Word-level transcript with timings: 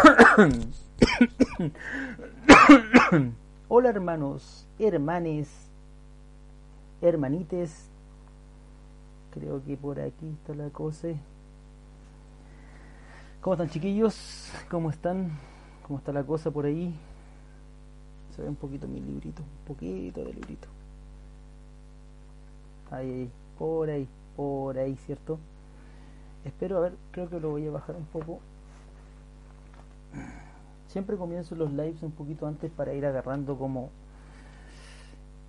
Hola 3.68 3.90
hermanos, 3.90 4.66
hermanes, 4.78 5.50
hermanites. 7.02 7.90
Creo 9.32 9.62
que 9.64 9.76
por 9.76 10.00
aquí 10.00 10.28
está 10.28 10.54
la 10.54 10.70
cosa. 10.70 11.08
¿Cómo 13.40 13.54
están 13.54 13.70
chiquillos? 13.70 14.50
¿Cómo 14.70 14.90
están? 14.90 15.38
¿Cómo 15.86 15.98
está 15.98 16.12
la 16.12 16.24
cosa 16.24 16.50
por 16.50 16.64
ahí? 16.64 16.98
Se 18.34 18.42
ve 18.42 18.48
un 18.48 18.56
poquito 18.56 18.88
mi 18.88 19.00
librito, 19.00 19.42
un 19.42 19.66
poquito 19.66 20.24
de 20.24 20.32
librito. 20.32 20.68
Ahí, 22.90 23.10
ahí, 23.10 23.30
por 23.58 23.90
ahí, 23.90 24.08
por 24.36 24.78
ahí, 24.78 24.96
¿cierto? 25.06 25.38
Espero, 26.44 26.78
a 26.78 26.80
ver, 26.80 26.94
creo 27.12 27.28
que 27.28 27.38
lo 27.38 27.50
voy 27.50 27.66
a 27.66 27.70
bajar 27.70 27.96
un 27.96 28.06
poco. 28.06 28.40
Siempre 30.88 31.16
comienzo 31.16 31.54
los 31.54 31.70
lives 31.72 32.02
un 32.02 32.12
poquito 32.12 32.46
antes 32.46 32.70
para 32.70 32.94
ir 32.94 33.06
agarrando 33.06 33.56
como 33.56 33.90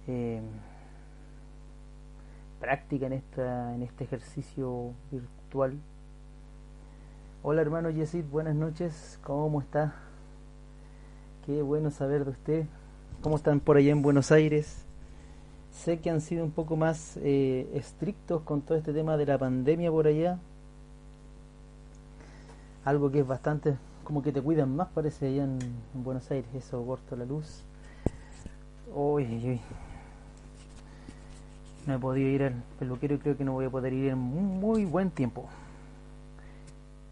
eh, 0.08 0.42
práctica 2.60 3.08
en 3.08 3.14
esta 3.14 3.74
en 3.74 3.82
este 3.82 4.04
ejercicio 4.04 4.94
virtual 5.12 5.80
Hola 7.44 7.62
hermano 7.64 7.90
Yesid, 7.90 8.26
buenas 8.26 8.54
noches, 8.54 9.18
¿cómo 9.24 9.62
está? 9.62 9.96
Qué 11.44 11.64
bueno 11.64 11.90
saber 11.90 12.24
de 12.24 12.30
usted. 12.30 12.66
¿Cómo 13.24 13.36
están 13.36 13.60
por 13.60 13.78
allá 13.78 13.92
en 13.92 14.04
Buenos 14.04 14.32
Aires? 14.32 14.86
Sé 15.72 16.00
que 16.00 16.12
han 16.12 16.22
sido 16.22 16.46
un 16.46 16.52
poco 16.52 16.76
más 16.76 17.18
eh, 17.18 17.68
estrictos 17.74 18.44
con 18.44 18.62
todo 18.62 18.78
este 18.78 18.94
tema 18.94 19.18
de 19.18 19.26
la 19.26 19.40
pandemia 19.40 19.90
por 19.90 20.06
allá. 20.06 20.38
Algo 22.86 23.10
que 23.10 23.22
es 23.22 23.28
bastante, 23.28 23.76
como 24.04 24.22
que 24.22 24.32
te 24.32 24.42
cuidan 24.42 24.76
más 24.76 24.90
parece 24.90 25.28
allá 25.28 25.44
en, 25.44 25.60
Buenos 25.94 26.30
Aires, 26.32 26.50
eso 26.54 26.84
corto 26.86 27.16
la 27.16 27.26
luz. 27.26 27.64
Uy, 28.94 29.24
uy, 29.24 29.62
No 31.88 31.96
he 31.96 32.00
podido 32.00 32.30
ir 32.30 32.44
al 32.44 32.64
peluquero 32.80 33.16
y 33.16 33.18
creo 33.20 33.38
que 33.38 33.44
no 33.44 33.54
voy 33.54 33.66
a 33.66 33.70
poder 33.70 33.94
ir 33.94 34.10
en 34.10 34.18
muy 34.18 34.86
buen 34.86 35.12
tiempo 35.12 35.48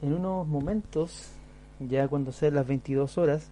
en 0.02 0.14
unos 0.14 0.48
momentos, 0.48 1.32
ya 1.80 2.08
cuando 2.08 2.32
sean 2.32 2.56
las 2.56 2.68
22 2.68 3.18
horas, 3.18 3.50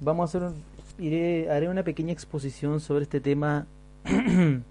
vamos 0.00 0.34
a 0.34 0.38
hacer 0.38 0.52
iré, 0.98 1.50
haré 1.50 1.68
una 1.68 1.82
pequeña 1.82 2.12
exposición 2.12 2.80
sobre 2.80 3.04
este 3.04 3.20
tema 3.20 3.66
que 4.04 4.62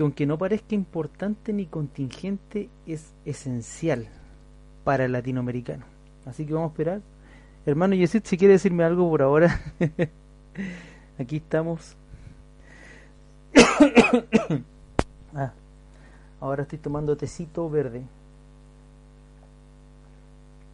aunque 0.00 0.26
no 0.26 0.38
parezca 0.38 0.74
importante 0.74 1.52
ni 1.52 1.66
contingente, 1.66 2.68
es 2.86 3.12
esencial 3.24 4.08
para 4.84 5.04
el 5.04 5.12
latinoamericano. 5.12 5.95
Así 6.26 6.44
que 6.44 6.52
vamos 6.52 6.68
a 6.68 6.72
esperar. 6.72 7.00
Hermano 7.64 7.94
Yesid, 7.94 8.24
si 8.24 8.36
quiere 8.36 8.52
decirme 8.52 8.84
algo 8.84 9.08
por 9.08 9.22
ahora, 9.22 9.60
aquí 11.18 11.36
estamos. 11.36 11.96
ah, 15.34 15.52
ahora 16.40 16.62
estoy 16.62 16.78
tomando 16.78 17.16
tecito 17.16 17.70
verde 17.70 18.04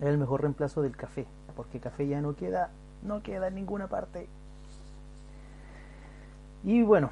es 0.02 0.08
el 0.08 0.18
mejor 0.18 0.40
reemplazo 0.40 0.82
del 0.82 0.96
café, 0.96 1.26
porque 1.54 1.78
café 1.78 2.08
ya 2.08 2.20
no 2.20 2.34
queda, 2.34 2.70
no 3.04 3.22
queda 3.22 3.46
en 3.46 3.54
ninguna 3.54 3.86
parte. 3.86 4.26
Y 6.64 6.82
bueno, 6.82 7.10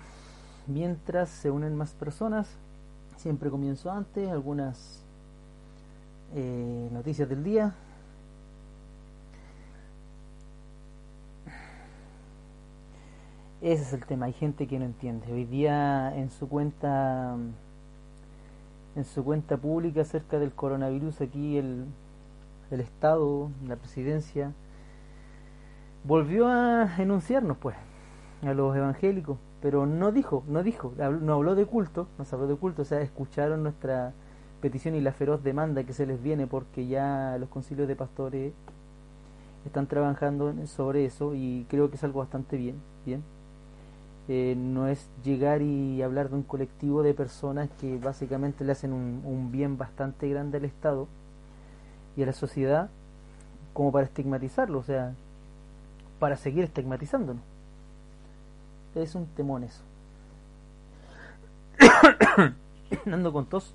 mientras 0.67 1.29
se 1.29 1.53
unen 1.53 1.77
más 1.77 1.93
personas, 1.93 2.49
siempre 3.17 3.49
comienzo 3.49 3.93
antes 3.93 4.29
algunas 4.29 5.05
eh, 6.35 6.89
noticias 6.93 7.29
del 7.29 7.45
día. 7.45 7.75
Ese 13.63 13.83
es 13.83 13.93
el 13.93 14.07
tema, 14.07 14.25
hay 14.25 14.33
gente 14.33 14.67
que 14.67 14.79
no 14.79 14.87
entiende. 14.87 15.31
Hoy 15.31 15.45
día 15.45 16.17
en 16.17 16.31
su 16.31 16.49
cuenta 16.49 17.37
en 18.97 19.05
su 19.05 19.23
cuenta 19.23 19.59
pública 19.59 20.01
acerca 20.01 20.39
del 20.39 20.53
coronavirus 20.53 21.21
aquí 21.21 21.59
el 21.59 21.85
el 22.71 22.81
Estado, 22.81 23.51
la 23.67 23.77
presidencia, 23.77 24.53
volvió 26.05 26.47
a 26.49 26.97
enunciarnos, 26.99 27.57
pues, 27.59 27.77
a 28.43 28.55
los 28.55 28.77
evangélicos, 28.77 29.39
pero 29.61 29.87
no 29.87 30.13
dijo, 30.13 30.45
no 30.49 30.63
dijo, 30.63 30.95
no 30.97 31.35
habló 31.35 31.55
de 31.55 31.67
culto, 31.67 32.07
nos 32.17 32.33
habló 32.33 32.47
de 32.47 32.57
culto, 32.57 32.83
o 32.83 32.85
sea, 32.85 33.01
escucharon 33.03 33.63
nuestra 33.63 34.13
petición 34.63 34.95
y 34.95 35.01
la 35.01 35.13
feroz 35.13 35.43
demanda 35.43 35.85
que 35.85 35.93
se 35.93 36.07
les 36.07 36.23
viene 36.23 36.47
porque 36.47 36.87
ya 36.87 37.37
los 37.39 37.49
concilios 37.49 37.89
de 37.89 37.97
pastores 37.97 38.53
están 39.67 39.87
trabajando 39.87 40.55
sobre 40.67 41.05
eso 41.05 41.35
y 41.35 41.67
creo 41.69 41.91
que 41.91 41.97
es 41.97 42.05
algo 42.05 42.21
bastante 42.21 42.57
bien, 42.57 42.77
bien. 43.05 43.23
Eh, 44.29 44.55
no 44.57 44.87
es 44.87 45.09
llegar 45.25 45.61
y 45.61 46.03
hablar 46.03 46.29
de 46.29 46.37
un 46.37 46.43
colectivo 46.43 47.03
de 47.03 47.15
personas 47.15 47.69
que 47.81 47.99
básicamente 47.99 48.65
le 48.65 48.73
hacen 48.73 48.93
un, 48.93 49.23
un 49.25 49.51
bien 49.51 49.77
bastante 49.77 50.29
grande 50.29 50.59
al 50.59 50.65
Estado, 50.65 51.09
y 52.17 52.23
a 52.23 52.27
la 52.27 52.33
sociedad 52.33 52.91
como 53.73 53.93
para 53.93 54.07
estigmatizarlo, 54.07 54.79
o 54.79 54.83
sea, 54.83 55.15
para 56.19 56.37
seguir 56.37 56.65
estigmatizándonos. 56.65 57.43
Es 58.95 59.15
un 59.15 59.27
temón 59.27 59.65
eso. 59.65 59.83
Ando 63.07 63.33
con 63.33 63.47
tos, 63.47 63.73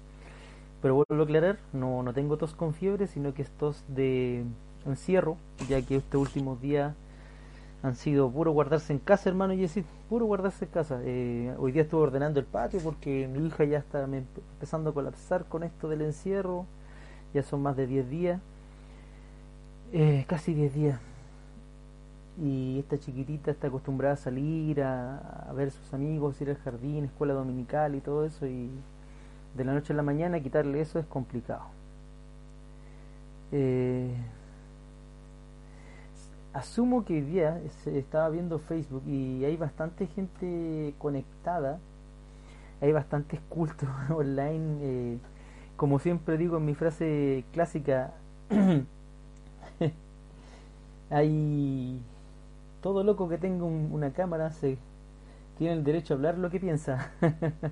pero 0.81 0.95
vuelvo 0.95 1.23
a 1.23 1.25
aclarar, 1.25 1.57
no, 1.72 2.03
no 2.03 2.13
tengo 2.13 2.38
tos 2.38 2.53
con 2.53 2.73
fiebre, 2.73 3.07
sino 3.07 3.34
que 3.34 3.41
es 3.41 3.50
tos 3.51 3.84
de 3.88 4.44
encierro, 4.85 5.38
ya 5.69 5.81
que 5.81 5.95
estos 5.95 6.22
últimos 6.22 6.61
días 6.61 6.94
han 7.85 7.96
sido 7.96 8.29
puro 8.31 8.51
guardarse 8.51 8.94
en 8.94 9.00
casa, 9.00 9.29
hermano 9.29 9.53
y 9.53 9.62
decir, 9.62 9.85
puro 10.09 10.25
guardarse 10.25 10.66
en 10.66 10.72
casa. 10.72 11.00
Eh, 11.03 11.53
hoy 11.59 11.72
día 11.72 11.84
estuve 11.84 12.01
ordenando 12.01 12.40
el 12.40 12.46
patio 12.46 12.79
porque 12.81 13.28
mi 13.28 13.46
hija 13.47 13.63
ya 13.63 13.78
está 13.78 14.03
empezando 14.03 14.90
a 14.90 14.94
colapsar 14.94 15.46
con 15.46 15.63
esto 15.63 15.88
del 15.88 16.01
encierro 16.01 16.66
ya 17.35 17.44
son 17.44 17.62
más 17.62 17.75
de 17.75 17.85
10 17.85 18.09
días, 18.09 18.41
eh, 19.91 20.23
casi 20.28 20.53
10 20.53 20.73
días. 20.73 21.00
Y 22.41 22.79
esta 22.79 22.97
chiquitita 22.97 23.51
está 23.51 23.68
acostumbrada 23.68 24.13
a 24.13 24.17
salir, 24.17 24.81
a, 24.81 25.52
ver 25.53 25.67
a 25.67 25.72
sus 25.72 25.94
amigos, 25.94 26.40
ir 26.40 26.50
al 26.50 26.57
jardín, 26.57 27.03
escuela 27.03 27.34
dominical 27.34 27.94
y 27.96 28.00
todo 28.00 28.25
eso, 28.25 28.47
y 28.47 28.69
de 29.56 29.66
la 29.66 29.73
noche 29.73 29.91
a 29.91 29.97
la 29.97 30.03
mañana 30.03 30.40
quitarle 30.40 30.79
eso 30.79 30.97
es 30.97 31.06
complicado. 31.06 31.66
Eh, 33.52 34.16
asumo 36.55 37.03
que 37.03 37.16
hoy 37.16 37.21
día 37.21 37.61
se 37.83 37.99
estaba 37.99 38.29
viendo 38.29 38.59
Facebook 38.59 39.03
y 39.05 39.43
hay 39.43 39.57
bastante 39.57 40.07
gente 40.07 40.93
conectada, 40.97 41.79
hay 42.81 42.93
bastantes 42.93 43.41
cultos 43.49 43.89
online. 44.09 44.77
Eh, 44.81 45.17
como 45.75 45.99
siempre 45.99 46.38
digo 46.38 46.57
en 46.57 46.66
mi 46.66 46.73
frase 46.73 47.43
clásica, 47.51 48.13
hay 51.09 51.99
todo 52.81 53.03
loco 53.03 53.27
que 53.27 53.37
tenga 53.37 53.66
una 53.66 54.11
cámara 54.11 54.51
se 54.51 54.77
tiene 55.57 55.73
el 55.73 55.83
derecho 55.83 56.13
a 56.13 56.17
hablar 56.17 56.37
lo 56.37 56.49
que 56.49 56.61
piensa. 56.61 57.11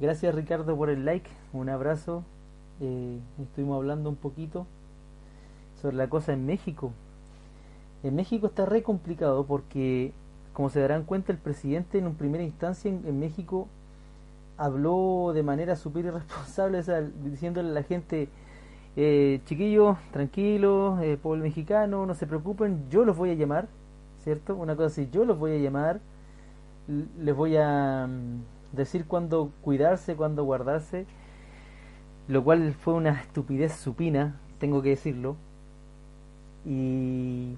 Gracias 0.00 0.34
Ricardo 0.34 0.76
por 0.76 0.88
el 0.88 1.04
like, 1.04 1.28
un 1.52 1.68
abrazo. 1.68 2.24
Eh, 2.80 3.18
estuvimos 3.38 3.76
hablando 3.76 4.08
un 4.08 4.16
poquito 4.16 4.66
sobre 5.82 5.96
la 5.96 6.08
cosa 6.08 6.32
en 6.32 6.46
México. 6.46 6.92
En 8.02 8.16
México 8.16 8.46
está 8.46 8.64
re 8.64 8.82
complicado 8.82 9.44
porque, 9.44 10.12
como 10.54 10.70
se 10.70 10.80
darán 10.80 11.04
cuenta, 11.04 11.32
el 11.32 11.38
presidente 11.38 11.98
en 11.98 12.06
un 12.06 12.14
primera 12.14 12.42
instancia 12.42 12.90
en 12.90 13.20
México 13.20 13.68
habló 14.56 15.32
de 15.34 15.42
manera 15.42 15.76
súper 15.76 16.06
irresponsable, 16.06 16.82
diciéndole 17.24 17.70
a 17.70 17.72
la 17.72 17.82
gente, 17.82 18.28
eh, 18.96 19.40
chiquillos, 19.44 19.96
tranquilos, 20.12 21.00
eh, 21.02 21.18
pueblo 21.20 21.42
mexicano, 21.42 22.06
no 22.06 22.14
se 22.14 22.26
preocupen, 22.26 22.88
yo 22.90 23.04
los 23.04 23.16
voy 23.16 23.30
a 23.30 23.34
llamar, 23.34 23.68
¿cierto? 24.22 24.54
Una 24.54 24.76
cosa 24.76 24.86
así, 24.88 25.08
yo 25.10 25.24
los 25.24 25.38
voy 25.38 25.52
a 25.52 25.58
llamar, 25.58 26.00
les 27.18 27.34
voy 27.34 27.56
a 27.56 28.06
mm, 28.08 28.76
decir 28.76 29.06
cuándo 29.06 29.50
cuidarse, 29.62 30.14
cuándo 30.14 30.44
guardarse, 30.44 31.06
lo 32.28 32.44
cual 32.44 32.72
fue 32.74 32.94
una 32.94 33.20
estupidez 33.20 33.72
supina, 33.72 34.38
tengo 34.58 34.82
que 34.82 34.90
decirlo, 34.90 35.36
y, 36.64 37.56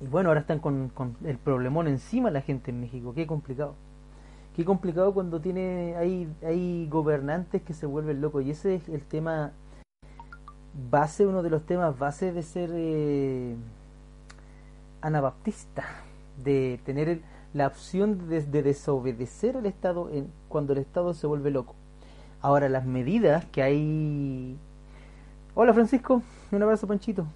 y 0.00 0.06
bueno, 0.10 0.30
ahora 0.30 0.40
están 0.40 0.58
con, 0.58 0.88
con 0.88 1.16
el 1.24 1.38
problemón 1.38 1.88
encima 1.88 2.30
la 2.30 2.40
gente 2.42 2.70
en 2.70 2.80
México, 2.80 3.12
qué 3.14 3.26
complicado. 3.26 3.74
Qué 4.56 4.64
complicado 4.64 5.14
cuando 5.14 5.40
tiene 5.40 5.94
hay, 5.96 6.28
hay 6.44 6.88
gobernantes 6.88 7.62
que 7.62 7.72
se 7.72 7.86
vuelven 7.86 8.20
locos. 8.20 8.44
Y 8.44 8.50
ese 8.50 8.74
es 8.74 8.88
el 8.88 9.02
tema 9.02 9.52
base, 10.90 11.26
uno 11.26 11.42
de 11.42 11.50
los 11.50 11.64
temas 11.64 11.98
base 11.98 12.32
de 12.32 12.42
ser 12.42 12.70
eh, 12.72 13.54
anabaptista, 15.00 15.84
de 16.42 16.80
tener 16.84 17.20
la 17.54 17.68
opción 17.68 18.28
de, 18.28 18.42
desobedecer 18.42 19.56
al 19.56 19.66
Estado 19.66 20.10
en, 20.10 20.30
cuando 20.48 20.72
el 20.72 20.80
Estado 20.80 21.14
se 21.14 21.26
vuelve 21.26 21.50
loco. 21.50 21.74
Ahora, 22.40 22.68
las 22.68 22.86
medidas 22.86 23.44
que 23.46 23.62
hay... 23.62 24.56
Hola 25.54 25.74
Francisco, 25.74 26.22
un 26.52 26.62
abrazo 26.62 26.86
Panchito. 26.86 27.26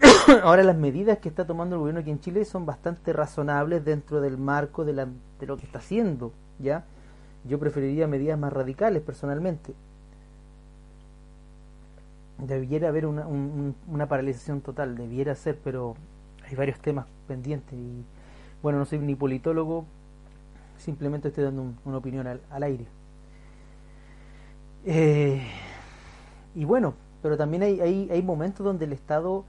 Ahora 0.42 0.62
las 0.62 0.76
medidas 0.76 1.18
que 1.18 1.28
está 1.28 1.46
tomando 1.46 1.76
el 1.76 1.80
gobierno 1.80 2.00
aquí 2.00 2.10
en 2.10 2.20
Chile 2.20 2.44
son 2.44 2.66
bastante 2.66 3.12
razonables 3.12 3.84
dentro 3.84 4.20
del 4.20 4.38
marco 4.38 4.84
de, 4.84 4.92
la, 4.92 5.06
de 5.38 5.46
lo 5.46 5.56
que 5.56 5.66
está 5.66 5.78
haciendo, 5.78 6.32
¿ya? 6.58 6.84
Yo 7.44 7.58
preferiría 7.58 8.06
medidas 8.06 8.38
más 8.38 8.52
radicales 8.52 9.02
personalmente. 9.02 9.74
Debiera 12.38 12.88
haber 12.88 13.06
una, 13.06 14.06
paralización 14.08 14.62
total, 14.62 14.96
debiera 14.96 15.34
ser, 15.34 15.58
pero 15.62 15.94
hay 16.48 16.56
varios 16.56 16.78
temas 16.80 17.06
pendientes 17.28 17.74
y 17.74 18.04
bueno, 18.62 18.78
no 18.78 18.84
soy 18.86 18.98
ni 18.98 19.14
politólogo, 19.14 19.84
simplemente 20.78 21.28
estoy 21.28 21.44
dando 21.44 21.74
una 21.84 21.96
opinión 21.98 22.26
al, 22.26 22.62
aire. 22.62 22.86
Eh, 24.86 25.42
y 26.54 26.64
bueno, 26.64 26.94
pero 27.22 27.36
también 27.36 27.62
hay, 27.62 27.80
hay, 27.80 28.08
hay 28.10 28.22
momentos 28.22 28.64
donde 28.64 28.86
el 28.86 28.94
Estado 28.94 29.44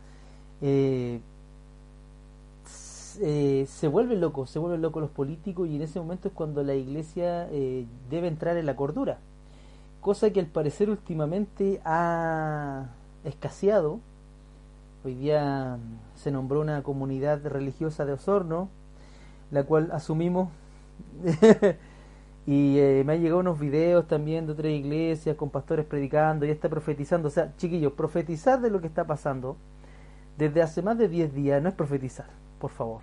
eh, 0.61 1.21
eh, 3.19 3.65
se 3.67 3.87
vuelve 3.87 4.15
loco, 4.15 4.45
se 4.45 4.59
vuelven 4.59 4.81
locos 4.81 5.01
los 5.01 5.11
políticos 5.11 5.67
y 5.67 5.75
en 5.75 5.81
ese 5.81 5.99
momento 5.99 6.29
es 6.29 6.33
cuando 6.33 6.63
la 6.63 6.75
iglesia 6.75 7.47
eh, 7.51 7.85
debe 8.09 8.27
entrar 8.27 8.57
en 8.57 8.65
la 8.65 8.75
cordura, 8.75 9.19
cosa 9.99 10.31
que 10.31 10.39
al 10.39 10.45
parecer 10.45 10.89
últimamente 10.89 11.81
ha 11.83 12.87
escaseado. 13.25 13.99
Hoy 15.03 15.15
día 15.15 15.77
se 16.15 16.31
nombró 16.31 16.61
una 16.61 16.83
comunidad 16.83 17.45
religiosa 17.45 18.05
de 18.05 18.13
Osorno, 18.13 18.69
la 19.51 19.63
cual 19.63 19.89
asumimos 19.91 20.49
y 22.47 22.77
eh, 22.77 23.03
me 23.05 23.13
han 23.13 23.21
llegado 23.21 23.39
unos 23.39 23.59
videos 23.59 24.07
también 24.07 24.45
de 24.45 24.53
otras 24.53 24.71
iglesias 24.71 25.35
con 25.35 25.49
pastores 25.49 25.85
predicando 25.85 26.45
y 26.45 26.49
está 26.51 26.69
profetizando. 26.69 27.27
O 27.27 27.31
sea, 27.31 27.53
chiquillos, 27.57 27.93
profetizar 27.93 28.61
de 28.61 28.69
lo 28.69 28.79
que 28.79 28.87
está 28.87 29.05
pasando 29.05 29.57
desde 30.37 30.61
hace 30.61 30.81
más 30.81 30.97
de 30.97 31.07
10 31.07 31.33
días 31.33 31.61
no 31.61 31.69
es 31.69 31.75
profetizar, 31.75 32.27
por 32.59 32.71
favor. 32.71 33.01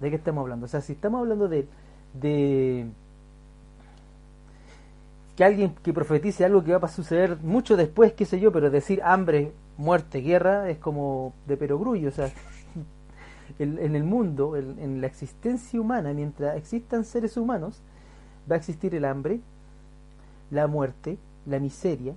¿De 0.00 0.10
qué 0.10 0.16
estamos 0.16 0.42
hablando? 0.42 0.66
O 0.66 0.68
sea, 0.68 0.80
si 0.80 0.92
estamos 0.92 1.20
hablando 1.20 1.48
de, 1.48 1.68
de 2.14 2.86
que 5.36 5.44
alguien 5.44 5.74
que 5.82 5.92
profetice 5.92 6.44
algo 6.44 6.64
que 6.64 6.76
va 6.76 6.86
a 6.86 6.90
suceder 6.90 7.38
mucho 7.42 7.76
después, 7.76 8.12
qué 8.14 8.24
sé 8.24 8.40
yo, 8.40 8.52
pero 8.52 8.70
decir 8.70 9.02
hambre, 9.02 9.52
muerte, 9.76 10.20
guerra 10.20 10.70
es 10.70 10.78
como 10.78 11.34
de 11.46 11.56
perogrullo. 11.56 12.08
O 12.08 12.12
sea, 12.12 12.30
en 13.58 13.94
el 13.94 14.04
mundo, 14.04 14.56
en 14.56 15.00
la 15.00 15.06
existencia 15.06 15.80
humana, 15.80 16.12
mientras 16.14 16.56
existan 16.56 17.04
seres 17.04 17.36
humanos, 17.36 17.82
va 18.50 18.54
a 18.54 18.58
existir 18.58 18.94
el 18.94 19.04
hambre, 19.04 19.40
la 20.50 20.66
muerte, 20.66 21.18
la 21.46 21.58
miseria 21.58 22.14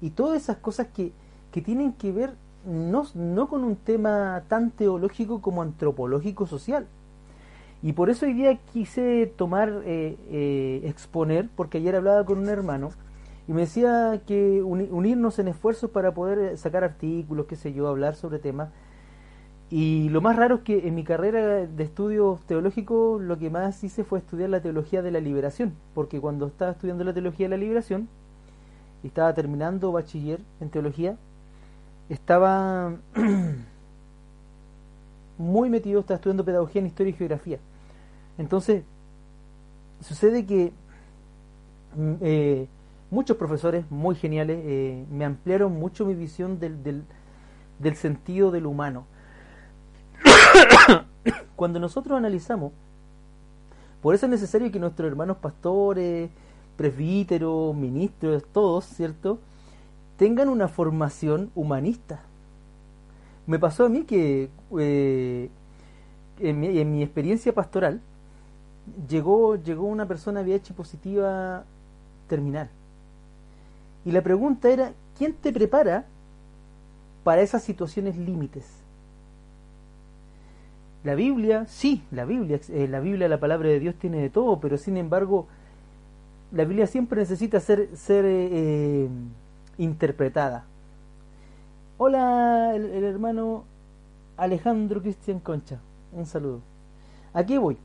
y 0.00 0.10
todas 0.10 0.42
esas 0.42 0.56
cosas 0.58 0.88
que, 0.88 1.12
que 1.52 1.60
tienen 1.60 1.92
que 1.92 2.12
ver 2.12 2.34
no, 2.64 3.04
no 3.14 3.48
con 3.48 3.64
un 3.64 3.76
tema 3.76 4.44
tan 4.48 4.70
teológico 4.70 5.40
como 5.40 5.62
antropológico 5.62 6.46
social. 6.46 6.86
Y 7.82 7.94
por 7.94 8.10
eso 8.10 8.26
hoy 8.26 8.34
día 8.34 8.56
quise 8.72 9.26
tomar, 9.36 9.82
eh, 9.84 10.16
eh, 10.30 10.82
exponer, 10.84 11.48
porque 11.56 11.78
ayer 11.78 11.96
hablaba 11.96 12.24
con 12.24 12.38
un 12.38 12.48
hermano 12.48 12.90
y 13.48 13.52
me 13.52 13.62
decía 13.62 14.20
que 14.26 14.62
unirnos 14.62 15.38
en 15.38 15.48
esfuerzos 15.48 15.90
para 15.90 16.12
poder 16.12 16.56
sacar 16.58 16.84
artículos, 16.84 17.46
qué 17.46 17.56
sé 17.56 17.72
yo, 17.72 17.88
hablar 17.88 18.14
sobre 18.14 18.38
temas. 18.38 18.68
Y 19.70 20.08
lo 20.10 20.20
más 20.20 20.36
raro 20.36 20.56
es 20.56 20.60
que 20.62 20.88
en 20.88 20.94
mi 20.94 21.04
carrera 21.04 21.66
de 21.66 21.84
estudios 21.84 22.40
teológicos 22.46 23.22
lo 23.22 23.38
que 23.38 23.50
más 23.50 23.82
hice 23.82 24.04
fue 24.04 24.18
estudiar 24.18 24.50
la 24.50 24.60
teología 24.60 25.00
de 25.00 25.10
la 25.10 25.20
liberación, 25.20 25.74
porque 25.94 26.20
cuando 26.20 26.48
estaba 26.48 26.72
estudiando 26.72 27.04
la 27.04 27.14
teología 27.14 27.46
de 27.48 27.56
la 27.56 27.60
liberación 27.60 28.08
y 29.02 29.06
estaba 29.08 29.32
terminando 29.32 29.92
bachiller 29.92 30.40
en 30.60 30.70
teología, 30.70 31.16
estaba 32.10 32.92
muy 35.38 35.70
metido, 35.70 36.00
estaba 36.00 36.16
estudiando 36.16 36.44
pedagogía 36.44 36.80
en 36.80 36.86
historia 36.86 37.10
y 37.10 37.16
geografía. 37.16 37.58
Entonces, 38.36 38.82
sucede 40.00 40.44
que 40.44 40.72
mm, 41.96 42.14
eh, 42.20 42.68
muchos 43.10 43.36
profesores 43.36 43.84
muy 43.90 44.16
geniales 44.16 44.60
eh, 44.64 45.04
me 45.10 45.24
ampliaron 45.24 45.72
mucho 45.72 46.04
mi 46.04 46.14
visión 46.14 46.58
del, 46.58 46.82
del, 46.82 47.04
del 47.78 47.96
sentido 47.96 48.50
del 48.50 48.66
humano. 48.66 49.06
Cuando 51.56 51.78
nosotros 51.78 52.18
analizamos, 52.18 52.72
por 54.02 54.14
eso 54.14 54.26
es 54.26 54.30
necesario 54.30 54.70
que 54.72 54.80
nuestros 54.80 55.08
hermanos 55.08 55.36
pastores, 55.36 56.30
presbíteros, 56.76 57.74
ministros, 57.74 58.42
todos, 58.52 58.86
¿cierto? 58.86 59.38
Tengan 60.20 60.50
una 60.50 60.68
formación 60.68 61.50
humanista. 61.54 62.20
Me 63.46 63.58
pasó 63.58 63.86
a 63.86 63.88
mí 63.88 64.02
que 64.02 64.50
eh, 64.78 65.48
en, 66.40 66.60
mi, 66.60 67.02
experiencia 67.02 67.54
pastoral 67.54 68.02
llegó, 69.08 69.56
llegó 69.56 69.86
una 69.86 70.06
persona 70.06 70.42
VIH 70.42 70.74
positiva 70.74 71.64
terminal. 72.28 72.68
Y 74.04 74.12
la 74.12 74.20
pregunta 74.20 74.68
era, 74.68 74.92
¿quién 75.16 75.32
te 75.32 75.54
prepara 75.54 76.04
para 77.24 77.40
esas 77.40 77.62
situaciones 77.62 78.18
límites? 78.18 78.66
La 81.02 81.14
Biblia, 81.14 81.64
sí, 81.64 82.04
la 82.10 82.26
Biblia, 82.26 82.60
eh, 82.68 82.86
la 82.88 83.00
Biblia, 83.00 83.26
la 83.26 83.40
palabra 83.40 83.70
de 83.70 83.80
Dios 83.80 83.94
tiene 83.94 84.18
de 84.18 84.28
todo, 84.28 84.60
pero 84.60 84.76
sin 84.76 84.98
embargo, 84.98 85.46
la 86.52 86.66
Biblia 86.66 86.86
siempre 86.86 87.20
necesita 87.20 87.58
ser, 87.58 87.88
eh, 88.06 89.08
interpretada. 89.80 90.64
Hola, 91.96 92.74
el, 92.74 93.04
hermano 93.04 93.64
Alejandro 94.36 95.00
Cristian 95.00 95.40
Concha. 95.40 95.80
Un 96.12 96.26
saludo. 96.26 96.60
Aquí 97.32 97.56
voy. 97.56 97.78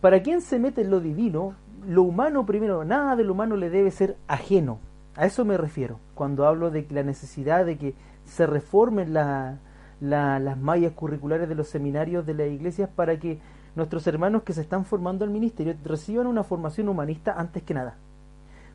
Para 0.00 0.22
quien 0.22 0.40
se 0.40 0.58
mete 0.58 0.82
en 0.82 0.90
lo 0.90 1.00
divino, 1.00 1.54
lo 1.86 2.02
humano 2.02 2.44
primero, 2.44 2.84
nada 2.84 3.16
de 3.16 3.24
lo 3.24 3.32
humano 3.32 3.56
le 3.56 3.70
debe 3.70 3.90
ser 3.90 4.16
ajeno. 4.26 4.78
A 5.16 5.26
eso 5.26 5.44
me 5.44 5.56
refiero, 5.56 6.00
cuando 6.14 6.46
hablo 6.46 6.70
de 6.70 6.86
la 6.90 7.04
necesidad 7.04 7.64
de 7.64 7.78
que 7.78 7.94
se 8.24 8.46
reformen 8.46 9.14
las 9.14 10.58
mallas 10.58 10.92
curriculares 10.94 11.48
de 11.48 11.54
los 11.54 11.68
seminarios 11.68 12.26
de 12.26 12.34
las 12.34 12.48
iglesias 12.48 12.90
para 12.94 13.18
que 13.18 13.38
nuestros 13.76 14.06
hermanos 14.08 14.42
que 14.42 14.52
se 14.52 14.62
están 14.62 14.84
formando 14.84 15.24
al 15.24 15.30
ministerio 15.30 15.76
reciban 15.84 16.26
una 16.26 16.42
formación 16.42 16.88
humanista 16.88 17.34
antes 17.36 17.62
que 17.62 17.74
nada. 17.74 17.96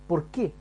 ¿Por 0.08 0.26
qué? 0.28 0.54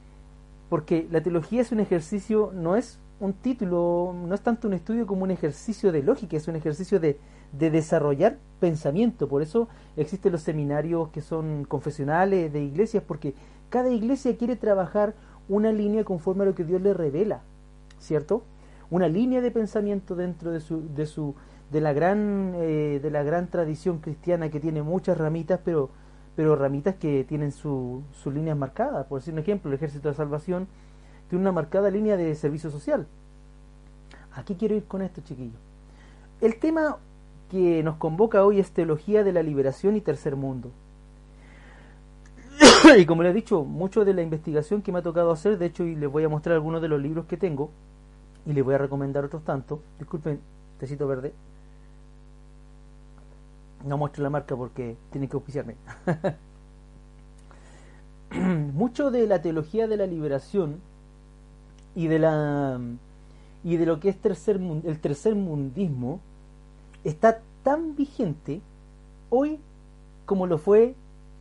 Porque 0.68 1.08
la 1.10 1.22
teología 1.22 1.62
es 1.62 1.72
un 1.72 1.80
ejercicio, 1.80 2.52
no 2.54 2.76
es 2.76 2.98
un 3.20 3.32
título, 3.32 4.14
no 4.14 4.34
es 4.34 4.40
tanto 4.42 4.68
un 4.68 4.74
estudio 4.74 5.06
como 5.06 5.24
un 5.24 5.30
ejercicio 5.30 5.90
de 5.92 6.02
lógica, 6.02 6.36
es 6.36 6.46
un 6.48 6.56
ejercicio 6.56 7.00
de, 7.00 7.18
desarrollar 7.52 8.36
pensamiento. 8.60 9.26
Por 9.26 9.40
eso 9.40 9.68
existen 9.96 10.32
los 10.32 10.42
seminarios 10.42 11.08
que 11.08 11.22
son 11.22 11.64
confesionales 11.64 12.52
de 12.52 12.62
iglesias, 12.62 13.02
porque 13.06 13.34
cada 13.70 13.90
iglesia 13.90 14.36
quiere 14.36 14.56
trabajar 14.56 15.14
una 15.48 15.72
línea 15.72 16.04
conforme 16.04 16.42
a 16.42 16.46
lo 16.46 16.54
que 16.54 16.64
Dios 16.64 16.82
le 16.82 16.92
revela, 16.92 17.40
¿cierto? 17.98 18.42
Una 18.90 19.08
línea 19.08 19.40
de 19.40 19.50
pensamiento 19.50 20.14
dentro 20.14 20.50
de 20.50 20.60
su, 20.60 20.94
de 20.94 21.06
su, 21.06 21.34
de 21.72 21.80
la 21.80 21.94
gran, 21.94 22.52
eh, 22.56 23.00
de 23.02 23.10
la 23.10 23.22
gran 23.22 23.48
tradición 23.48 23.98
cristiana 23.98 24.50
que 24.50 24.60
tiene 24.60 24.82
muchas 24.82 25.16
ramitas, 25.16 25.60
pero 25.64 25.90
pero 26.38 26.54
ramitas 26.54 26.94
que 26.94 27.24
tienen 27.24 27.50
sus 27.50 28.04
su 28.22 28.30
líneas 28.30 28.56
marcadas. 28.56 29.04
Por 29.06 29.18
decir 29.18 29.34
un 29.34 29.40
ejemplo, 29.40 29.68
el 29.68 29.74
Ejército 29.74 30.08
de 30.08 30.14
Salvación 30.14 30.68
tiene 31.28 31.42
una 31.42 31.50
marcada 31.50 31.90
línea 31.90 32.16
de 32.16 32.32
servicio 32.36 32.70
social. 32.70 33.08
Aquí 34.34 34.54
quiero 34.54 34.76
ir 34.76 34.84
con 34.84 35.02
esto, 35.02 35.20
chiquillos. 35.20 35.58
El 36.40 36.60
tema 36.60 36.98
que 37.50 37.82
nos 37.82 37.96
convoca 37.96 38.44
hoy 38.44 38.60
es 38.60 38.70
teología 38.70 39.24
de 39.24 39.32
la 39.32 39.42
liberación 39.42 39.96
y 39.96 40.00
tercer 40.00 40.36
mundo. 40.36 40.70
y 42.96 43.04
como 43.04 43.24
les 43.24 43.32
he 43.32 43.34
dicho, 43.34 43.64
mucho 43.64 44.04
de 44.04 44.14
la 44.14 44.22
investigación 44.22 44.80
que 44.80 44.92
me 44.92 45.00
ha 45.00 45.02
tocado 45.02 45.32
hacer, 45.32 45.58
de 45.58 45.66
hecho, 45.66 45.82
y 45.82 45.96
les 45.96 46.08
voy 46.08 46.22
a 46.22 46.28
mostrar 46.28 46.54
algunos 46.54 46.80
de 46.80 46.86
los 46.86 47.02
libros 47.02 47.26
que 47.26 47.36
tengo, 47.36 47.72
y 48.46 48.52
les 48.52 48.64
voy 48.64 48.76
a 48.76 48.78
recomendar 48.78 49.24
otros 49.24 49.42
tantos. 49.42 49.80
Disculpen, 49.98 50.38
tecito 50.78 51.08
verde. 51.08 51.32
No 53.84 53.96
muestro 53.96 54.22
la 54.22 54.30
marca 54.30 54.56
porque 54.56 54.96
tiene 55.10 55.28
que 55.28 55.36
auspiciarme. 55.36 55.76
Mucho 58.74 59.10
de 59.10 59.26
la 59.26 59.40
teología 59.40 59.86
de 59.86 59.96
la 59.96 60.06
liberación 60.06 60.80
y 61.94 62.08
de 62.08 62.18
la 62.18 62.80
y 63.64 63.76
de 63.76 63.86
lo 63.86 64.00
que 64.00 64.08
es 64.08 64.18
tercer, 64.18 64.60
el 64.84 65.00
tercer 65.00 65.34
mundismo 65.34 66.20
está 67.04 67.40
tan 67.62 67.96
vigente 67.96 68.60
hoy 69.30 69.58
como 70.26 70.46
lo 70.46 70.58
fue 70.58 70.94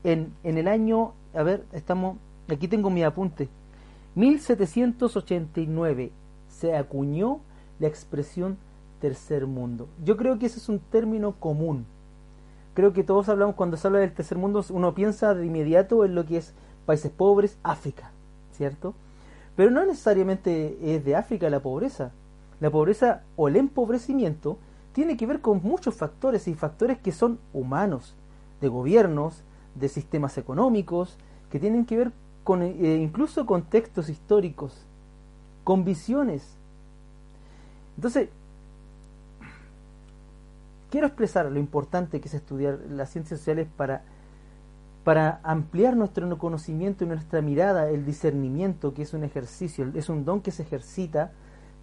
en, 0.04 0.34
en 0.44 0.58
el 0.58 0.68
año, 0.68 1.14
a 1.34 1.44
ver, 1.44 1.66
estamos, 1.74 2.18
aquí 2.50 2.68
tengo 2.68 2.90
mi 2.90 3.04
apunte, 3.04 3.50
1789 4.16 6.12
se 6.50 6.76
acuñó 6.76 7.40
la 7.80 7.88
expresión 7.88 8.58
tercer 9.00 9.46
mundo. 9.46 9.88
Yo 10.04 10.18
creo 10.18 10.40
que 10.40 10.48
ese 10.48 10.58
es 10.60 10.70
un 10.70 10.80
término 10.80 11.34
común 11.34 11.86
creo 12.78 12.94
que 12.94 13.04
todos 13.04 13.28
hablamos, 13.28 13.56
cuando 13.56 13.76
se 13.76 13.88
habla 13.88 13.98
del 13.98 14.14
tercer 14.14 14.38
mundo, 14.38 14.64
uno 14.70 14.94
piensa 14.94 15.34
de 15.34 15.44
inmediato 15.44 16.06
en 16.06 16.14
lo 16.14 16.28
que 16.28 16.38
es 16.38 16.54
países 16.86 17.10
pobres, 17.10 17.58
África, 17.64 18.12
¿cierto? 18.52 18.94
Pero 19.56 19.72
no 19.72 19.84
necesariamente 19.84 20.78
es 20.84 21.04
de 21.04 21.16
África 21.16 21.50
la 21.50 21.60
pobreza. 21.60 22.12
La 22.60 22.70
pobreza 22.70 23.24
o 23.36 23.48
el 23.48 23.56
empobrecimiento 23.56 24.60
tiene 24.94 25.18
que 25.18 25.26
ver 25.26 25.42
con 25.42 25.60
muchos 25.64 25.96
factores 25.96 26.48
y 26.48 26.54
factores 26.54 27.00
que 27.00 27.12
son 27.12 27.40
humanos, 27.52 28.14
de 28.62 28.68
gobiernos, 28.68 29.42
de 29.74 29.90
sistemas 29.90 30.38
económicos, 30.38 31.18
que 31.50 31.60
tienen 31.60 31.84
que 31.84 31.98
ver 31.98 32.12
con 32.44 32.62
eh, 32.62 33.00
incluso 33.02 33.48
contextos 33.48 34.08
históricos, 34.08 34.86
con 35.64 35.84
visiones. 35.84 36.48
Entonces, 37.96 38.30
quiero 40.90 41.08
expresar 41.08 41.52
lo 41.52 41.60
importante 41.60 42.20
que 42.20 42.28
es 42.28 42.34
estudiar 42.34 42.80
las 42.90 43.10
ciencias 43.10 43.40
sociales 43.40 43.68
para, 43.76 44.04
para 45.04 45.40
ampliar 45.44 45.96
nuestro 45.96 46.38
conocimiento 46.38 47.04
y 47.04 47.08
nuestra 47.08 47.42
mirada, 47.42 47.90
el 47.90 48.06
discernimiento, 48.06 48.94
que 48.94 49.04
es 49.04 49.14
un 49.14 49.24
ejercicio, 49.24 49.90
es 49.96 50.10
un 50.10 50.26
don 50.26 50.42
que 50.42 50.52
se 50.52 50.64
ejercita 50.64 51.32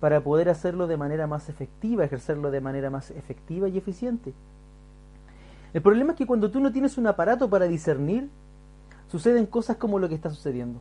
para 0.01 0.21
poder 0.21 0.49
hacerlo 0.49 0.87
de 0.87 0.97
manera 0.97 1.27
más 1.27 1.49
efectiva, 1.49 2.05
ejercerlo 2.05 2.51
de 2.51 2.61
manera 2.61 2.91
más 2.91 3.11
efectiva 3.11 3.69
y 3.69 3.79
eficiente. 3.79 4.35
El 5.73 5.83
problema 5.83 6.13
es 6.13 6.19
que 6.19 6.27
cuando 6.27 6.51
tú 6.51 6.61
no 6.61 6.73
tienes 6.73 6.99
un 6.99 7.07
aparato 7.07 7.49
para 7.51 7.67
discernir, 7.67 8.31
suceden 9.09 9.47
cosas 9.47 9.77
como 9.77 9.99
lo 9.99 10.09
que 10.09 10.15
está 10.15 10.31
sucediendo. 10.31 10.81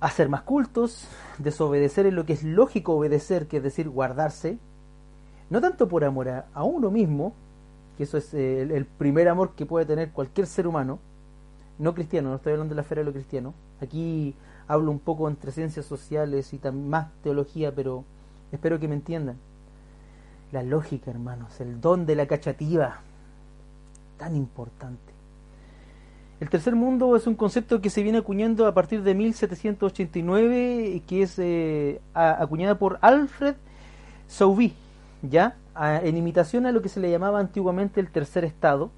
Hacer 0.00 0.28
más 0.28 0.42
cultos, 0.42 1.08
desobedecer 1.38 2.06
en 2.06 2.14
lo 2.14 2.26
que 2.26 2.34
es 2.34 2.42
lógico 2.42 2.94
obedecer, 2.94 3.46
que 3.46 3.56
es 3.56 3.62
decir, 3.62 3.88
guardarse, 3.88 4.58
no 5.54 5.60
tanto 5.60 5.86
por 5.86 6.02
amor 6.02 6.28
a, 6.28 6.64
uno 6.64 6.90
mismo, 6.90 7.32
que 7.96 8.02
eso 8.02 8.18
es 8.18 8.34
el, 8.34 8.72
el, 8.72 8.86
primer 8.86 9.28
amor 9.28 9.52
que 9.54 9.64
puede 9.64 9.86
tener 9.86 10.10
cualquier 10.10 10.48
ser 10.48 10.66
humano, 10.66 10.98
no 11.78 11.94
cristiano, 11.94 12.30
no 12.30 12.34
estoy 12.34 12.54
hablando 12.54 12.72
de 12.72 12.74
la 12.74 12.82
esfera 12.82 13.02
de 13.02 13.04
lo 13.04 13.12
cristiano, 13.12 13.54
aquí 13.80 14.34
hablo 14.66 14.90
un 14.90 14.98
poco 14.98 15.28
entre 15.28 15.52
ciencias 15.52 15.86
sociales 15.86 16.52
y 16.52 16.60
más 16.72 17.06
teología, 17.22 17.72
pero 17.72 18.02
espero 18.50 18.80
que 18.80 18.88
me 18.88 18.96
entiendan. 18.96 19.36
La 20.50 20.64
lógica, 20.64 21.12
hermanos, 21.12 21.60
el 21.60 21.80
don 21.80 22.04
de 22.04 22.16
la 22.16 22.26
cachativa, 22.26 23.02
tan 24.18 24.34
importante. 24.34 25.12
El 26.40 26.50
tercer 26.50 26.74
mundo 26.74 27.14
es 27.14 27.28
un 27.28 27.36
concepto 27.36 27.80
que 27.80 27.90
se 27.90 28.02
viene 28.02 28.18
acuñando 28.18 28.66
a 28.66 28.74
partir 28.74 29.04
de 29.04 29.14
1789 29.14 30.88
y 30.96 31.00
que 31.00 31.22
es 31.22 31.38
eh, 31.38 32.00
acuñada 32.12 32.76
por 32.76 32.98
Alfred 33.02 33.54
Sauvy, 34.26 34.74
ya 35.30 35.56
en 35.76 36.16
imitación 36.16 36.66
a 36.66 36.72
lo 36.72 36.82
que 36.82 36.88
se 36.88 37.00
le 37.00 37.10
llamaba 37.10 37.40
antiguamente 37.40 38.00
el 38.00 38.10
tercer 38.10 38.44
estado, 38.44 38.90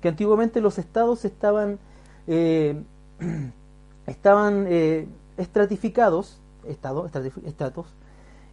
que 0.00 0.08
antiguamente 0.08 0.60
los 0.60 0.78
estados 0.78 1.24
estaban 1.24 1.78
eh, 2.26 2.80
estaban 4.06 4.66
eh, 4.68 5.08
estratificados, 5.36 6.40
estado, 6.66 7.10
estratos, 7.46 7.86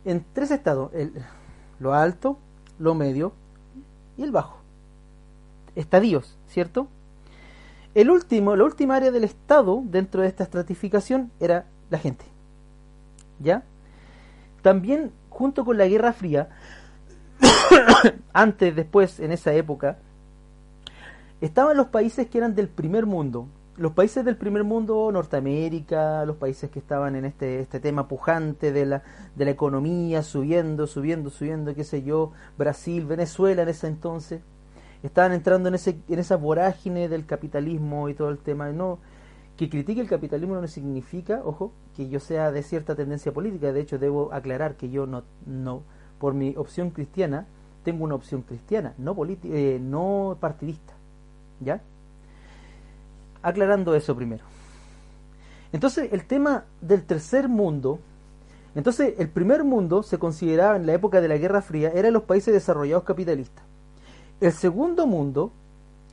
en 0.05 0.25
tres 0.34 0.51
estados, 0.51 0.91
el, 0.93 1.13
lo 1.79 1.93
alto, 1.93 2.38
lo 2.79 2.96
medio 2.96 3.34
y 4.17 4.24
el 4.24 4.31
bajo. 4.31 4.57
Estadios, 5.75 6.38
¿cierto? 6.48 6.88
El 7.93 8.10
último, 8.10 8.55
la 8.55 8.63
última 8.63 8.96
área 8.96 9.12
del 9.12 9.24
Estado 9.24 9.81
dentro 9.86 10.22
de 10.22 10.27
esta 10.27 10.43
estratificación 10.43 11.31
era 11.39 11.65
la 11.89 11.98
gente. 11.98 12.25
¿Ya? 13.39 13.63
También, 14.62 15.12
junto 15.29 15.65
con 15.65 15.77
la 15.77 15.88
Guerra 15.88 16.13
Fría, 16.13 16.50
antes, 18.33 18.75
después, 18.75 19.19
en 19.19 19.31
esa 19.31 19.53
época, 19.53 19.97
estaban 21.41 21.77
los 21.77 21.88
países 21.88 22.27
que 22.27 22.38
eran 22.38 22.55
del 22.55 22.67
primer 22.67 23.05
mundo, 23.05 23.47
los 23.77 23.91
países 23.91 24.25
del 24.25 24.38
primer 24.38 24.63
mundo, 24.63 25.12
Norteamérica, 25.12 26.25
los 26.25 26.38
países 26.38 26.71
que 26.71 26.79
estaban 26.79 27.15
en 27.15 27.25
este, 27.25 27.59
este 27.59 27.79
tema 27.79 28.07
pujante 28.07 28.71
de 28.71 28.88
la, 28.88 29.03
de 29.36 29.45
la 29.45 29.51
economía, 29.51 30.24
subiendo, 30.24 30.88
subiendo, 30.88 31.29
subiendo, 31.29 31.75
qué 31.75 31.83
sé 31.83 32.01
yo, 32.01 32.31
Brasil, 32.57 33.05
Venezuela 33.05 33.62
en 33.62 33.69
ese 33.69 33.88
entonces, 33.88 34.41
estaban 35.03 35.31
entrando 35.31 35.69
en, 35.69 35.75
ese, 35.75 36.00
en 36.09 36.17
esa 36.17 36.38
vorágine 36.38 37.07
del 37.07 37.27
capitalismo 37.27 38.09
y 38.09 38.15
todo 38.15 38.29
el 38.29 38.39
tema. 38.39 38.71
No, 38.71 38.97
que 39.57 39.69
critique 39.69 40.01
el 40.01 40.09
capitalismo 40.09 40.55
no 40.55 40.67
significa, 40.67 41.41
ojo, 41.45 41.71
que 41.95 42.09
yo 42.09 42.19
sea 42.19 42.51
de 42.51 42.63
cierta 42.63 42.95
tendencia 42.95 43.31
política. 43.31 43.71
De 43.74 43.81
hecho, 43.81 44.00
debo 44.00 44.33
aclarar 44.33 44.75
que 44.75 44.89
yo 44.89 45.05
no, 45.05 45.24
no 45.45 45.83
por 46.17 46.33
mi 46.33 46.55
opción 46.57 46.89
cristiana, 46.89 47.45
tengo 47.88 48.03
una 48.03 48.15
opción 48.15 48.41
cristiana, 48.41 48.94
no, 48.98 49.15
eh, 49.46 49.79
no 49.82 50.36
partidista. 50.41 50.94
¿Ya? 51.62 51.79
aclarando 53.48 53.96
eso 53.96 54.13
primero. 54.13 54.44
Entonces, 55.72 56.10
el 56.12 56.25
tema 56.25 56.65
del 56.82 57.06
tercer 57.06 57.48
mundo, 57.48 58.00
entonces 58.75 59.13
el 59.20 59.29
primer 59.29 59.63
mundo 59.63 60.03
se 60.03 60.17
consideraba 60.17 60.75
en 60.75 60.86
la 60.86 60.94
época 60.94 61.22
de 61.22 61.29
la 61.29 61.38
Guerra 61.38 61.62
Fría, 61.62 61.91
eran 61.96 62.12
los 62.12 62.24
países 62.24 62.53
desarrollados 62.53 63.06
capitalistas. 63.06 63.63
El 64.41 64.51
segundo 64.51 65.08
mundo, 65.08 65.53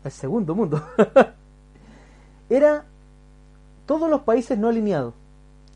el 0.04 0.12
segundo 0.12 0.54
mundo, 0.54 0.80
era 2.48 2.84
todos 3.84 4.08
los 4.08 4.20
países 4.20 4.56
no 4.56 4.68
alineados. 4.68 5.14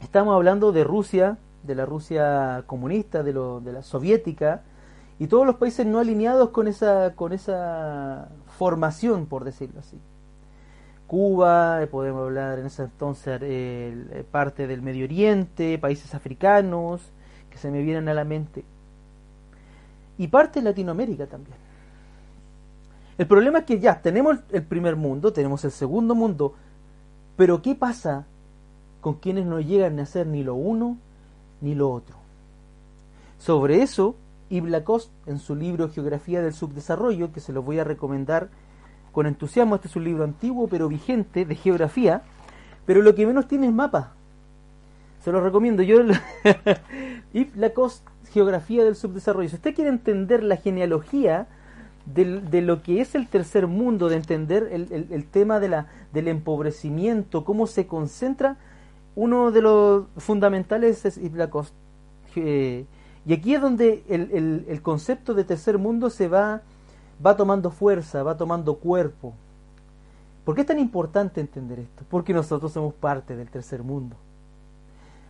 Estamos 0.01 0.37
hablando 0.37 0.71
de 0.71 0.85
Rusia, 0.85 1.39
de 1.65 1.75
la 1.75 1.87
Rusia 1.87 2.63
comunista, 2.67 3.25
de, 3.25 3.33
lo, 3.33 3.61
de 3.61 3.73
la 3.73 3.83
soviética, 3.83 4.63
y 5.19 5.27
todos 5.27 5.47
los 5.47 5.57
países 5.57 5.85
no 5.85 5.99
alineados 5.99 6.51
con 6.51 6.69
esa, 6.69 7.15
con 7.17 7.33
esa 7.33 8.29
formación, 8.57 9.27
por 9.27 9.45
decirlo 9.45 9.81
así. 9.81 9.99
Cuba, 11.07 11.83
eh, 11.83 11.87
podemos 11.87 12.23
hablar 12.23 12.59
en 12.59 12.67
ese 12.67 12.83
entonces 12.85 13.41
eh, 13.43 14.25
parte 14.31 14.67
del 14.67 14.83
Medio 14.83 15.07
Oriente, 15.07 15.79
países 15.79 16.15
africanos 16.15 17.01
que 17.51 17.59
se 17.59 17.71
me 17.71 17.83
vienen 17.83 18.09
a 18.09 18.15
la 18.15 18.25
mente, 18.25 18.65
y 20.19 20.29
parte 20.29 20.61
de 20.61 20.65
Latinoamérica 20.65 21.27
también. 21.27 21.57
El 23.17 23.27
problema 23.27 23.61
es 23.61 23.65
que 23.65 23.81
ya 23.81 24.01
tenemos 24.01 24.39
el 24.53 24.63
primer 24.63 24.95
mundo, 24.95 25.33
tenemos 25.33 25.65
el 25.65 25.73
segundo 25.73 26.15
mundo, 26.15 26.55
pero 27.37 27.63
¿qué 27.63 27.75
pasa 27.75 28.27
con 29.01 29.15
quienes 29.15 29.47
no 29.47 29.61
llegan 29.61 29.99
a 29.99 30.07
ser 30.07 30.27
ni 30.27 30.45
lo 30.45 30.55
uno 30.55 30.99
ni 31.61 31.75
lo 31.75 31.91
otro? 31.91 32.17
Sobre 33.39 33.83
eso, 33.83 34.15
Yves 34.51 34.71
Lacoste, 34.71 35.13
en 35.27 35.39
su 35.39 35.55
libro 35.55 35.91
Geografía 35.91 36.43
del 36.43 36.53
Subdesarrollo, 36.53 37.33
que 37.33 37.41
se 37.41 37.53
lo 37.53 37.63
voy 37.63 37.79
a 37.79 37.85
recomendar 37.85 38.49
con 39.13 39.27
entusiasmo. 39.27 39.75
Este 39.75 39.89
es 39.89 39.97
un 39.97 40.05
libro 40.05 40.25
antiguo 40.25 40.69
pero 40.69 40.89
vigente 40.89 41.45
de 41.45 41.55
geografía, 41.55 42.23
pero 42.87 43.03
lo 43.03 43.15
que 43.15 43.27
menos 43.27 43.49
tiene 43.49 43.67
es 43.67 43.73
mapa. 43.73 44.13
Se 45.23 45.33
lo 45.33 45.41
recomiendo. 45.41 45.83
Yo, 45.83 46.03
Yves 47.33 47.55
Lacoste, 47.57 48.09
Geografía 48.33 48.85
del 48.85 48.97
Subdesarrollo. 48.97 49.49
Si 49.49 49.57
usted 49.57 49.75
quiere 49.75 49.91
entender 49.91 50.43
la 50.43 50.57
genealogía 50.57 51.49
de 52.07 52.63
lo 52.63 52.83
que 52.83 53.03
es 53.03 53.15
el 53.15 53.29
tercer 53.29 53.67
mundo, 53.67 54.09
de 54.09 54.17
entender 54.17 54.69
el, 54.71 55.25
tema 55.27 55.61
de 55.61 55.69
la, 55.69 55.87
del 56.13 56.29
empobrecimiento, 56.29 57.45
cómo 57.45 57.67
se 57.67 57.87
concentra, 57.87 58.57
uno 59.15 59.51
de 59.51 59.63
los 59.63 60.07
fundamentales 60.17 61.05
es 61.05 61.17
Yves 61.17 61.35
Lacoste. 61.35 61.77
Eh, 62.37 62.87
y 63.29 63.35
aquí 63.35 63.55
es 63.55 63.61
donde 63.61 64.03
el 64.09 64.83
concepto 64.83 65.35
de 65.35 65.45
tercer 65.45 65.79
mundo 65.79 66.11
se 66.11 66.27
va 66.27 66.63
va 67.25 67.37
tomando 67.37 67.71
fuerza, 67.71 68.23
va 68.23 68.37
tomando 68.37 68.77
cuerpo. 68.77 69.35
¿Por 70.45 70.55
qué 70.55 70.63
es 70.63 70.67
tan 70.67 70.79
importante 70.79 71.41
entender 71.41 71.81
esto? 71.81 72.05
Porque 72.09 72.33
nosotros 72.33 72.73
somos 72.73 72.95
parte 72.95 73.37
del 73.37 73.51
tercer 73.51 73.83
mundo. 73.83 74.17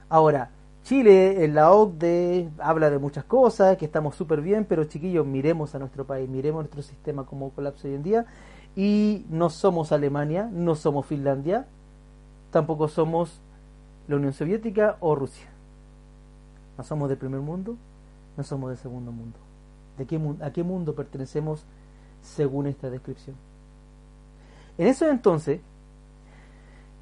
Ahora, 0.08 0.50
Chile, 0.84 1.44
en 1.44 1.54
la 1.54 1.72
OCDE, 1.72 2.50
habla 2.58 2.88
de 2.88 2.98
muchas 2.98 3.24
cosas, 3.24 3.76
que 3.76 3.84
estamos 3.84 4.14
súper 4.14 4.40
bien, 4.40 4.64
pero 4.64 4.84
chiquillos, 4.84 5.26
miremos 5.26 5.74
a 5.74 5.78
nuestro 5.78 6.06
país, 6.06 6.28
miremos 6.28 6.60
nuestro 6.60 6.82
sistema 6.82 7.24
como 7.24 7.50
colapsa 7.50 7.88
hoy 7.88 7.94
en 7.94 8.02
día, 8.02 8.26
y 8.76 9.26
no 9.28 9.50
somos 9.50 9.92
Alemania, 9.92 10.48
no 10.52 10.76
somos 10.76 11.04
Finlandia, 11.04 11.66
tampoco 12.50 12.88
somos 12.88 13.40
la 14.06 14.16
Unión 14.16 14.32
Soviética 14.32 14.96
o 15.00 15.14
Rusia. 15.14 15.48
No 16.78 16.84
somos 16.84 17.08
del 17.08 17.18
primer 17.18 17.40
mundo, 17.40 17.76
no 18.38 18.44
somos 18.44 18.70
del 18.70 18.78
segundo 18.78 19.12
mundo. 19.12 19.38
¿De 19.98 20.06
qué, 20.06 20.18
¿A 20.40 20.52
qué 20.52 20.62
mundo 20.62 20.94
pertenecemos 20.94 21.66
según 22.22 22.66
esta 22.66 22.90
descripción. 22.90 23.36
En 24.76 24.86
eso 24.86 25.08
entonces, 25.08 25.60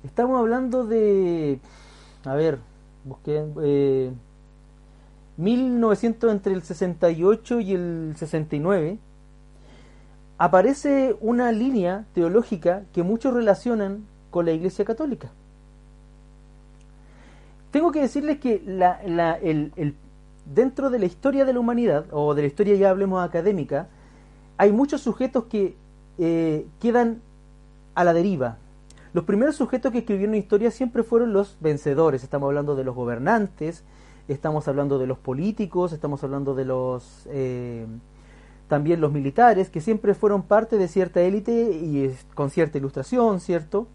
estamos 0.05 0.39
hablando 0.39 0.87
de, 0.87 1.61
a 2.25 2.35
ver, 2.35 2.59
busqué, 3.05 4.13
1900 5.37 6.29
eh, 6.29 6.33
entre 6.33 6.55
el 6.55 6.63
68 6.63 7.61
y 7.61 7.73
el 7.73 8.15
69, 8.17 8.99
aparece 10.39 11.17
una 11.21 11.53
línea 11.53 12.07
teológica 12.15 12.85
que 12.93 13.03
muchos 13.03 13.35
relacionan 13.35 14.07
con 14.31 14.47
la 14.47 14.53
Iglesia 14.53 14.85
Católica. 14.85 15.31
Tengo 17.71 17.93
que 17.93 18.01
decirles 18.01 18.39
que 18.39 18.63
la, 18.65 19.01
el, 19.43 19.97
dentro 20.55 20.91
de 20.91 20.99
la 20.99 21.07
historia 21.07 21.45
de 21.45 21.53
la 21.53 21.61
humanidad, 21.61 22.07
o 22.13 22.35
de 22.35 22.43
la 22.43 22.49
historia 22.49 22.75
ya 22.77 22.91
hablemos 22.91 23.25
académica, 23.25 23.89
hay 24.57 24.73
muchos 24.73 25.01
sujetos 25.01 25.45
que 25.45 25.77
eh, 26.19 26.67
quedan 26.81 27.21
a 27.95 28.05
la 28.05 28.13
deriva. 28.13 28.59
Los 29.13 29.25
primeros 29.25 29.57
sujetos 29.57 29.93
que 29.93 29.99
escribieron 29.99 30.35
historia 30.35 30.71
siempre 30.71 31.03
fueron 31.03 31.33
los 31.33 31.57
vencedores. 31.61 32.23
Estamos 32.23 32.49
hablando 32.49 32.77
de 32.77 32.85
los 32.85 32.95
gobernantes, 32.95 33.83
estamos 34.29 34.69
hablando 34.69 34.99
de 34.99 35.07
los 35.07 35.19
políticos, 35.19 35.93
estamos 35.93 36.23
hablando 36.23 36.55
de 36.55 36.65
los 36.65 37.27
eh, 37.31 37.87
también 38.69 39.01
los 39.01 39.13
militares, 39.13 39.71
que 39.71 39.81
siempre 39.81 40.15
fueron 40.15 40.43
parte 40.43 40.77
de 40.77 40.89
cierta 40.89 41.21
élite 41.21 41.53
y 41.53 42.15
con 42.35 42.51
cierta 42.51 42.79
ilustración, 42.79 43.41
¿cierto? 43.41 43.87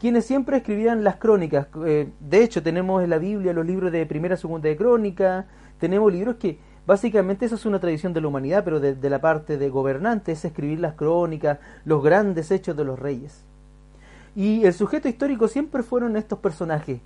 Quienes 0.00 0.24
siempre 0.24 0.58
escribían 0.58 1.04
las 1.04 1.16
crónicas. 1.16 1.68
Eh, 1.84 2.08
de 2.20 2.42
hecho, 2.42 2.62
tenemos 2.62 3.02
en 3.02 3.10
la 3.10 3.18
Biblia 3.18 3.52
los 3.52 3.66
libros 3.66 3.92
de 3.92 4.04
Primera, 4.06 4.36
Segunda 4.36 4.68
de 4.68 4.76
Crónica, 4.76 5.46
tenemos 5.78 6.12
libros 6.12 6.36
que 6.36 6.58
básicamente 6.86 7.46
eso 7.46 7.56
es 7.56 7.66
una 7.66 7.80
tradición 7.80 8.12
de 8.12 8.20
la 8.20 8.28
humanidad, 8.28 8.64
pero 8.64 8.80
de, 8.80 9.10
la 9.10 9.20
parte 9.20 9.58
de 9.58 9.68
gobernantes, 9.68 10.38
es 10.38 10.44
escribir 10.46 10.80
las 10.80 10.94
crónicas, 10.94 11.58
los 11.84 12.02
grandes 12.02 12.50
hechos 12.50 12.76
de 12.76 12.84
los 12.84 12.98
reyes. 12.98 13.44
Y 14.34 14.64
el 14.64 14.72
sujeto 14.72 15.08
histórico 15.08 15.48
siempre 15.48 15.82
fueron 15.82 16.16
estos 16.16 16.38
personajes. 16.38 17.00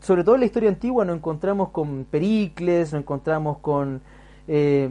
Sobre 0.00 0.22
todo 0.22 0.36
en 0.36 0.42
la 0.42 0.46
historia 0.46 0.68
antigua 0.68 1.04
nos 1.04 1.16
encontramos 1.16 1.70
con 1.70 2.04
Pericles, 2.04 2.92
nos 2.92 3.00
encontramos 3.00 3.58
con 3.58 4.00
eh, 4.46 4.90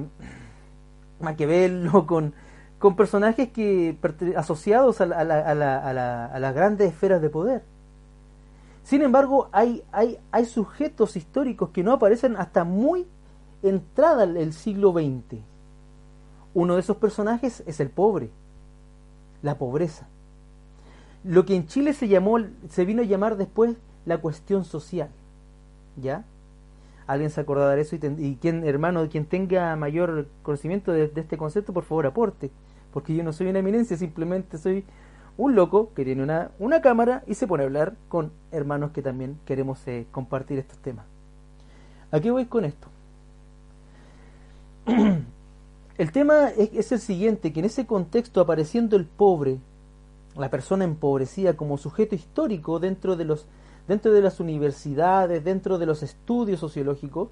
Maquiavelo, 1.22 2.06
con, 2.06 2.34
con 2.80 2.96
personajes 2.96 3.50
que 3.50 3.96
asociados 4.36 5.00
a, 5.02 5.06
las 5.06 6.56
grandes 6.56 6.90
esferas 6.90 7.22
de 7.22 7.30
poder. 7.30 7.64
Sin 8.84 9.02
embargo, 9.02 9.50
hay, 9.52 9.84
hay, 9.92 10.18
hay 10.32 10.46
sujetos 10.46 11.16
históricos 11.16 11.70
que 11.70 11.84
no 11.84 11.94
aparecen 11.94 12.36
hasta 12.36 12.64
muy 12.64 13.06
entrada 13.64 14.24
el 14.24 14.54
siglo 14.54 14.92
XX. 14.92 15.42
Uno 16.54 16.76
de 16.76 16.82
esos 16.82 16.98
personajes 16.98 17.64
es 17.66 17.80
el 17.80 17.90
pobre, 17.90 18.30
la 19.42 19.58
pobreza. 19.58 20.08
Lo 21.24 21.46
que 21.46 21.56
en 21.56 21.68
Chile 21.68 21.94
se 21.94 22.08
llamó, 22.08 22.40
se 22.70 22.86
vino 22.86 23.04
a 23.04 23.06
llamar 23.06 23.38
después 23.38 23.76
la 24.06 24.18
cuestión 24.18 24.66
social. 24.66 25.10
¿Ya? 25.96 26.26
alguien 27.12 27.30
se 27.30 27.42
acordará 27.42 27.76
de 27.76 27.82
eso 27.82 27.96
y, 27.96 28.38
quien, 28.38 28.64
hermano, 28.64 29.08
quien 29.10 29.26
tenga 29.26 29.76
mayor 29.76 30.28
conocimiento 30.44 30.92
de, 30.92 31.12
este 31.16 31.38
concepto, 31.38 31.74
por 31.74 31.84
favor 31.84 32.06
aporte, 32.06 32.52
porque 32.94 33.14
yo 33.14 33.24
no 33.24 33.34
soy 33.34 33.48
una 33.48 33.60
eminencia, 33.60 33.98
simplemente 33.98 34.58
soy 34.58 34.86
un 35.38 35.56
loco 35.56 35.92
que 35.96 36.06
tiene 36.06 36.24
una, 36.24 36.52
una 36.60 36.82
cámara 36.82 37.24
y 37.28 37.36
se 37.36 37.48
pone 37.48 37.64
a 37.64 37.66
hablar 37.66 37.96
con 38.10 38.32
hermanos 38.52 38.92
que 38.92 39.02
también 39.02 39.40
queremos 39.46 39.86
eh, 39.88 40.06
compartir 40.12 40.60
estos 40.60 40.78
temas. 40.80 41.06
¿A 42.12 42.20
qué 42.20 42.32
voy 42.32 42.46
con 42.46 42.66
esto? 42.66 42.88
el 45.98 46.12
tema 46.12 46.50
es, 46.50 46.72
es 46.74 46.92
el 46.92 47.00
siguiente, 47.00 47.54
que 47.54 47.60
en 47.60 47.66
ese 47.66 47.86
contexto 47.86 48.42
apareciendo 48.42 48.98
el 48.98 49.06
pobre, 49.06 49.60
la 50.38 50.50
persona 50.50 50.84
empobrecida 50.84 51.56
como 51.56 51.78
sujeto 51.78 52.16
histórico 52.16 52.80
dentro 52.80 53.16
de 53.16 53.26
los 53.26 53.48
dentro 53.88 54.12
de 54.14 54.22
las 54.22 54.40
universidades, 54.40 55.44
dentro 55.44 55.78
de 55.78 55.86
los 55.86 56.04
estudios 56.04 56.60
sociológicos, 56.60 57.30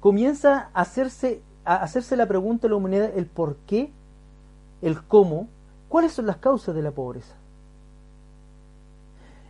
comienza 0.00 0.70
a 0.74 0.80
hacerse, 0.80 1.42
a 1.64 1.76
hacerse 1.76 2.16
la 2.16 2.26
pregunta 2.26 2.62
de 2.62 2.70
la 2.70 2.76
humanidad 2.76 3.12
el 3.16 3.26
por 3.26 3.56
qué, 3.66 3.92
el 4.82 5.02
cómo, 5.02 5.48
cuáles 5.88 6.12
son 6.12 6.26
las 6.26 6.36
causas 6.36 6.74
de 6.74 6.82
la 6.82 6.90
pobreza. 6.90 7.34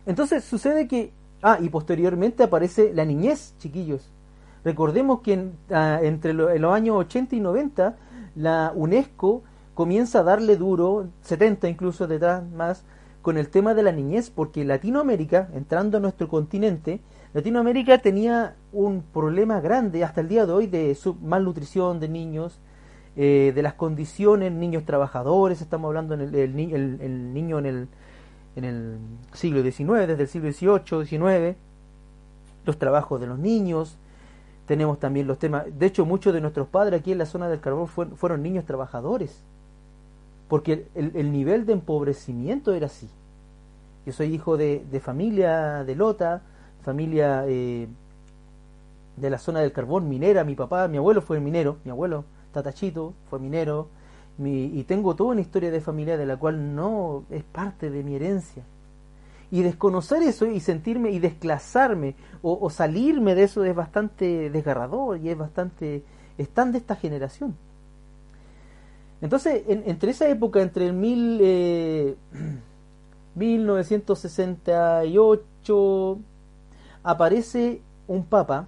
Entonces 0.05 0.43
sucede 0.43 0.87
que, 0.87 1.11
ah, 1.41 1.57
y 1.61 1.69
posteriormente 1.69 2.43
aparece 2.43 2.93
la 2.93 3.05
niñez, 3.05 3.53
chiquillos. 3.59 4.09
Recordemos 4.63 5.21
que 5.21 5.51
ah, 5.71 5.99
entre 6.01 6.33
los 6.33 6.73
años 6.73 6.95
80 6.97 7.35
y 7.35 7.39
90, 7.39 7.95
la 8.35 8.71
UNESCO 8.75 9.43
comienza 9.73 10.19
a 10.19 10.23
darle 10.23 10.57
duro, 10.57 11.07
70 11.21 11.69
incluso 11.69 12.07
detrás 12.07 12.43
más, 12.49 12.83
con 13.21 13.37
el 13.37 13.49
tema 13.49 13.73
de 13.73 13.83
la 13.83 13.91
niñez, 13.91 14.29
porque 14.29 14.65
Latinoamérica, 14.65 15.49
entrando 15.53 15.97
a 15.97 16.01
nuestro 16.01 16.27
continente, 16.27 17.01
Latinoamérica 17.33 17.99
tenía 17.99 18.55
un 18.71 19.03
problema 19.03 19.61
grande 19.61 20.03
hasta 20.03 20.21
el 20.21 20.29
día 20.29 20.45
de 20.45 20.53
hoy 20.53 20.67
de 20.67 20.97
malnutrición 21.21 21.99
de 21.99 22.09
niños, 22.09 22.59
eh, 23.21 23.51
de 23.53 23.61
las 23.61 23.73
condiciones, 23.73 24.49
niños 24.53 24.85
trabajadores, 24.85 25.59
estamos 25.59 25.89
hablando 25.89 26.13
en 26.13 26.21
el, 26.21 26.55
niño 26.55 27.59
en 27.59 27.65
el, 27.65 27.87
en 28.55 28.63
el 28.63 28.97
siglo 29.33 29.61
XIX, 29.61 30.07
desde 30.07 30.21
el 30.21 30.27
siglo 30.29 30.49
XVIII, 30.53 31.05
XIX, 31.05 31.57
los 32.63 32.79
trabajos 32.79 33.19
de 33.19 33.27
los 33.27 33.37
niños, 33.37 33.97
tenemos 34.67 35.01
también 35.01 35.27
los 35.27 35.37
temas, 35.37 35.65
de 35.69 35.85
hecho 35.85 36.05
muchos 36.05 36.33
de 36.33 36.39
nuestros 36.39 36.69
padres 36.69 37.01
aquí 37.01 37.11
en 37.11 37.17
la 37.17 37.25
zona 37.25 37.49
del 37.49 37.59
carbón 37.59 37.89
fueron 37.89 38.41
niños 38.41 38.63
trabajadores, 38.63 39.43
porque 40.47 40.87
el, 40.95 41.33
nivel 41.33 41.65
de 41.65 41.73
empobrecimiento 41.73 42.73
era 42.73 42.85
así. 42.85 43.09
Yo 44.05 44.13
soy 44.13 44.33
hijo 44.33 44.55
de, 44.55 45.01
familia 45.03 45.83
de 45.83 45.93
Lota, 45.93 46.41
familia 46.83 47.43
eh, 47.49 47.89
de 49.17 49.29
la 49.29 49.39
zona 49.39 49.59
del 49.59 49.73
carbón 49.73 50.07
minera, 50.07 50.45
mi 50.45 50.55
papá, 50.55 50.87
mi 50.87 50.95
abuelo 50.95 51.21
fue 51.21 51.41
minero, 51.41 51.79
mi 51.83 51.91
abuelo 51.91 52.23
Tatachito 52.51 53.13
fue 53.29 53.39
minero, 53.39 53.89
y 54.41 54.83
tengo 54.83 55.15
toda 55.15 55.31
una 55.31 55.41
historia 55.41 55.69
de 55.69 55.81
familia 55.81 56.15
de 56.17 56.25
la 56.25 56.37
cual 56.37 56.73
no 56.73 57.25
es 57.29 57.43
parte 57.43 57.89
de 57.89 58.03
mi 58.03 58.15
herencia. 58.15 58.63
Y 59.51 59.63
desconocer 59.63 60.23
eso 60.23 60.45
y 60.45 60.61
sentirme 60.61 61.11
y 61.11 61.19
desclasarme 61.19 62.15
o, 62.41 62.69
salirme 62.69 63.35
de 63.35 63.43
eso 63.43 63.65
es 63.65 63.75
bastante 63.75 64.49
desgarrador 64.49 65.17
y 65.17 65.27
es 65.29 65.37
bastante, 65.37 66.03
es 66.37 66.47
tan 66.49 66.71
de 66.71 66.77
esta 66.77 66.95
generación. 66.95 67.53
Entonces, 69.21 69.63
entre 69.67 70.11
esa 70.11 70.29
época, 70.29 70.61
entre 70.61 70.85
el 70.85 70.93
mil, 70.93 72.15
1968, 73.35 76.13
eh, 76.13 76.17
aparece 77.03 77.81
un 78.07 78.25
papa, 78.25 78.67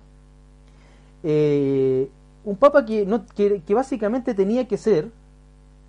eh, 1.24 2.10
un 2.44 2.56
papa 2.56 2.86
que, 2.86 3.06
no, 3.06 3.26
que, 3.26 3.62
básicamente 3.74 4.34
tenía 4.34 4.68
que 4.68 4.78
ser 4.78 5.10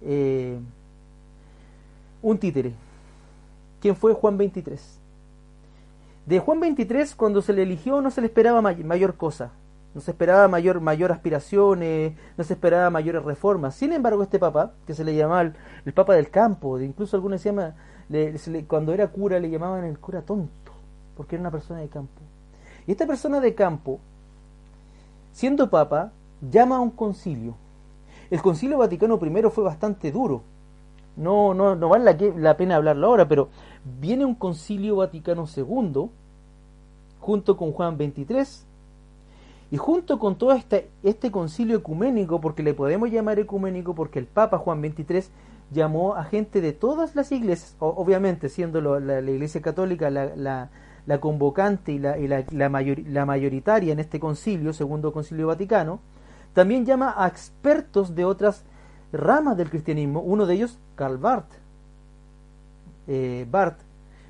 eh, 0.02 0.58
un 2.20 2.38
títere, 2.38 2.72
quien 3.80 3.96
fue 3.96 4.12
Juan 4.12 4.36
23. 4.38 4.98
De 6.26 6.38
Juan 6.38 6.60
23, 6.60 7.14
cuando 7.14 7.42
se 7.42 7.52
le 7.52 7.62
eligió, 7.62 8.00
no 8.00 8.10
se 8.10 8.20
le 8.20 8.28
esperaba 8.28 8.60
mayor 8.60 9.16
cosa 9.16 9.52
no 9.94 10.00
se 10.00 10.10
esperaba 10.12 10.48
mayor, 10.48 10.80
mayor 10.80 11.12
aspiraciones, 11.12 12.14
no 12.36 12.44
se 12.44 12.54
esperaba 12.54 12.88
mayores 12.90 13.22
reformas. 13.22 13.74
Sin 13.74 13.92
embargo, 13.92 14.22
este 14.22 14.38
papa, 14.38 14.72
que 14.86 14.94
se 14.94 15.04
le 15.04 15.14
llamaba 15.14 15.42
el, 15.42 15.92
papa 15.92 16.14
del 16.14 16.30
campo, 16.30 16.80
incluso 16.80 17.16
algunos 17.16 17.42
llama, 17.42 17.74
cuando 18.66 18.94
era 18.94 19.08
cura 19.08 19.38
le 19.38 19.50
llamaban 19.50 19.84
el 19.84 19.98
cura 19.98 20.22
tonto, 20.22 20.72
porque 21.16 21.36
era 21.36 21.42
una 21.42 21.50
persona 21.50 21.80
de 21.80 21.88
campo. 21.88 22.20
Y 22.86 22.92
esta 22.92 23.06
persona 23.06 23.40
de 23.40 23.54
campo, 23.54 24.00
siendo 25.32 25.68
papa, 25.68 26.12
llama 26.50 26.76
a 26.76 26.80
un 26.80 26.90
concilio. 26.90 27.54
El 28.30 28.42
concilio 28.42 28.78
Vaticano 28.78 29.18
I 29.22 29.42
fue 29.50 29.64
bastante 29.64 30.10
duro. 30.12 30.42
No, 31.16 31.54
no, 31.54 31.74
no 31.76 31.88
vale 31.88 32.04
la, 32.04 32.16
la 32.36 32.56
pena 32.56 32.76
hablarlo 32.76 33.06
ahora, 33.06 33.28
pero 33.28 33.48
viene 34.00 34.24
un 34.24 34.34
concilio 34.34 34.96
Vaticano 34.96 35.46
II, 35.54 36.08
junto 37.20 37.56
con 37.56 37.72
Juan 37.72 37.96
XXIII, 37.96 38.66
y 39.72 39.78
junto 39.78 40.18
con 40.18 40.36
todo 40.36 40.52
este, 40.52 40.90
este 41.02 41.30
concilio 41.30 41.78
ecuménico, 41.78 42.42
porque 42.42 42.62
le 42.62 42.74
podemos 42.74 43.10
llamar 43.10 43.38
ecuménico 43.38 43.94
porque 43.94 44.18
el 44.18 44.26
Papa 44.26 44.58
Juan 44.58 44.82
XXIII 44.82 45.24
llamó 45.72 46.14
a 46.14 46.24
gente 46.24 46.60
de 46.60 46.74
todas 46.74 47.16
las 47.16 47.32
iglesias, 47.32 47.74
obviamente 47.78 48.50
siendo 48.50 48.82
la, 48.82 49.20
Iglesia 49.20 49.62
Católica 49.62 50.10
la, 50.10 50.68
la, 51.06 51.20
convocante 51.20 51.92
y, 51.92 51.98
la, 51.98 52.18
y 52.18 52.28
la, 52.28 53.24
mayoritaria 53.24 53.94
en 53.94 53.98
este 53.98 54.20
concilio, 54.20 54.74
segundo 54.74 55.10
concilio 55.10 55.46
vaticano, 55.46 56.00
también 56.54 56.84
llama 56.84 57.14
a 57.16 57.26
expertos 57.26 58.14
de 58.14 58.24
otras 58.24 58.64
ramas 59.12 59.56
del 59.56 59.70
cristianismo, 59.70 60.20
uno 60.20 60.46
de 60.46 60.54
ellos 60.54 60.78
Karl 60.94 61.18
Barth, 61.18 61.50
eh, 63.06 63.46
Barth 63.50 63.80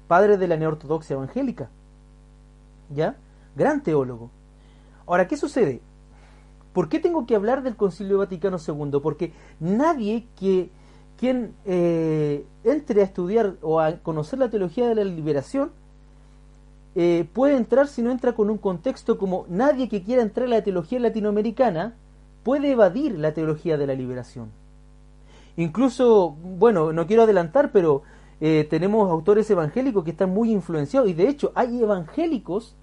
padre 0.06 0.36
de 0.36 0.46
la 0.46 0.56
neortodoxia 0.56 1.14
evangélica, 1.14 1.70
¿ya? 2.94 3.16
Gran 3.56 3.82
teólogo. 3.82 4.30
Ahora, 5.06 5.26
¿qué 5.26 5.36
sucede? 5.36 5.80
¿Por 6.72 6.88
qué 6.88 6.98
tengo 6.98 7.26
que 7.26 7.34
hablar 7.34 7.62
del 7.62 7.76
Concilio 7.76 8.18
Vaticano 8.18 8.58
II? 8.58 9.00
Porque 9.02 9.32
nadie 9.60 10.26
que 10.38 10.70
quien 11.16 11.54
eh, 11.64 12.44
entre 12.64 13.00
a 13.00 13.04
estudiar 13.04 13.54
o 13.62 13.80
a 13.80 13.98
conocer 13.98 14.38
la 14.38 14.50
teología 14.50 14.88
de 14.88 14.96
la 14.96 15.04
liberación 15.04 15.70
eh, 16.94 17.26
puede 17.32 17.56
entrar 17.56 17.88
si 17.88 18.02
no 18.02 18.10
entra 18.10 18.34
con 18.34 18.50
un 18.50 18.58
contexto 18.58 19.16
como 19.16 19.46
nadie 19.48 19.88
que 19.88 20.02
quiera 20.02 20.22
entrar 20.22 20.46
a 20.46 20.50
la 20.50 20.62
teología 20.62 21.00
latinoamericana 21.00 21.94
puede 22.42 22.72
evadir 22.72 23.18
la 23.18 23.32
teología 23.34 23.76
de 23.76 23.86
la 23.86 23.94
liberación. 23.94 24.50
Incluso, 25.56 26.30
bueno, 26.30 26.92
no 26.92 27.06
quiero 27.06 27.22
adelantar, 27.22 27.72
pero 27.72 28.02
eh, 28.40 28.66
tenemos 28.68 29.10
autores 29.10 29.50
evangélicos 29.50 30.04
que 30.04 30.10
están 30.12 30.30
muy 30.30 30.50
influenciados 30.50 31.08
y 31.08 31.14
de 31.14 31.28
hecho 31.28 31.52
hay 31.54 31.82
evangélicos 31.82 32.76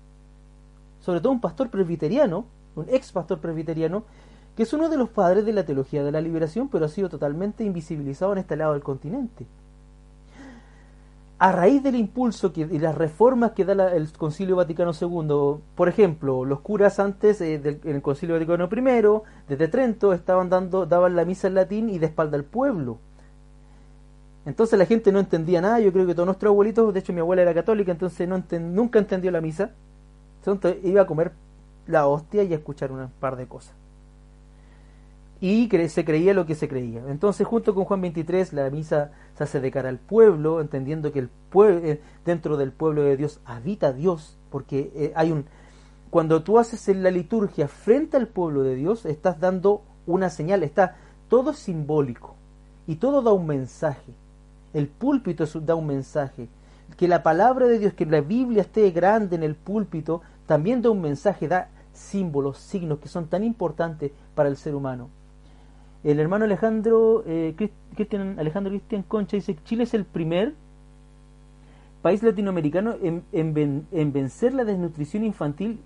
sobre 1.00 1.22
todo 1.22 1.32
un 1.32 1.42
pastor 1.42 1.70
presbiteriano, 1.70 2.46
un 2.76 2.86
ex 2.90 3.12
pastor 3.12 3.40
presbiteriano, 3.40 4.04
que 4.56 4.64
es 4.64 4.74
uno 4.74 4.90
de 4.90 4.98
los 4.98 5.10
padres 5.10 5.46
de 5.46 5.54
la 5.54 5.66
teología 5.66 6.04
de 6.04 6.12
la 6.12 6.22
liberación, 6.22 6.70
pero 6.70 6.86
ha 6.86 6.90
sido 6.90 7.10
totalmente 7.10 7.64
invisibilizado 7.64 8.34
en 8.34 8.40
este 8.40 8.58
lado 8.58 8.74
del 8.74 8.84
continente. 8.84 9.46
A 11.40 11.54
raíz 11.54 11.82
del 11.82 11.96
impulso 11.96 12.52
que, 12.52 12.62
y 12.70 12.80
las 12.80 12.96
reformas 12.96 13.52
que 13.52 13.64
da 13.64 13.96
el 13.96 14.12
Concilio 14.12 14.58
Vaticano 14.58 14.92
II, 14.92 15.62
por 15.74 15.88
ejemplo, 15.88 16.44
los 16.44 16.60
curas 16.60 17.00
antes 17.00 17.40
eh, 17.40 17.58
del, 17.58 17.80
en 17.86 17.96
el 17.96 18.02
Concilio 18.02 18.36
Vaticano 18.36 18.66
I, 18.66 19.22
desde 19.48 19.68
Trento, 19.70 20.12
estaban 20.12 20.50
dando, 20.50 20.86
daban 20.86 21.16
la 21.16 21.24
misa 21.24 21.48
en 21.48 21.56
latín 21.56 21.90
y 21.90 21.98
de 21.98 22.08
espalda 22.08 22.36
al 22.36 22.44
pueblo. 22.44 22.98
Entonces 24.46 24.78
la 24.78 24.86
gente 24.86 25.14
no 25.14 25.20
entendía 25.20 25.62
nada, 25.62 25.80
yo 25.80 25.94
creo 25.94 26.06
que 26.06 26.14
todos 26.14 26.26
nuestros 26.26 26.50
abuelitos, 26.50 26.94
de 26.94 27.00
hecho 27.00 27.14
mi 27.14 27.22
abuela 27.22 27.42
era 27.42 27.54
católica, 27.54 27.92
entonces 27.92 28.28
no 28.28 28.44
nunca 28.60 29.00
entendió 29.00 29.32
la 29.32 29.42
misa, 29.42 29.72
entonces 30.40 30.84
iba 30.84 31.04
a 31.04 31.08
comer 31.08 31.32
la 31.88 32.08
hostia 32.08 32.44
y 32.44 32.52
a 32.52 32.58
escuchar 32.58 32.92
un 32.92 33.10
par 33.20 33.38
de 33.38 33.48
cosas 33.48 33.74
y 35.42 35.70
se 35.88 36.04
creía 36.04 36.34
lo 36.34 36.46
que 36.46 36.56
se 36.56 36.68
creía. 36.68 37.02
Entonces, 37.08 37.48
junto 37.48 37.74
con 37.74 37.86
Juan 37.86 38.02
23, 38.02 38.54
la 38.54 38.70
misa 38.70 39.12
se 39.36 39.44
hace 39.44 39.60
de 39.62 39.72
cara 39.72 39.90
al 39.90 40.00
pueblo, 40.00 40.60
entendiendo 40.60 41.12
que 41.12 41.20
el 41.20 41.30
pueblo, 41.50 41.88
eh, 41.88 42.02
dentro 42.26 42.58
del 42.58 42.72
pueblo 42.72 43.04
de 43.04 43.16
Dios 43.16 43.40
habita 43.46 43.94
Dios, 43.94 44.38
porque 44.50 44.92
eh, 44.96 45.14
hay 45.16 45.32
un 45.32 45.46
cuando 46.10 46.42
tú 46.42 46.58
haces 46.58 46.88
la 46.96 47.12
liturgia 47.12 47.68
frente 47.68 48.18
al 48.18 48.28
pueblo 48.28 48.64
de 48.64 48.76
Dios, 48.76 49.06
estás 49.06 49.40
dando 49.40 49.84
una 50.08 50.30
señal, 50.30 50.64
está 50.64 50.96
todo 51.28 51.52
es 51.52 51.60
simbólico 51.60 52.36
y 52.88 52.96
todo 52.96 53.22
da 53.22 53.32
un 53.32 53.46
mensaje. 53.46 54.14
El 54.74 54.88
púlpito 54.88 55.46
da 55.62 55.76
un 55.76 55.86
mensaje. 55.86 56.50
Que 56.98 57.08
la 57.08 57.22
palabra 57.22 57.68
de 57.68 57.78
Dios, 57.78 57.94
que 57.94 58.08
la 58.08 58.22
Biblia 58.22 58.64
esté 58.64 58.90
grande 58.90 59.36
en 59.36 59.44
el 59.44 59.56
púlpito, 59.56 60.22
también 60.48 60.82
da 60.82 60.90
un 60.90 61.02
mensaje, 61.02 61.48
da 61.48 61.70
símbolos, 61.94 62.58
signos 62.58 62.98
que 62.98 63.08
son 63.08 63.28
tan 63.28 63.44
importantes 63.44 64.12
para 64.34 64.50
el 64.50 64.58
ser 64.58 64.74
humano. 64.74 65.10
El 66.04 66.20
hermano 66.20 66.46
Alejandro, 66.46 67.24
eh, 67.26 67.54
Cristian, 67.96 68.40
Alejandro 68.40 68.72
Cristian 68.72 69.04
Concha 69.04 69.36
dice 69.36 69.58
Chile 69.66 69.84
es 69.84 69.94
el 69.94 70.06
primer 70.06 70.54
país 72.02 72.24
latinoamericano 72.24 72.96
en, 73.02 73.24
en, 73.34 74.14
vencer 74.14 74.54
la 74.54 74.64
desnutrición 74.64 75.26
infantil 75.26 75.80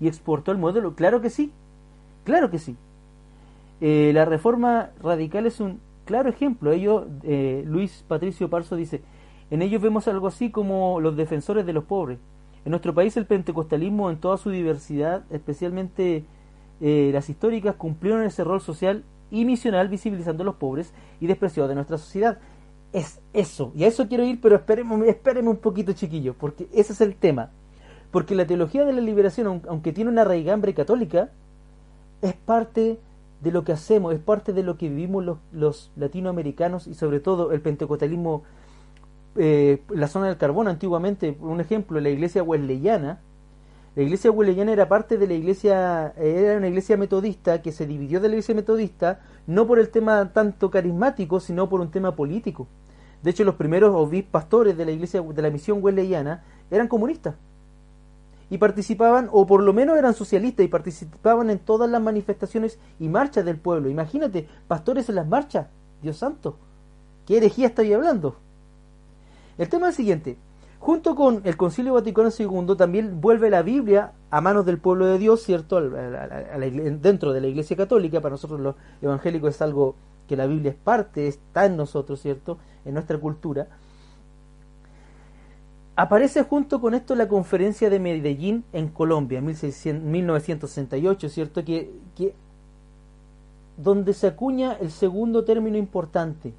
y 0.00 0.08
exportó 0.08 0.52
el 0.52 0.58
modelo. 0.58 0.94
Claro 0.94 1.22
que 1.22 1.30
sí, 1.30 1.50
claro 2.24 2.50
que 2.50 2.58
sí. 2.58 2.76
Eh, 3.80 4.10
la 4.12 4.26
reforma 4.26 4.90
radical 5.02 5.46
es 5.46 5.60
un 5.60 5.80
claro 6.04 6.28
ejemplo. 6.28 6.72
Ellos, 6.72 7.06
eh, 7.22 7.64
Luis 7.66 8.04
Patricio 8.06 8.50
Parso 8.50 8.76
dice, 8.76 9.00
en 9.50 9.62
ellos 9.62 9.80
vemos 9.80 10.06
algo 10.08 10.26
así 10.26 10.50
como 10.50 11.00
los 11.00 11.16
defensores 11.16 11.64
de 11.64 11.72
los 11.72 11.84
pobres. 11.84 12.18
En 12.66 12.70
nuestro 12.70 12.92
país 12.92 13.16
el 13.16 13.24
pentecostalismo 13.24 14.10
en 14.10 14.18
toda 14.18 14.36
su 14.36 14.50
diversidad, 14.50 15.24
especialmente 15.30 16.24
las 16.80 17.30
históricas, 17.30 17.76
cumplieron 17.76 18.24
ese 18.24 18.44
rol 18.44 18.60
social 18.60 19.04
y 19.34 19.44
misional 19.44 19.88
visibilizando 19.88 20.44
a 20.44 20.46
los 20.46 20.54
pobres 20.54 20.94
y 21.20 21.26
despreciados 21.26 21.68
de 21.68 21.74
nuestra 21.74 21.98
sociedad. 21.98 22.38
Es 22.92 23.20
eso, 23.32 23.72
y 23.74 23.82
a 23.82 23.88
eso 23.88 24.06
quiero 24.08 24.22
ir, 24.22 24.40
pero 24.40 24.54
espérenme, 24.54 25.08
espérenme 25.08 25.50
un 25.50 25.56
poquito, 25.56 25.92
chiquillos, 25.92 26.36
porque 26.38 26.68
ese 26.72 26.92
es 26.92 27.00
el 27.00 27.16
tema. 27.16 27.50
Porque 28.12 28.36
la 28.36 28.46
teología 28.46 28.84
de 28.84 28.92
la 28.92 29.00
liberación, 29.00 29.62
aunque 29.68 29.92
tiene 29.92 30.10
una 30.10 30.22
raigambre 30.22 30.72
católica, 30.72 31.30
es 32.22 32.34
parte 32.34 33.00
de 33.40 33.50
lo 33.50 33.64
que 33.64 33.72
hacemos, 33.72 34.14
es 34.14 34.20
parte 34.20 34.52
de 34.52 34.62
lo 34.62 34.78
que 34.78 34.88
vivimos 34.88 35.38
los, 35.52 35.90
latinoamericanos 35.96 36.86
y 36.86 36.94
sobre 36.94 37.18
todo 37.18 37.50
el 37.50 37.60
pentecostalismo, 37.60 38.44
eh, 39.34 39.82
la 39.88 40.06
zona 40.06 40.28
del 40.28 40.36
carbón 40.36 40.68
antiguamente, 40.68 41.36
un 41.40 41.60
ejemplo, 41.60 41.98
la 41.98 42.10
iglesia 42.10 42.44
wesleyana, 42.44 43.18
la 43.96 44.02
iglesia 44.02 44.30
wesleyana 44.32 44.72
era 44.72 44.88
parte 44.88 45.16
de 45.18 45.26
la 45.26 45.34
iglesia, 45.34 46.12
era 46.16 46.56
una 46.56 46.66
iglesia 46.66 46.96
metodista 46.96 47.62
que 47.62 47.70
se 47.70 47.86
dividió 47.86 48.20
de 48.20 48.28
la 48.28 48.34
iglesia 48.34 48.54
metodista 48.54 49.20
no 49.46 49.66
por 49.66 49.78
el 49.78 49.90
tema 49.90 50.32
tanto 50.32 50.70
carismático, 50.70 51.38
sino 51.38 51.68
por 51.68 51.80
un 51.80 51.90
tema 51.90 52.16
político. 52.16 52.66
De 53.22 53.30
hecho, 53.30 53.44
los 53.44 53.54
primeros 53.54 53.94
obispos 53.94 54.32
pastores 54.32 54.76
de 54.76 54.84
la 54.84 54.90
iglesia 54.90 55.22
de 55.22 55.42
la 55.42 55.50
misión 55.50 55.78
wesleyana 55.80 56.42
eran 56.70 56.88
comunistas 56.88 57.36
y 58.50 58.58
participaban, 58.58 59.28
o 59.32 59.46
por 59.46 59.62
lo 59.62 59.72
menos 59.72 59.96
eran 59.96 60.14
socialistas 60.14 60.66
y 60.66 60.68
participaban 60.68 61.48
en 61.50 61.58
todas 61.60 61.88
las 61.88 62.02
manifestaciones 62.02 62.78
y 62.98 63.08
marchas 63.08 63.44
del 63.44 63.56
pueblo. 63.56 63.88
Imagínate, 63.88 64.48
pastores 64.66 65.08
en 65.08 65.14
las 65.14 65.26
marchas, 65.26 65.68
Dios 66.02 66.16
santo, 66.16 66.56
¿qué 67.26 67.36
herejía 67.36 67.68
estoy 67.68 67.92
hablando? 67.92 68.36
El 69.56 69.68
tema 69.68 69.88
es 69.88 69.94
el 69.94 69.96
siguiente, 69.96 70.36
Junto 70.84 71.14
con 71.14 71.40
el 71.44 71.56
Concilio 71.56 71.94
Vaticano 71.94 72.28
II 72.38 72.76
también 72.76 73.22
vuelve 73.22 73.48
la 73.48 73.62
Biblia 73.62 74.12
a 74.28 74.42
manos 74.42 74.66
del 74.66 74.76
pueblo 74.76 75.06
de 75.06 75.16
Dios, 75.16 75.42
¿cierto? 75.42 75.80
dentro 75.80 77.32
de 77.32 77.40
la 77.40 77.46
Iglesia 77.46 77.74
Católica, 77.74 78.20
para 78.20 78.34
nosotros 78.34 78.60
los 78.60 78.74
evangélicos 79.00 79.54
es 79.54 79.62
algo 79.62 79.94
que 80.28 80.36
la 80.36 80.44
Biblia 80.44 80.72
es 80.72 80.76
parte, 80.76 81.26
está 81.26 81.64
en 81.64 81.78
nosotros, 81.78 82.20
¿cierto? 82.20 82.58
En 82.84 82.92
nuestra 82.92 83.16
cultura. 83.16 83.66
Aparece 85.96 86.42
junto 86.42 86.82
con 86.82 86.92
esto 86.92 87.14
la 87.14 87.28
conferencia 87.28 87.88
de 87.88 87.98
Medellín 87.98 88.64
en 88.74 88.88
Colombia, 88.88 89.38
en 89.38 90.10
1968, 90.10 91.28
¿cierto? 91.30 91.64
Que, 91.64 91.94
que, 92.14 92.34
donde 93.78 94.12
se 94.12 94.26
acuña 94.26 94.74
el 94.74 94.90
segundo 94.90 95.46
término 95.46 95.78
importante, 95.78 96.52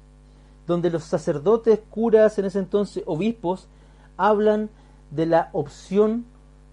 donde 0.66 0.90
los 0.90 1.04
sacerdotes, 1.04 1.78
curas, 1.88 2.40
en 2.40 2.46
ese 2.46 2.58
entonces 2.58 3.04
obispos, 3.06 3.68
hablan 4.16 4.70
de 5.10 5.26
la 5.26 5.50
opción 5.52 6.24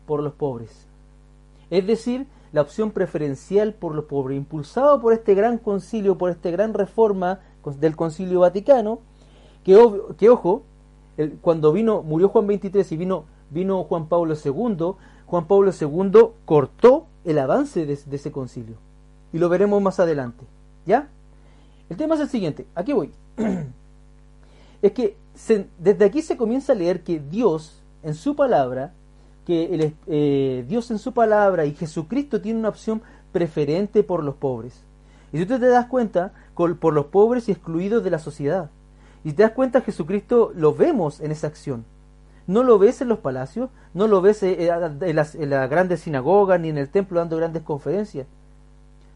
por 0.06 0.22
los 0.22 0.34
pobres. 0.34 0.88
Es 1.70 1.86
decir, 1.88 2.28
la 2.52 2.62
opción 2.62 2.92
preferencial 2.92 3.74
por 3.74 3.96
los 3.96 4.06
pobres, 4.06 4.38
impulsado 4.38 5.02
por 5.02 5.14
este 5.14 5.34
gran 5.34 5.58
concilio, 5.58 6.18
por 6.18 6.30
esta 6.30 6.52
gran 6.52 6.74
reforma 6.74 7.40
del 7.80 7.96
concilio 7.96 8.42
vaticano, 8.42 9.00
que, 9.64 9.78
que 10.18 10.30
ojo, 10.30 10.64
cuando 11.42 11.72
vino, 11.72 12.04
murió 12.04 12.30
Juan 12.30 12.46
XXIII 12.46 12.86
y 12.92 12.98
vino, 12.98 13.26
vino 13.50 13.84
Juan 13.84 14.08
Pablo 14.08 14.36
II, 14.36 14.94
Juan 15.26 15.48
Pablo 15.48 15.72
II 15.80 16.28
cortó 16.46 17.08
el 17.24 17.40
avance 17.40 17.86
de, 17.86 17.98
de 18.06 18.16
ese 18.16 18.32
concilio. 18.32 18.76
Y 19.32 19.40
lo 19.40 19.50
veremos 19.50 19.82
más 19.82 20.00
adelante. 20.00 20.46
¿Ya? 20.86 21.10
El 21.90 21.98
tema 21.98 22.16
es 22.16 22.22
el 22.22 22.30
siguiente, 22.30 22.68
aquí 22.76 22.94
voy. 22.94 23.12
es 24.82 24.92
que 24.92 25.16
desde 25.80 26.06
aquí 26.06 26.22
se 26.22 26.38
comienza 26.38 26.74
a 26.74 26.76
leer 26.76 27.04
que 27.04 27.20
Dios 27.20 27.82
en 28.04 28.14
su 28.14 28.36
palabra, 28.36 28.94
que 29.46 29.94
eh, 30.08 30.66
Dios 30.68 30.92
en 30.92 31.00
su 31.00 31.14
palabra 31.14 31.66
y 31.66 31.74
Jesucristo 31.74 32.42
tiene 32.42 32.60
una 32.60 32.70
opción 32.70 33.02
preferente 33.32 34.04
por 34.04 34.24
los 34.24 34.36
pobres. 34.36 34.84
Y 35.32 35.40
si 35.40 35.46
tú 35.46 35.60
te 35.60 35.68
das 35.68 35.88
cuenta, 35.88 36.34
por 36.54 36.94
los 36.94 37.06
pobres 37.08 37.50
y 37.50 37.52
excluidos 37.52 38.04
de 38.04 38.12
la 38.12 38.20
sociedad. 38.20 38.70
Y 39.24 39.34
te 39.34 39.44
das 39.44 39.54
cuenta, 39.54 39.82
Jesucristo 39.82 40.52
lo 40.56 40.76
vemos 40.76 41.20
en 41.20 41.32
esa 41.32 41.48
acción. 41.48 41.86
No 42.46 42.62
lo 42.62 42.78
ves 42.78 43.02
en 43.02 43.08
los 43.08 43.20
palacios, 43.20 43.70
no 43.94 44.08
lo 44.08 44.22
ves 44.22 44.44
eh, 44.44 44.70
en 44.70 45.16
las, 45.16 45.34
en 45.34 45.50
las 45.50 45.70
grandes 45.70 46.02
sinagogas 46.02 46.60
ni 46.60 46.70
en 46.70 46.78
el 46.78 46.90
templo 46.90 47.20
dando 47.20 47.38
grandes 47.38 47.64
conferencias. 47.64 48.28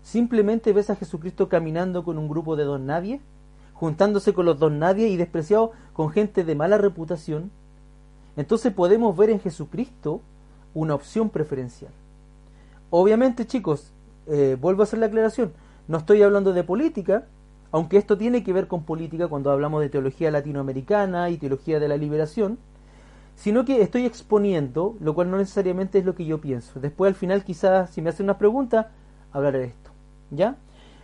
Simplemente 0.02 0.74
ves 0.74 0.90
a 0.90 0.96
Jesucristo 0.96 1.50
caminando 1.50 2.04
con 2.04 2.18
un 2.18 2.30
grupo 2.30 2.56
de 2.56 2.64
don 2.64 2.86
nadie 2.86 3.22
juntándose 3.80 4.34
con 4.34 4.46
los 4.46 4.58
dos 4.60 4.72
nadie 4.72 5.08
y 5.08 5.18
despreciado 5.18 5.72
con 5.94 6.10
gente 6.10 6.44
de 6.44 6.56
mala 6.56 6.78
reputación, 6.78 7.52
entonces 8.36 8.74
podemos 8.74 9.16
ver 9.16 9.30
en 9.30 9.40
Jesucristo 9.40 10.22
una 10.74 10.96
opción 10.96 11.30
preferencial. 11.30 11.92
Obviamente, 12.90 13.46
chicos, 13.46 13.92
eh, 14.28 14.58
vuelvo 14.60 14.82
a 14.82 14.84
hacer 14.84 15.00
la 15.00 15.06
aclaración, 15.06 15.54
no 15.88 16.00
estoy 16.00 16.24
hablando 16.24 16.54
de 16.54 16.64
política, 16.64 17.26
aunque 17.72 17.98
esto 17.98 18.18
tiene 18.18 18.44
que 18.44 18.54
ver 18.54 18.68
con 18.68 18.84
política 18.84 19.28
cuando 19.28 19.52
hablamos 19.52 19.82
de 19.82 19.90
teología 19.90 20.32
latinoamericana 20.32 21.30
y 21.30 21.38
teología 21.38 21.80
de 21.80 21.88
la 21.88 21.98
liberación, 21.98 22.58
sino 23.36 23.64
que 23.64 23.82
estoy 23.82 24.06
exponiendo, 24.06 24.96
lo 25.00 25.14
cual 25.14 25.30
no 25.30 25.38
necesariamente 25.38 26.00
es 26.00 26.06
lo 26.06 26.16
que 26.16 26.26
yo 26.26 26.42
pienso. 26.42 26.80
Después 26.80 27.10
al 27.10 27.16
final 27.16 27.44
quizás 27.44 27.92
si 27.92 28.02
me 28.02 28.10
hacen 28.10 28.26
unas 28.26 28.38
preguntas, 28.38 28.88
hablaré 29.32 29.60
de 29.60 29.66
esto. 29.66 29.92
¿Ya? 30.32 30.58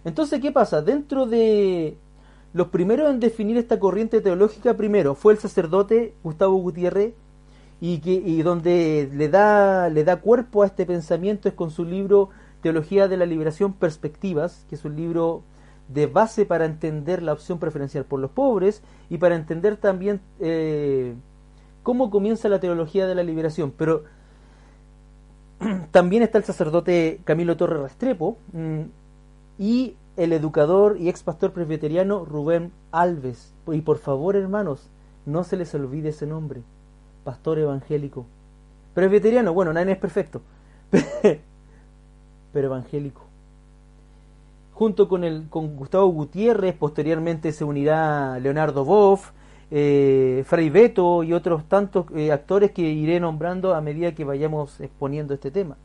Entonces, 0.05 0.41
¿qué 0.41 0.51
pasa? 0.51 0.81
Dentro 0.81 1.25
de 1.25 1.97
los 2.53 2.67
primeros 2.67 3.09
en 3.09 3.19
definir 3.19 3.57
esta 3.57 3.79
corriente 3.79 4.21
teológica, 4.21 4.75
primero, 4.75 5.15
fue 5.15 5.33
el 5.33 5.39
sacerdote 5.39 6.13
Gustavo 6.23 6.55
Gutiérrez, 6.57 7.13
y, 7.85 7.99
que, 7.99 8.11
y 8.11 8.41
donde 8.43 9.09
le 9.13 9.27
da, 9.27 9.89
le 9.89 10.05
da 10.05 10.21
cuerpo 10.21 10.63
a 10.63 10.67
este 10.67 10.85
pensamiento 10.85 11.49
es 11.49 11.53
con 11.53 11.69
su 11.69 11.83
libro 11.83 12.29
Teología 12.61 13.09
de 13.09 13.17
la 13.17 13.25
Liberación 13.25 13.73
Perspectivas, 13.73 14.65
que 14.69 14.75
es 14.75 14.85
un 14.85 14.95
libro 14.95 15.43
de 15.89 16.07
base 16.07 16.45
para 16.45 16.63
entender 16.63 17.21
la 17.21 17.33
opción 17.33 17.59
preferencial 17.59 18.05
por 18.05 18.21
los 18.21 18.31
pobres 18.31 18.81
y 19.09 19.17
para 19.17 19.35
entender 19.35 19.75
también 19.75 20.21
eh, 20.39 21.13
cómo 21.83 22.09
comienza 22.09 22.47
la 22.47 22.61
teología 22.61 23.05
de 23.05 23.15
la 23.15 23.23
liberación. 23.23 23.73
Pero 23.77 24.05
también 25.91 26.23
está 26.23 26.37
el 26.37 26.45
sacerdote 26.45 27.19
Camilo 27.25 27.57
Torre 27.57 27.81
Restrepo 27.81 28.37
mm, 28.53 28.81
y 29.59 29.97
el 30.17 30.33
educador 30.33 30.97
y 30.99 31.09
ex 31.09 31.23
pastor 31.23 31.51
presbiteriano 31.51 32.25
Rubén 32.25 32.71
Alves. 32.91 33.53
Y 33.71 33.81
por 33.81 33.97
favor, 33.97 34.35
hermanos, 34.35 34.89
no 35.25 35.43
se 35.43 35.57
les 35.57 35.73
olvide 35.73 36.09
ese 36.09 36.27
nombre. 36.27 36.61
Pastor 37.23 37.59
evangélico. 37.59 38.25
Presbiteriano, 38.93 39.53
bueno, 39.53 39.73
nadie 39.73 39.93
es 39.93 39.97
perfecto. 39.97 40.41
pero 42.53 42.67
evangélico. 42.67 43.21
Junto 44.73 45.07
con, 45.07 45.23
el, 45.23 45.47
con 45.49 45.75
Gustavo 45.75 46.07
Gutiérrez, 46.07 46.75
posteriormente 46.75 47.51
se 47.51 47.63
unirá 47.63 48.39
Leonardo 48.39 48.85
Boff, 48.85 49.31
eh, 49.71 50.43
Fray 50.45 50.69
Beto 50.69 51.23
y 51.23 51.33
otros 51.33 51.67
tantos 51.67 52.05
eh, 52.15 52.31
actores 52.31 52.71
que 52.71 52.81
iré 52.81 53.19
nombrando 53.19 53.73
a 53.75 53.81
medida 53.81 54.13
que 54.13 54.23
vayamos 54.23 54.79
exponiendo 54.79 55.33
este 55.33 55.51
tema. 55.51 55.77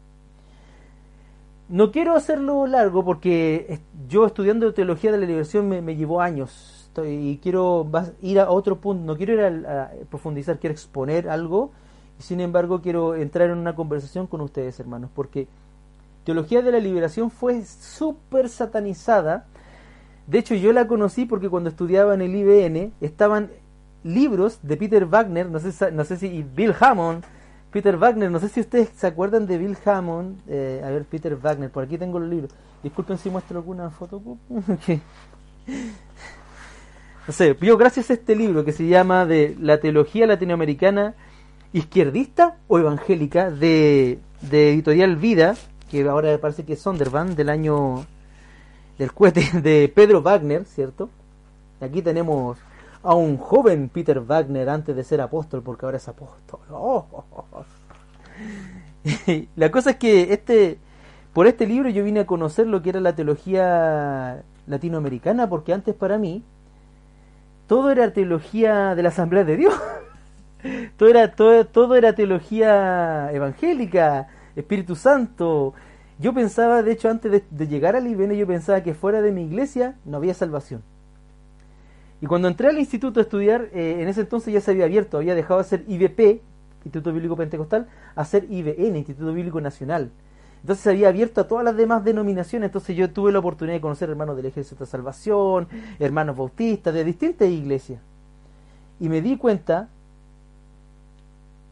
No 1.68 1.92
quiero 1.92 2.14
hacerlo 2.14 2.66
largo 2.66 3.04
porque 3.04 3.80
yo 4.08 4.24
estudiando 4.24 4.72
teología 4.72 5.12
de 5.12 5.18
la 5.18 5.26
liberación 5.26 5.68
me, 5.68 5.96
llevó 5.96 6.22
años 6.22 6.90
y 7.04 7.36
quiero 7.38 7.86
ir 8.22 8.40
a 8.40 8.50
otro 8.50 8.76
punto, 8.80 9.04
no 9.04 9.16
quiero 9.16 9.34
ir 9.34 9.66
a, 9.66 9.92
profundizar, 10.08 10.58
quiero 10.58 10.72
exponer 10.72 11.28
algo 11.28 11.70
y 12.18 12.22
sin 12.22 12.40
embargo 12.40 12.80
quiero 12.80 13.14
entrar 13.14 13.50
en 13.50 13.58
una 13.58 13.76
conversación 13.76 14.26
con 14.26 14.40
ustedes 14.40 14.80
hermanos 14.80 15.10
porque 15.14 15.46
teología 16.24 16.62
de 16.62 16.72
la 16.72 16.80
liberación 16.80 17.30
fue 17.30 17.62
súper 17.64 18.48
satanizada. 18.48 19.46
De 20.26 20.38
hecho 20.38 20.54
yo 20.54 20.72
la 20.72 20.88
conocí 20.88 21.26
porque 21.26 21.50
cuando 21.50 21.68
estudiaba 21.68 22.14
en 22.14 22.22
el 22.22 22.34
IBN 22.34 22.92
estaban 23.02 23.50
libros 24.04 24.60
de 24.62 24.76
Peter 24.78 25.04
Wagner, 25.04 25.50
no 25.50 25.58
sé, 25.58 25.92
no 25.92 26.04
sé 26.04 26.16
si 26.16 26.42
Bill 26.42 26.74
Hammond, 26.80 27.24
Peter 27.70 27.96
Wagner, 27.96 28.30
no 28.30 28.38
sé 28.38 28.48
si 28.48 28.60
ustedes 28.60 28.88
se 28.96 29.06
acuerdan 29.06 29.46
de 29.46 29.58
Bill 29.58 29.76
Hammond, 29.84 30.40
eh, 30.48 30.82
a 30.84 30.88
ver, 30.90 31.04
Peter 31.04 31.36
Wagner, 31.36 31.70
por 31.70 31.84
aquí 31.84 31.98
tengo 31.98 32.18
los 32.18 32.28
libros. 32.28 32.50
Disculpen 32.82 33.18
si 33.18 33.28
muestro 33.30 33.58
alguna 33.58 33.90
foto. 33.90 34.22
No 37.26 37.34
sé, 37.34 37.54
yo 37.60 37.76
gracias 37.76 38.08
a 38.08 38.14
este 38.14 38.34
libro 38.34 38.64
que 38.64 38.72
se 38.72 38.86
llama 38.86 39.26
de 39.26 39.54
la 39.60 39.80
teología 39.80 40.26
latinoamericana 40.26 41.14
izquierdista 41.74 42.56
o 42.68 42.78
evangélica 42.78 43.50
de, 43.50 44.18
de 44.40 44.72
editorial 44.72 45.16
Vida, 45.16 45.54
que 45.90 46.08
ahora 46.08 46.38
parece 46.38 46.64
que 46.64 46.72
es 46.72 46.80
Sondervan, 46.80 47.36
del 47.36 47.50
año 47.50 48.06
del 48.96 49.12
cohete 49.12 49.60
de 49.60 49.92
Pedro 49.94 50.22
Wagner, 50.22 50.64
¿cierto? 50.64 51.10
Aquí 51.82 52.00
tenemos 52.00 52.56
a 53.08 53.14
un 53.14 53.38
joven 53.38 53.88
Peter 53.88 54.20
Wagner 54.20 54.68
antes 54.68 54.94
de 54.94 55.02
ser 55.02 55.22
apóstol, 55.22 55.62
porque 55.62 55.86
ahora 55.86 55.96
es 55.96 56.06
apóstol. 56.08 56.60
la 59.56 59.70
cosa 59.70 59.92
es 59.92 59.96
que 59.96 60.34
este, 60.34 60.78
por 61.32 61.46
este 61.46 61.66
libro 61.66 61.88
yo 61.88 62.04
vine 62.04 62.20
a 62.20 62.26
conocer 62.26 62.66
lo 62.66 62.82
que 62.82 62.90
era 62.90 63.00
la 63.00 63.14
teología 63.14 64.42
latinoamericana, 64.66 65.48
porque 65.48 65.72
antes 65.72 65.94
para 65.94 66.18
mí 66.18 66.44
todo 67.66 67.90
era 67.90 68.12
teología 68.12 68.94
de 68.94 69.02
la 69.02 69.08
Asamblea 69.08 69.44
de 69.44 69.56
Dios. 69.56 69.74
todo 70.98 71.08
era, 71.08 71.34
todo, 71.34 71.64
todo 71.64 71.96
era 71.96 72.14
teología 72.14 73.32
evangélica, 73.32 74.28
Espíritu 74.54 74.94
Santo. 74.96 75.72
Yo 76.18 76.34
pensaba, 76.34 76.82
de 76.82 76.92
hecho, 76.92 77.08
antes 77.08 77.32
de, 77.32 77.42
de 77.50 77.68
llegar 77.68 77.96
al 77.96 78.06
IBN, 78.06 78.36
yo 78.36 78.46
pensaba 78.46 78.82
que 78.82 78.92
fuera 78.92 79.22
de 79.22 79.32
mi 79.32 79.44
iglesia 79.44 79.96
no 80.04 80.18
había 80.18 80.34
salvación. 80.34 80.82
Y 82.20 82.26
cuando 82.26 82.48
entré 82.48 82.68
al 82.68 82.78
instituto 82.78 83.20
a 83.20 83.22
estudiar, 83.22 83.68
eh, 83.72 83.98
en 84.00 84.08
ese 84.08 84.22
entonces 84.22 84.52
ya 84.52 84.60
se 84.60 84.72
había 84.72 84.84
abierto, 84.86 85.18
había 85.18 85.34
dejado 85.34 85.62
de 85.62 85.68
ser 85.68 85.84
IBP, 85.86 86.40
Instituto 86.84 87.12
Bíblico 87.12 87.36
Pentecostal, 87.36 87.86
a 88.14 88.24
ser 88.24 88.46
IBN, 88.50 88.96
Instituto 88.96 89.32
Bíblico 89.32 89.60
Nacional. 89.60 90.10
Entonces 90.60 90.82
se 90.82 90.90
había 90.90 91.08
abierto 91.08 91.40
a 91.40 91.46
todas 91.46 91.64
las 91.64 91.76
demás 91.76 92.04
denominaciones, 92.04 92.68
entonces 92.68 92.96
yo 92.96 93.10
tuve 93.10 93.30
la 93.30 93.38
oportunidad 93.38 93.76
de 93.76 93.80
conocer 93.80 94.10
hermanos 94.10 94.36
del 94.36 94.46
Ejército 94.46 94.84
de 94.84 94.90
Salvación, 94.90 95.68
hermanos 96.00 96.36
bautistas, 96.36 96.92
de 96.92 97.04
distintas 97.04 97.48
iglesias. 97.48 98.00
Y 98.98 99.08
me 99.08 99.22
di 99.22 99.36
cuenta, 99.36 99.88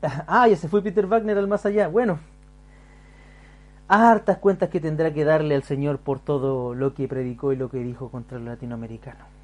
ah, 0.29 0.47
ya 0.47 0.57
se 0.57 0.69
fue 0.69 0.83
Peter 0.83 1.07
Wagner 1.07 1.37
al 1.37 1.49
más 1.49 1.67
allá, 1.67 1.89
bueno, 1.89 2.21
hartas 3.89 4.39
cuentas 4.39 4.69
que 4.69 4.81
tendrá 4.81 5.13
que 5.13 5.25
darle 5.25 5.57
al 5.57 5.65
Señor 5.65 5.99
por 5.99 6.21
todo 6.21 6.75
lo 6.75 6.95
que 6.95 7.09
predicó 7.09 7.53
y 7.53 7.57
lo 7.57 7.69
que 7.69 7.79
dijo 7.79 8.11
contra 8.11 8.39
el 8.39 8.45
latinoamericano. 8.45 9.36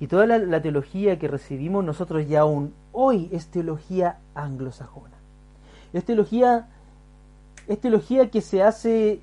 Y 0.00 0.06
toda 0.06 0.26
la, 0.26 0.62
teología 0.62 1.18
que 1.18 1.28
recibimos 1.28 1.84
nosotros 1.84 2.26
ya 2.26 2.40
aún 2.40 2.72
hoy 2.90 3.28
es 3.32 3.48
teología 3.48 4.18
anglosajona. 4.34 5.14
Es 5.92 6.04
teología, 6.04 6.68
es 7.68 7.78
teología 7.78 8.30
que 8.30 8.40
se 8.40 8.62
hace 8.62 9.20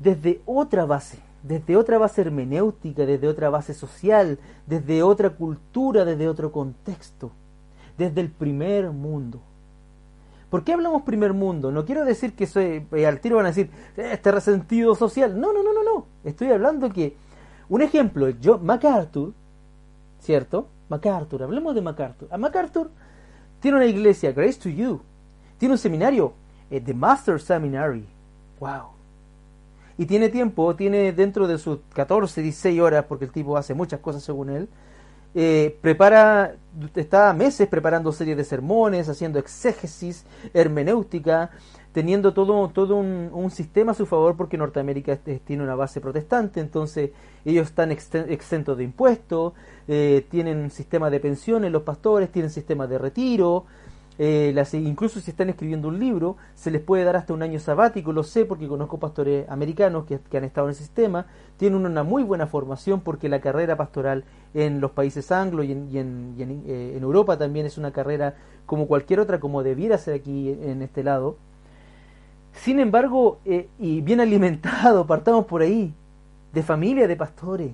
desde 0.00 0.40
otra 0.46 0.86
base, 0.86 1.18
desde 1.42 1.76
otra 1.76 1.98
base 1.98 2.22
hermenéutica, 2.22 3.04
desde 3.04 3.28
otra 3.28 3.50
base 3.50 3.74
social, 3.74 4.38
desde 4.66 5.02
otra 5.02 5.30
cultura, 5.30 6.06
desde 6.06 6.26
otro 6.26 6.50
contexto, 6.50 7.30
desde 7.98 8.22
el 8.22 8.30
primer 8.30 8.90
mundo. 8.90 9.38
¿Por 10.48 10.64
qué 10.64 10.72
hablamos 10.72 11.02
primer 11.02 11.32
mundo? 11.32 11.72
No 11.72 11.84
quiero 11.84 12.04
decir 12.04 12.34
que 12.34 12.46
soy, 12.46 12.86
eh, 12.92 13.06
al 13.06 13.20
tiro 13.20 13.36
van 13.36 13.46
a 13.46 13.48
decir, 13.48 13.70
este 13.96 14.30
resentido 14.30 14.94
social. 14.94 15.38
No, 15.38 15.52
no, 15.52 15.62
no, 15.62 15.74
no, 15.74 15.82
no. 15.82 16.06
Estoy 16.22 16.52
hablando 16.52 16.90
que 16.90 17.16
un 17.68 17.82
ejemplo, 17.82 18.28
yo, 18.28 18.58
MacArthur, 18.58 19.32
¿cierto? 20.20 20.68
MacArthur, 20.88 21.42
hablemos 21.42 21.74
de 21.74 21.80
MacArthur. 21.80 22.28
A 22.30 22.38
MacArthur 22.38 22.90
tiene 23.60 23.78
una 23.78 23.86
iglesia, 23.86 24.32
Grace 24.32 24.60
to 24.60 24.68
You. 24.68 25.00
Tiene 25.58 25.74
un 25.74 25.78
seminario, 25.78 26.34
eh, 26.70 26.80
The 26.80 26.94
Master 26.94 27.40
Seminary. 27.40 28.06
¡Wow! 28.60 28.94
Y 29.96 30.06
tiene 30.06 30.28
tiempo, 30.28 30.74
tiene 30.74 31.12
dentro 31.12 31.46
de 31.46 31.58
sus 31.58 31.78
14, 31.94 32.42
16 32.42 32.80
horas, 32.80 33.04
porque 33.08 33.24
el 33.26 33.30
tipo 33.30 33.56
hace 33.56 33.74
muchas 33.74 34.00
cosas 34.00 34.22
según 34.22 34.50
él. 34.50 34.68
Eh, 35.36 35.76
prepara, 35.80 36.54
está 36.94 37.32
meses 37.32 37.66
preparando 37.68 38.12
series 38.12 38.36
de 38.36 38.44
sermones, 38.44 39.08
haciendo 39.08 39.38
exégesis, 39.38 40.24
hermenéutica, 40.52 41.50
teniendo 41.94 42.34
todo, 42.34 42.68
todo 42.70 42.96
un, 42.96 43.50
sistema 43.52 43.92
a 43.92 43.94
su 43.94 44.04
favor 44.04 44.36
porque 44.36 44.58
Norteamérica 44.58 45.16
tiene 45.44 45.62
una 45.62 45.76
base 45.76 46.00
protestante, 46.00 46.58
entonces 46.58 47.12
ellos 47.44 47.68
están 47.68 47.92
exentos 47.92 48.76
de 48.76 48.82
impuestos, 48.82 49.52
eh, 49.86 50.26
tienen 50.28 50.72
sistema 50.72 51.08
de 51.08 51.20
pensiones 51.20 51.70
los 51.70 51.82
pastores, 51.82 52.32
tienen 52.32 52.50
sistema 52.50 52.88
de 52.88 52.98
retiro, 52.98 53.64
eh, 54.18 54.52
incluso 54.72 55.20
si 55.20 55.30
están 55.30 55.50
escribiendo 55.50 55.86
un 55.86 56.00
libro, 56.00 56.36
se 56.56 56.72
les 56.72 56.82
puede 56.82 57.04
dar 57.04 57.14
hasta 57.14 57.32
un 57.32 57.44
año 57.44 57.60
sabático, 57.60 58.12
lo 58.12 58.24
sé 58.24 58.44
porque 58.44 58.66
conozco 58.66 58.98
pastores 58.98 59.48
americanos 59.48 60.04
que, 60.04 60.36
han 60.36 60.44
estado 60.44 60.66
en 60.66 60.70
el 60.70 60.76
sistema, 60.76 61.26
tienen 61.58 61.86
una 61.86 62.02
muy 62.02 62.24
buena 62.24 62.48
formación 62.48 63.02
porque 63.02 63.28
la 63.28 63.40
carrera 63.40 63.76
pastoral 63.76 64.24
en 64.52 64.80
los 64.80 64.90
países 64.90 65.30
anglo 65.30 65.62
y 65.62 65.70
en, 65.70 66.34
eh, 66.40 66.94
en 66.96 67.02
Europa 67.04 67.38
también 67.38 67.66
es 67.66 67.78
una 67.78 67.92
carrera 67.92 68.34
como 68.66 68.88
cualquier 68.88 69.20
otra, 69.20 69.38
como 69.38 69.62
debiera 69.62 69.96
ser 69.96 70.14
aquí 70.14 70.48
en 70.50 70.82
este 70.82 71.04
lado. 71.04 71.36
Sin 72.54 72.78
embargo, 72.78 73.40
eh, 73.44 73.68
y 73.78 74.00
bien 74.00 74.20
alimentado, 74.20 75.06
partamos 75.08 75.46
por 75.46 75.62
ahí, 75.62 75.92
de 76.52 76.62
familia 76.62 77.08
de 77.08 77.16
pastores. 77.16 77.72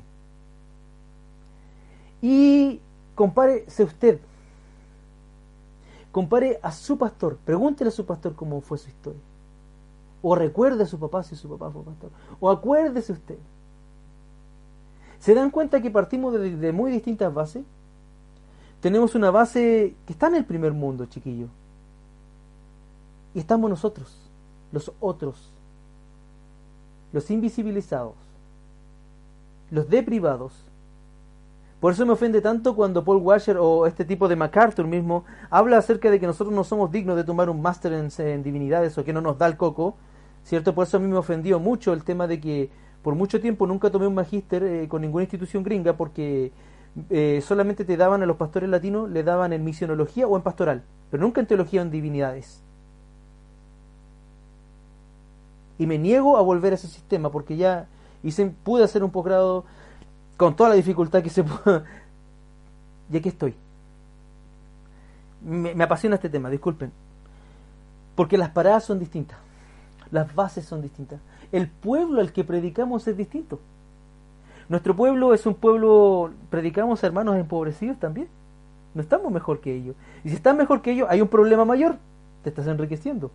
Y 2.23 2.81
compárese 3.15 3.85
usted, 3.85 4.21
compare 6.13 6.59
a 6.63 6.73
su 6.73 6.99
pastor, 6.99 7.39
pregúntele 7.45 7.89
a 7.89 7.93
su 7.93 8.05
pastor 8.05 8.35
cómo 8.35 8.61
fue 8.61 8.79
su 8.79 8.89
historia. 8.89 9.21
O 10.23 10.35
recuerde 10.35 10.83
a 10.83 10.87
su 10.87 10.99
papá 10.99 11.23
si 11.23 11.35
su 11.35 11.49
papá 11.49 11.71
fue 11.71 11.83
pastor. 11.83 12.11
O 12.41 12.51
acuérdese 12.51 13.13
usted. 13.13 13.39
¿Se 15.19 15.35
dan 15.35 15.51
cuenta 15.51 15.81
que 15.81 15.91
partimos 15.91 16.33
de, 16.35 16.57
de 16.57 16.73
muy 16.73 16.91
distintas 16.91 17.33
bases? 17.33 17.65
Tenemos 18.81 19.15
una 19.15 19.31
base 19.31 19.95
que 20.07 20.13
está 20.13 20.27
en 20.29 20.37
el 20.37 20.45
primer 20.45 20.73
mundo, 20.73 21.07
chiquillo. 21.07 21.47
Y 23.35 23.39
estamos 23.39 23.71
nosotros 23.71 24.30
los 24.73 24.93
otros, 25.01 25.51
los 27.13 27.31
invisibilizados, 27.31 28.15
los 29.71 29.89
deprivados. 29.89 30.65
Por 31.81 31.93
eso 31.93 32.05
me 32.05 32.13
ofende 32.13 32.43
tanto 32.43 32.77
cuando 32.77 33.05
Paul 33.05 33.23
Washer 33.23 33.57
o 33.59 33.87
este 33.87 34.05
tipo 34.05 34.29
de 34.29 34.37
MacArthur 34.37 34.87
mismo 34.87 35.25
habla 35.49 35.79
acerca 35.79 36.11
de 36.11 36.21
que 36.21 36.27
nosotros 36.27 36.55
no 36.55 36.63
somos 36.63 36.93
dignos 36.93 37.17
de 37.17 37.25
tomar 37.25 37.49
un 37.49 37.63
máster 37.63 37.93
en, 37.93 38.43
divinidades 38.43 38.99
o 38.99 39.05
que 39.05 39.15
no 39.15 39.23
nos 39.23 39.39
da 39.39 39.47
el 39.47 39.57
coco, 39.57 39.97
¿cierto? 40.45 40.75
Por 40.75 40.87
eso 40.87 40.99
a 40.99 41.01
mí 41.01 41.09
me 41.09 41.17
ofendió 41.17 41.59
mucho 41.59 41.95
el 41.95 42.05
tema 42.05 42.27
de 42.27 42.39
que 42.39 42.71
por 43.03 43.15
mucho 43.15 43.41
tiempo 43.41 43.67
nunca 43.67 43.91
tomé 43.91 44.07
un 44.07 44.15
magíster 44.15 44.63
eh, 44.63 44.89
con 44.89 45.01
ninguna 45.01 45.25
institución 45.25 45.63
gringa 45.63 45.97
porque 45.97 46.53
eh, 47.09 47.41
solamente 47.43 47.87
te 47.87 47.97
daban 47.97 48.23
a 48.23 48.27
los 48.27 48.37
pastores 48.37 48.69
latinos, 48.69 49.09
le 49.09 49.23
daban 49.23 49.55
en 49.55 49.65
misionología 49.65 50.27
o 50.27 50.37
en 50.37 50.43
pastoral, 50.43 50.83
pero 51.11 51.23
nunca 51.23 51.41
en 51.41 51.47
teología 51.47 51.81
o 51.81 51.85
en 51.85 51.91
divinidades. 51.91 52.63
Y 55.81 55.87
me 55.87 55.97
niego 55.97 56.37
a 56.37 56.43
volver 56.43 56.73
a 56.73 56.77
ese 56.77 56.89
sistema 56.89 57.31
porque 57.31 57.57
ya 57.57 57.87
hice, 58.23 58.53
pude 58.63 58.85
hacer 58.85 59.03
un 59.03 59.11
posgrado 59.11 59.65
con 60.37 60.55
toda 60.55 60.69
la 60.69 60.77
dificultad 60.77 61.23
que 61.23 61.31
se 61.31 61.43
pueda. 61.43 61.85
Y 63.11 63.17
aquí 63.17 63.31
estoy. 63.31 63.55
Me, 65.43 65.75
me 65.75 65.83
apasiona 65.83 66.17
este 66.17 66.29
tema, 66.29 66.51
disculpen. 66.51 66.93
Porque 68.15 68.37
las 68.37 68.51
paradas 68.51 68.85
son 68.85 68.99
distintas. 68.99 69.39
Las 70.13 70.33
bases 70.35 70.67
son 70.67 70.83
distintas. 70.83 71.19
El 71.51 71.67
pueblo 71.67 72.21
al 72.21 72.33
que 72.33 72.45
predicamos 72.45 73.09
es 73.09 73.17
distinto. 73.17 73.59
Nuestro 74.69 74.95
pueblo 74.95 75.33
es 75.33 75.47
un 75.47 75.55
pueblo, 75.55 76.31
predicamos 76.51 77.03
hermanos 77.03 77.37
empobrecidos 77.37 77.99
también. 77.99 78.29
No 78.95 79.01
estamos 79.01 79.33
mejor 79.33 79.61
que 79.61 79.75
ellos. 79.75 79.97
Y 80.25 80.29
si 80.29 80.35
están 80.37 80.59
mejor 80.59 80.83
que 80.83 80.93
ellos, 80.93 81.09
hay 81.11 81.23
un 81.23 81.29
problema 81.29 81.65
mayor. 81.65 81.97
Te 82.45 82.51
estás 82.51 82.67
enriqueciendo. 82.67 83.31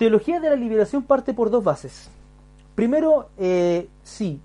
Teología 0.00 0.40
de 0.40 0.48
la 0.48 0.56
liberación 0.56 1.02
parte 1.02 1.34
por 1.34 1.50
dos 1.50 1.62
bases. 1.62 2.08
Primero, 2.74 3.28
eh, 3.36 3.86
sí, 4.02 4.40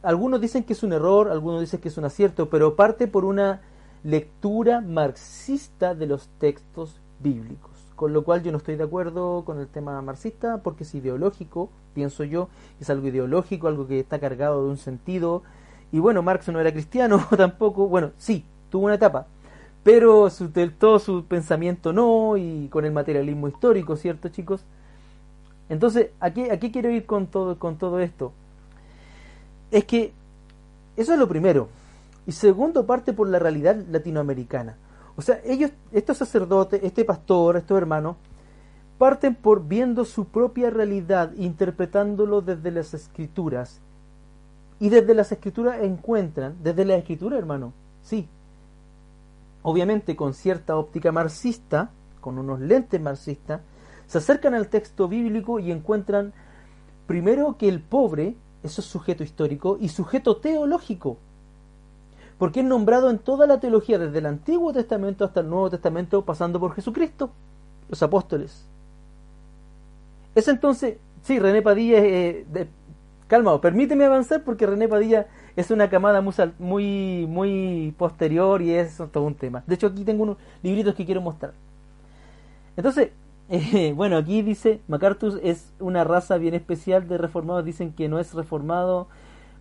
algunos 0.00 0.40
dicen 0.40 0.62
que 0.62 0.74
es 0.74 0.84
un 0.84 0.92
error, 0.92 1.28
algunos 1.28 1.60
dicen 1.60 1.80
que 1.80 1.88
es 1.88 1.98
un 1.98 2.04
acierto, 2.04 2.48
pero 2.48 2.76
parte 2.76 3.08
por 3.08 3.24
una 3.24 3.62
lectura 4.04 4.80
marxista 4.80 5.96
de 5.96 6.06
los 6.06 6.28
textos 6.38 7.00
bíblicos. 7.18 7.72
Con 7.96 8.12
lo 8.12 8.22
cual 8.22 8.44
yo 8.44 8.52
no 8.52 8.58
estoy 8.58 8.76
de 8.76 8.84
acuerdo 8.84 9.42
con 9.44 9.58
el 9.58 9.66
tema 9.66 10.00
marxista 10.02 10.58
porque 10.58 10.84
es 10.84 10.94
ideológico, 10.94 11.68
pienso 11.92 12.22
yo, 12.22 12.48
es 12.78 12.88
algo 12.90 13.08
ideológico, 13.08 13.66
algo 13.66 13.88
que 13.88 13.98
está 13.98 14.20
cargado 14.20 14.62
de 14.62 14.70
un 14.70 14.78
sentido. 14.78 15.42
Y 15.90 15.98
bueno, 15.98 16.22
Marx 16.22 16.46
no 16.46 16.60
era 16.60 16.70
cristiano 16.70 17.26
tampoco, 17.36 17.88
bueno, 17.88 18.12
sí, 18.18 18.44
tuvo 18.70 18.84
una 18.84 18.94
etapa, 18.94 19.26
pero 19.84 20.30
su, 20.30 20.50
todo 20.78 20.98
su 20.98 21.26
pensamiento 21.26 21.92
no, 21.92 22.38
y 22.38 22.68
con 22.68 22.86
el 22.86 22.92
materialismo 22.92 23.48
histórico, 23.48 23.96
¿cierto 23.96 24.30
chicos? 24.30 24.64
Entonces, 25.68 26.10
¿a 26.20 26.32
qué, 26.32 26.70
quiero 26.72 26.90
ir 26.90 27.04
con 27.04 27.26
todo, 27.26 27.58
con 27.58 27.76
todo 27.76 28.00
esto? 28.00 28.32
Es 29.70 29.84
que 29.84 30.12
eso 30.96 31.12
es 31.12 31.18
lo 31.18 31.28
primero. 31.28 31.68
Y 32.26 32.32
segundo, 32.32 32.86
parte 32.86 33.12
por 33.12 33.28
la 33.28 33.38
realidad 33.38 33.76
latinoamericana. 33.90 34.76
O 35.16 35.22
sea, 35.22 35.40
ellos, 35.44 35.70
estos 35.92 36.16
sacerdotes, 36.16 36.82
este 36.82 37.04
pastor, 37.04 37.58
estos 37.58 37.76
hermanos, 37.76 38.16
parten 38.96 39.34
por 39.34 39.66
viendo 39.66 40.06
su 40.06 40.24
propia 40.24 40.70
realidad, 40.70 41.32
interpretándolo 41.36 42.40
desde 42.40 42.70
las 42.70 42.94
escrituras. 42.94 43.80
Y 44.80 44.88
desde 44.88 45.14
las 45.14 45.30
escrituras 45.30 45.82
encuentran, 45.82 46.56
desde 46.62 46.86
la 46.86 46.96
escritura, 46.96 47.36
hermano, 47.36 47.74
sí, 48.02 48.28
obviamente 49.64 50.14
con 50.14 50.32
cierta 50.32 50.76
óptica 50.76 51.10
marxista, 51.10 51.90
con 52.20 52.38
unos 52.38 52.60
lentes 52.60 53.00
marxistas, 53.00 53.60
se 54.06 54.18
acercan 54.18 54.54
al 54.54 54.68
texto 54.68 55.08
bíblico 55.08 55.58
y 55.58 55.72
encuentran 55.72 56.32
primero 57.08 57.56
que 57.58 57.68
el 57.68 57.80
pobre, 57.80 58.36
eso 58.62 58.80
es 58.80 58.86
sujeto 58.86 59.24
histórico, 59.24 59.76
y 59.80 59.88
sujeto 59.88 60.36
teológico 60.36 61.18
porque 62.38 62.60
es 62.60 62.66
nombrado 62.66 63.10
en 63.10 63.18
toda 63.18 63.46
la 63.46 63.60
teología, 63.60 63.98
desde 63.98 64.18
el 64.18 64.26
Antiguo 64.26 64.72
Testamento 64.72 65.24
hasta 65.24 65.40
el 65.40 65.48
Nuevo 65.48 65.70
Testamento, 65.70 66.24
pasando 66.24 66.58
por 66.58 66.74
Jesucristo, 66.74 67.30
los 67.88 68.02
apóstoles. 68.02 68.66
Es 70.34 70.48
entonces, 70.48 70.96
sí, 71.22 71.38
René 71.38 71.62
Padilla, 71.62 71.98
eh, 71.98 72.44
de, 72.50 72.68
calma, 73.28 73.60
permíteme 73.60 74.04
avanzar 74.04 74.42
porque 74.42 74.66
René 74.66 74.88
Padilla 74.88 75.28
es 75.56 75.70
una 75.70 75.88
camada 75.88 76.20
muy, 76.58 77.26
muy, 77.28 77.94
posterior 77.96 78.62
y 78.62 78.72
es 78.72 78.96
todo 79.12 79.24
un 79.24 79.34
tema. 79.34 79.62
De 79.66 79.74
hecho, 79.74 79.86
aquí 79.88 80.04
tengo 80.04 80.24
unos 80.24 80.36
libritos 80.62 80.94
que 80.94 81.04
quiero 81.04 81.20
mostrar. 81.20 81.52
Entonces, 82.76 83.10
eh, 83.48 83.92
bueno, 83.94 84.16
aquí 84.16 84.42
dice, 84.42 84.80
MacArthur 84.88 85.40
es 85.42 85.72
una 85.78 86.04
raza 86.04 86.36
bien 86.38 86.54
especial 86.54 87.06
de 87.08 87.18
reformados, 87.18 87.64
dicen 87.64 87.92
que 87.92 88.08
no 88.08 88.18
es 88.18 88.34
reformado 88.34 89.08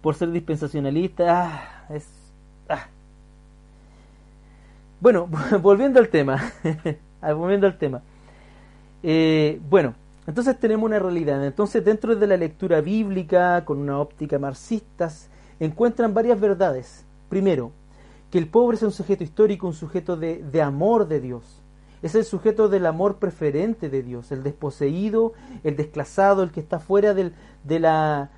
por 0.02 0.16
ser 0.16 0.32
dispensacionalista, 0.32 1.86
ah, 1.88 1.94
es 1.94 2.08
Ah. 2.70 2.88
Bueno, 5.00 5.28
volviendo 5.62 6.00
al 6.00 6.10
tema. 6.10 6.42
volviendo 7.22 7.68
al 7.68 7.78
tema. 7.78 8.02
Eh, 9.02 9.60
bueno, 9.70 9.96
entonces 10.28 10.58
tenemos 10.60 10.86
una 10.86 11.00
realidad. 11.00 11.46
Entonces, 11.46 11.84
dentro 11.84 12.16
de 12.16 12.28
la 12.28 12.38
lectura 12.38 12.82
bíblica, 12.82 13.66
con 13.66 13.80
una 13.80 14.00
óptica 14.00 14.40
marxista, 14.40 15.12
encuentran 15.60 16.14
varias 16.14 16.40
verdades. 16.40 17.06
Primero, 17.30 17.72
que 18.32 18.38
el 18.38 18.48
pobre 18.48 18.78
es 18.78 18.84
un 18.84 18.92
sujeto 18.92 19.24
histórico, 19.24 19.68
un 19.68 19.74
sujeto 19.74 20.18
de, 20.18 20.62
amor 20.62 21.08
de 21.08 21.20
Dios. 21.20 21.44
Es 22.02 22.16
el 22.16 22.26
sujeto 22.26 22.68
del 22.68 22.86
amor 22.86 23.16
preferente 23.16 23.90
de 23.90 24.04
Dios, 24.04 24.32
el 24.32 24.44
desposeído, 24.44 25.34
el 25.64 25.76
desclasado, 25.76 26.44
el 26.44 26.52
que 26.52 26.60
está 26.60 26.80
fuera 26.80 27.14
de, 27.14 27.32
la, 27.80 28.30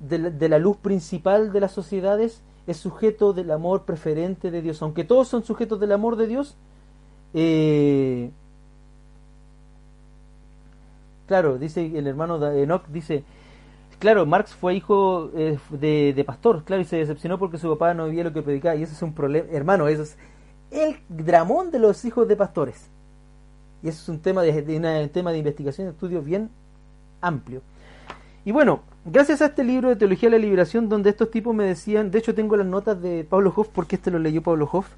de 0.00 0.48
la 0.48 0.58
luz 0.58 0.76
principal 0.76 1.52
de 1.52 1.60
las 1.60 1.72
sociedades 1.72 2.42
es 2.66 2.76
sujeto 2.76 3.32
del 3.32 3.50
amor 3.50 3.84
preferente 3.84 4.50
de 4.50 4.62
Dios. 4.62 4.82
Aunque 4.82 5.04
todos 5.04 5.28
son 5.28 5.44
sujetos 5.44 5.80
del 5.80 5.92
amor 5.92 6.16
de 6.16 6.26
Dios, 6.26 6.56
eh, 7.34 8.30
claro, 11.26 11.58
dice 11.58 11.98
el 11.98 12.06
hermano 12.06 12.44
Enoch, 12.52 12.86
dice, 12.88 13.24
claro, 14.02 14.26
Marx 14.26 14.52
fue 14.52 14.74
hijo 14.74 15.30
eh, 15.36 15.60
de, 15.70 16.24
pastor, 16.26 16.64
claro, 16.64 16.82
y 16.82 16.84
se 16.84 16.96
decepcionó 16.96 17.38
porque 17.38 17.56
su 17.56 17.68
papá 17.68 17.94
no 17.94 18.06
vivía 18.06 18.24
lo 18.24 18.32
que 18.32 18.42
predicaba, 18.42 18.74
y 18.74 18.82
ese 18.82 18.94
es 18.94 19.02
un 19.02 19.12
problema, 19.12 19.46
hermano, 19.52 19.86
eso 19.86 20.02
es 20.02 20.16
el 20.72 20.96
dramón 21.08 21.70
de 21.70 21.78
los 21.78 22.04
hijos 22.04 22.26
de 22.26 22.34
pastores. 22.34 22.90
Y 23.80 23.86
eso 23.86 24.02
es 24.02 24.08
un 24.08 24.18
tema 24.18 24.42
de, 24.42 24.50
un 25.04 25.08
tema 25.10 25.30
de 25.30 25.38
investigación 25.38 25.86
y 25.86 25.90
estudio 25.90 26.20
bien 26.20 26.50
amplio. 27.20 27.62
Y 28.44 28.50
bueno, 28.50 28.80
gracias 29.04 29.40
a 29.40 29.46
este 29.46 29.62
libro 29.62 29.90
de 29.90 29.94
Teología 29.94 30.28
de 30.28 30.36
la 30.36 30.42
Liberación, 30.44 30.88
donde 30.88 31.10
estos 31.10 31.30
tipos 31.30 31.54
me 31.54 31.62
decían, 31.62 32.10
de 32.10 32.18
hecho 32.18 32.34
tengo 32.34 32.56
las 32.56 32.66
notas 32.66 33.00
de 33.00 33.22
Pablo 33.22 33.52
Hoff, 33.54 33.68
porque 33.72 33.94
este 33.94 34.10
lo 34.10 34.18
leyó 34.18 34.42
Pablo 34.42 34.68
Hoff, 34.72 34.88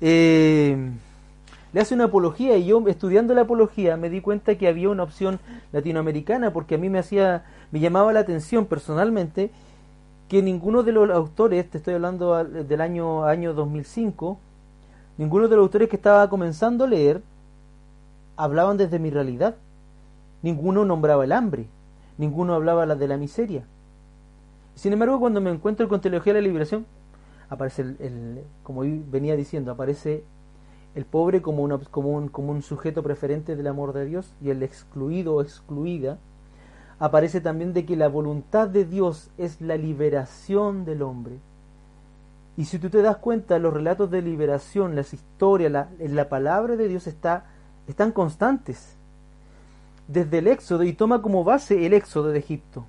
eh, 0.00 0.76
le 1.72 1.80
hace 1.80 1.94
una 1.94 2.04
apología 2.04 2.56
y 2.56 2.66
yo 2.66 2.82
estudiando 2.88 3.34
la 3.34 3.42
apología 3.42 3.96
me 3.96 4.10
di 4.10 4.20
cuenta 4.20 4.56
que 4.56 4.66
había 4.66 4.88
una 4.88 5.04
opción 5.04 5.38
latinoamericana, 5.72 6.52
porque 6.52 6.74
a 6.74 6.78
mí 6.78 6.88
me 6.88 6.98
hacía, 6.98 7.44
me 7.70 7.80
llamaba 7.80 8.12
la 8.12 8.20
atención 8.20 8.66
personalmente 8.66 9.50
que 10.28 10.42
ninguno 10.42 10.82
de 10.82 10.92
los 10.92 11.10
autores, 11.10 11.68
te 11.70 11.78
estoy 11.78 11.94
hablando 11.94 12.44
del 12.44 12.80
año, 12.80 13.24
año 13.24 13.54
2005, 13.54 14.38
ninguno 15.18 15.48
de 15.48 15.56
los 15.56 15.62
autores 15.62 15.88
que 15.88 15.96
estaba 15.96 16.28
comenzando 16.28 16.84
a 16.84 16.88
leer 16.88 17.22
hablaban 18.36 18.76
desde 18.76 18.98
mi 18.98 19.10
realidad. 19.10 19.56
Ninguno 20.42 20.84
nombraba 20.84 21.24
el 21.24 21.32
hambre, 21.32 21.66
ninguno 22.18 22.54
hablaba 22.54 22.86
de 22.86 23.08
la 23.08 23.16
miseria. 23.16 23.64
Sin 24.74 24.92
embargo, 24.92 25.18
cuando 25.18 25.40
me 25.40 25.50
encuentro 25.50 25.88
con 25.88 26.00
Teología 26.00 26.34
de 26.34 26.40
la 26.40 26.46
Liberación, 26.46 26.86
aparece, 27.48 27.82
el, 27.82 28.42
como 28.62 28.82
venía 28.82 29.36
diciendo, 29.36 29.72
aparece 29.72 30.22
el 30.94 31.04
pobre 31.04 31.42
como, 31.42 31.62
una, 31.62 31.78
como, 31.78 32.10
un, 32.10 32.28
como 32.28 32.52
un 32.52 32.62
sujeto 32.62 33.02
preferente 33.02 33.56
del 33.56 33.66
amor 33.66 33.92
de 33.92 34.04
Dios 34.04 34.34
y 34.42 34.50
el 34.50 34.62
excluido 34.62 35.34
o 35.36 35.42
excluida. 35.42 36.18
Aparece 36.98 37.40
también 37.40 37.72
de 37.72 37.84
que 37.84 37.96
la 37.96 38.08
voluntad 38.08 38.68
de 38.68 38.84
Dios 38.84 39.30
es 39.36 39.60
la 39.60 39.76
liberación 39.76 40.84
del 40.84 41.02
hombre. 41.02 41.38
Y 42.56 42.64
si 42.64 42.78
tú 42.78 42.88
te 42.88 43.02
das 43.02 43.18
cuenta, 43.18 43.58
los 43.58 43.74
relatos 43.74 44.10
de 44.10 44.22
liberación, 44.22 44.96
las 44.96 45.12
historias, 45.12 45.70
la, 45.70 45.88
la 45.98 46.28
palabra 46.28 46.76
de 46.76 46.88
Dios 46.88 47.06
está, 47.06 47.44
están 47.86 48.12
constantes 48.12 48.96
desde 50.08 50.38
el 50.38 50.46
Éxodo 50.46 50.84
y 50.84 50.92
toma 50.92 51.20
como 51.20 51.44
base 51.44 51.84
el 51.84 51.92
Éxodo 51.92 52.28
de 52.28 52.38
Egipto, 52.38 52.86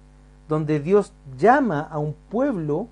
donde 0.47 0.79
Dios 0.79 1.13
llama 1.37 1.81
a 1.81 1.97
un 1.97 2.15
pueblo, 2.29 2.87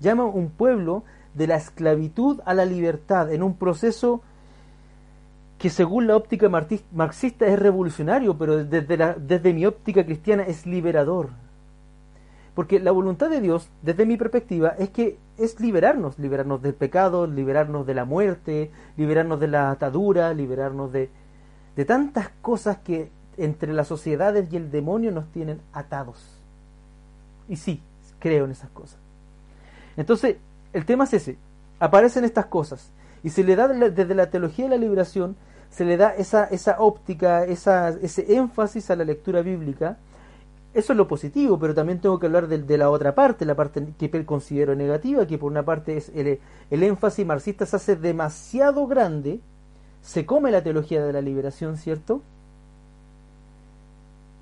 llama 0.00 0.24
a 0.24 0.26
un 0.26 0.50
pueblo 0.50 1.02
de 1.34 1.46
la 1.46 1.56
esclavitud 1.56 2.40
a 2.44 2.54
la 2.54 2.64
libertad 2.64 3.32
en 3.32 3.42
un 3.42 3.54
proceso 3.54 4.22
que 5.58 5.70
según 5.70 6.06
la 6.06 6.16
óptica 6.16 6.48
marxista 6.48 7.46
es 7.46 7.58
revolucionario, 7.58 8.38
pero 8.38 8.64
desde, 8.64 8.96
la, 8.96 9.14
desde 9.14 9.52
mi 9.52 9.66
óptica 9.66 10.04
cristiana 10.04 10.44
es 10.44 10.66
liberador. 10.66 11.30
Porque 12.54 12.80
la 12.80 12.92
voluntad 12.92 13.28
de 13.28 13.40
Dios, 13.40 13.68
desde 13.82 14.06
mi 14.06 14.16
perspectiva, 14.16 14.74
es 14.78 14.90
que 14.90 15.18
es 15.36 15.60
liberarnos, 15.60 16.18
liberarnos 16.18 16.62
del 16.62 16.74
pecado, 16.74 17.26
liberarnos 17.26 17.86
de 17.86 17.94
la 17.94 18.04
muerte, 18.04 18.70
liberarnos 18.96 19.40
de 19.40 19.48
la 19.48 19.70
atadura, 19.70 20.32
liberarnos 20.32 20.92
de, 20.92 21.10
de 21.76 21.84
tantas 21.84 22.30
cosas 22.40 22.78
que 22.78 23.10
entre 23.36 23.72
las 23.72 23.88
sociedades 23.88 24.52
y 24.52 24.56
el 24.56 24.70
demonio 24.70 25.12
nos 25.12 25.30
tienen 25.30 25.60
atados. 25.72 26.40
Y 27.48 27.56
sí, 27.56 27.80
creo 28.18 28.44
en 28.44 28.52
esas 28.52 28.70
cosas. 28.70 28.98
Entonces, 29.96 30.36
el 30.72 30.84
tema 30.84 31.04
es 31.04 31.14
ese. 31.14 31.36
Aparecen 31.80 32.24
estas 32.24 32.46
cosas. 32.46 32.92
Y 33.22 33.30
se 33.30 33.44
le 33.44 33.56
da 33.56 33.68
desde 33.68 34.14
la 34.14 34.30
teología 34.30 34.66
de 34.66 34.70
la 34.70 34.76
liberación, 34.76 35.36
se 35.70 35.84
le 35.84 35.96
da 35.96 36.14
esa, 36.14 36.44
esa 36.44 36.76
óptica, 36.80 37.44
esa, 37.44 37.90
ese 37.90 38.34
énfasis 38.36 38.90
a 38.90 38.96
la 38.96 39.04
lectura 39.04 39.42
bíblica. 39.42 39.98
Eso 40.74 40.92
es 40.92 40.96
lo 40.96 41.08
positivo, 41.08 41.58
pero 41.58 41.74
también 41.74 42.00
tengo 42.00 42.18
que 42.18 42.26
hablar 42.26 42.46
de, 42.46 42.78
la 42.78 42.90
otra 42.90 43.14
parte, 43.14 43.44
la 43.44 43.54
parte 43.54 43.94
que 43.98 44.26
considero 44.26 44.74
negativa, 44.74 45.26
que 45.26 45.38
por 45.38 45.50
una 45.50 45.64
parte 45.64 45.96
es 45.96 46.10
el, 46.14 46.40
el 46.70 46.82
énfasis 46.82 47.26
marxista 47.26 47.66
se 47.66 47.76
hace 47.76 47.96
demasiado 47.96 48.86
grande, 48.86 49.40
se 50.02 50.24
come 50.26 50.50
la 50.50 50.62
teología 50.62 51.04
de 51.04 51.12
la 51.12 51.20
liberación, 51.20 51.76
¿cierto? 51.76 52.22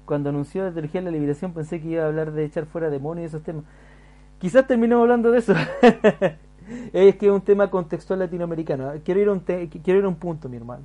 cuando 0.07 0.31
anunció 0.31 0.65
la 0.65 0.73
teología 0.73 1.03
de 1.03 1.07
la 1.07 1.11
liberación 1.11 1.53
pensé 1.53 1.81
que 1.83 1.89
iba 1.89 2.05
a 2.05 2.07
hablar 2.07 2.33
de 2.33 2.45
echar 2.45 2.65
fuera 2.65 2.89
demonios 2.89 3.25
y 3.25 3.27
esos 3.27 3.43
temas. 3.43 3.65
Quizás 4.39 4.67
terminemos 4.67 5.03
hablando 5.03 5.31
de 5.31 5.39
eso. 5.39 5.53
es 6.93 7.17
que 7.17 7.27
es 7.27 7.33
un 7.33 7.41
tema 7.41 7.71
contextual 7.71 8.19
latinoamericano. 8.19 8.93
Quiero 9.05 9.21
ir 9.21 9.29
a 9.29 9.33
un, 9.33 9.41
quiero 9.41 9.99
ir 9.99 10.05
a 10.05 10.09
un 10.09 10.17
punto, 10.17 10.49
mi 10.49 10.57
hermano. 10.57 10.85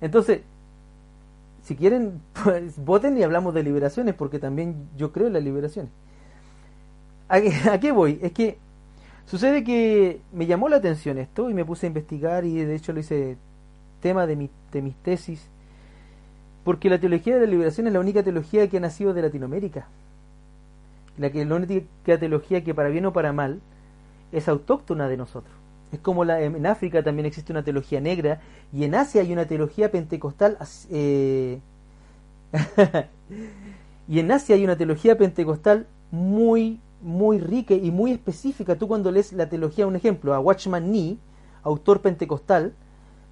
Entonces, 0.00 0.42
si 1.62 1.76
quieren, 1.76 2.20
pues, 2.44 2.76
voten 2.84 3.16
y 3.18 3.22
hablamos 3.22 3.54
de 3.54 3.62
liberaciones, 3.62 4.14
porque 4.14 4.38
también 4.38 4.88
yo 4.96 5.12
creo 5.12 5.26
en 5.28 5.34
las 5.34 5.44
liberaciones. 5.44 5.90
¿A 7.28 7.40
qué, 7.40 7.52
¿A 7.70 7.80
qué 7.80 7.92
voy? 7.92 8.18
Es 8.22 8.32
que 8.32 8.58
sucede 9.26 9.64
que 9.64 10.20
me 10.32 10.46
llamó 10.46 10.68
la 10.68 10.76
atención 10.76 11.18
esto 11.18 11.48
y 11.48 11.54
me 11.54 11.64
puse 11.64 11.86
a 11.86 11.88
investigar 11.88 12.44
y 12.44 12.56
de 12.56 12.74
hecho 12.74 12.92
lo 12.92 13.00
hice 13.00 13.36
tema 14.00 14.26
de, 14.26 14.36
mi, 14.36 14.50
de 14.72 14.82
mis 14.82 14.96
tesis 14.96 15.48
porque 16.64 16.88
la 16.88 17.00
teología 17.00 17.34
de 17.34 17.46
la 17.46 17.46
liberación 17.46 17.86
es 17.86 17.92
la 17.92 18.00
única 18.00 18.22
teología 18.22 18.68
que 18.68 18.76
ha 18.76 18.80
nacido 18.80 19.14
de 19.14 19.22
Latinoamérica. 19.22 19.88
la, 21.18 21.30
que, 21.30 21.44
la 21.44 21.56
única 21.56 22.18
teología 22.18 22.62
que 22.62 22.74
para 22.74 22.88
bien 22.88 23.06
o 23.06 23.12
para 23.12 23.32
mal 23.32 23.60
es 24.32 24.48
autóctona 24.48 25.08
de 25.08 25.16
nosotros. 25.16 25.54
Es 25.92 26.00
como 26.00 26.24
la, 26.24 26.40
en 26.40 26.66
África 26.66 27.02
también 27.02 27.26
existe 27.26 27.52
una 27.52 27.62
teología 27.62 28.00
negra 28.00 28.40
y 28.72 28.84
en 28.84 28.94
Asia 28.94 29.20
hay 29.20 29.32
una 29.32 29.46
teología 29.46 29.90
pentecostal. 29.90 30.56
Eh, 30.90 31.60
y 34.08 34.18
en 34.18 34.32
Asia 34.32 34.56
hay 34.56 34.64
una 34.64 34.76
teología 34.76 35.18
pentecostal 35.18 35.86
muy, 36.10 36.80
muy 37.02 37.38
rica 37.38 37.74
y 37.74 37.90
muy 37.90 38.12
específica. 38.12 38.76
Tú 38.76 38.88
cuando 38.88 39.10
lees 39.10 39.34
la 39.34 39.50
teología, 39.50 39.86
un 39.86 39.96
ejemplo, 39.96 40.32
a 40.32 40.40
Watchman 40.40 40.90
Nee, 40.90 41.18
autor 41.62 42.00
pentecostal, 42.00 42.72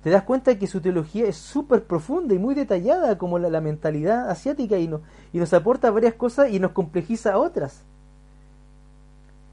te 0.03 0.11
das 0.11 0.25
cuenta 0.25 0.59
que 0.59 0.67
su 0.67 0.83
teología 0.83 1.27
es 1.27 1.37
súper 1.37 1.85
profunda 1.85 2.35
y 2.35 2.39
muy 2.39 2.55
detallada 2.55 3.17
como 3.17 3.39
la, 3.39 3.61
mentalidad 3.63 4.29
asiática 4.29 4.77
y, 4.79 4.91
y 5.33 5.39
nos 5.39 5.53
aporta 5.55 5.91
varias 5.91 6.15
cosas 6.15 6.51
y 6.51 6.61
nos 6.61 6.73
complejiza 6.73 7.39
otras. 7.39 7.85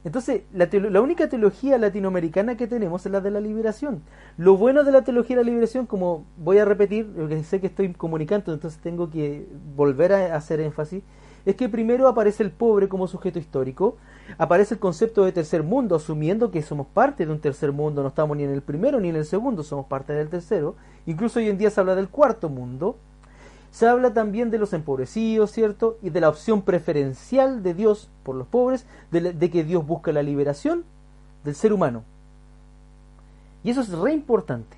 Entonces, 0.08 0.44
la, 0.54 0.70
la, 0.72 1.02
única 1.02 1.28
teología 1.28 1.78
latinoamericana 1.78 2.56
que 2.56 2.66
tenemos 2.66 3.06
es 3.06 3.12
la 3.12 3.20
de 3.20 3.30
la 3.30 3.42
liberación. 3.42 4.04
Lo 4.38 4.56
bueno 4.56 4.86
de 4.86 4.94
la 4.94 5.02
teología 5.02 5.36
de 5.36 5.44
la 5.44 5.50
liberación, 5.50 5.86
como 5.86 6.24
voy 6.38 6.60
a 6.60 6.66
repetir, 6.66 7.12
porque 7.14 7.44
sé 7.44 7.60
que 7.60 7.68
estoy 7.68 7.92
comunicando, 7.92 8.54
entonces 8.54 8.80
tengo 8.80 9.10
que 9.10 9.46
volver 9.76 10.14
a 10.14 10.34
hacer 10.38 10.62
énfasis, 10.62 11.04
es 11.46 11.56
que 11.56 11.68
primero 11.68 12.08
aparece 12.08 12.42
el 12.42 12.52
pobre 12.52 12.88
como 12.88 13.06
sujeto 13.06 13.38
histórico, 13.38 13.98
aparece 14.38 14.76
el 14.76 14.80
concepto 14.80 15.26
de 15.26 15.34
tercer 15.34 15.62
mundo, 15.62 15.98
asumiendo 15.98 16.52
que 16.52 16.62
somos 16.62 16.88
parte 16.88 17.26
de 17.26 17.32
un 17.34 17.42
tercer 17.42 17.74
mundo, 17.74 18.02
no 18.02 18.08
estamos 18.08 18.38
ni 18.38 18.46
en 18.46 18.52
el 18.52 18.62
primero 18.62 19.02
ni 19.02 19.10
en 19.10 19.18
el 19.18 19.26
segundo, 19.26 19.62
somos 19.62 19.88
parte 19.88 20.14
del 20.14 20.30
tercero. 20.30 20.78
Incluso 21.06 21.40
hoy 21.40 21.50
en 21.50 21.58
día 21.58 21.70
se 21.70 21.82
habla 21.82 21.96
del 21.96 22.08
cuarto 22.08 22.48
mundo. 22.48 22.96
Se 23.78 23.88
habla 23.88 24.12
también 24.12 24.50
de 24.50 24.58
los 24.58 24.74
empobrecidos, 24.74 25.52
¿cierto? 25.52 26.00
Y 26.02 26.10
de 26.10 26.20
la 26.20 26.30
opción 26.30 26.64
preferencial 26.64 27.62
de 27.62 27.76
Dios 27.76 28.10
por 28.24 28.36
los 28.36 28.48
pobres, 28.48 28.88
de, 29.12 29.52
que 29.52 29.64
Dios 29.64 29.86
busca 29.86 30.12
la 30.12 30.24
liberación 30.24 30.84
del 31.44 31.54
ser 31.54 31.72
humano. 31.74 32.02
Y 33.64 33.70
eso 33.70 33.82
es 33.82 33.92
re 33.92 34.14
importante. 34.14 34.78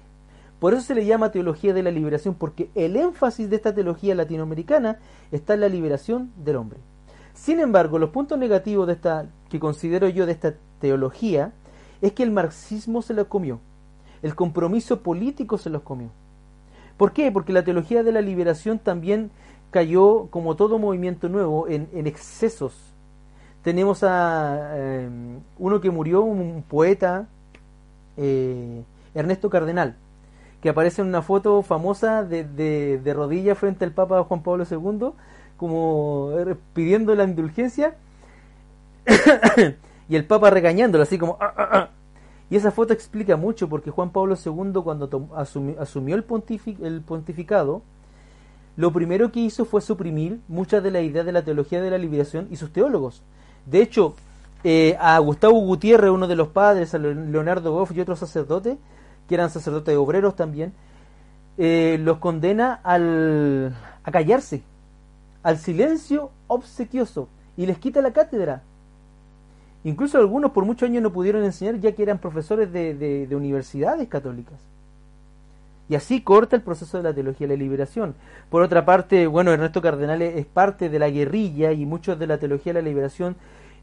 Por 0.60 0.74
eso 0.74 0.84
se 0.84 0.96
le 0.96 1.06
llama 1.06 1.32
teología 1.32 1.74
de 1.74 1.82
la 1.82 1.92
liberación, 1.92 2.36
porque 2.36 2.70
el 2.76 2.98
énfasis 2.98 3.50
de 3.50 3.56
esta 3.56 3.74
teología 3.74 4.16
latinoamericana 4.16 5.00
está 5.32 5.54
en 5.54 5.62
la 5.62 5.70
liberación 5.70 6.34
del 6.36 6.58
hombre. 6.58 6.80
Sin 7.34 7.62
embargo, 7.62 8.00
los 8.00 8.10
puntos 8.10 8.38
negativos 8.38 8.86
de 8.86 8.92
esta, 8.92 9.28
que 9.48 9.62
considero 9.62 10.10
yo 10.10 10.26
de 10.26 10.34
esta 10.34 10.56
teología 10.82 11.54
es 12.02 12.12
que 12.12 12.24
el 12.24 12.32
marxismo 12.32 13.02
se 13.02 13.14
lo 13.14 13.30
comió, 13.30 13.62
el 14.22 14.36
compromiso 14.36 15.00
político 15.00 15.58
se 15.58 15.70
los 15.70 15.84
comió. 15.84 16.10
¿Por 17.00 17.14
qué? 17.14 17.32
Porque 17.32 17.54
la 17.54 17.64
teología 17.64 18.04
de 18.04 18.12
la 18.12 18.20
liberación 18.20 18.78
también 18.78 19.32
cayó, 19.72 20.28
como 20.32 20.58
todo 20.58 20.80
movimiento 20.80 21.30
nuevo, 21.30 21.66
en, 21.70 21.88
excesos. 22.08 22.76
Tenemos 23.64 24.04
a 24.04 24.74
eh, 24.74 25.10
uno 25.60 25.80
que 25.80 25.92
murió, 25.92 26.24
un 26.24 26.62
poeta, 26.62 27.30
eh, 28.18 28.84
Ernesto 29.16 29.50
Cardenal, 29.50 29.96
que 30.62 30.68
aparece 30.68 31.02
en 31.02 31.08
una 31.08 31.22
foto 31.22 31.62
famosa 31.62 32.26
de, 32.26 32.44
de, 32.44 32.98
de 32.98 33.14
rodillas 33.14 33.58
frente 33.58 33.86
al 33.86 33.94
Papa 33.94 34.22
Juan 34.26 34.44
Pablo 34.44 34.66
II 34.70 35.12
como 35.56 36.34
eh, 36.38 36.54
pidiendo 36.74 37.16
la 37.16 37.24
indulgencia 37.24 37.96
y 40.10 40.18
el 40.18 40.26
Papa 40.26 40.50
regañándolo, 40.50 41.04
así 41.04 41.18
como... 41.18 41.38
Ah, 41.40 41.54
ah, 41.56 41.70
ah". 41.72 41.90
Y 42.50 42.56
esa 42.56 42.72
foto 42.72 42.94
explica 42.94 43.38
mucho 43.38 43.70
porque 43.70 43.92
Juan 43.92 44.12
Pablo 44.12 44.36
II 44.36 44.82
cuando 44.84 45.30
asumió, 45.36 46.16
el, 46.16 46.26
el 46.82 47.02
pontificado, 47.02 47.84
lo 48.76 48.92
primero 48.92 49.32
que 49.32 49.42
hizo 49.42 49.66
fue 49.66 49.82
suprimir 49.82 50.40
muchas 50.48 50.82
de 50.82 50.92
las 50.92 51.04
ideas 51.04 51.26
de 51.26 51.32
la 51.32 51.44
teología 51.44 51.82
de 51.82 51.92
la 51.92 51.98
liberación 51.98 52.48
y 52.50 52.56
sus 52.56 52.72
teólogos. 52.72 53.22
De 53.66 53.82
hecho, 53.82 54.16
eh, 54.64 54.98
a 55.00 55.18
Gustavo 55.20 55.60
Gutiérrez, 55.60 56.10
uno 56.10 56.28
de 56.28 56.36
los 56.36 56.50
padres, 56.50 56.94
a 56.94 56.98
Leonardo 56.98 57.72
Goff 57.72 57.92
y 57.92 58.02
otros 58.02 58.20
sacerdotes, 58.20 58.78
que 59.28 59.36
eran 59.36 59.50
sacerdotes 59.50 59.96
obreros 59.96 60.36
también, 60.36 60.74
eh, 61.58 61.98
los 62.02 62.18
condena 62.20 62.80
al, 62.84 63.76
a 64.04 64.12
callarse, 64.12 64.64
al 65.44 65.58
silencio 65.58 66.32
obsequioso 66.48 67.28
y 67.58 67.66
les 67.66 67.78
quita 67.78 68.02
la 68.02 68.14
cátedra. 68.14 68.64
Incluso 69.90 70.20
algunos 70.20 70.52
por 70.52 70.66
muchos 70.66 70.88
años 70.88 71.02
no 71.02 71.12
pudieron 71.12 71.44
enseñar 71.44 71.80
ya 71.80 71.94
que 71.94 72.04
eran 72.04 72.20
profesores 72.20 72.72
de, 72.72 73.28
universidades 73.32 74.08
católicas. 74.08 74.60
Y 75.90 75.96
así 75.96 76.22
corta 76.22 76.56
el 76.56 76.62
proceso 76.62 76.98
de 76.98 77.04
la 77.04 77.14
teología 77.14 77.48
de 77.48 77.58
la 77.58 77.60
liberación. 77.60 78.14
Por 78.52 78.62
otra 78.62 78.86
parte, 78.86 79.26
bueno, 79.26 79.52
Ernesto 79.52 79.82
Cardenales 79.82 80.36
es 80.38 80.46
parte 80.46 80.90
de 80.90 81.00
la 81.00 81.10
guerrilla 81.10 81.72
y 81.72 81.88
muchos 81.88 82.20
de 82.20 82.28
la 82.28 82.38
teología 82.38 82.72
de 82.72 82.84
la 82.84 82.88
liberación 82.88 83.36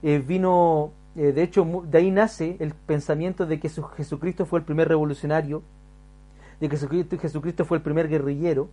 eh, 0.04 0.22
vino, 0.24 0.92
eh, 1.16 1.32
de 1.32 1.42
hecho, 1.42 1.66
de 1.84 1.98
ahí 1.98 2.12
nace 2.12 2.57
el 2.61 2.72
pensamiento 2.72 3.44
de 3.44 3.59
que 3.59 3.68
Jesucristo 3.68 4.46
fue 4.46 4.61
el 4.61 4.64
primer 4.64 4.86
revolucionario, 4.86 5.64
de 6.61 6.68
que 6.68 6.76
Jesucristo 7.18 7.64
fue 7.64 7.78
el 7.78 7.82
primer 7.82 8.07
guerrillero, 8.07 8.68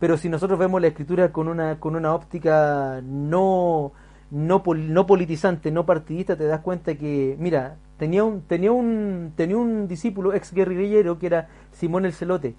pero 0.00 0.16
si 0.16 0.28
nosotros 0.28 0.58
vemos 0.58 0.80
la 0.80 0.88
escritura 0.88 1.30
con 1.30 1.46
una, 1.46 1.78
con 1.78 1.94
una 1.94 2.12
óptica 2.12 3.00
no, 3.04 3.92
no, 4.32 4.62
no 4.64 5.06
politizante, 5.06 5.70
no 5.70 5.84
partidista, 5.84 6.36
te 6.36 6.44
das 6.44 6.60
cuenta 6.60 6.94
que, 6.94 7.36
mira, 7.38 7.76
tenía 7.98 8.24
un, 8.24 8.40
tenía 8.40 8.72
un, 8.72 9.34
tenía 9.36 9.58
un 9.58 9.86
discípulo 9.86 10.32
ex 10.32 10.54
guerrillero 10.54 11.18
que 11.18 11.26
era 11.26 11.48
Simón 11.70 12.06
el 12.06 12.14
Celote. 12.14 12.54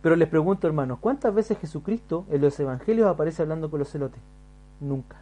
Pero 0.00 0.14
les 0.14 0.28
pregunto, 0.28 0.68
hermanos, 0.68 0.98
¿cuántas 1.00 1.34
veces 1.34 1.58
Jesucristo 1.58 2.24
en 2.30 2.40
los 2.40 2.58
evangelios 2.60 3.08
aparece 3.08 3.42
hablando 3.42 3.68
con 3.68 3.80
los 3.80 3.90
celotes? 3.90 4.20
Nunca. 4.80 5.16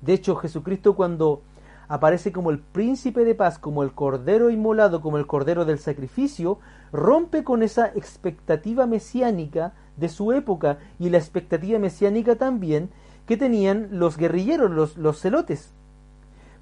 De 0.00 0.14
hecho, 0.14 0.34
Jesucristo 0.36 0.96
cuando 0.96 1.42
aparece 1.86 2.32
como 2.32 2.50
el 2.50 2.58
príncipe 2.58 3.22
de 3.24 3.34
paz, 3.34 3.58
como 3.58 3.82
el 3.82 3.92
cordero 3.92 4.48
inmolado, 4.48 5.02
como 5.02 5.18
el 5.18 5.26
cordero 5.26 5.66
del 5.66 5.78
sacrificio, 5.78 6.58
rompe 6.90 7.44
con 7.44 7.62
esa 7.62 7.88
expectativa 7.88 8.86
mesiánica 8.86 9.74
de 9.98 10.08
su 10.08 10.32
época 10.32 10.78
y 10.98 11.10
la 11.10 11.18
expectativa 11.18 11.78
mesiánica 11.78 12.36
también 12.36 12.88
que 13.26 13.36
tenían 13.36 13.88
los 13.92 14.16
guerrilleros, 14.16 14.70
los, 14.70 14.96
los 14.96 15.20
celotes. 15.20 15.72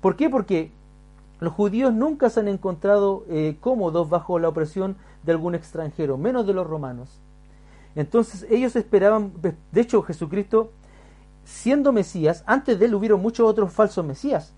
¿Por 0.00 0.16
qué? 0.16 0.28
Porque 0.30 0.70
los 1.40 1.52
judíos 1.52 1.92
nunca 1.92 2.30
se 2.30 2.40
han 2.40 2.48
encontrado 2.48 3.24
eh, 3.28 3.56
cómodos 3.60 4.08
bajo 4.08 4.38
la 4.38 4.48
opresión 4.48 4.96
de 5.22 5.32
algún 5.32 5.54
extranjero, 5.54 6.16
menos 6.16 6.46
de 6.46 6.54
los 6.54 6.66
romanos. 6.66 7.20
Entonces 7.94 8.46
ellos 8.50 8.74
esperaban, 8.76 9.32
de 9.40 9.80
hecho 9.80 10.02
Jesucristo, 10.02 10.72
siendo 11.44 11.92
Mesías, 11.92 12.42
antes 12.46 12.78
de 12.78 12.86
él 12.86 12.94
hubieron 12.94 13.20
muchos 13.20 13.48
otros 13.48 13.72
falsos 13.72 14.04
Mesías. 14.04 14.54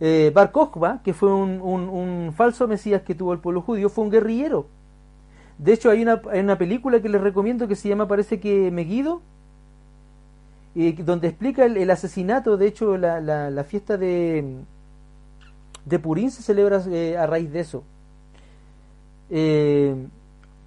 Eh, 0.00 0.30
Bar 0.32 0.52
Kokhba, 0.52 1.00
que 1.02 1.12
fue 1.12 1.32
un, 1.32 1.60
un, 1.60 2.32
falso 2.32 2.68
Mesías 2.68 3.02
que 3.02 3.14
tuvo 3.14 3.32
el 3.32 3.40
pueblo 3.40 3.62
judío, 3.62 3.88
fue 3.88 4.04
un 4.04 4.10
guerrillero. 4.10 4.66
De 5.58 5.72
hecho, 5.72 5.90
hay 5.90 6.02
una, 6.02 6.22
hay 6.30 6.40
una 6.40 6.56
película 6.56 7.00
que 7.02 7.08
les 7.08 7.20
recomiendo 7.20 7.66
que 7.66 7.74
se 7.74 7.88
llama, 7.88 8.06
parece 8.06 8.38
que 8.38 8.70
Meguido, 8.70 9.22
donde 11.04 11.28
explica 11.28 11.64
el, 11.64 11.90
asesinato. 11.90 12.56
De 12.56 12.66
hecho, 12.66 12.96
la, 12.96 13.64
fiesta 13.64 13.96
de, 13.96 14.64
Purín 16.02 16.30
se 16.30 16.42
celebra 16.42 16.82
eh, 16.88 17.16
a 17.16 17.26
raíz 17.26 17.52
de 17.52 17.60
eso. 17.60 17.82
Eh, 19.30 19.94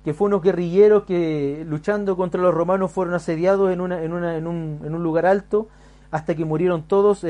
que 0.03 0.14
fue 0.14 0.28
unos 0.28 0.41
guerrilleros 0.41 1.03
que 1.03 1.64
luchando 1.68 2.18
contra 2.18 2.41
los 2.41 2.53
romanos 2.53 2.91
fueron 2.91 3.14
asediados 3.14 3.72
en, 3.72 3.82
un, 3.82 5.03
lugar 5.03 5.26
alto 5.26 5.68
hasta 6.09 6.36
que 6.36 6.43
murieron 6.43 6.84
todos 6.84 7.26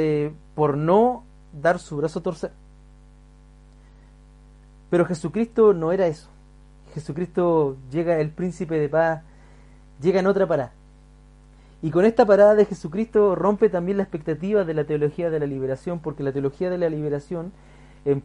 por 0.56 0.78
no 0.78 1.24
dar 1.54 1.80
su 1.80 1.98
brazo 1.98 2.20
a 2.20 2.24
torcer. 2.24 2.52
Pero 4.90 5.06
Jesucristo 5.06 5.74
no 5.74 5.92
era 5.92 6.08
eso. 6.08 6.30
Jesucristo 6.94 7.78
llega, 7.92 8.20
el 8.20 8.30
príncipe 8.30 8.80
de 8.80 8.90
paz, 8.90 9.22
llega 10.02 10.20
en 10.20 10.28
otra 10.28 10.48
parada. 10.48 10.74
Y 11.82 11.92
con 11.92 12.06
esta 12.06 12.26
parada 12.26 12.56
de 12.56 12.66
Jesucristo 12.66 13.36
rompe 13.36 13.70
también 13.70 13.98
la 13.98 14.04
expectativa 14.04 14.64
de 14.64 14.74
la 14.74 14.84
teología 14.84 15.30
de 15.30 15.40
la 15.40 15.48
liberación, 15.48 16.00
porque 16.00 16.24
la 16.24 16.32
teología 16.32 16.70
de 16.70 16.78
la 16.78 16.90
liberación 16.90 17.52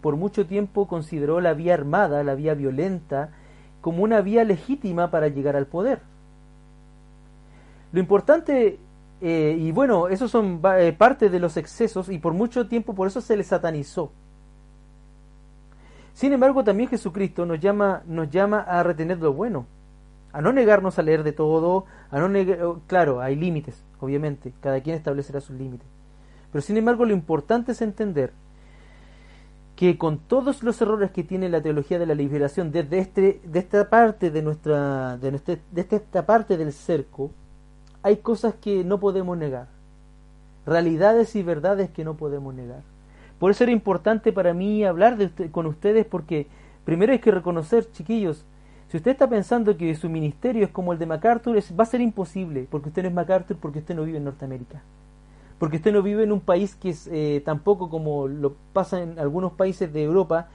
por 0.01 0.17
mucho 0.17 0.47
tiempo 0.47 0.87
consideró 0.89 1.41
la 1.41 1.55
vía 1.55 1.75
armada, 1.75 2.23
la 2.23 2.35
vía 2.35 2.55
violenta, 2.55 3.31
como 3.81 4.03
una 4.03 4.21
vía 4.21 4.45
legítima 4.45 5.11
para 5.11 5.29
llegar 5.29 5.57
al 5.57 5.67
poder. 5.67 6.01
Lo 7.93 8.01
importante 8.01 8.79
eh, 9.21 9.57
y 9.59 9.73
bueno, 9.73 10.09
esos 10.09 10.31
son 10.31 10.61
eh, 10.79 10.95
parte 10.97 11.31
de 11.31 11.39
los 11.39 11.57
excesos 11.57 12.09
y 12.09 12.19
por 12.19 12.35
mucho 12.35 12.69
tiempo 12.69 12.95
por 12.95 13.09
eso 13.09 13.21
se 13.21 13.37
le 13.37 13.45
satanizó. 13.45 14.13
Sin 16.13 16.33
embargo, 16.33 16.65
también 16.65 16.89
Jesucristo 16.89 17.45
nos 17.47 17.61
llama, 17.61 18.03
nos 18.07 18.31
llama 18.31 18.61
a 18.61 18.83
retener 18.83 19.19
lo 19.19 19.33
bueno, 19.33 19.67
a 20.37 20.43
no 20.43 20.53
negarnos 20.53 20.99
a 20.99 21.03
leer 21.03 21.23
de 21.23 21.33
todo, 21.33 21.87
a 22.11 22.19
no 22.19 22.29
negar, 22.29 22.63
oh, 22.63 22.83
claro, 22.87 23.23
hay 23.23 23.37
límites, 23.37 23.83
obviamente, 24.01 24.53
cada 24.61 24.83
quien 24.83 24.95
establecerá 24.95 25.41
sus 25.41 25.57
límites. 25.57 25.89
Pero 26.53 26.61
sin 26.61 26.77
embargo, 26.77 27.07
lo 27.07 27.15
importante 27.15 27.73
es 27.73 27.81
entender 27.81 28.35
que 29.77 29.97
con 29.97 30.19
todos 30.19 30.63
los 30.63 30.79
errores 30.83 31.11
que 31.11 31.25
tiene 31.25 31.49
la 31.49 31.63
teología 31.63 31.99
de 31.99 32.05
la 32.05 32.15
liberación 32.15 32.71
desde 32.71 32.99
este, 32.99 33.41
de 33.45 33.59
esta 33.59 33.89
parte 33.89 34.31
de 34.31 34.43
nuestra, 34.43 35.17
de, 35.17 35.31
nuestra, 35.31 35.57
de 35.73 35.87
esta 35.91 36.27
parte 36.27 36.59
del 36.59 36.75
cerco, 36.75 37.31
hay 38.03 38.19
cosas 38.19 38.57
que 38.61 38.85
no 38.85 39.01
podemos 39.01 39.39
negar. 39.39 39.69
realidades 40.67 41.35
y 41.35 41.43
verdades 41.43 41.89
que 41.89 42.05
no 42.05 42.19
podemos 42.19 42.53
negar. 42.53 42.83
Por 43.39 43.53
eso 43.53 43.65
era 43.65 43.73
importante 43.73 44.35
para 44.35 44.53
mí 44.53 44.85
hablar 44.85 45.17
de 45.17 45.51
con 45.51 45.65
ustedes 45.65 46.05
porque 46.05 46.47
primero 46.85 47.13
hay 47.13 47.21
que 47.21 47.31
reconocer, 47.31 47.91
chiquillos, 47.91 48.45
si 48.97 48.99
usted 48.99 49.11
está 49.11 49.29
pensando 49.29 49.77
que 49.77 49.95
su 49.95 50.09
ministerio 50.09 50.65
es 50.65 50.71
como 50.71 50.91
el 50.91 50.99
de 50.99 51.05
MacArthur, 51.05 51.55
va 51.79 51.83
a 51.83 51.87
ser 51.87 52.01
imposible, 52.01 52.67
porque 52.71 52.89
usted 52.89 53.03
no 53.03 53.09
es 53.11 53.15
MacArthur, 53.15 53.59
porque 53.59 53.81
usted 53.81 53.95
no 53.95 54.05
vive 54.05 54.17
en 54.17 54.25
Norteamérica. 54.25 54.81
Porque 55.59 55.77
usted 55.77 55.93
no 55.93 56.01
vive 56.03 56.23
en 56.23 56.33
un 56.33 56.41
país 56.41 56.75
que 56.75 56.89
es 56.89 57.07
eh, 57.13 57.43
tampoco 57.45 57.91
como 57.91 58.27
lo 58.27 58.55
pasa 58.73 59.03
en 59.03 59.19
algunos 59.19 59.53
países 59.53 59.93
de 59.93 60.03
Europa, 60.03 60.49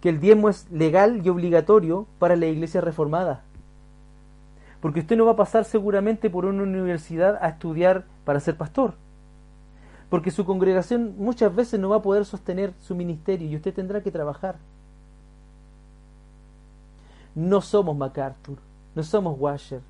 que 0.00 0.08
el 0.08 0.20
diezmo 0.20 0.48
es 0.48 0.70
legal 0.70 1.20
y 1.24 1.28
obligatorio 1.30 2.06
para 2.20 2.36
la 2.36 2.46
iglesia 2.46 2.80
reformada. 2.80 3.42
Porque 4.80 5.00
usted 5.00 5.16
no 5.16 5.24
va 5.26 5.32
a 5.32 5.36
pasar 5.36 5.64
seguramente 5.64 6.30
por 6.30 6.44
una 6.44 6.62
universidad 6.62 7.40
a 7.42 7.48
estudiar 7.48 8.04
para 8.24 8.38
ser 8.38 8.56
pastor. 8.56 8.94
Porque 10.10 10.30
su 10.30 10.44
congregación 10.44 11.16
muchas 11.18 11.52
veces 11.52 11.80
no 11.80 11.88
va 11.88 11.96
a 11.96 12.02
poder 12.02 12.24
sostener 12.24 12.72
su 12.78 12.94
ministerio 12.94 13.48
y 13.48 13.56
usted 13.56 13.74
tendrá 13.74 14.00
que 14.00 14.12
trabajar. 14.12 14.58
No 17.34 17.60
somos 17.60 17.96
MacArthur, 17.96 18.58
no 18.94 19.02
somos 19.02 19.38
Washer, 19.38 19.80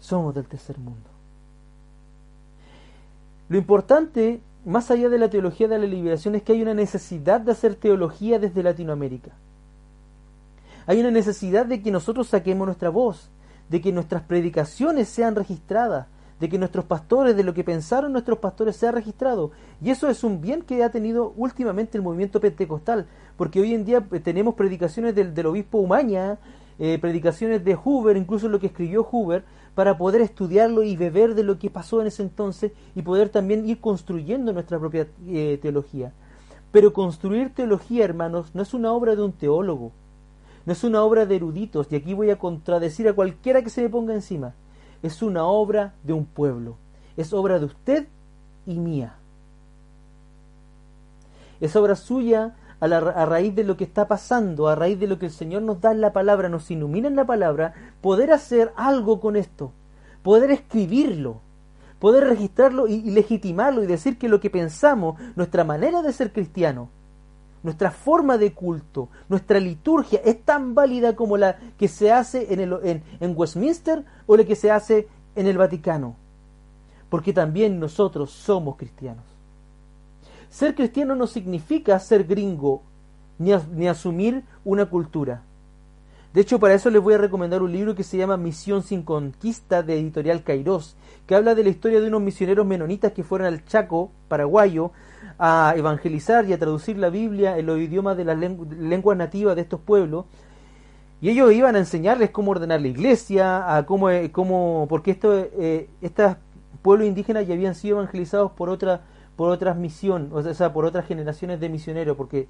somos 0.00 0.34
del 0.34 0.46
tercer 0.46 0.78
mundo. 0.78 1.08
Lo 3.48 3.58
importante, 3.58 4.40
más 4.64 4.90
allá 4.90 5.08
de 5.08 5.18
la 5.18 5.28
teología 5.28 5.68
de 5.68 5.78
la 5.78 5.86
liberación, 5.86 6.34
es 6.34 6.42
que 6.42 6.52
hay 6.52 6.62
una 6.62 6.74
necesidad 6.74 7.40
de 7.40 7.52
hacer 7.52 7.74
teología 7.74 8.38
desde 8.38 8.62
Latinoamérica. 8.62 9.30
Hay 10.86 11.00
una 11.00 11.10
necesidad 11.10 11.66
de 11.66 11.82
que 11.82 11.90
nosotros 11.90 12.28
saquemos 12.28 12.66
nuestra 12.66 12.88
voz, 12.88 13.28
de 13.68 13.80
que 13.80 13.92
nuestras 13.92 14.22
predicaciones 14.22 15.08
sean 15.08 15.34
registradas, 15.34 16.06
de 16.42 16.48
que 16.48 16.58
nuestros 16.58 16.86
pastores, 16.86 17.36
de 17.36 17.44
lo 17.44 17.54
que 17.54 17.62
pensaron 17.62 18.10
nuestros 18.10 18.40
pastores, 18.40 18.74
sea 18.74 18.90
registrado. 18.90 19.52
Y 19.80 19.90
eso 19.90 20.08
es 20.08 20.24
un 20.24 20.40
bien 20.40 20.62
que 20.62 20.82
ha 20.82 20.90
tenido 20.90 21.32
últimamente 21.36 21.96
el 21.96 22.02
movimiento 22.02 22.40
pentecostal, 22.40 23.06
porque 23.36 23.60
hoy 23.60 23.74
en 23.74 23.84
día 23.84 24.04
eh, 24.10 24.18
tenemos 24.18 24.54
predicaciones 24.54 25.14
del, 25.14 25.46
obispo 25.46 25.78
Umaña, 25.78 26.40
eh, 26.80 26.98
predicaciones 27.00 27.64
de 27.64 27.76
Hoover, 27.76 28.16
incluso 28.16 28.48
lo 28.48 28.58
que 28.58 28.66
escribió 28.66 29.04
Hoover, 29.04 29.44
para 29.76 29.96
poder 29.96 30.20
estudiarlo 30.20 30.82
y 30.82 30.96
beber 30.96 31.36
de 31.36 31.44
lo 31.44 31.60
que 31.60 31.70
pasó 31.70 32.00
en 32.00 32.08
ese 32.08 32.24
entonces 32.24 32.72
y 32.96 33.02
poder 33.02 33.28
también 33.28 33.64
ir 33.68 33.78
construyendo 33.78 34.52
nuestra 34.52 34.80
propia 34.80 35.06
eh, 35.28 35.60
teología. 35.62 36.12
Pero 36.72 36.92
construir 36.92 37.54
teología, 37.54 38.04
hermanos, 38.04 38.50
no 38.52 38.62
es 38.62 38.74
una 38.74 38.92
obra 38.92 39.14
de 39.14 39.22
un 39.22 39.30
teólogo, 39.30 39.92
no 40.66 40.72
es 40.72 40.82
una 40.82 41.04
obra 41.04 41.24
de 41.24 41.36
eruditos, 41.36 41.86
y 41.92 41.94
aquí 41.94 42.14
voy 42.14 42.30
a 42.30 42.38
contradecir 42.40 43.06
a 43.06 43.12
cualquiera 43.12 43.62
que 43.62 43.70
se 43.70 43.80
me 43.82 43.88
ponga 43.88 44.12
encima 44.12 44.56
es 45.02 45.22
una 45.22 45.44
obra 45.44 45.94
de 46.02 46.12
un 46.12 46.24
pueblo, 46.24 46.76
es 47.16 47.32
obra 47.32 47.58
de 47.58 47.66
usted 47.66 48.06
y 48.66 48.78
mía. 48.78 49.16
Es 51.60 51.76
obra 51.76 51.96
suya 51.96 52.54
a, 52.80 53.26
raíz 53.26 53.54
de 53.54 53.64
lo 53.64 53.76
que 53.76 53.84
está 53.84 54.08
pasando, 54.08 54.68
a 54.68 54.74
raíz 54.74 54.98
de 54.98 55.06
lo 55.06 55.18
que 55.18 55.26
el 55.26 55.32
Señor 55.32 55.62
nos 55.62 55.80
da 55.80 55.92
en 55.92 56.00
la 56.00 56.12
palabra, 56.12 56.48
nos 56.48 56.70
ilumina 56.70 57.08
en 57.08 57.16
la 57.16 57.26
palabra, 57.26 57.74
poder 58.00 58.32
hacer 58.32 58.72
algo 58.76 59.20
con 59.20 59.36
esto, 59.36 59.72
poder 60.22 60.50
escribirlo, 60.50 61.40
poder 62.00 62.24
registrarlo 62.24 62.88
y 62.88 63.02
legitimarlo 63.10 63.84
y 63.84 63.86
decir 63.86 64.18
que 64.18 64.28
lo 64.28 64.40
que 64.40 64.50
pensamos, 64.50 65.20
nuestra 65.36 65.62
manera 65.62 66.02
de 66.02 66.12
ser 66.12 66.32
cristiano, 66.32 66.88
nuestra 67.62 67.90
forma 67.90 68.38
de 68.38 68.52
culto, 68.52 69.08
nuestra 69.28 69.60
liturgia 69.60 70.20
es 70.24 70.42
tan 70.42 70.74
válida 70.74 71.14
como 71.14 71.36
la 71.36 71.56
que 71.78 71.88
se 71.88 72.10
hace 72.10 72.52
en, 72.52 72.60
el, 72.60 73.02
en, 73.20 73.34
Westminster 73.36 74.04
o 74.26 74.36
la 74.36 74.44
que 74.44 74.56
se 74.56 74.70
hace 74.70 75.08
en 75.36 75.46
el 75.46 75.58
Vaticano. 75.58 76.16
Porque 77.08 77.32
también 77.32 77.78
nosotros 77.78 78.30
somos 78.30 78.76
cristianos. 78.76 79.24
Ser 80.50 80.74
cristiano 80.74 81.14
no 81.14 81.26
significa 81.26 81.98
ser 81.98 82.24
gringo 82.24 82.82
ni, 83.38 83.52
ni 83.74 83.88
asumir 83.88 84.44
una 84.64 84.86
cultura. 84.86 85.42
De 86.32 86.40
hecho, 86.40 86.58
para 86.58 86.74
eso 86.74 86.88
les 86.88 87.02
voy 87.02 87.14
a 87.14 87.18
recomendar 87.18 87.62
un 87.62 87.72
libro 87.72 87.94
que 87.94 88.04
se 88.04 88.16
llama 88.16 88.38
Misión 88.38 88.82
sin 88.82 89.02
Conquista 89.02 89.82
de 89.82 89.98
Editorial 90.00 90.42
Kairos, 90.42 90.96
que 91.26 91.34
habla 91.34 91.54
de 91.54 91.62
la 91.62 91.70
historia 91.70 92.00
de 92.00 92.08
unos 92.08 92.22
misioneros 92.22 92.66
menonitas 92.66 93.12
que 93.12 93.22
fueron 93.22 93.46
al 93.48 93.64
Chaco, 93.64 94.10
paraguayo, 94.28 94.92
a 95.38 95.74
evangelizar 95.76 96.46
y 96.46 96.52
a 96.52 96.58
traducir 96.58 96.98
la 96.98 97.10
Biblia 97.10 97.58
en 97.58 97.66
los 97.66 97.78
idiomas 97.78 98.16
de 98.16 98.24
las 98.24 98.38
lenguas 98.38 99.16
nativas 99.16 99.56
de 99.56 99.62
estos 99.62 99.80
pueblos. 99.80 100.26
Y 101.20 101.30
ellos 101.30 101.52
iban 101.52 101.76
a 101.76 101.78
enseñarles 101.78 102.30
cómo 102.30 102.50
ordenar 102.50 102.80
la 102.80 102.88
iglesia, 102.88 103.76
a 103.76 103.86
cómo, 103.86 104.10
eh, 104.10 104.32
cómo 104.32 104.86
porque 104.88 105.12
esto, 105.12 105.32
eh, 105.38 105.88
estos 106.00 106.36
pueblos 106.82 107.06
indígenas 107.06 107.46
ya 107.46 107.54
habían 107.54 107.76
sido 107.76 107.98
evangelizados 107.98 108.52
por 108.52 108.68
otra, 108.68 109.02
por 109.36 109.50
otras 109.50 109.76
misión, 109.76 110.30
o 110.32 110.42
sea, 110.42 110.72
por 110.72 110.84
otras 110.84 111.06
generaciones 111.06 111.60
de 111.60 111.68
misioneros, 111.68 112.16
porque 112.16 112.48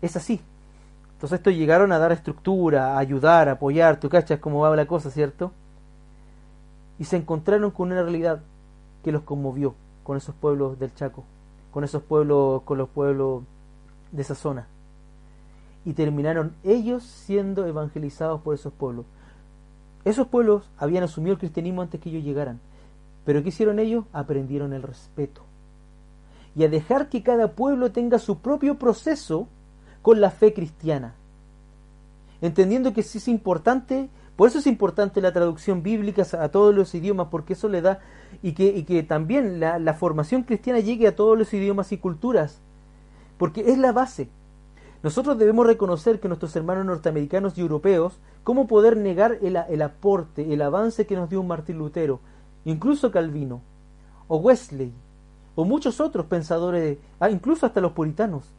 es 0.00 0.16
así. 0.16 0.40
Entonces 1.14 1.38
estos 1.38 1.54
llegaron 1.54 1.92
a 1.92 1.98
dar 1.98 2.12
estructura, 2.12 2.94
a 2.94 2.98
ayudar, 2.98 3.48
a 3.48 3.52
apoyar, 3.52 3.98
tú 3.98 4.08
cachas 4.08 4.38
cómo 4.38 4.60
va 4.60 4.76
la 4.76 4.86
cosa, 4.86 5.10
¿cierto? 5.10 5.52
Y 6.98 7.04
se 7.04 7.16
encontraron 7.16 7.70
con 7.70 7.92
una 7.92 8.02
realidad 8.02 8.42
que 9.04 9.12
los 9.12 9.22
conmovió 9.22 9.74
con 10.02 10.16
esos 10.16 10.34
pueblos 10.34 10.78
del 10.78 10.94
Chaco 10.94 11.24
con 11.76 11.84
esos 11.84 12.02
pueblos, 12.02 12.62
con 12.62 12.78
los 12.78 12.88
pueblos 12.88 13.42
de 14.10 14.22
esa 14.22 14.34
zona. 14.34 14.66
Y 15.84 15.92
terminaron 15.92 16.54
ellos 16.64 17.02
siendo 17.02 17.66
evangelizados 17.66 18.40
por 18.40 18.54
esos 18.54 18.72
pueblos. 18.72 19.04
Esos 20.06 20.26
pueblos 20.26 20.70
habían 20.78 21.04
asumido 21.04 21.34
el 21.34 21.38
cristianismo 21.38 21.82
antes 21.82 22.00
que 22.00 22.08
ellos 22.08 22.24
llegaran. 22.24 22.60
Pero 23.26 23.42
¿qué 23.42 23.50
hicieron 23.50 23.78
ellos? 23.78 24.06
Aprendieron 24.14 24.72
el 24.72 24.84
respeto. 24.84 25.42
Y 26.54 26.64
a 26.64 26.70
dejar 26.70 27.10
que 27.10 27.22
cada 27.22 27.52
pueblo 27.52 27.92
tenga 27.92 28.18
su 28.18 28.38
propio 28.38 28.78
proceso 28.78 29.46
con 30.00 30.22
la 30.22 30.30
fe 30.30 30.54
cristiana. 30.54 31.12
Entendiendo 32.40 32.94
que 32.94 33.02
sí 33.02 33.18
es 33.18 33.28
importante 33.28 34.08
por 34.36 34.48
eso 34.48 34.58
es 34.58 34.66
importante 34.66 35.22
la 35.22 35.32
traducción 35.32 35.82
bíblica 35.82 36.26
a 36.38 36.48
todos 36.50 36.74
los 36.74 36.94
idiomas, 36.94 37.28
porque 37.30 37.54
eso 37.54 37.68
le 37.68 37.80
da, 37.80 38.00
y 38.42 38.52
que, 38.52 39.02
también 39.02 39.60
la, 39.60 39.78
la 39.78 39.94
formación 39.94 40.42
cristiana 40.42 40.80
llegue 40.80 41.08
a 41.08 41.16
todos 41.16 41.38
los 41.38 41.52
idiomas 41.54 41.90
y 41.92 41.98
culturas, 41.98 42.60
porque 43.38 43.70
es 43.70 43.78
la 43.78 43.92
base. 43.92 44.28
Nosotros 45.02 45.38
debemos 45.38 45.66
reconocer 45.66 46.20
que 46.20 46.28
nuestros 46.28 46.54
hermanos 46.54 46.84
norteamericanos 46.84 47.56
y 47.56 47.62
europeos, 47.62 48.18
¿cómo 48.44 48.66
poder 48.66 48.96
negar 48.96 49.38
el, 49.40 49.56
el, 49.56 49.82
aporte, 49.82 50.52
el 50.52 50.60
avance 50.60 51.06
que 51.06 51.16
nos 51.16 51.30
dio 51.30 51.40
un 51.40 51.48
Martín 51.48 51.78
Lutero, 51.78 52.20
incluso 52.64 53.10
Calvino, 53.10 53.62
o 54.28 54.36
Wesley, 54.36 54.92
o 55.54 55.64
muchos 55.64 56.00
otros 56.00 56.26
pensadores, 56.26 56.98
ah, 57.20 57.30
incluso 57.30 57.64
hasta 57.64 57.80
los 57.80 57.92
puritanos? 57.92 58.52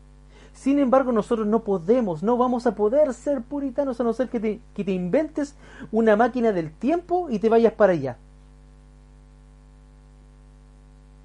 Sin 0.58 0.80
embargo, 0.80 1.12
nosotros 1.12 1.46
no 1.46 1.64
podemos, 1.64 2.24
no 2.24 2.36
vamos 2.36 2.66
a 2.66 2.74
poder 2.74 3.14
ser 3.14 3.44
puritanos 3.44 4.02
a 4.02 4.04
no 4.04 4.12
ser 4.12 4.28
que 4.28 4.40
te, 4.40 4.60
que 4.74 4.84
te 4.84 4.92
inventes 4.92 5.56
una 5.92 6.16
máquina 6.16 6.52
del 6.52 6.72
tiempo 6.72 7.30
y 7.30 7.38
te 7.38 7.48
vayas 7.48 7.74
para 7.74 7.94
allá. 7.94 8.18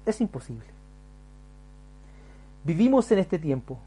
Es 0.05 0.21
imposible. 0.21 0.67
Vivimos 2.63 3.11
en 3.11 3.17
este 3.17 3.39
tiempo. 3.39 3.79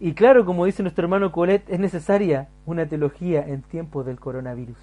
Y 0.00 0.14
claro, 0.14 0.44
como 0.44 0.64
dice 0.64 0.82
nuestro 0.82 1.04
hermano 1.04 1.30
Colette, 1.30 1.70
es 1.70 1.78
necesaria 1.78 2.48
una 2.66 2.88
teología 2.88 3.46
en 3.46 3.62
tiempos 3.62 4.04
del 4.04 4.18
coronavirus. 4.18 4.78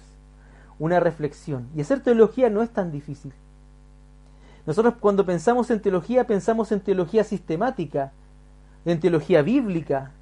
Una 0.78 1.00
reflexión. 1.00 1.68
Y 1.76 1.82
hacer 1.82 2.02
teología 2.02 2.48
no 2.48 2.62
es 2.62 2.70
tan 2.70 2.90
difícil. 2.90 3.34
Nosotros 4.64 4.94
cuando 5.00 5.26
pensamos 5.26 5.70
en 5.70 5.82
teología 5.82 6.26
pensamos 6.26 6.72
en 6.72 6.80
teología 6.80 7.24
sistemática, 7.24 8.12
en 8.84 9.00
teología 9.00 9.42
bíblica. 9.42 10.12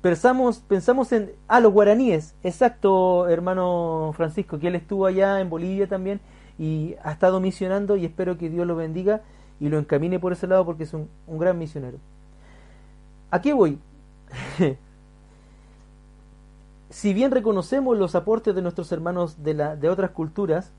Pensamos, 0.00 0.60
pensamos 0.60 1.12
en... 1.12 1.32
Ah, 1.48 1.60
los 1.60 1.72
guaraníes. 1.72 2.34
Exacto, 2.42 3.28
hermano 3.28 4.12
Francisco, 4.16 4.58
que 4.58 4.68
él 4.68 4.74
estuvo 4.74 5.06
allá 5.06 5.40
en 5.40 5.50
Bolivia 5.50 5.88
también 5.88 6.20
y 6.58 6.94
ha 7.02 7.12
estado 7.12 7.40
misionando 7.40 7.96
y 7.96 8.04
espero 8.04 8.38
que 8.38 8.50
Dios 8.50 8.66
lo 8.66 8.76
bendiga 8.76 9.22
y 9.60 9.68
lo 9.68 9.78
encamine 9.78 10.18
por 10.18 10.32
ese 10.32 10.46
lado 10.46 10.64
porque 10.64 10.84
es 10.84 10.94
un, 10.94 11.08
un 11.26 11.38
gran 11.38 11.58
misionero. 11.58 11.98
¿A 13.30 13.40
qué 13.40 13.52
voy? 13.52 13.78
si 16.90 17.12
bien 17.12 17.30
reconocemos 17.30 17.96
los 17.98 18.14
aportes 18.14 18.54
de 18.54 18.62
nuestros 18.62 18.90
hermanos 18.92 19.42
de, 19.42 19.54
la, 19.54 19.76
de 19.76 19.88
otras 19.88 20.10
culturas 20.10 20.72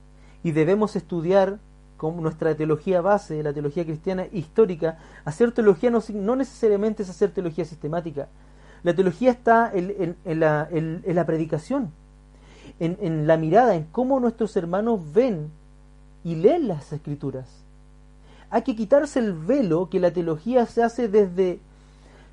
y 0.44 0.52
debemos 0.52 0.96
estudiar 0.96 1.60
como 2.00 2.22
nuestra 2.22 2.56
teología 2.56 3.02
base, 3.02 3.43
la 3.43 3.52
teología 3.52 3.84
cristiana 3.84 4.26
histórica, 4.32 4.97
hacer 5.26 5.52
teología 5.52 5.91
no, 5.91 6.02
no 6.14 6.38
necesariamente 6.38 7.04
es 7.04 7.10
hacer 7.10 7.32
teología 7.32 7.66
sistemática. 7.66 8.30
La 8.84 8.95
teología 8.95 9.32
está 9.32 9.70
en, 9.74 10.16
la, 10.39 10.66
en 10.72 11.04
la, 11.06 11.26
predicación, 11.26 11.91
en, 12.80 13.28
la 13.28 13.36
mirada, 13.36 13.76
en 13.76 13.84
cómo 13.91 14.22
nuestros 14.22 14.56
hermanos 14.56 15.02
ven 15.14 15.52
y 16.24 16.36
leen 16.36 16.70
las 16.70 16.93
escrituras. 16.93 17.50
Hay 18.50 18.62
que 18.62 18.78
quitarse 18.78 19.20
el 19.20 19.34
velo 19.34 19.89
que 19.89 20.00
la 20.00 20.12
teología 20.12 20.66
se 20.66 20.82
hace 20.82 21.10
desde 21.10 21.60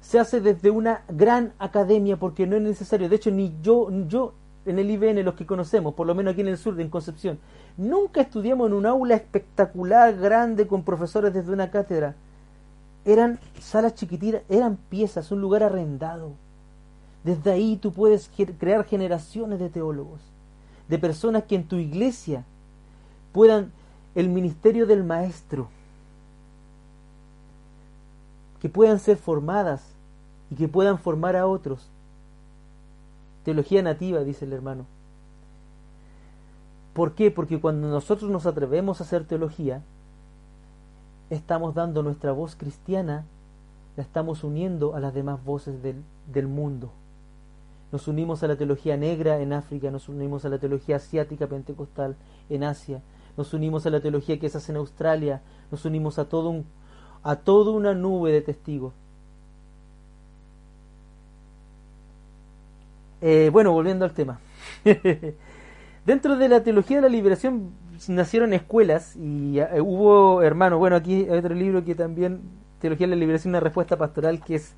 se 0.01 0.21
hace 0.21 0.41
desde 0.41 0.71
una 0.71 1.03
gran 1.09 1.55
academia 1.59 2.17
porque 2.17 2.47
no 2.47 2.55
es 2.55 2.63
necesario. 2.63 3.09
De 3.09 3.17
hecho, 3.17 3.33
ni 3.33 3.53
yo, 3.61 3.91
yo 4.07 4.35
en 4.65 4.79
el 4.79 4.89
IBN, 4.89 5.25
los 5.25 5.35
que 5.35 5.47
conocemos, 5.47 5.95
por 5.95 6.07
lo 6.07 6.15
menos 6.15 6.33
aquí 6.33 6.43
en 6.43 6.49
el 6.49 6.59
sur, 6.59 6.81
en 6.81 6.91
Concepción, 6.91 7.41
nunca 7.77 8.21
estudiamos 8.21 8.69
en 8.69 8.75
un 8.75 8.87
aula 8.87 9.15
espectacular, 9.15 10.17
grande, 10.17 10.67
con 10.67 10.83
profesores 10.83 11.33
desde 11.33 11.53
una 11.53 11.71
cátedra. 11.71 12.15
Eran 13.05 13.39
salas 13.61 13.95
chiquititas, 13.95 14.43
eran 14.49 14.77
piezas, 14.77 15.31
un 15.31 15.41
lugar 15.41 15.63
arrendado. 15.63 16.33
Desde 17.25 17.51
ahí 17.51 17.77
tú 17.77 17.93
puedes 17.93 18.31
crear 18.59 18.85
generaciones 18.85 19.59
de 19.59 19.69
teólogos, 19.69 20.21
de 20.89 20.99
personas 20.99 21.45
que 21.45 21.57
en 21.57 21.67
tu 21.67 21.77
iglesia 21.77 22.45
puedan 23.33 23.73
el 24.15 24.29
ministerio 24.29 24.87
del 24.87 25.05
maestro, 25.05 25.69
que 28.61 28.69
puedan 28.69 28.99
ser 28.99 29.17
formadas 29.19 29.83
y 30.51 30.55
que 30.55 30.69
puedan 30.69 30.99
formar 30.99 31.37
a 31.37 31.47
otros. 31.47 31.89
Teología 33.45 33.83
nativa, 33.83 34.21
dice 34.21 34.45
el 34.45 34.53
hermano. 34.53 34.87
¿Por 36.97 37.13
qué? 37.13 37.31
Porque 37.31 37.61
cuando 37.61 37.89
nosotros 37.89 38.31
nos 38.31 38.47
atrevemos 38.47 38.99
a 38.99 39.05
hacer 39.05 39.27
teología, 39.27 39.83
estamos 41.29 41.75
dando 41.75 42.03
nuestra 42.03 42.33
voz 42.33 42.57
cristiana, 42.57 43.27
la 43.99 44.03
estamos 44.03 44.43
uniendo 44.43 44.97
a 44.97 45.01
las 45.01 45.13
demás 45.13 45.45
voces 45.45 45.83
del, 45.83 46.03
del 46.33 46.47
mundo. 46.47 46.91
Nos 47.93 48.09
unimos 48.09 48.43
a 48.43 48.49
la 48.49 48.57
teología 48.57 48.97
negra 48.97 49.39
en 49.41 49.53
África, 49.53 49.91
nos 49.91 50.09
unimos 50.09 50.47
a 50.47 50.49
la 50.49 50.59
teología 50.59 50.97
asiática 50.97 51.47
pentecostal 51.47 52.17
en 52.49 52.65
Asia, 52.65 53.03
nos 53.37 53.53
unimos 53.53 53.85
a 53.85 53.91
la 53.91 54.01
teología 54.01 54.41
que 54.41 54.49
se 54.49 54.57
hace 54.57 54.73
en 54.73 54.79
Australia, 54.79 55.43
nos 55.71 55.85
unimos 55.85 56.19
a 56.19 56.31
todo 56.31 56.49
un, 56.49 56.65
a 57.23 57.37
toda 57.37 57.73
una 57.73 57.93
nube 57.93 58.33
de 58.33 58.41
testigos. 58.41 58.95
Eh, 63.21 63.51
bueno, 63.53 63.73
volviendo 63.73 64.07
al 64.07 64.15
tema. 64.15 64.41
Dentro 66.07 66.37
de 66.37 66.49
la 66.49 66.63
teología 66.63 66.97
de 66.97 67.03
la 67.03 67.09
liberación 67.09 67.73
nacieron 68.09 68.53
escuelas 68.53 69.17
y 69.17 69.59
eh, 69.59 69.81
hubo, 69.81 70.41
hermanos, 70.43 70.79
bueno, 70.79 70.97
aquí 70.97 71.27
hay 71.29 71.39
otro 71.39 71.55
libro 71.55 71.85
que 71.85 71.95
también, 71.95 72.43
Teología 72.81 73.07
de 73.09 73.17
la 73.17 73.21
Liberación, 73.21 73.51
una 73.51 73.61
respuesta 73.61 73.97
pastoral 73.97 74.41
que 74.43 74.55
es, 74.57 74.75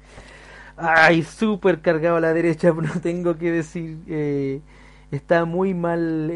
ay, 0.77 1.23
súper 1.23 1.81
cargado 1.83 2.17
a 2.17 2.21
la 2.21 2.33
derecha, 2.33 2.73
no 2.73 3.01
tengo 3.03 3.37
que 3.37 3.53
decir, 3.53 3.99
eh, 4.09 4.61
está 5.11 5.45
muy 5.45 5.75
mal 5.75 6.31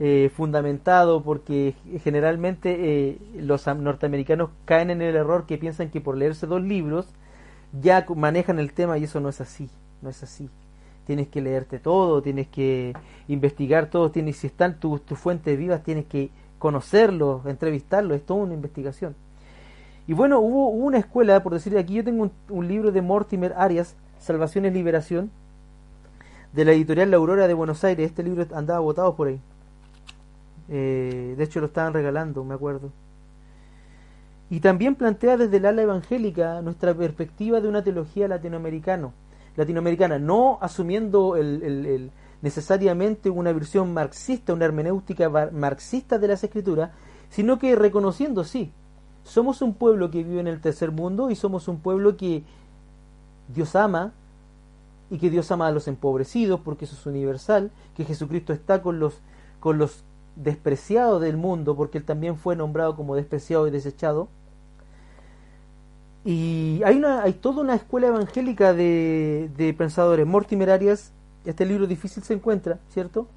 eh, 0.00 0.30
fundamentado 0.34 1.22
porque 1.22 1.74
generalmente 2.02 2.76
eh, 3.10 3.18
los 3.36 3.66
norteamericanos 3.66 4.50
caen 4.64 4.90
en 4.90 5.00
el 5.02 5.14
error 5.14 5.46
que 5.46 5.56
piensan 5.56 5.90
que 5.90 6.00
por 6.00 6.16
leerse 6.16 6.46
dos 6.46 6.62
libros 6.62 7.06
ya 7.80 8.04
manejan 8.14 8.58
el 8.58 8.72
tema 8.72 8.98
y 8.98 9.04
eso 9.04 9.20
no 9.20 9.28
es 9.28 9.40
así, 9.40 9.70
no 10.02 10.10
es 10.10 10.22
así. 10.22 10.50
Tienes 11.06 11.28
que 11.28 11.40
leerte 11.40 11.78
todo, 11.78 12.22
tienes 12.22 12.48
que 12.48 12.94
investigar 13.28 13.86
todo, 13.86 14.10
tienes, 14.10 14.36
si 14.36 14.46
están 14.46 14.80
tus, 14.80 15.00
fuentes 15.14 15.58
vivas, 15.58 15.82
tienes 15.82 16.06
que 16.06 16.30
conocerlos, 16.58 17.44
entrevistarlos, 17.46 18.16
es 18.16 18.24
toda 18.24 18.40
una 18.40 18.54
investigación. 18.54 19.14
Y 20.06 20.14
bueno, 20.14 20.40
hubo, 20.40 20.68
una 20.68 20.98
escuela, 20.98 21.42
por 21.42 21.52
decir 21.52 21.76
aquí, 21.76 21.94
yo 21.94 22.04
tengo 22.04 22.30
un, 22.48 22.68
libro 22.68 22.92
de 22.92 23.02
Mortimer 23.02 23.54
Arias, 23.56 23.96
Salvación 24.18 24.64
y 24.66 24.70
Liberación, 24.70 25.30
de 26.52 26.64
la 26.64 26.72
editorial 26.72 27.10
La 27.10 27.16
Aurora 27.16 27.48
de 27.48 27.54
Buenos 27.54 27.84
Aires. 27.84 28.06
Este 28.06 28.22
libro 28.22 28.46
andaba 28.54 28.80
votado 28.80 29.14
por 29.14 29.28
ahí. 29.28 29.40
Eh, 30.68 31.34
de 31.36 31.44
hecho 31.44 31.60
lo 31.60 31.66
estaban 31.66 31.92
regalando, 31.92 32.44
me 32.44 32.54
acuerdo. 32.54 32.90
Y 34.50 34.60
también 34.60 34.94
plantea 34.94 35.36
desde 35.36 35.56
el 35.56 35.66
ala 35.66 35.82
evangélica 35.82 36.60
nuestra 36.62 36.94
perspectiva 36.94 37.60
de 37.60 37.68
una 37.68 37.82
teología 37.82 38.28
latinoamericana, 38.28 39.10
latinoamericana 39.56 40.18
no 40.18 40.58
asumiendo 40.60 41.36
el, 41.36 42.10
necesariamente 42.42 43.30
una 43.30 43.52
versión 43.52 43.94
marxista, 43.94 44.52
una 44.52 44.64
hermenéutica 44.64 45.28
marxista 45.52 46.18
de 46.18 46.28
las 46.28 46.44
escrituras, 46.44 46.90
sino 47.30 47.58
que 47.58 47.74
reconociendo, 47.76 48.44
sí, 48.44 48.72
somos 49.24 49.62
un 49.62 49.74
pueblo 49.74 50.10
que 50.10 50.22
vive 50.22 50.40
en 50.40 50.46
el 50.46 50.60
tercer 50.60 50.90
mundo 50.90 51.30
y 51.30 51.36
somos 51.36 51.68
un 51.68 51.80
pueblo 51.80 52.16
que 52.16 52.44
Dios 53.48 53.74
ama 53.74 54.12
y 55.10 55.18
que 55.18 55.30
Dios 55.30 55.50
ama 55.50 55.68
a 55.68 55.72
los 55.72 55.88
empobrecidos 55.88 56.60
porque 56.60 56.84
eso 56.84 56.94
es 56.94 57.06
universal, 57.06 57.70
que 57.96 58.04
Jesucristo 58.04 58.52
está 58.52 58.82
con 58.82 58.98
los, 58.98 59.20
con 59.60 59.78
los 59.78 60.04
despreciado 60.36 61.20
del 61.20 61.36
mundo, 61.36 61.76
porque 61.76 61.98
él 61.98 62.04
también 62.04 62.36
fue 62.36 62.56
nombrado 62.56 62.96
como 62.96 63.16
despreciado 63.16 63.66
y 63.66 63.70
desechado. 63.70 64.28
Y 66.24 66.80
hay, 66.84 66.96
una, 66.96 67.22
hay 67.22 67.34
toda 67.34 67.60
una 67.60 67.74
escuela 67.74 68.06
evangélica 68.06 68.72
de, 68.72 69.50
de 69.56 69.74
pensadores. 69.74 70.26
Mortimer 70.26 70.70
Arias, 70.70 71.12
este 71.44 71.66
libro 71.66 71.86
difícil 71.86 72.22
se 72.22 72.34
encuentra, 72.34 72.78
¿cierto? 72.88 73.28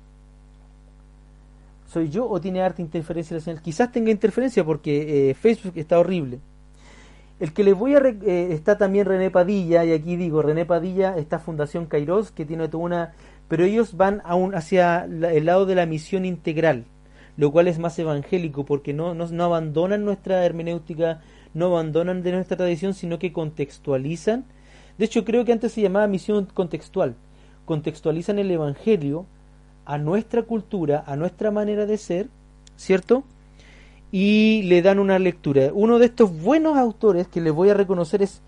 ¿Soy 1.87 2.09
yo 2.09 2.29
o 2.29 2.39
tiene 2.39 2.61
arte 2.61 2.81
interferencia 2.81 3.37
Quizás 3.61 3.91
tenga 3.91 4.11
interferencia 4.11 4.63
porque 4.63 5.29
eh, 5.29 5.33
Facebook 5.33 5.73
está 5.75 5.99
horrible. 5.99 6.39
El 7.39 7.53
que 7.53 7.63
les 7.63 7.75
voy 7.75 7.95
a... 7.95 7.99
Eh, 7.99 8.53
está 8.53 8.77
también 8.77 9.05
René 9.05 9.29
Padilla, 9.31 9.85
y 9.85 9.91
aquí 9.91 10.15
digo, 10.15 10.41
René 10.41 10.65
Padilla, 10.65 11.17
está 11.17 11.39
Fundación 11.39 11.85
Kairos, 11.85 12.31
que 12.31 12.45
tiene 12.45 12.67
toda 12.67 12.83
una 12.83 13.13
pero 13.47 13.63
ellos 13.63 13.95
van 13.95 14.21
aún 14.25 14.55
hacia 14.55 15.05
el 15.05 15.45
lado 15.45 15.65
de 15.65 15.75
la 15.75 15.85
misión 15.85 16.25
integral, 16.25 16.85
lo 17.37 17.51
cual 17.51 17.67
es 17.67 17.79
más 17.79 17.97
evangélico 17.97 18.65
porque 18.65 18.93
no, 18.93 19.13
no, 19.13 19.43
abandonan 19.43 20.03
nuestra 20.03 20.43
hermenéutica, 20.45 21.21
no 21.53 21.67
abandonan 21.67 22.23
de 22.23 22.31
nuestra 22.31 22.57
tradición, 22.57 22.93
sino 22.93 23.19
que 23.19 23.33
contextualizan. 23.33 24.45
De 24.97 25.05
hecho, 25.05 25.25
creo 25.25 25.45
que 25.45 25.51
antes 25.51 25.71
se 25.71 25.81
llamaba 25.81 26.07
misión 26.07 26.47
contextual. 26.53 27.15
Contextualizan 27.65 28.39
el 28.39 28.51
Evangelio 28.51 29.25
a 29.85 29.97
nuestra 29.97 30.43
cultura, 30.43 31.03
a 31.07 31.15
nuestra 31.15 31.51
manera 31.51 31.85
de 31.85 31.97
ser, 31.97 32.27
¿cierto? 32.75 33.23
Y 34.11 34.63
le 34.63 34.81
dan 34.81 34.99
una 34.99 35.19
lectura. 35.19 35.71
Uno 35.73 35.99
de 35.99 36.07
estos 36.07 36.41
buenos 36.41 36.77
autores 36.77 37.27
que 37.27 37.41
les 37.41 37.53
voy 37.53 37.69
a 37.69 37.73
reconocer 37.73 38.21
es 38.21 38.41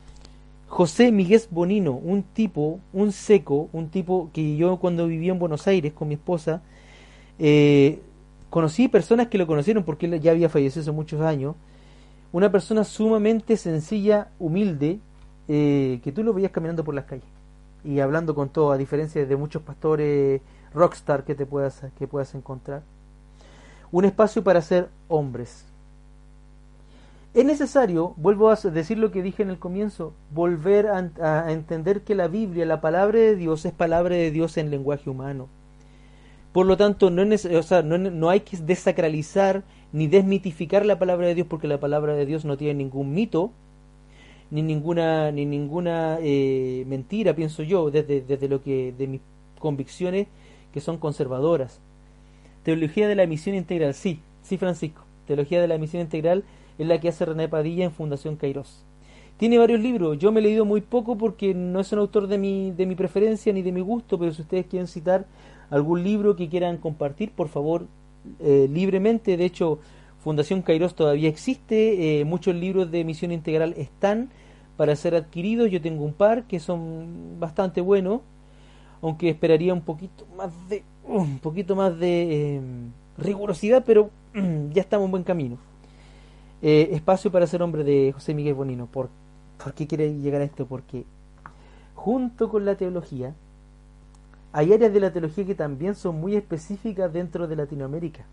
José 0.70 1.12
Miguel 1.12 1.42
Bonino, 1.50 1.94
un 1.94 2.24
tipo, 2.24 2.80
un 2.94 3.12
seco, 3.12 3.70
un 3.74 3.90
tipo 3.90 4.30
que 4.32 4.56
yo 4.56 4.78
cuando 4.78 5.08
vivía 5.08 5.32
en 5.32 5.40
Buenos 5.40 5.68
Aires 5.68 5.94
con 5.94 6.08
mi 6.08 6.14
esposa, 6.14 6.62
eh, 7.40 8.00
conocí 8.50 8.88
personas 8.88 9.28
que 9.28 9.38
lo 9.38 9.48
conocieron 9.48 9.84
porque 9.84 10.06
él 10.06 10.20
ya 10.22 10.32
había 10.32 10.48
fallecido 10.48 10.82
hace 10.82 10.92
muchos 10.92 11.22
años, 11.22 11.56
una 12.32 12.52
persona 12.52 12.84
sumamente 12.84 13.58
sencilla, 13.58 14.30
humilde, 14.40 15.00
eh, 15.48 16.00
que 16.04 16.12
tú 16.12 16.24
lo 16.24 16.34
veías 16.34 16.52
caminando 16.52 16.84
por 16.84 16.96
las 16.96 17.06
calles 17.06 17.26
y 17.84 18.00
hablando 18.00 18.36
con 18.36 18.50
todo, 18.50 18.72
a 18.72 18.78
diferencia 18.78 19.26
de 19.26 19.36
muchos 19.36 19.62
pastores 19.62 20.42
rockstar 20.74 21.24
que 21.24 21.34
te 21.34 21.46
puedas, 21.46 21.82
que 21.98 22.08
puedas 22.08 22.36
encontrar. 22.36 22.84
Un 23.92 24.06
espacio 24.06 24.44
para 24.44 24.62
ser 24.62 24.90
hombres, 25.08 25.66
es 27.34 27.46
necesario, 27.46 28.16
vuelvo 28.18 28.50
a 28.50 28.56
decir 28.56 28.98
lo 28.98 29.12
que 29.12 29.22
dije 29.22 29.44
en 29.44 29.52
el 29.52 29.60
comienzo, 29.60 30.14
volver 30.32 30.88
a, 30.88 31.52
entender 31.52 32.02
que 32.02 32.16
la 32.16 32.28
Biblia, 32.28 32.66
la 32.66 32.82
palabra 32.82 33.20
de 33.20 33.36
Dios, 33.36 33.66
es 33.66 33.72
palabra 33.72 34.16
de 34.16 34.32
Dios 34.32 34.58
en 34.58 34.72
lenguaje 34.72 35.12
humano. 35.12 35.48
Por 36.52 36.66
lo 36.66 36.76
tanto, 36.76 37.12
no, 37.12 37.22
es, 37.22 37.48
no, 37.84 38.30
hay 38.30 38.40
que 38.40 38.58
desacralizar 38.58 39.64
ni 39.92 40.08
desmitificar 40.08 40.86
la 40.86 41.00
palabra 41.00 41.28
de 41.28 41.36
Dios 41.36 41.48
porque 41.48 41.68
la 41.68 41.80
palabra 41.80 42.14
de 42.16 42.26
Dios 42.26 42.46
no 42.46 42.58
tiene 42.58 42.76
ningún 42.76 43.14
mito, 43.14 43.52
ni 44.52 44.62
ninguna, 44.62 45.32
ni 45.32 45.46
ninguna 45.46 46.18
eh, 46.22 46.84
mentira, 46.88 47.36
pienso 47.36 47.64
yo, 47.64 47.92
desde, 47.92 48.22
desde 48.22 48.48
lo 48.48 48.62
que, 48.62 48.94
de 48.98 49.08
mis 49.08 49.22
convicciones 49.60 50.28
que 50.74 50.82
son 50.82 50.98
conservadoras. 50.98 51.80
Teología 52.64 53.08
de 53.08 53.16
la 53.16 53.26
misión 53.26 53.56
integral, 53.56 53.94
sí, 53.94 54.20
sí 54.42 54.58
Francisco. 54.58 55.04
Teología 55.28 55.62
de 55.62 55.68
la 55.68 55.78
misión 55.78 56.02
integral 56.02 56.44
es 56.78 56.88
la 56.88 57.00
que 57.00 57.10
hace 57.10 57.26
René 57.26 57.48
Padilla 57.48 57.86
en 57.86 57.92
Fundación 57.92 58.36
Kairos. 58.36 58.84
Tiene 59.38 59.58
varios 59.58 59.80
libros, 59.80 60.18
yo 60.18 60.32
me 60.32 60.42
he 60.42 60.44
leído 60.44 60.66
muy 60.66 60.82
poco 60.82 61.18
porque 61.18 61.54
no 61.54 61.80
es 61.80 61.92
un 61.94 62.00
autor 62.00 62.28
de 62.28 62.38
mi, 62.38 62.72
de 62.72 62.86
mi 62.86 62.96
preferencia 62.96 63.54
ni 63.54 63.62
de 63.62 63.72
mi 63.72 63.80
gusto, 63.82 64.20
pero 64.20 64.34
si 64.34 64.42
ustedes 64.42 64.66
quieren 64.66 64.88
citar 64.88 65.28
algún 65.70 66.04
libro 66.04 66.36
que 66.36 66.50
quieran 66.50 66.78
compartir, 66.78 67.32
por 67.32 67.48
favor, 67.48 67.88
eh, 68.40 68.68
libremente. 68.72 69.38
De 69.38 69.46
hecho, 69.46 69.80
Fundación 70.24 70.62
Kairos 70.62 70.96
todavía 70.96 71.30
existe, 71.30 72.20
eh, 72.20 72.26
muchos 72.26 72.56
libros 72.56 72.92
de 72.92 73.04
misión 73.04 73.32
integral 73.32 73.74
están 73.78 74.30
para 74.78 74.96
ser 74.96 75.16
adquiridos, 75.16 75.70
yo 75.72 75.82
tengo 75.82 76.06
un 76.06 76.14
par 76.14 76.46
que 76.46 76.60
son 76.60 77.40
bastante 77.40 77.82
buenos, 77.82 78.22
aunque 79.02 79.30
esperaría 79.30 79.74
un 79.74 79.82
poquito 79.82 80.26
más 80.38 80.52
de, 80.70 80.84
un 81.06 81.40
poquito 81.40 81.76
más 81.76 81.98
de 82.00 82.56
eh, 82.56 82.62
rigurosidad, 83.18 83.84
pero 83.86 84.10
ya 84.72 84.82
estamos 84.82 85.06
en 85.06 85.12
buen 85.12 85.24
camino. 85.24 85.58
Espacio 86.62 87.32
para 87.32 87.48
ser 87.48 87.62
hombre 87.62 87.86
de 87.86 88.12
José 88.12 88.34
Miguel 88.34 88.54
Bonino. 88.54 88.86
¿Por, 88.86 89.10
¿Por 89.64 89.74
qué 89.74 89.88
quiere 89.88 90.14
llegar 90.20 90.42
a 90.42 90.44
esto? 90.44 90.66
Porque 90.66 91.06
junto 91.96 92.50
con 92.50 92.66
la 92.66 92.76
teología, 92.76 93.34
hay 94.52 94.74
áreas 94.74 94.94
de 94.94 95.00
la 95.00 95.12
teología 95.12 95.46
que 95.46 95.56
también 95.56 95.96
son 95.96 96.20
muy 96.20 96.36
específicas 96.36 97.12
dentro 97.12 97.48
de 97.48 97.56
Latinoamérica. 97.56 98.26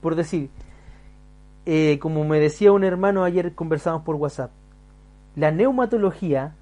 Por 0.00 0.16
decir, 0.16 0.50
eh, 1.66 1.98
como 2.00 2.24
me 2.24 2.40
decía 2.40 2.72
un 2.72 2.84
hermano 2.84 3.24
ayer, 3.24 3.54
conversamos 3.54 4.02
por 4.02 4.16
WhatsApp, 4.16 4.50
la 5.36 5.50
neumatología, 5.50 6.54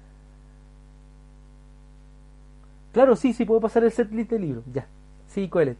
Claro, 2.91 3.15
sí, 3.15 3.33
sí, 3.33 3.45
puedo 3.45 3.61
pasar 3.61 3.83
el 3.83 3.91
setlist 3.91 4.31
del 4.31 4.41
libro. 4.41 4.63
Ya. 4.73 4.87
Sí, 5.27 5.47
Coelet. 5.47 5.77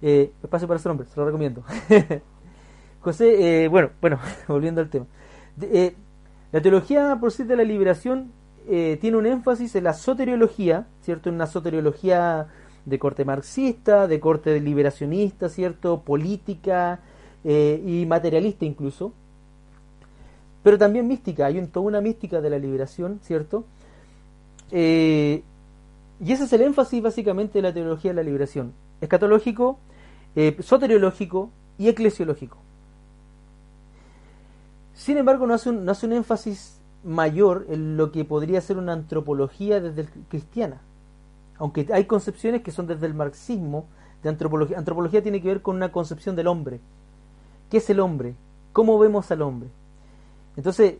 Eh, 0.00 0.32
espacio 0.42 0.66
para 0.66 0.80
ser 0.80 0.90
hombre, 0.90 1.06
se 1.06 1.18
lo 1.20 1.26
recomiendo. 1.26 1.62
José, 3.00 3.64
eh, 3.64 3.68
bueno, 3.68 3.90
bueno, 4.00 4.18
volviendo 4.48 4.80
al 4.80 4.88
tema. 4.88 5.06
Eh, 5.60 5.94
la 6.50 6.60
teología 6.60 7.14
sí 7.20 7.46
de 7.46 7.56
la 7.56 7.64
liberación 7.64 8.32
eh, 8.68 8.98
tiene 9.00 9.16
un 9.16 9.26
énfasis 9.26 9.74
en 9.76 9.84
la 9.84 9.94
soteriología, 9.94 10.86
¿cierto? 11.02 11.28
En 11.28 11.36
una 11.36 11.46
soteriología 11.46 12.48
de 12.84 12.98
corte 12.98 13.24
marxista, 13.24 14.06
de 14.06 14.20
corte 14.20 14.60
liberacionista, 14.60 15.48
¿cierto? 15.48 16.00
Política 16.00 17.00
y 17.44 18.06
materialista 18.06 18.64
incluso. 18.64 19.12
Pero 20.62 20.78
también 20.78 21.08
mística, 21.08 21.46
hay 21.46 21.60
toda 21.66 21.86
una 21.86 22.00
mística 22.00 22.40
de 22.40 22.50
la 22.50 22.58
liberación, 22.58 23.18
¿cierto? 23.22 23.64
y 24.70 26.32
ese 26.32 26.44
es 26.44 26.52
el 26.52 26.62
énfasis 26.62 27.02
básicamente 27.02 27.58
de 27.58 27.62
la 27.62 27.74
teología 27.74 28.12
de 28.12 28.14
la 28.14 28.22
liberación. 28.22 28.72
Escatológico, 29.00 29.80
soteriológico 30.60 31.50
y 31.78 31.88
eclesiológico. 31.88 32.58
Sin 34.94 35.16
embargo, 35.16 35.46
no 35.46 35.56
un, 35.66 35.84
no 35.84 35.92
hace 35.92 36.06
un 36.06 36.12
énfasis 36.12 36.81
mayor 37.04 37.66
en 37.68 37.96
lo 37.96 38.12
que 38.12 38.24
podría 38.24 38.60
ser 38.60 38.78
una 38.78 38.92
antropología 38.92 39.80
desde 39.80 40.02
el 40.02 40.08
cristiana. 40.28 40.80
Aunque 41.58 41.86
hay 41.92 42.04
concepciones 42.04 42.62
que 42.62 42.70
son 42.70 42.86
desde 42.86 43.06
el 43.06 43.14
marxismo 43.14 43.86
de 44.22 44.28
antropología. 44.28 44.78
Antropología 44.78 45.22
tiene 45.22 45.40
que 45.40 45.48
ver 45.48 45.62
con 45.62 45.76
una 45.76 45.92
concepción 45.92 46.36
del 46.36 46.46
hombre. 46.46 46.80
¿Qué 47.70 47.78
es 47.78 47.90
el 47.90 48.00
hombre? 48.00 48.34
¿Cómo 48.72 48.98
vemos 48.98 49.30
al 49.30 49.42
hombre? 49.42 49.68
Entonces, 50.56 50.96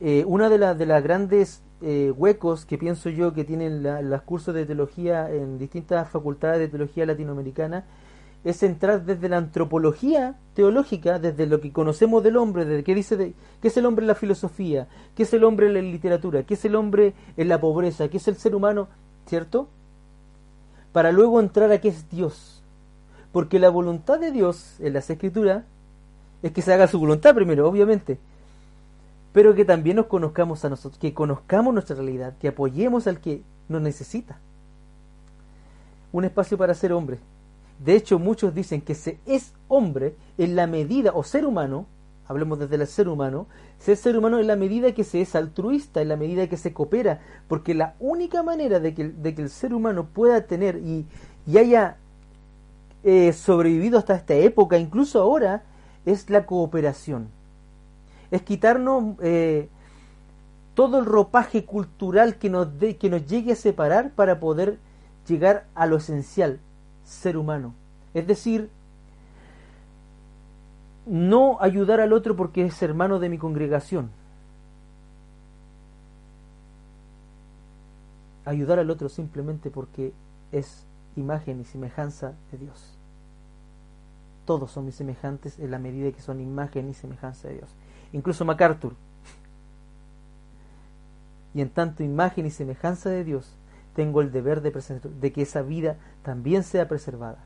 eh, 0.00 0.24
una 0.26 0.48
de, 0.48 0.58
las 0.58 0.78
de 0.78 0.86
las 0.86 1.02
grandes 1.02 1.62
eh, 1.80 2.12
huecos 2.16 2.64
que 2.64 2.78
pienso 2.78 3.10
yo 3.10 3.32
que 3.32 3.44
tienen 3.44 3.82
los 3.82 4.22
cursos 4.22 4.54
de 4.54 4.66
teología 4.66 5.30
en 5.30 5.58
distintas 5.58 6.08
facultades 6.08 6.60
de 6.60 6.68
teología 6.68 7.06
latinoamericana 7.06 7.84
es 8.44 8.62
entrar 8.62 9.04
desde 9.04 9.28
la 9.28 9.36
antropología 9.36 10.36
teológica, 10.54 11.18
desde 11.18 11.46
lo 11.46 11.60
que 11.60 11.72
conocemos 11.72 12.22
del 12.24 12.36
hombre, 12.36 12.64
desde 12.64 12.82
qué 12.82 12.94
dice 12.94 13.16
de, 13.16 13.34
qué 13.60 13.68
es 13.68 13.76
el 13.76 13.86
hombre 13.86 14.02
en 14.02 14.08
la 14.08 14.14
filosofía, 14.14 14.88
qué 15.14 15.22
es 15.22 15.32
el 15.32 15.44
hombre 15.44 15.68
en 15.68 15.74
la 15.74 15.80
literatura, 15.80 16.42
qué 16.42 16.54
es 16.54 16.64
el 16.64 16.74
hombre 16.74 17.14
en 17.36 17.48
la 17.48 17.60
pobreza, 17.60 18.08
qué 18.08 18.16
es 18.16 18.26
el 18.26 18.36
ser 18.36 18.54
humano, 18.54 18.88
¿cierto? 19.26 19.68
Para 20.92 21.12
luego 21.12 21.40
entrar 21.40 21.70
a 21.70 21.80
qué 21.80 21.88
es 21.88 22.10
Dios. 22.10 22.62
Porque 23.30 23.58
la 23.58 23.70
voluntad 23.70 24.18
de 24.18 24.30
Dios 24.30 24.76
en 24.80 24.92
las 24.92 25.08
escrituras 25.08 25.64
es 26.42 26.52
que 26.52 26.62
se 26.62 26.72
haga 26.72 26.88
su 26.88 26.98
voluntad 26.98 27.34
primero, 27.34 27.68
obviamente. 27.68 28.18
Pero 29.32 29.54
que 29.54 29.64
también 29.64 29.96
nos 29.96 30.06
conozcamos 30.06 30.64
a 30.64 30.68
nosotros, 30.68 30.98
que 31.00 31.14
conozcamos 31.14 31.72
nuestra 31.72 31.96
realidad, 31.96 32.34
que 32.38 32.48
apoyemos 32.48 33.06
al 33.06 33.20
que 33.20 33.42
nos 33.68 33.80
necesita. 33.80 34.38
Un 36.10 36.24
espacio 36.24 36.58
para 36.58 36.74
ser 36.74 36.92
hombre, 36.92 37.20
de 37.84 37.96
hecho, 37.96 38.18
muchos 38.18 38.54
dicen 38.54 38.80
que 38.80 38.94
se 38.94 39.18
es 39.26 39.54
hombre 39.68 40.14
en 40.38 40.54
la 40.54 40.66
medida, 40.66 41.12
o 41.14 41.24
ser 41.24 41.46
humano, 41.46 41.86
hablemos 42.28 42.58
desde 42.58 42.76
el 42.76 42.86
ser 42.86 43.08
humano, 43.08 43.46
se 43.78 43.92
es 43.92 44.00
ser 44.00 44.16
humano 44.16 44.38
en 44.38 44.46
la 44.46 44.56
medida 44.56 44.92
que 44.92 45.02
se 45.02 45.20
es 45.20 45.34
altruista, 45.34 46.00
en 46.00 46.08
la 46.08 46.16
medida 46.16 46.46
que 46.46 46.56
se 46.56 46.72
coopera, 46.72 47.20
porque 47.48 47.74
la 47.74 47.94
única 47.98 48.42
manera 48.42 48.78
de 48.78 48.94
que, 48.94 49.08
de 49.08 49.34
que 49.34 49.42
el 49.42 49.50
ser 49.50 49.74
humano 49.74 50.06
pueda 50.06 50.46
tener 50.46 50.76
y, 50.76 51.06
haya 51.56 51.96
eh, 53.02 53.32
sobrevivido 53.32 53.98
hasta 53.98 54.14
esta 54.14 54.34
época, 54.34 54.78
incluso 54.78 55.20
ahora, 55.20 55.64
es 56.06 56.30
la 56.30 56.46
cooperación. 56.46 57.28
Es 58.30 58.42
quitarnos 58.42 59.16
eh, 59.20 59.68
todo 60.74 61.00
el 61.00 61.04
ropaje 61.04 61.64
cultural 61.64 62.36
que 62.36 62.48
nos, 62.48 62.78
de, 62.78 62.96
que 62.96 63.10
nos 63.10 63.26
llegue 63.26 63.52
a 63.52 63.56
separar 63.56 64.12
para 64.12 64.38
poder 64.38 64.78
llegar 65.26 65.66
a 65.74 65.86
lo 65.86 65.96
esencial, 65.96 66.60
ser 67.12 67.36
humano. 67.36 67.74
Es 68.14 68.26
decir, 68.26 68.70
no 71.06 71.58
ayudar 71.60 72.00
al 72.00 72.12
otro 72.12 72.36
porque 72.36 72.64
es 72.64 72.82
hermano 72.82 73.18
de 73.18 73.28
mi 73.28 73.38
congregación. 73.38 74.10
Ayudar 78.44 78.78
al 78.78 78.90
otro 78.90 79.08
simplemente 79.08 79.70
porque 79.70 80.12
es 80.50 80.84
imagen 81.16 81.60
y 81.60 81.64
semejanza 81.64 82.34
de 82.50 82.58
Dios. 82.58 82.98
Todos 84.44 84.72
son 84.72 84.86
mis 84.86 84.96
semejantes 84.96 85.58
en 85.58 85.70
la 85.70 85.78
medida 85.78 86.10
que 86.10 86.20
son 86.20 86.40
imagen 86.40 86.88
y 86.88 86.94
semejanza 86.94 87.48
de 87.48 87.54
Dios. 87.54 87.70
Incluso 88.12 88.44
MacArthur. 88.44 88.94
Y 91.54 91.60
en 91.60 91.70
tanto 91.70 92.02
imagen 92.02 92.46
y 92.46 92.50
semejanza 92.50 93.10
de 93.10 93.24
Dios, 93.24 93.54
tengo 93.94 94.20
el 94.20 94.32
deber 94.32 94.62
de, 94.62 94.72
de 95.20 95.32
que 95.32 95.42
esa 95.42 95.62
vida 95.62 95.96
también 96.22 96.62
sea 96.62 96.88
preservada. 96.88 97.44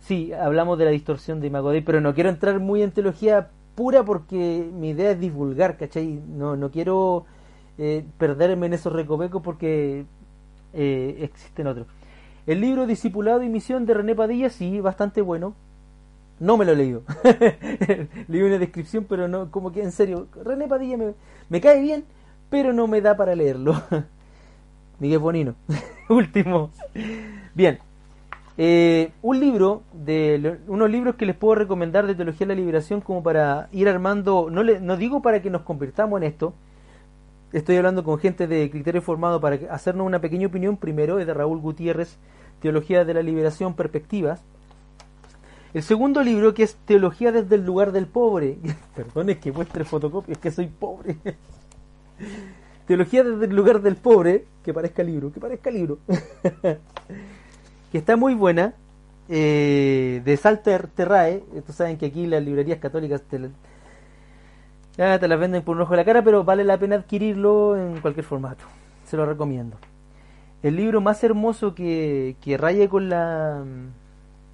Sí, 0.00 0.32
hablamos 0.32 0.78
de 0.78 0.84
la 0.84 0.90
distorsión 0.90 1.40
de 1.40 1.46
Imagodei, 1.46 1.80
pero 1.80 2.00
no 2.00 2.14
quiero 2.14 2.28
entrar 2.28 2.60
muy 2.60 2.82
en 2.82 2.90
teología 2.90 3.48
pura 3.74 4.04
porque 4.04 4.68
mi 4.72 4.90
idea 4.90 5.12
es 5.12 5.20
divulgar, 5.20 5.76
¿cachai? 5.76 6.20
No, 6.28 6.56
no 6.56 6.70
quiero 6.70 7.24
eh, 7.78 8.04
perderme 8.18 8.66
en 8.66 8.74
esos 8.74 8.92
recovecos 8.92 9.42
porque 9.42 10.04
eh, 10.74 11.18
existen 11.20 11.66
otros. 11.66 11.86
El 12.46 12.60
libro 12.60 12.86
Discipulado 12.86 13.42
y 13.42 13.48
Misión 13.48 13.86
de 13.86 13.94
René 13.94 14.14
Padilla, 14.14 14.50
sí, 14.50 14.80
bastante 14.80 15.22
bueno. 15.22 15.54
No 16.40 16.56
me 16.56 16.64
lo 16.64 16.72
he 16.72 16.76
leído. 16.76 17.02
Leí 18.28 18.42
una 18.42 18.58
descripción, 18.58 19.06
pero 19.08 19.28
no, 19.28 19.50
como 19.50 19.72
que 19.72 19.82
en 19.82 19.92
serio, 19.92 20.26
René 20.44 20.68
Padilla 20.68 20.98
me, 20.98 21.14
me 21.48 21.60
cae 21.60 21.80
bien, 21.80 22.04
pero 22.50 22.72
no 22.72 22.86
me 22.86 23.00
da 23.00 23.16
para 23.16 23.34
leerlo. 23.34 23.74
Miguel 24.98 25.18
Bonino. 25.18 25.54
Último. 26.08 26.70
Bien. 27.54 27.78
Eh, 28.56 29.12
un 29.22 29.40
libro, 29.40 29.82
de 29.92 30.60
unos 30.68 30.88
libros 30.88 31.16
que 31.16 31.26
les 31.26 31.34
puedo 31.34 31.56
recomendar 31.56 32.06
de 32.06 32.14
Teología 32.14 32.46
de 32.46 32.54
la 32.54 32.60
Liberación 32.60 33.00
como 33.00 33.22
para 33.22 33.68
ir 33.72 33.88
armando, 33.88 34.48
no, 34.50 34.62
le, 34.62 34.80
no 34.80 34.96
digo 34.96 35.22
para 35.22 35.42
que 35.42 35.50
nos 35.50 35.62
convirtamos 35.62 36.20
en 36.20 36.28
esto, 36.28 36.54
estoy 37.52 37.76
hablando 37.76 38.04
con 38.04 38.18
gente 38.18 38.46
de 38.46 38.70
criterio 38.70 39.02
formado 39.02 39.40
para 39.40 39.58
hacernos 39.72 40.06
una 40.06 40.20
pequeña 40.20 40.46
opinión 40.46 40.76
primero, 40.76 41.18
es 41.18 41.26
de 41.26 41.34
Raúl 41.34 41.58
Gutiérrez, 41.58 42.16
Teología 42.60 43.04
de 43.04 43.14
la 43.14 43.22
Liberación, 43.22 43.74
Perspectivas. 43.74 44.42
El 45.72 45.82
segundo 45.82 46.22
libro 46.22 46.54
que 46.54 46.62
es 46.62 46.76
Teología 46.86 47.32
desde 47.32 47.56
el 47.56 47.66
lugar 47.66 47.90
del 47.90 48.06
pobre, 48.06 48.58
perdone 48.94 49.38
que 49.38 49.50
muestre 49.50 49.84
fotocopias, 49.84 50.38
que 50.38 50.52
soy 50.52 50.68
pobre. 50.68 51.16
Teología 52.86 53.24
desde 53.24 53.46
el 53.46 53.56
lugar 53.56 53.80
del 53.80 53.96
pobre, 53.96 54.44
que 54.62 54.74
parezca 54.74 55.02
libro, 55.02 55.32
que 55.32 55.40
parezca 55.40 55.70
libro. 55.70 55.98
que 57.92 57.98
está 57.98 58.16
muy 58.16 58.34
buena, 58.34 58.74
eh, 59.28 60.20
de 60.22 60.36
Salter 60.36 60.88
Terrae. 60.88 61.42
Ustedes 61.54 61.76
saben 61.76 61.96
que 61.96 62.06
aquí 62.06 62.26
las 62.26 62.42
librerías 62.42 62.78
católicas 62.78 63.22
te, 63.22 63.40
te 64.96 65.28
las 65.28 65.40
venden 65.40 65.62
por 65.62 65.76
un 65.76 65.82
ojo 65.82 65.92
de 65.92 65.96
la 65.96 66.04
cara, 66.04 66.22
pero 66.22 66.44
vale 66.44 66.62
la 66.62 66.76
pena 66.76 66.96
adquirirlo 66.96 67.76
en 67.76 68.00
cualquier 68.00 68.26
formato. 68.26 68.64
Se 69.06 69.16
lo 69.16 69.24
recomiendo. 69.24 69.78
El 70.62 70.76
libro 70.76 71.00
más 71.00 71.24
hermoso 71.24 71.74
que, 71.74 72.36
que 72.42 72.58
raya 72.58 72.88
con 72.88 73.08
la... 73.08 73.64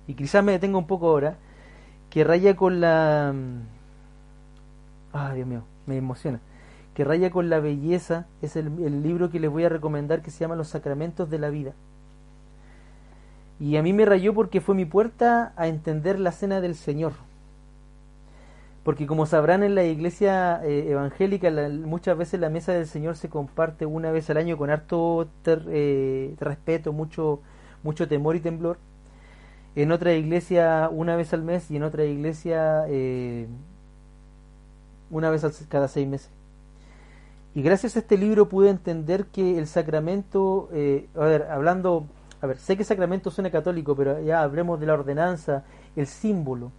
Y 0.07 0.14
quizás 0.14 0.45
me 0.45 0.53
detengo 0.53 0.78
un 0.78 0.87
poco 0.87 1.09
ahora. 1.09 1.37
Que 2.11 2.22
raya 2.22 2.55
con 2.55 2.81
la... 2.81 3.35
Ah, 5.12 5.33
Dios 5.35 5.49
mío, 5.49 5.64
me 5.87 5.97
emociona 5.97 6.41
que 7.01 7.05
raya 7.05 7.31
con 7.31 7.49
la 7.49 7.61
belleza 7.61 8.27
es 8.43 8.57
el, 8.57 9.03
libro 9.03 9.31
que 9.31 9.41
les 9.41 9.51
voy 9.51 9.65
a 9.65 9.71
recomendar 9.71 10.21
que 10.21 10.31
se 10.31 10.41
llama 10.41 10.55
Los 10.55 10.69
Sacramentos 10.69 11.31
de 11.31 11.39
la 11.39 11.49
Vida. 11.49 11.73
Y 13.59 13.79
a 13.79 13.83
mí 13.83 13.95
me 13.95 14.05
rayó 14.05 14.35
porque 14.35 14.61
fue 14.61 14.75
mi 14.75 14.85
puerta 14.85 15.55
a 15.57 15.67
entender 15.69 16.19
la 16.19 16.31
cena 16.31 16.61
del 16.61 16.75
Señor. 16.75 17.13
Porque 18.85 19.07
como 19.07 19.25
sabrán 19.25 19.63
en 19.63 19.75
la 19.75 19.85
iglesia 19.85 20.61
eh, 20.63 20.91
evangélica 20.91 21.51
muchas 21.71 22.19
veces 22.19 22.39
la 22.39 22.51
mesa 22.51 22.73
del 22.75 22.87
Señor 22.87 23.17
se 23.17 23.31
comparte 23.31 23.87
una 23.87 24.13
vez 24.13 24.29
al 24.29 24.37
año 24.37 24.59
con 24.59 24.69
harto 24.69 25.27
eh, 25.47 26.35
respeto, 26.39 26.93
mucho, 26.93 27.41
mucho 27.83 28.09
temor 28.09 28.37
y 28.37 28.41
temblor. 28.41 28.77
En 29.75 29.91
otra 29.91 30.13
iglesia 30.13 30.91
una 30.93 31.17
vez 31.17 31.33
al 31.33 31.45
mes 31.45 31.71
y 31.71 31.77
en 31.77 31.83
otra 31.83 32.05
iglesia 32.05 32.85
eh, 32.89 33.47
una 35.09 35.31
vez 35.31 35.67
cada 35.71 35.89
seis 35.89 36.07
meses. 36.07 36.39
Y 37.55 37.63
gracias 37.63 37.97
a 37.97 37.99
este 38.01 38.17
libro 38.17 38.49
pude 38.49 38.71
entender 38.71 39.27
que 39.27 39.59
el 39.59 39.67
sacramento, 39.67 40.69
eh, 40.73 41.09
a 41.17 41.21
ver, 41.21 41.43
hablando, 41.51 42.07
a 42.41 42.47
ver, 42.47 42.59
sé 42.59 42.77
que 42.77 42.85
sacramento 42.85 43.31
suena 43.31 43.51
católico, 43.51 43.97
pero 43.97 44.21
ya 44.23 44.43
hablemos 44.43 44.79
de 44.79 44.87
la 44.87 44.95
ordenanza, 44.95 45.65
el 45.97 46.07
símbolo. 46.07 46.71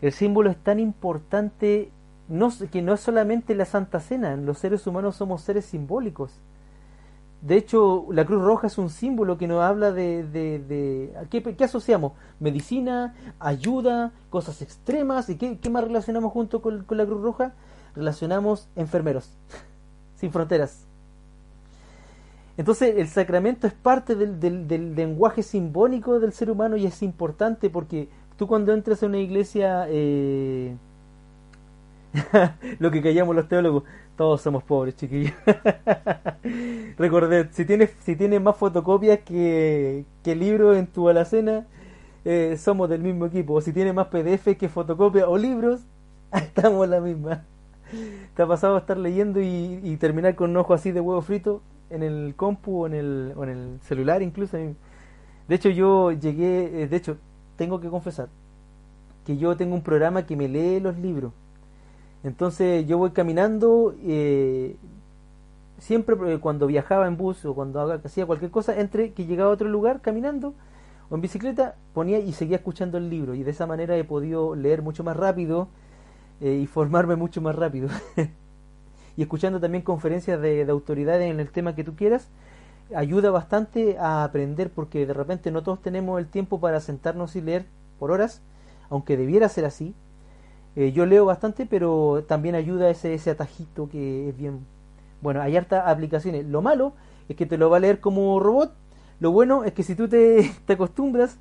El 0.00 0.12
símbolo 0.12 0.50
es 0.50 0.56
tan 0.56 0.78
importante 0.78 1.90
no, 2.28 2.50
que 2.70 2.80
no 2.80 2.94
es 2.94 3.00
solamente 3.00 3.54
la 3.56 3.64
Santa 3.64 3.98
Cena, 3.98 4.36
los 4.36 4.58
seres 4.58 4.86
humanos 4.86 5.16
somos 5.16 5.42
seres 5.42 5.64
simbólicos. 5.64 6.40
De 7.40 7.56
hecho, 7.56 8.06
la 8.10 8.24
Cruz 8.24 8.40
Roja 8.40 8.68
es 8.68 8.78
un 8.78 8.88
símbolo 8.88 9.36
que 9.36 9.48
nos 9.48 9.62
habla 9.62 9.90
de... 9.90 10.22
de, 10.22 10.60
de 10.60 11.12
¿qué, 11.28 11.64
asociamos? 11.64 12.12
Medicina, 12.38 13.16
ayuda, 13.40 14.12
cosas 14.30 14.62
extremas. 14.62 15.28
¿Y 15.28 15.36
qué, 15.36 15.70
más 15.70 15.82
relacionamos 15.82 16.32
junto 16.32 16.62
con, 16.62 16.84
con 16.84 16.98
la 16.98 17.04
Cruz 17.04 17.20
Roja? 17.20 17.52
Relacionamos 17.96 18.68
enfermeros 18.76 19.36
sin 20.22 20.30
fronteras. 20.30 20.86
Entonces 22.56 22.94
el 22.96 23.08
sacramento 23.08 23.66
es 23.66 23.72
parte 23.72 24.14
del, 24.14 24.38
del, 24.68 24.94
lenguaje 24.94 25.42
simbólico 25.42 26.20
del 26.20 26.32
ser 26.32 26.48
humano 26.48 26.76
y 26.76 26.86
es 26.86 27.02
importante 27.02 27.68
porque 27.70 28.08
tú 28.36 28.46
cuando 28.46 28.72
entras 28.72 29.02
a 29.02 29.06
una 29.06 29.18
iglesia, 29.18 29.86
eh, 29.88 30.76
lo 32.78 32.92
que 32.92 33.02
callamos 33.02 33.34
los 33.34 33.48
teólogos, 33.48 33.82
todos 34.16 34.40
somos 34.40 34.62
pobres, 34.62 34.94
chiquillos. 34.94 35.34
Recordad, 36.98 37.48
si 37.50 37.64
tienes, 37.64 37.90
si 37.98 38.14
tienes 38.14 38.40
más 38.40 38.56
fotocopias 38.56 39.18
que, 39.24 40.04
que 40.22 40.36
libros 40.36 40.76
en 40.76 40.86
tu 40.86 41.08
alacena, 41.08 41.66
eh, 42.24 42.56
somos 42.58 42.88
del 42.88 43.00
mismo 43.02 43.26
equipo. 43.26 43.54
O 43.54 43.60
si 43.60 43.72
tienes 43.72 43.92
más 43.92 44.06
PDF 44.06 44.56
que 44.56 44.68
fotocopias 44.68 45.26
o 45.26 45.36
libros, 45.36 45.80
estamos 46.32 46.88
la 46.88 47.00
misma. 47.00 47.44
¿Te 48.36 48.42
ha 48.42 48.46
pasado 48.46 48.76
estar 48.78 48.96
leyendo 48.98 49.40
y, 49.40 49.96
terminar 50.00 50.34
con 50.34 50.50
un 50.50 50.56
ojo 50.56 50.74
así 50.74 50.92
de 50.92 51.00
huevo 51.00 51.20
frito 51.22 51.62
en 51.90 52.02
el 52.02 52.34
compu 52.36 52.82
o 52.82 52.86
en 52.86 52.94
el, 52.94 53.32
o 53.36 53.44
en 53.44 53.50
el 53.50 53.80
celular 53.82 54.22
incluso? 54.22 54.56
De 54.56 55.54
hecho, 55.54 55.68
yo 55.68 56.12
llegué, 56.12 56.82
eh, 56.82 56.88
de 56.88 56.96
hecho, 56.96 57.16
tengo 57.56 57.80
que 57.80 57.88
confesar 57.88 58.28
que 59.24 59.36
yo 59.36 59.56
tengo 59.56 59.74
un 59.74 59.82
programa 59.82 60.26
que 60.26 60.36
me 60.36 60.48
lee 60.48 60.80
los 60.80 60.98
libros. 60.98 61.32
Entonces 62.24 62.86
yo 62.86 62.98
voy 62.98 63.10
caminando, 63.10 63.94
eh, 64.02 64.76
siempre 65.78 66.16
eh, 66.32 66.38
cuando 66.38 66.66
viajaba 66.66 67.06
en 67.06 67.16
bus 67.16 67.44
o 67.44 67.54
cuando 67.54 67.92
hacía 67.92 68.26
cualquier 68.26 68.50
cosa, 68.50 68.78
entre 68.78 69.12
que 69.12 69.26
llegaba 69.26 69.50
a 69.50 69.54
otro 69.54 69.68
lugar 69.68 70.00
caminando 70.00 70.54
o 71.10 71.14
en 71.16 71.20
bicicleta, 71.20 71.76
ponía 71.94 72.18
y 72.18 72.32
seguía 72.32 72.56
escuchando 72.56 72.98
el 72.98 73.10
libro. 73.10 73.34
Y 73.34 73.42
de 73.42 73.50
esa 73.50 73.66
manera 73.66 73.96
he 73.96 74.04
podido 74.04 74.54
leer 74.54 74.82
mucho 74.82 75.04
más 75.04 75.16
rápido 75.16 75.68
eh, 76.42 76.60
y 76.62 76.66
formarme 76.66 77.16
mucho 77.16 77.40
más 77.40 77.54
rápido. 77.54 77.88
y 79.16 79.22
escuchando 79.22 79.60
también 79.60 79.82
conferencias 79.82 80.40
de, 80.40 80.62
autoridades 80.68 81.30
en 81.30 81.40
el 81.40 81.50
tema 81.50 81.74
que 81.74 81.84
tú 81.84 81.96
quieras, 81.96 82.28
ayuda 82.94 83.30
bastante 83.30 83.96
a 83.98 84.24
aprender 84.24 84.70
porque 84.70 85.06
de 85.06 85.14
repente 85.14 85.50
no 85.50 85.62
todos 85.62 85.80
tenemos 85.80 86.18
el 86.18 86.26
tiempo 86.26 86.60
para 86.60 86.80
sentarnos 86.80 87.36
y 87.36 87.40
leer 87.40 87.64
por 87.98 88.10
horas, 88.10 88.42
aunque 88.90 89.16
debiera 89.16 89.48
ser 89.48 89.64
así 89.64 89.94
eh, 90.74 90.92
yo 90.92 91.04
leo 91.04 91.24
bastante, 91.26 91.66
pero 91.66 92.24
también 92.26 92.54
ayuda 92.54 92.88
ese, 92.90 93.14
ese 93.14 93.30
atajito 93.30 93.88
que 93.88 94.30
es 94.30 94.36
bien... 94.36 94.60
Bueno, 95.20 95.40
hay 95.40 95.56
hartas 95.56 95.86
aplicaciones. 95.86 96.46
Lo 96.46 96.62
malo 96.62 96.94
es 97.28 97.36
que 97.36 97.46
te 97.46 97.58
lo 97.58 97.70
va 97.70 97.76
a 97.76 97.80
leer 97.80 98.00
como 98.00 98.40
robot. 98.40 98.74
Lo 99.20 99.30
bueno 99.30 99.64
es 99.64 99.72
que 99.72 99.82
si 99.82 99.94
tú 99.94 100.08
te, 100.08 100.50
te 100.66 100.72
acostumbras, 100.72 101.36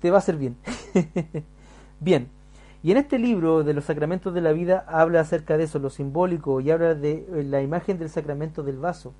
te 0.00 0.10
va 0.10 0.16
a 0.16 0.18
hacer 0.18 0.36
bien. 0.36 0.56
bien. 2.00 2.35
Y 2.82 2.92
en 2.92 2.98
este 2.98 3.18
libro 3.18 3.64
de 3.64 3.74
los 3.74 3.84
sacramentos 3.84 4.32
de 4.34 4.40
la 4.40 4.52
vida 4.52 4.84
habla 4.88 5.20
acerca 5.20 5.56
de 5.56 5.64
eso, 5.64 5.78
lo 5.78 5.90
simbólico, 5.90 6.60
y 6.60 6.70
habla 6.70 6.94
de 6.94 7.26
eh, 7.34 7.44
la 7.44 7.62
imagen 7.62 7.98
del 7.98 8.10
sacramento 8.10 8.62
del 8.62 8.78
vaso. 8.78 9.12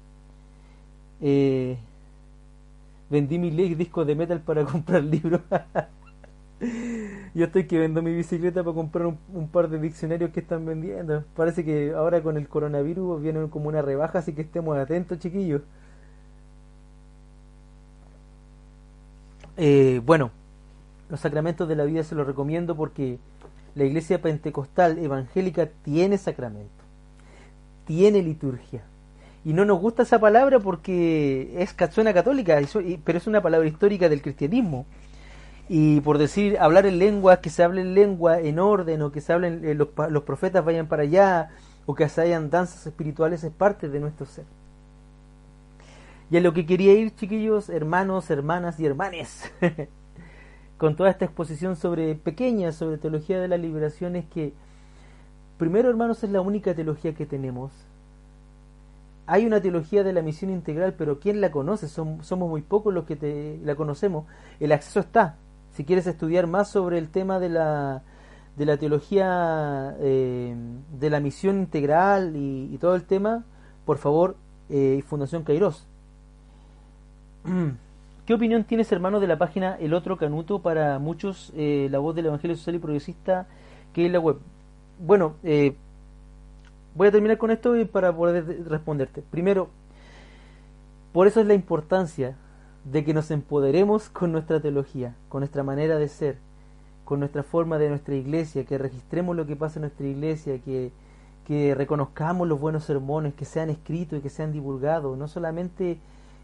Eh, 1.20 1.78
vendí 3.10 3.38
mi 3.38 3.50
disco 3.50 4.04
de 4.04 4.14
metal 4.14 4.40
para 4.40 4.64
comprar 4.66 5.02
libros. 5.02 5.40
Yo 7.34 7.44
estoy 7.44 7.66
que 7.66 7.78
vendo 7.78 8.02
mi 8.02 8.14
bicicleta 8.14 8.64
para 8.64 8.74
comprar 8.74 9.06
un, 9.06 9.48
par 9.48 9.68
de 9.68 9.78
diccionarios 9.78 10.30
que 10.30 10.40
están 10.40 10.64
vendiendo. 10.64 11.24
Parece 11.34 11.64
que 11.64 11.92
ahora 11.92 12.22
con 12.22 12.36
el 12.38 12.48
coronavirus 12.48 13.20
viene 13.22 13.48
como 13.50 13.68
una 13.68 13.82
rebaja, 13.82 14.20
así 14.20 14.32
que 14.32 14.42
estemos 14.42 14.76
atentos, 14.78 15.18
chiquillos. 15.18 15.62
Eh, 19.58 20.00
bueno, 20.04 20.30
los 21.08 21.20
sacramentos 21.20 21.68
de 21.68 21.76
la 21.76 21.84
vida 21.84 22.02
se 22.04 22.14
los 22.14 22.26
recomiendo 22.26 22.74
porque 22.74 23.18
la 23.76 23.84
iglesia 23.84 24.20
pentecostal 24.20 24.98
evangélica 24.98 25.68
tiene 25.84 26.18
sacramento, 26.18 26.82
tiene 27.84 28.22
liturgia. 28.22 28.82
Y 29.44 29.52
no 29.52 29.64
nos 29.64 29.78
gusta 29.78 30.02
esa 30.02 30.18
palabra 30.18 30.58
porque 30.58 31.54
es 31.58 31.76
suena 31.92 32.12
católica, 32.12 32.58
pero 33.04 33.18
es 33.18 33.26
una 33.28 33.40
palabra 33.40 33.68
histórica 33.68 34.08
del 34.08 34.22
cristianismo 34.22 34.86
y 35.68 36.00
por 36.00 36.18
decir 36.18 36.58
hablar 36.58 36.86
en 36.86 36.98
lengua, 36.98 37.40
que 37.40 37.50
se 37.50 37.62
hable 37.62 37.80
en 37.80 37.94
lengua 37.94 38.40
en 38.40 38.58
orden 38.58 39.02
o 39.02 39.12
que 39.12 39.20
se 39.20 39.32
hablen 39.32 39.64
eh, 39.64 39.74
los, 39.74 39.88
los, 40.10 40.22
profetas 40.22 40.64
vayan 40.64 40.86
para 40.86 41.02
allá 41.02 41.50
o 41.86 41.94
que 41.94 42.08
se 42.08 42.20
hayan 42.20 42.50
danzas 42.50 42.86
espirituales 42.86 43.42
es 43.44 43.52
parte 43.52 43.88
de 43.88 44.00
nuestro 44.00 44.26
ser. 44.26 44.44
Y 46.30 46.36
a 46.36 46.40
lo 46.40 46.52
que 46.52 46.66
quería 46.66 46.92
ir, 46.92 47.14
chiquillos, 47.14 47.68
hermanos, 47.68 48.30
hermanas 48.30 48.80
y 48.80 48.86
hermanes, 48.86 49.52
con 50.78 50.96
toda 50.96 51.10
esta 51.10 51.24
exposición 51.24 51.76
sobre 51.76 52.14
pequeña, 52.14 52.72
sobre 52.72 52.98
teología 52.98 53.40
de 53.40 53.48
la 53.48 53.56
liberación, 53.56 54.16
es 54.16 54.26
que 54.26 54.52
primero, 55.58 55.88
hermanos, 55.88 56.22
es 56.22 56.30
la 56.30 56.40
única 56.40 56.74
teología 56.74 57.14
que 57.14 57.26
tenemos. 57.26 57.72
Hay 59.26 59.46
una 59.46 59.60
teología 59.60 60.04
de 60.04 60.12
la 60.12 60.22
misión 60.22 60.50
integral, 60.50 60.94
pero 60.96 61.18
¿quién 61.18 61.40
la 61.40 61.50
conoce? 61.50 61.88
somos 61.88 62.30
muy 62.30 62.62
pocos 62.62 62.94
los 62.94 63.04
que 63.04 63.16
te, 63.16 63.58
la 63.64 63.74
conocemos. 63.74 64.26
El 64.60 64.72
acceso 64.72 65.00
está, 65.00 65.36
si 65.72 65.84
quieres 65.84 66.06
estudiar 66.06 66.46
más 66.46 66.68
sobre 66.68 66.98
el 66.98 67.08
tema 67.08 67.40
de 67.40 67.48
la, 67.48 68.02
de 68.56 68.66
la 68.66 68.76
teología 68.76 69.96
eh, 70.00 70.54
de 70.98 71.10
la 71.10 71.20
misión 71.20 71.58
integral 71.58 72.36
y, 72.36 72.76
todo 72.78 72.94
el 72.94 73.04
tema, 73.04 73.44
por 73.84 73.98
favor, 73.98 74.36
eh, 74.68 75.02
Fundación 75.06 75.42
Kairos. 75.42 75.86
¿Qué 78.26 78.34
opinión 78.34 78.64
tienes, 78.64 78.90
hermano, 78.90 79.20
de 79.20 79.28
la 79.28 79.38
página 79.38 79.76
El 79.78 79.94
Otro 79.94 80.16
Canuto 80.16 80.58
para 80.58 80.98
muchos, 80.98 81.52
eh, 81.54 81.86
la 81.92 82.00
voz 82.00 82.16
del 82.16 82.26
Evangelio 82.26 82.56
Social 82.56 82.74
y 82.74 82.80
Progresista, 82.80 83.46
que 83.92 84.06
es 84.06 84.10
la 84.10 84.18
web? 84.18 84.38
Bueno, 84.98 85.36
voy 86.96 87.06
a 87.06 87.12
terminar 87.12 87.38
con 87.38 87.52
esto 87.52 87.74
para 87.92 88.12
poder 88.12 88.68
responderte. 88.68 89.22
Primero, 89.22 89.68
por 91.12 91.28
eso 91.28 91.40
es 91.40 91.46
la 91.46 91.54
importancia 91.54 92.34
de 92.82 93.04
que 93.04 93.14
nos 93.14 93.30
empoderemos 93.30 94.08
con 94.08 94.32
nuestra 94.32 94.58
teología, 94.58 95.14
con 95.28 95.42
nuestra 95.42 95.62
manera 95.62 95.96
de 95.96 96.08
ser, 96.08 96.38
con 97.04 97.20
nuestra 97.20 97.44
forma 97.44 97.78
de 97.78 97.90
nuestra 97.90 98.16
iglesia, 98.16 98.64
que 98.64 98.76
registremos 98.76 99.36
lo 99.36 99.46
que 99.46 99.54
pasa 99.54 99.78
en 99.78 99.82
nuestra 99.82 100.04
iglesia, 100.04 100.58
que, 100.64 100.90
que 101.46 101.76
reconozcamos 101.76 102.48
los 102.48 102.58
buenos 102.58 102.82
sermones, 102.82 103.34
que 103.34 103.44
sean 103.44 103.70
escritos 103.70 104.18
y 104.18 104.22
que 104.22 104.30
sean 104.30 104.50
divulgados, 104.50 105.16
no 105.16 105.28
solamente 105.28 106.00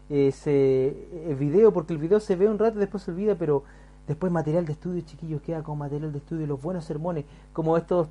ese 0.09 0.87
eh, 1.11 1.35
video, 1.39 1.71
porque 1.71 1.93
el 1.93 1.99
video 1.99 2.19
se 2.19 2.35
ve 2.35 2.47
un 2.47 2.59
rato 2.59 2.77
y 2.77 2.79
después 2.79 3.03
se 3.03 3.11
olvida, 3.11 3.35
pero 3.35 3.63
después 4.07 4.31
material 4.31 4.65
de 4.65 4.73
estudio, 4.73 5.01
chiquillos, 5.01 5.41
queda 5.41 5.63
como 5.63 5.77
material 5.77 6.11
de 6.11 6.17
estudio, 6.17 6.45
los 6.47 6.61
buenos 6.61 6.85
sermones, 6.85 7.25
como 7.53 7.77
estos 7.77 8.07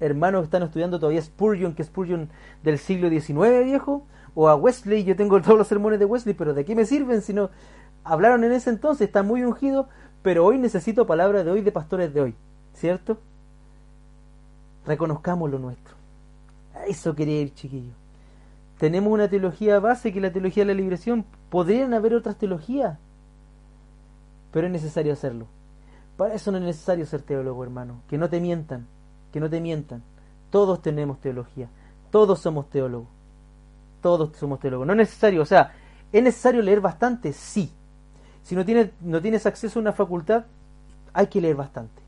hermanos 0.00 0.42
que 0.42 0.44
están 0.44 0.62
estudiando 0.62 0.98
todavía 0.98 1.22
Spurgeon, 1.22 1.74
que 1.74 1.84
Spurgeon 1.84 2.28
del 2.62 2.78
siglo 2.78 3.08
XIX, 3.08 3.64
viejo, 3.64 4.04
o 4.34 4.48
a 4.48 4.54
Wesley, 4.54 5.04
yo 5.04 5.16
tengo 5.16 5.40
todos 5.42 5.58
los 5.58 5.66
sermones 5.66 5.98
de 5.98 6.04
Wesley, 6.04 6.34
pero 6.34 6.54
¿de 6.54 6.64
qué 6.64 6.74
me 6.74 6.84
sirven 6.84 7.22
si 7.22 7.32
no 7.32 7.50
hablaron 8.04 8.44
en 8.44 8.52
ese 8.52 8.70
entonces, 8.70 9.08
están 9.08 9.26
muy 9.26 9.42
ungidos, 9.42 9.86
pero 10.22 10.44
hoy 10.44 10.58
necesito 10.58 11.06
palabras 11.06 11.44
de 11.44 11.50
hoy 11.50 11.60
de 11.60 11.72
pastores 11.72 12.12
de 12.14 12.20
hoy, 12.20 12.34
¿cierto? 12.74 13.18
Reconozcamos 14.86 15.50
lo 15.50 15.58
nuestro. 15.58 15.94
A 16.74 16.86
eso 16.86 17.14
quería 17.14 17.40
ir, 17.40 17.54
chiquillo. 17.54 17.92
Tenemos 18.78 19.12
una 19.12 19.28
teología 19.28 19.80
base 19.80 20.12
que 20.12 20.18
es 20.18 20.22
la 20.22 20.32
teología 20.32 20.64
de 20.64 20.74
la 20.74 20.78
liberación. 20.78 21.24
Podrían 21.50 21.94
haber 21.94 22.14
otras 22.14 22.36
teologías, 22.36 22.98
pero 24.52 24.66
es 24.66 24.72
necesario 24.72 25.12
hacerlo. 25.12 25.46
Para 26.16 26.34
eso 26.34 26.50
no 26.50 26.58
es 26.58 26.64
necesario 26.64 27.06
ser 27.06 27.22
teólogo, 27.22 27.62
hermano. 27.62 28.02
Que 28.08 28.18
no 28.18 28.28
te 28.28 28.40
mientan, 28.40 28.86
que 29.32 29.40
no 29.40 29.48
te 29.48 29.60
mientan. 29.60 30.02
Todos 30.50 30.82
tenemos 30.82 31.20
teología, 31.20 31.68
todos 32.10 32.40
somos 32.40 32.70
teólogos 32.70 33.16
todos 34.06 34.36
somos 34.36 34.60
teólogos. 34.60 34.86
No 34.86 34.92
es 34.92 34.98
necesario, 34.98 35.42
o 35.42 35.46
sea, 35.46 35.72
¿es 36.12 36.22
necesario 36.22 36.62
leer 36.62 36.80
bastante? 36.80 37.32
Sí. 37.32 37.72
Si 38.44 38.54
no 38.54 38.64
tienes, 38.64 38.90
no 39.00 39.20
tienes 39.20 39.46
acceso 39.46 39.80
a 39.80 39.82
una 39.82 39.92
facultad, 39.92 40.44
hay 41.12 41.26
que 41.26 41.40
leer 41.40 41.56
bastante. 41.56 42.02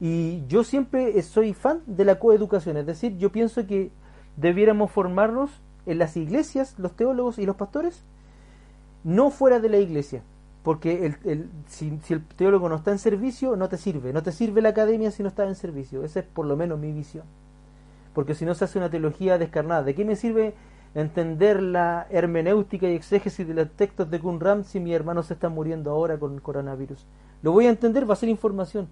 Y 0.00 0.46
yo 0.48 0.64
siempre 0.64 1.20
soy 1.22 1.54
fan 1.54 1.80
de 1.86 2.04
la 2.04 2.18
coeducación, 2.18 2.76
es 2.76 2.84
decir, 2.84 3.16
yo 3.16 3.32
pienso 3.32 3.66
que 3.66 3.90
debiéramos 4.36 4.90
formarnos 4.90 5.50
en 5.86 5.98
las 5.98 6.16
iglesias, 6.16 6.78
los 6.78 6.92
teólogos 6.92 7.38
y 7.38 7.46
los 7.46 7.56
pastores, 7.56 8.02
no 9.04 9.30
fuera 9.30 9.60
de 9.60 9.68
la 9.68 9.78
iglesia. 9.78 10.22
Porque 10.62 11.06
el, 11.24 11.50
si, 11.68 11.98
si, 12.04 12.14
el 12.14 12.24
teólogo 12.24 12.68
no 12.68 12.76
está 12.76 12.90
en 12.90 12.98
servicio, 12.98 13.56
no 13.56 13.68
te 13.68 13.78
sirve. 13.78 14.12
No 14.12 14.22
te 14.22 14.32
sirve 14.32 14.60
la 14.60 14.70
academia 14.70 15.10
si 15.10 15.22
no 15.22 15.28
está 15.28 15.46
en 15.46 15.54
servicio. 15.54 16.04
Esa 16.04 16.20
es 16.20 16.26
por 16.26 16.44
lo 16.44 16.56
menos 16.56 16.78
mi 16.78 16.92
visión. 16.92 17.24
Porque 18.14 18.34
si 18.34 18.44
no 18.44 18.54
se 18.54 18.64
hace 18.64 18.78
una 18.78 18.90
teología 18.90 19.38
descarnada, 19.38 19.84
¿de 19.84 19.94
qué 19.94 20.04
me 20.04 20.16
sirve 20.16 20.54
entender 20.94 21.62
la 21.62 22.06
hermenéutica 22.10 22.88
y 22.88 22.94
exégesis 22.94 23.46
de 23.46 23.54
los 23.54 23.70
textos 23.70 24.10
de 24.10 24.20
Qumran 24.20 24.64
si 24.64 24.80
mi 24.80 24.92
hermano 24.92 25.22
se 25.22 25.34
está 25.34 25.48
muriendo 25.48 25.90
ahora 25.90 26.18
con 26.18 26.34
el 26.34 26.42
coronavirus. 26.42 27.06
Lo 27.42 27.52
voy 27.52 27.66
a 27.66 27.70
entender, 27.70 28.08
va 28.08 28.14
a 28.14 28.16
ser 28.16 28.28
información, 28.28 28.88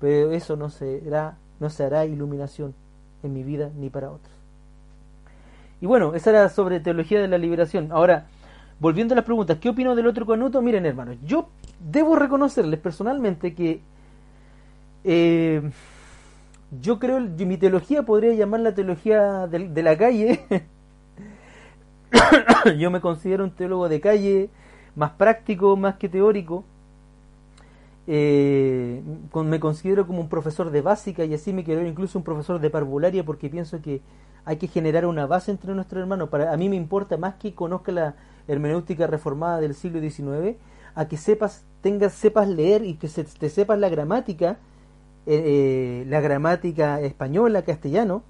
pero 0.00 0.32
eso 0.32 0.56
no 0.56 0.70
será, 0.70 1.38
no 1.60 1.70
se 1.70 1.84
hará 1.84 2.04
iluminación 2.04 2.74
en 3.22 3.32
mi 3.32 3.42
vida 3.42 3.70
ni 3.74 3.90
para 3.90 4.10
otros. 4.10 4.33
Y 5.80 5.86
bueno, 5.86 6.14
esa 6.14 6.30
era 6.30 6.48
sobre 6.48 6.80
teología 6.80 7.20
de 7.20 7.28
la 7.28 7.38
liberación. 7.38 7.88
Ahora, 7.92 8.26
volviendo 8.80 9.14
a 9.14 9.16
las 9.16 9.24
preguntas, 9.24 9.58
¿qué 9.60 9.68
opino 9.68 9.94
del 9.94 10.06
otro 10.06 10.26
canuto? 10.26 10.62
Miren, 10.62 10.86
hermanos, 10.86 11.16
yo 11.24 11.48
debo 11.80 12.16
reconocerles 12.16 12.80
personalmente 12.80 13.54
que 13.54 13.80
eh, 15.04 15.62
yo 16.80 16.98
creo, 16.98 17.20
mi 17.20 17.56
teología 17.56 18.02
podría 18.02 18.32
llamar 18.34 18.60
la 18.60 18.74
teología 18.74 19.46
de 19.46 19.82
la 19.82 19.96
calle, 19.96 20.44
yo 22.78 22.90
me 22.90 23.00
considero 23.00 23.44
un 23.44 23.50
teólogo 23.50 23.88
de 23.88 24.00
calle, 24.00 24.50
más 24.96 25.12
práctico, 25.12 25.76
más 25.76 25.96
que 25.96 26.08
teórico. 26.08 26.64
Eh, 28.06 29.02
me 29.34 29.60
considero 29.60 30.06
como 30.06 30.20
un 30.20 30.28
profesor 30.28 30.70
de 30.70 30.82
básica 30.82 31.24
y 31.24 31.32
así 31.32 31.52
me 31.52 31.64
quiero 31.64 31.86
incluso 31.86 32.18
un 32.18 32.24
profesor 32.24 32.60
de 32.60 32.68
parvularia 32.68 33.24
porque 33.24 33.48
pienso 33.48 33.80
que 33.80 34.02
hay 34.44 34.58
que 34.58 34.68
generar 34.68 35.06
una 35.06 35.26
base 35.26 35.50
entre 35.50 35.74
nuestros 35.74 36.02
hermanos. 36.02 36.28
Para, 36.28 36.52
a 36.52 36.56
mí 36.56 36.68
me 36.68 36.76
importa 36.76 37.16
más 37.16 37.36
que 37.36 37.54
conozca 37.54 37.92
la 37.92 38.14
hermenéutica 38.46 39.06
reformada 39.06 39.60
del 39.60 39.74
siglo 39.74 40.00
XIX, 40.00 40.56
a 40.94 41.08
que 41.08 41.16
sepas, 41.16 41.64
tengas, 41.80 42.12
sepas 42.12 42.48
leer 42.48 42.84
y 42.84 42.94
que 42.94 43.08
se, 43.08 43.24
te 43.24 43.48
sepas 43.48 43.78
la 43.78 43.88
gramática, 43.88 44.58
eh, 45.26 46.02
eh, 46.04 46.04
la 46.08 46.20
gramática 46.20 47.00
española, 47.00 47.62
castellano, 47.62 48.22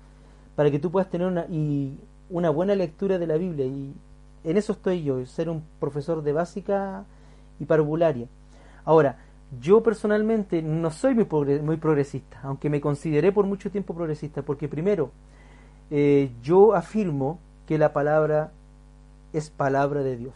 para 0.54 0.70
que 0.70 0.78
tú 0.78 0.90
puedas 0.92 1.10
tener 1.10 1.26
una, 1.26 1.46
y 1.50 1.98
una 2.30 2.50
buena 2.50 2.76
lectura 2.76 3.18
de 3.18 3.26
la 3.26 3.36
Biblia. 3.36 3.66
Y 3.66 3.92
en 4.44 4.56
eso 4.56 4.72
estoy 4.72 5.02
yo, 5.02 5.24
ser 5.26 5.48
un 5.48 5.64
profesor 5.80 6.22
de 6.22 6.32
básica 6.32 7.04
y 7.58 7.64
parvularia. 7.64 8.28
Ahora, 8.84 9.18
yo 9.60 9.82
personalmente 9.82 10.62
no 10.62 10.90
soy 10.90 11.14
muy, 11.14 11.76
progresista, 11.76 12.40
aunque 12.42 12.70
me 12.70 12.80
consideré 12.80 13.32
por 13.32 13.46
mucho 13.46 13.70
tiempo 13.70 13.94
progresista, 13.94 14.42
porque 14.42 14.68
primero, 14.68 15.10
eh, 15.90 16.32
yo 16.42 16.74
afirmo 16.74 17.38
que 17.66 17.78
la 17.78 17.92
palabra 17.92 18.52
es 19.32 19.50
palabra 19.50 20.02
de 20.02 20.16
Dios. 20.16 20.34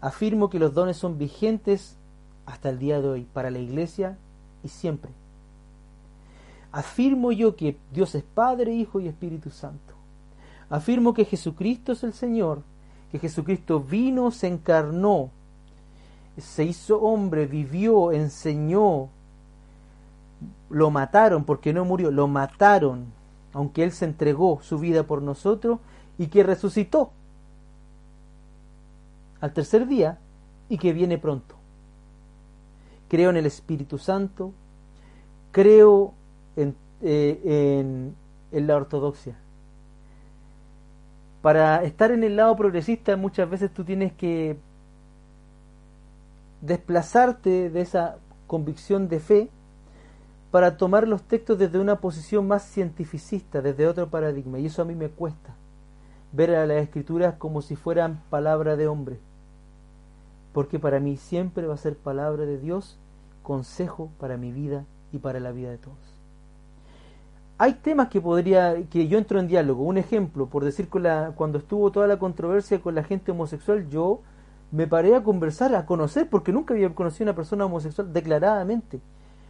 Afirmo 0.00 0.50
que 0.50 0.58
los 0.58 0.74
dones 0.74 0.96
son 0.96 1.18
vigentes 1.18 1.96
hasta 2.46 2.68
el 2.68 2.78
día 2.78 3.00
de 3.00 3.08
hoy 3.08 3.26
para 3.32 3.50
la 3.50 3.58
iglesia 3.58 4.18
y 4.62 4.68
siempre. 4.68 5.10
Afirmo 6.72 7.32
yo 7.32 7.56
que 7.56 7.76
Dios 7.92 8.14
es 8.14 8.22
Padre, 8.22 8.74
Hijo 8.74 9.00
y 9.00 9.08
Espíritu 9.08 9.50
Santo. 9.50 9.94
Afirmo 10.68 11.14
que 11.14 11.24
Jesucristo 11.24 11.92
es 11.92 12.02
el 12.02 12.12
Señor, 12.12 12.62
que 13.12 13.18
Jesucristo 13.18 13.80
vino, 13.80 14.30
se 14.30 14.48
encarnó, 14.48 15.30
se 16.36 16.64
hizo 16.64 17.00
hombre, 17.00 17.46
vivió, 17.46 18.12
enseñó, 18.12 19.08
lo 20.70 20.90
mataron 20.90 21.44
porque 21.44 21.72
no 21.72 21.84
murió, 21.84 22.10
lo 22.10 22.26
mataron, 22.26 23.06
aunque 23.52 23.84
Él 23.84 23.92
se 23.92 24.04
entregó 24.04 24.60
su 24.62 24.78
vida 24.78 25.04
por 25.04 25.22
nosotros 25.22 25.78
y 26.18 26.26
que 26.26 26.42
resucitó 26.42 27.10
al 29.40 29.52
tercer 29.52 29.86
día 29.86 30.18
y 30.68 30.78
que 30.78 30.92
viene 30.92 31.18
pronto. 31.18 31.54
Creo 33.08 33.30
en 33.30 33.36
el 33.36 33.46
Espíritu 33.46 33.98
Santo, 33.98 34.52
creo 35.52 36.14
en, 36.56 36.74
eh, 37.02 38.12
en 38.50 38.66
la 38.66 38.76
ortodoxia. 38.76 39.36
Para 41.42 41.84
estar 41.84 42.10
en 42.10 42.24
el 42.24 42.36
lado 42.36 42.56
progresista 42.56 43.16
muchas 43.16 43.48
veces 43.48 43.72
tú 43.72 43.84
tienes 43.84 44.14
que 44.14 44.56
desplazarte 46.64 47.68
de 47.70 47.80
esa 47.80 48.16
convicción 48.46 49.08
de 49.08 49.20
fe 49.20 49.50
para 50.50 50.76
tomar 50.76 51.06
los 51.06 51.22
textos 51.22 51.58
desde 51.58 51.78
una 51.78 52.00
posición 52.00 52.46
más 52.46 52.62
cientificista, 52.62 53.60
desde 53.60 53.86
otro 53.86 54.08
paradigma. 54.08 54.58
Y 54.58 54.66
eso 54.66 54.82
a 54.82 54.84
mí 54.84 54.94
me 54.94 55.08
cuesta, 55.08 55.54
ver 56.32 56.54
a 56.54 56.66
las 56.66 56.82
escrituras 56.82 57.34
como 57.36 57.60
si 57.60 57.76
fueran 57.76 58.22
palabra 58.30 58.76
de 58.76 58.86
hombre. 58.86 59.18
Porque 60.52 60.78
para 60.78 61.00
mí 61.00 61.16
siempre 61.16 61.66
va 61.66 61.74
a 61.74 61.78
ser 61.78 61.96
palabra 61.96 62.46
de 62.46 62.58
Dios, 62.58 62.98
consejo 63.42 64.10
para 64.18 64.36
mi 64.36 64.52
vida 64.52 64.84
y 65.12 65.18
para 65.18 65.40
la 65.40 65.52
vida 65.52 65.70
de 65.70 65.78
todos. 65.78 65.98
Hay 67.58 67.74
temas 67.74 68.08
que 68.08 68.20
podría, 68.20 68.74
que 68.88 69.06
yo 69.06 69.18
entro 69.18 69.38
en 69.38 69.48
diálogo. 69.48 69.84
Un 69.84 69.98
ejemplo, 69.98 70.46
por 70.46 70.64
decir, 70.64 70.88
con 70.88 71.04
cuando 71.34 71.58
estuvo 71.58 71.90
toda 71.92 72.06
la 72.06 72.18
controversia 72.18 72.80
con 72.80 72.94
la 72.94 73.04
gente 73.04 73.32
homosexual, 73.32 73.88
yo 73.90 74.22
me 74.74 74.88
paré 74.88 75.14
a 75.14 75.22
conversar, 75.22 75.72
a 75.76 75.86
conocer, 75.86 76.28
porque 76.28 76.50
nunca 76.50 76.74
había 76.74 76.92
conocido 76.92 77.26
a 77.26 77.30
una 77.30 77.36
persona 77.36 77.64
homosexual 77.64 78.12
declaradamente. 78.12 79.00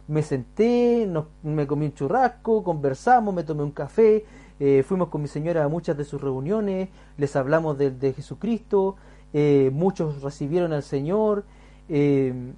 Me 0.07 0.21
senté, 0.21 1.09
me 1.41 1.65
comí 1.65 1.87
un 1.87 1.93
churrasco, 1.95 2.63
conversamos, 2.63 3.33
me 3.33 3.43
tomé 3.43 3.63
un 3.63 3.71
café, 3.71 4.23
eh, 4.59 4.83
fuimos 4.87 5.09
con 5.09 5.23
mi 5.23 5.27
señora 5.27 5.63
a 5.63 5.67
muchas 5.67 5.97
de 5.97 6.05
sus 6.05 6.21
reuniones, 6.21 6.89
les 7.17 7.35
hablamos 7.35 7.75
de, 7.79 8.13
Jesucristo, 8.13 8.97
eh, 9.33 9.71
muchos 9.73 10.21
recibieron 10.21 10.73
al 10.73 10.83
Señor 10.83 11.43
eh, 11.89 12.53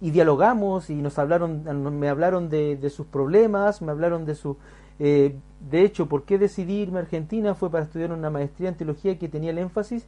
y 0.00 0.12
dialogamos 0.12 0.90
y 0.90 0.94
nos 0.94 1.18
hablaron, 1.18 1.64
me 1.98 2.08
hablaron 2.08 2.48
de, 2.50 2.76
de 2.76 2.90
sus 2.90 3.06
problemas, 3.06 3.82
me 3.82 3.90
hablaron 3.90 4.24
de 4.26 4.36
su... 4.36 4.56
de 4.96 5.34
hecho, 5.72 6.06
¿por 6.06 6.22
qué 6.22 6.38
decidí 6.38 6.82
irme 6.82 7.00
a 7.00 7.02
Argentina? 7.02 7.56
Fue 7.56 7.68
para 7.68 7.82
estudiar 7.82 8.12
una 8.12 8.30
maestría 8.30 8.68
en 8.68 8.76
teología 8.76 9.18
que 9.18 9.28
tenía 9.28 9.50
el 9.50 9.58
énfasis 9.58 10.06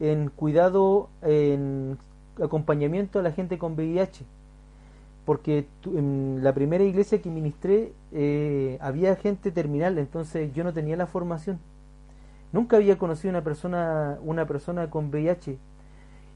en 0.00 0.28
cuidado, 0.28 1.08
en 1.22 1.98
acompañamiento 2.42 3.18
a 3.18 3.22
la 3.22 3.32
gente 3.32 3.58
con 3.58 3.74
VIH. 3.74 4.24
Porque 5.24 5.66
en 5.84 6.40
la 6.42 6.54
primera 6.54 6.84
iglesia 6.84 7.20
que 7.20 7.28
ministré 7.28 7.92
eh, 8.12 8.78
había 8.80 9.14
gente 9.16 9.50
terminal, 9.50 9.98
entonces 9.98 10.52
yo 10.54 10.64
no 10.64 10.72
tenía 10.72 10.96
la 10.96 11.06
formación. 11.06 11.58
Nunca 12.50 12.76
había 12.76 12.96
conocido 12.96 13.30
una 13.30 13.44
persona, 13.44 14.18
una 14.22 14.46
persona 14.46 14.88
con 14.88 15.10
VIH. 15.10 15.58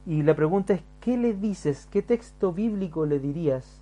Y 0.05 0.23
la 0.23 0.35
pregunta 0.35 0.75
es, 0.75 0.83
¿qué 1.01 1.17
le 1.17 1.33
dices? 1.33 1.89
¿Qué 1.91 2.03
texto 2.03 2.53
bíblico 2.53 3.07
le 3.07 3.19
dirías 3.19 3.81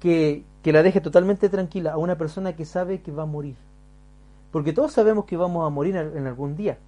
que, 0.00 0.44
que 0.62 0.72
la 0.72 0.82
deje 0.82 1.00
totalmente 1.00 1.48
tranquila 1.48 1.92
a 1.92 1.98
una 1.98 2.18
persona 2.18 2.56
que 2.56 2.64
sabe 2.64 3.00
que 3.00 3.12
va 3.12 3.22
a 3.22 3.26
morir? 3.26 3.54
Porque 4.50 4.72
todos 4.72 4.92
sabemos 4.92 5.26
que 5.26 5.36
vamos 5.36 5.64
a 5.64 5.70
morir 5.70 5.94
en 5.94 6.26
algún 6.26 6.56
día. 6.56 6.78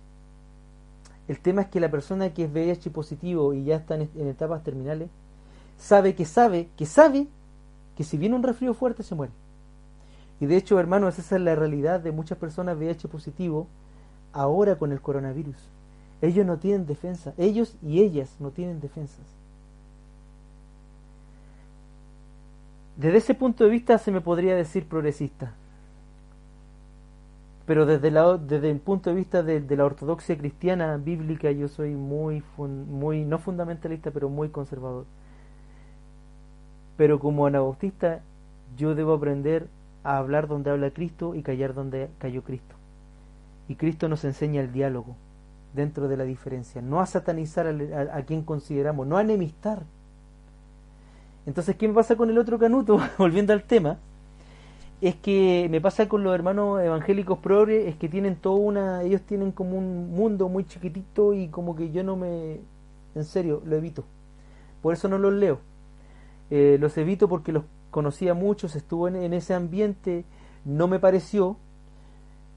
El 1.27 1.41
tema 1.41 1.63
es 1.63 1.69
que 1.69 1.81
la 1.81 1.91
persona 1.91 2.35
que 2.35 2.45
es 2.45 2.53
VIH 2.53 2.91
positivo 2.91 3.55
y 3.55 3.65
ya 3.65 3.77
está 3.77 3.95
en, 3.95 4.11
etapas 4.29 4.63
terminales, 4.63 5.09
sabe 5.79 6.15
que 6.15 6.25
sabe, 6.25 6.69
que 6.77 6.87
sabe 6.87 7.27
que 7.97 8.05
si 8.05 8.19
viene 8.19 8.37
un 8.37 8.43
resfrío 8.43 8.75
fuerte 8.75 9.03
se 9.03 9.15
muere. 9.15 9.33
Y 10.41 10.47
de 10.47 10.57
hecho, 10.57 10.79
hermanos, 10.79 11.19
esa 11.19 11.37
es 11.37 11.43
la 11.43 11.55
realidad 11.55 12.01
de 12.01 12.13
muchas 12.13 12.37
personas 12.37 12.77
VIH 12.77 13.09
positivo 13.09 13.67
ahora 14.33 14.77
con 14.77 14.93
el 14.93 15.01
coronavirus. 15.01 15.57
Ellos 16.21 16.45
no 16.45 16.59
tienen 16.59 16.87
defensa, 16.87 17.33
ellos 17.39 17.77
y 17.83 18.01
ellas 18.01 18.37
no 18.41 18.51
tienen 18.51 18.81
defensas. 18.81 19.25
Desde 22.97 23.19
ese 23.19 23.35
punto 23.35 23.65
de 23.65 23.71
vista 23.71 23.99
se 23.99 24.13
me 24.13 24.21
podría 24.21 24.55
decir 24.55 24.87
progresista, 24.87 25.55
pero 27.67 27.87
desde, 27.87 28.11
la, 28.11 28.37
desde 28.37 28.71
el 28.71 28.79
punto 28.79 29.11
de 29.11 29.17
vista 29.17 29.43
de, 29.43 29.77
la 29.77 29.85
ortodoxia 29.85 30.37
cristiana 30.37 30.97
bíblica 30.99 31.51
yo 31.51 31.69
soy 31.69 31.95
muy, 31.95 32.43
muy, 32.59 33.25
no 33.25 33.39
fundamentalista, 33.39 34.11
pero 34.11 34.29
muy 34.29 34.51
conservador. 34.51 35.07
Pero 36.97 37.19
como 37.19 37.47
anabautista 37.47 38.21
yo 38.77 38.95
debo 38.95 39.15
aprender 39.15 39.69
a 40.03 40.19
hablar 40.19 40.47
donde 40.47 40.71
habla 40.71 40.91
Cristo 40.91 41.35
y 41.35 41.43
callar 41.43 41.73
donde 41.73 42.11
cayó 42.19 42.43
Cristo. 42.43 42.75
Y 43.67 43.77
Cristo 43.77 44.09
nos 44.09 44.25
enseña 44.25 44.61
el 44.61 44.73
diálogo 44.73 45.17
dentro 45.73 46.07
de 46.07 46.19
la 46.19 46.25
diferencia, 46.25 46.83
no 46.83 47.01
a 47.01 47.07
satanizar 47.07 47.67
a, 47.67 48.17
a 48.17 48.23
quien 48.25 48.43
consideramos, 48.43 49.07
no 49.07 49.17
a 49.17 49.23
enemistar. 49.23 49.83
Entonces, 51.47 51.77
¿qué 51.77 51.89
pasa 51.89 52.15
con 52.15 52.29
el 52.29 52.39
otro 52.39 52.59
canuto? 52.59 53.01
Volviendo 53.19 53.55
al 53.55 53.65
tema, 53.65 53.99
es 55.09 55.17
que 55.17 55.69
me 55.71 55.81
pasa 55.81 56.09
con 56.09 56.25
los 56.25 56.35
hermanos 56.35 56.81
evangélicos 56.81 57.39
progres, 57.39 57.89
es 57.89 57.97
que 57.97 58.09
tienen 58.09 58.37
toda 58.37 58.57
una, 58.57 59.03
ellos 59.03 59.23
tienen 59.23 59.53
como 59.53 59.77
un 59.77 60.11
mundo 60.11 60.49
muy 60.49 60.65
chiquitito 60.65 61.35
y 61.35 61.49
como 61.49 61.77
que 61.77 61.91
yo 61.91 62.03
no 62.03 62.17
me, 62.17 62.61
en 63.15 63.25
serio, 63.25 63.63
lo 63.67 63.77
evito. 63.77 64.05
Por 64.83 64.95
eso 64.95 65.09
no 65.09 65.19
los 65.19 65.33
leo. 65.33 65.61
Eh, 66.51 66.77
los 66.81 66.97
evito 66.97 67.29
porque 67.29 67.53
los 67.53 67.65
conocía 67.91 68.35
muchos, 68.35 68.77
estuvo 68.77 69.09
en, 69.09 69.33
ese 69.33 69.55
ambiente, 69.55 70.25
no 70.65 70.89
me 70.89 70.99
pareció, 70.99 71.57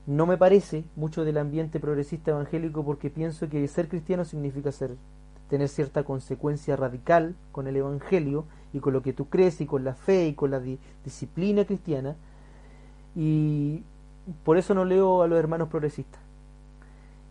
no 0.06 0.26
me 0.26 0.38
parece 0.38 0.84
mucho 0.96 1.26
del 1.26 1.38
ambiente 1.38 1.80
progresista 1.80 2.32
evangélico 2.32 2.84
porque 2.84 3.10
pienso 3.10 3.50
que 3.50 3.68
ser 3.68 3.88
cristiano 3.88 4.26
significa 4.26 4.72
ser 4.72 4.96
tener 5.50 5.70
cierta 5.70 6.04
consecuencia 6.04 6.76
radical 6.76 7.36
con 7.52 7.68
el 7.68 7.76
evangelio 7.76 8.46
y 8.74 8.80
con 8.80 8.94
lo 8.94 9.02
que 9.02 9.14
tú 9.14 9.30
crees 9.30 9.62
y 9.62 9.66
con 9.66 9.84
la 9.84 9.94
fe 9.94 10.28
y 10.28 10.34
con 10.34 10.52
la 10.52 10.62
disciplina 11.04 11.66
cristiana 11.66 12.16
y 13.18 13.82
por 14.44 14.58
eso 14.58 14.76
no 14.76 14.86
leo 14.86 15.24
a 15.24 15.28
los 15.28 15.40
hermanos 15.40 15.70
progresistas. 15.70 16.22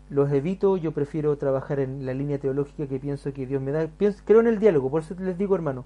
Los 0.09 0.29
evito, 0.33 0.75
yo 0.75 0.91
prefiero 0.91 1.37
trabajar 1.37 1.79
en 1.79 2.05
la 2.05 2.13
línea 2.13 2.39
teológica 2.39 2.87
que 2.87 2.99
pienso 2.99 3.31
que 3.31 3.45
Dios 3.45 3.61
me 3.61 3.71
da. 3.71 3.87
creo 4.25 4.41
en 4.41 4.47
el 4.47 4.59
diálogo, 4.59 4.91
por 4.91 5.01
eso 5.01 5.15
les 5.17 5.37
digo 5.37 5.55
hermano, 5.55 5.85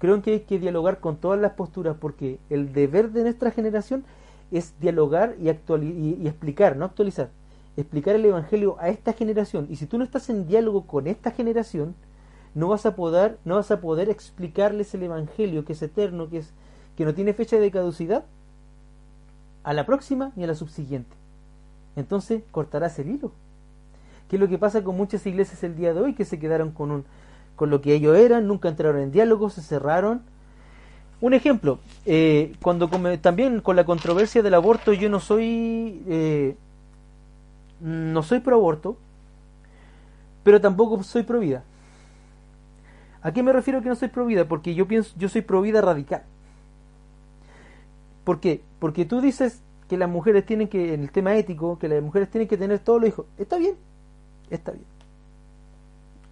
creo 0.00 0.16
en 0.16 0.22
que 0.22 0.32
hay 0.32 0.40
que 0.40 0.58
dialogar 0.58 0.98
con 0.98 1.18
todas 1.18 1.40
las 1.40 1.52
posturas 1.52 1.96
porque 2.00 2.40
el 2.50 2.72
deber 2.72 3.12
de 3.12 3.22
nuestra 3.22 3.52
generación 3.52 4.04
es 4.50 4.74
dialogar 4.80 5.36
y, 5.38 5.48
y, 5.50 6.26
explicar, 6.26 6.76
no 6.76 6.84
actualizar, 6.84 7.30
explicar 7.76 8.16
el 8.16 8.24
Evangelio 8.24 8.76
a 8.80 8.88
esta 8.88 9.12
generación. 9.12 9.68
Y 9.70 9.76
si 9.76 9.86
tú 9.86 9.98
no 9.98 10.04
estás 10.04 10.30
en 10.30 10.48
diálogo 10.48 10.84
con 10.84 11.06
esta 11.06 11.30
generación, 11.30 11.94
no 12.56 12.66
vas 12.68 12.86
a 12.86 12.96
poder, 12.96 13.38
no 13.44 13.54
vas 13.54 13.70
a 13.70 13.80
poder 13.80 14.10
explicarles 14.10 14.94
el 14.94 15.04
Evangelio 15.04 15.64
que 15.64 15.74
es 15.74 15.82
eterno, 15.82 16.28
que 16.28 16.38
es 16.38 16.52
que 16.96 17.04
no 17.04 17.14
tiene 17.14 17.34
fecha 17.34 17.60
de 17.60 17.70
caducidad, 17.70 18.24
a 19.64 19.72
la 19.72 19.86
próxima 19.86 20.32
ni 20.36 20.44
a 20.44 20.46
la 20.46 20.54
subsiguiente. 20.54 21.14
Entonces 21.96 22.42
cortarás 22.50 22.98
el 22.98 23.10
hilo. 23.10 23.32
¿Qué 24.28 24.36
es 24.36 24.40
lo 24.40 24.48
que 24.48 24.58
pasa 24.58 24.84
con 24.84 24.96
muchas 24.96 25.26
iglesias 25.26 25.62
el 25.64 25.76
día 25.76 25.94
de 25.94 26.00
hoy 26.00 26.14
que 26.14 26.24
se 26.24 26.38
quedaron 26.38 26.70
con, 26.70 26.90
un, 26.90 27.04
con 27.56 27.70
lo 27.70 27.80
que 27.80 27.94
ellos 27.94 28.16
eran, 28.16 28.46
nunca 28.46 28.68
entraron 28.68 29.00
en 29.00 29.10
diálogo, 29.10 29.50
se 29.50 29.62
cerraron? 29.62 30.22
Un 31.20 31.34
ejemplo, 31.34 31.80
eh, 32.06 32.52
cuando 32.62 32.88
también 33.20 33.60
con 33.60 33.74
la 33.74 33.84
controversia 33.84 34.42
del 34.42 34.54
aborto, 34.54 34.92
yo 34.92 35.08
no 35.08 35.18
soy 35.18 36.02
eh, 36.06 36.56
no 37.80 38.22
soy 38.22 38.40
pro 38.40 38.56
aborto, 38.56 38.96
pero 40.42 40.60
tampoco 40.60 41.02
soy 41.02 41.22
pro 41.22 41.40
vida. 41.40 41.64
¿A 43.22 43.32
qué 43.32 43.42
me 43.42 43.52
refiero 43.52 43.82
que 43.82 43.88
no 43.88 43.94
soy 43.94 44.08
pro 44.08 44.26
vida? 44.26 44.46
Porque 44.46 44.74
yo 44.74 44.86
pienso, 44.86 45.14
yo 45.18 45.28
soy 45.28 45.42
pro 45.42 45.60
vida 45.60 45.80
radical. 45.80 46.22
¿Por 48.24 48.40
qué? 48.40 48.62
Porque 48.78 49.04
tú 49.04 49.20
dices 49.20 49.62
que 49.88 49.96
las 49.96 50.08
mujeres 50.08 50.44
tienen 50.46 50.68
que, 50.68 50.94
en 50.94 51.02
el 51.02 51.10
tema 51.10 51.34
ético, 51.34 51.78
que 51.78 51.88
las 51.88 52.02
mujeres 52.02 52.30
tienen 52.30 52.48
que 52.48 52.56
tener 52.56 52.78
todos 52.78 53.00
los 53.00 53.08
hijos. 53.08 53.26
Está 53.38 53.58
bien, 53.58 53.76
está 54.50 54.72
bien. 54.72 54.84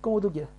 Como 0.00 0.20
tú 0.20 0.30
quieras. 0.30 0.50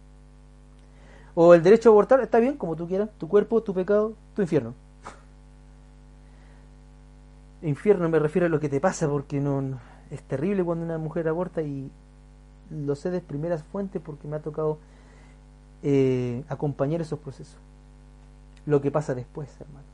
O 1.36 1.54
el 1.54 1.62
derecho 1.62 1.90
a 1.90 1.92
abortar, 1.92 2.20
está 2.22 2.40
bien, 2.40 2.58
como 2.58 2.76
tú 2.76 2.88
quieras. 2.88 3.10
Tu 3.18 3.28
cuerpo, 3.28 3.62
tu 3.62 3.74
pecado, 3.74 4.14
tu 4.36 4.42
infierno. 4.42 4.74
infierno 7.62 8.10
me 8.10 8.20
refiero 8.20 8.48
a 8.48 8.50
lo 8.50 8.60
que 8.60 8.70
te 8.70 8.80
pasa, 8.80 9.08
porque 9.08 9.40
no, 9.40 9.80
es 10.10 10.22
terrible 10.24 10.64
cuando 10.64 10.86
una 10.86 10.98
mujer 10.98 11.28
aborta 11.28 11.62
y 11.62 11.92
lo 12.70 12.96
sé 12.96 13.12
de 13.12 13.22
primeras 13.22 13.64
fuentes 13.64 14.02
porque 14.04 14.28
me 14.28 14.36
ha 14.36 14.42
tocado 14.42 14.80
eh, 15.84 16.44
acompañar 16.50 17.02
esos 17.02 17.20
procesos. 17.20 17.58
Lo 18.66 18.82
que 18.82 18.92
pasa 18.92 19.16
después, 19.16 19.50
hermano. 19.62 19.87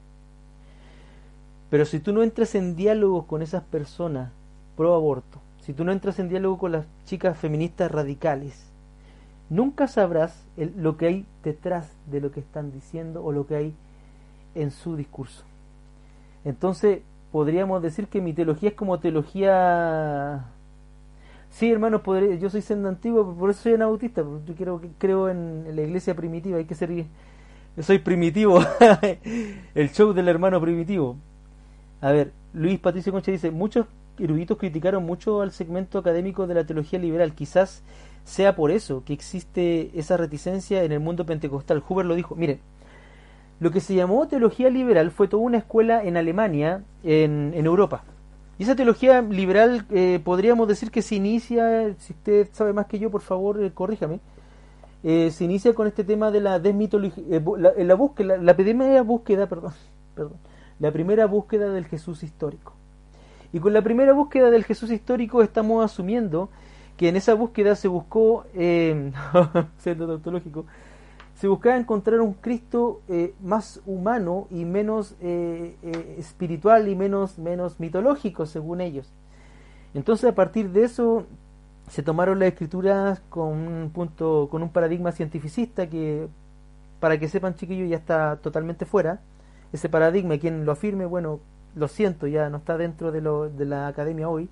Pero 1.74 1.86
si 1.86 2.00
tú 2.00 2.14
no 2.14 2.22
entras 2.22 2.54
en 2.54 2.76
diálogo 2.76 3.26
con 3.26 3.42
esas 3.42 3.64
personas 3.64 4.32
pro 4.78 4.94
aborto, 4.94 5.40
si 5.62 5.74
tú 5.74 5.84
no 5.84 5.92
entras 5.92 6.20
en 6.20 6.30
diálogo 6.30 6.60
con 6.60 6.72
las 6.72 6.86
chicas 7.06 7.36
feministas 7.36 7.90
radicales, 7.90 8.70
nunca 9.50 9.88
sabrás 9.88 10.46
lo 10.56 10.98
que 10.98 11.08
hay 11.08 11.26
detrás 11.44 11.90
de 12.12 12.22
lo 12.22 12.32
que 12.32 12.42
están 12.42 12.72
diciendo 12.72 13.24
o 13.26 13.32
lo 13.32 13.48
que 13.48 13.56
hay 13.56 13.74
en 14.54 14.70
su 14.70 14.96
discurso. 14.96 15.46
Entonces, 16.46 17.02
podríamos 17.32 17.82
decir 17.82 18.08
que 18.08 18.22
mi 18.22 18.34
teología 18.34 18.70
es 18.70 18.76
como 18.76 19.00
teología 19.00 20.46
Sí, 21.50 21.72
hermanos, 21.72 22.04
yo 22.40 22.52
soy 22.52 22.62
siendo 22.62 22.88
antiguo, 22.88 23.34
por 23.34 23.50
eso 23.50 23.64
soy 23.64 23.74
anabautista, 23.74 24.22
yo 24.22 24.54
creo, 24.56 24.80
creo 25.00 25.28
en 25.28 25.76
la 25.76 25.82
iglesia 25.82 26.14
primitiva, 26.14 26.60
hay 26.60 26.66
que 26.66 26.76
ser... 26.76 26.94
Yo 27.76 27.82
soy 27.82 27.98
primitivo, 27.98 28.60
el 29.74 29.92
show 29.92 30.14
del 30.14 30.28
hermano 30.28 30.62
primitivo. 30.62 31.18
A 32.04 32.12
ver, 32.12 32.34
Luis 32.52 32.80
Patricio 32.80 33.14
Concha 33.14 33.32
dice, 33.32 33.50
muchos 33.50 33.86
eruditos 34.20 34.58
criticaron 34.58 35.06
mucho 35.06 35.40
al 35.40 35.54
segmento 35.54 35.98
académico 36.00 36.48
de 36.48 36.54
la 36.54 36.66
teología 36.66 37.00
liberal, 37.00 37.34
quizás 37.34 37.82
sea 38.26 38.58
por 38.58 38.72
eso 38.72 39.04
que 39.06 39.14
existe 39.14 39.90
esa 39.98 40.18
reticencia 40.18 40.84
en 40.84 40.92
el 40.92 41.00
mundo 41.00 41.26
pentecostal. 41.26 41.82
Huber 41.88 42.06
lo 42.06 42.16
dijo, 42.16 42.36
mire, 42.36 42.60
lo 43.62 43.72
que 43.72 43.80
se 43.80 43.96
llamó 43.96 44.28
teología 44.28 44.70
liberal 44.70 45.12
fue 45.12 45.30
toda 45.30 45.44
una 45.44 45.60
escuela 45.60 46.04
en 46.04 46.18
Alemania, 46.18 46.84
en, 47.04 47.54
Europa. 47.66 48.04
Y 48.60 48.64
esa 48.64 48.76
teología 48.76 49.22
liberal 49.22 49.86
eh, 49.90 50.20
podríamos 50.22 50.68
decir 50.68 50.92
que 50.92 51.02
se 51.02 51.16
inicia, 51.16 51.96
si 52.00 52.12
usted 52.12 52.50
sabe 52.52 52.74
más 52.74 52.88
que 52.88 53.00
yo, 53.00 53.12
por 53.12 53.22
favor, 53.22 53.64
eh, 53.64 53.72
corríjame, 53.74 54.20
eh, 55.04 55.32
se 55.32 55.46
inicia 55.46 55.74
con 55.74 55.88
este 55.88 56.04
tema 56.04 56.32
de 56.32 56.42
la 56.42 56.60
desmitología, 56.60 57.24
la, 57.30 57.72
la, 57.78 57.96
búsqueda, 57.96 58.36
la, 58.36 59.02
búsqueda, 59.04 59.48
perdón, 59.48 59.72
perdón, 60.16 60.34
la 60.84 60.92
primera 60.92 61.28
búsqueda 61.28 61.70
del 61.70 61.86
Jesús 61.86 62.24
histórico. 62.24 62.74
Y 63.54 63.62
con 63.62 63.72
la 63.72 63.82
primera 63.82 64.12
búsqueda 64.12 64.52
del 64.52 64.66
Jesús 64.66 64.92
histórico 64.92 65.42
estamos 65.42 65.82
asumiendo 65.82 66.50
que 66.98 67.08
en 67.08 67.16
esa 67.16 67.36
búsqueda 67.36 67.76
se 67.76 67.88
buscó, 67.88 68.44
eh, 68.54 69.14
tautológico, 69.84 70.66
se 71.36 71.48
buscaba 71.48 71.78
encontrar 71.78 72.20
un 72.20 72.34
Cristo 72.34 73.00
eh, 73.08 73.34
más 73.42 73.80
humano 73.86 74.48
y 74.52 74.66
menos 74.66 75.16
eh, 75.22 75.78
eh, 75.84 76.16
espiritual 76.20 76.90
y 76.90 76.98
menos, 76.98 77.40
menos 77.40 77.80
mitológico, 77.80 78.46
según 78.46 78.82
ellos. 78.82 79.10
Entonces, 79.94 80.30
a 80.30 80.36
partir 80.36 80.70
de 80.72 80.84
eso, 80.84 81.26
se 81.88 82.04
tomaron 82.04 82.40
las 82.40 82.50
escrituras 82.50 83.22
con 83.30 83.52
un 83.54 83.90
punto, 83.90 84.50
con 84.52 84.62
un 84.62 84.70
paradigma 84.70 85.14
cientificista 85.14 85.90
que, 85.90 86.28
para 87.00 87.18
que 87.18 87.30
sepan, 87.30 87.56
chiquillos, 87.56 87.90
ya 87.90 87.96
está 87.96 88.36
totalmente 88.36 88.86
fuera. 88.86 89.22
Ese 89.74 89.90
paradigma, 89.90 90.38
quien 90.38 90.66
lo 90.66 90.72
afirme, 90.72 91.06
bueno, 91.06 91.40
lo 91.76 91.88
siento, 91.88 92.28
ya 92.28 92.50
no 92.50 92.58
está 92.58 92.78
dentro 92.78 93.12
de, 93.12 93.22
lo, 93.22 93.50
de 93.50 93.66
la 93.66 93.88
academia 93.88 94.30
hoy. 94.30 94.48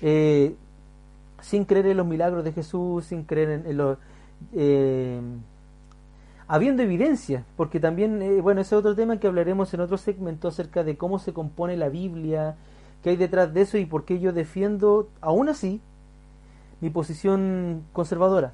sin 0.00 1.64
creer 1.64 1.86
en 1.86 1.96
los 1.96 2.06
milagros 2.06 2.44
de 2.44 2.52
Jesús, 2.52 3.06
sin 3.06 3.24
creer 3.24 3.64
en, 3.66 3.76
los 3.76 3.98
habiendo 6.50 6.82
evidencia, 6.82 7.44
porque 7.56 7.78
también, 7.78 8.20
eh, 8.22 8.40
bueno, 8.40 8.60
ese 8.60 8.74
es 8.74 8.78
otro 8.80 8.96
tema 8.96 9.20
que 9.20 9.28
hablaremos 9.28 9.72
en 9.72 9.82
otro 9.82 9.96
segmento 9.96 10.48
acerca 10.48 10.82
de 10.82 10.96
cómo 10.96 11.20
se 11.20 11.32
compone 11.32 11.76
la 11.76 11.88
Biblia, 11.88 12.56
qué 13.04 13.10
hay 13.10 13.16
detrás 13.16 13.54
de 13.54 13.60
eso 13.60 13.78
y 13.78 13.86
por 13.86 14.04
qué 14.04 14.18
yo 14.18 14.32
defiendo, 14.32 15.08
aún 15.20 15.48
así, 15.48 15.80
mi 16.80 16.90
posición 16.90 17.84
conservadora. 17.92 18.52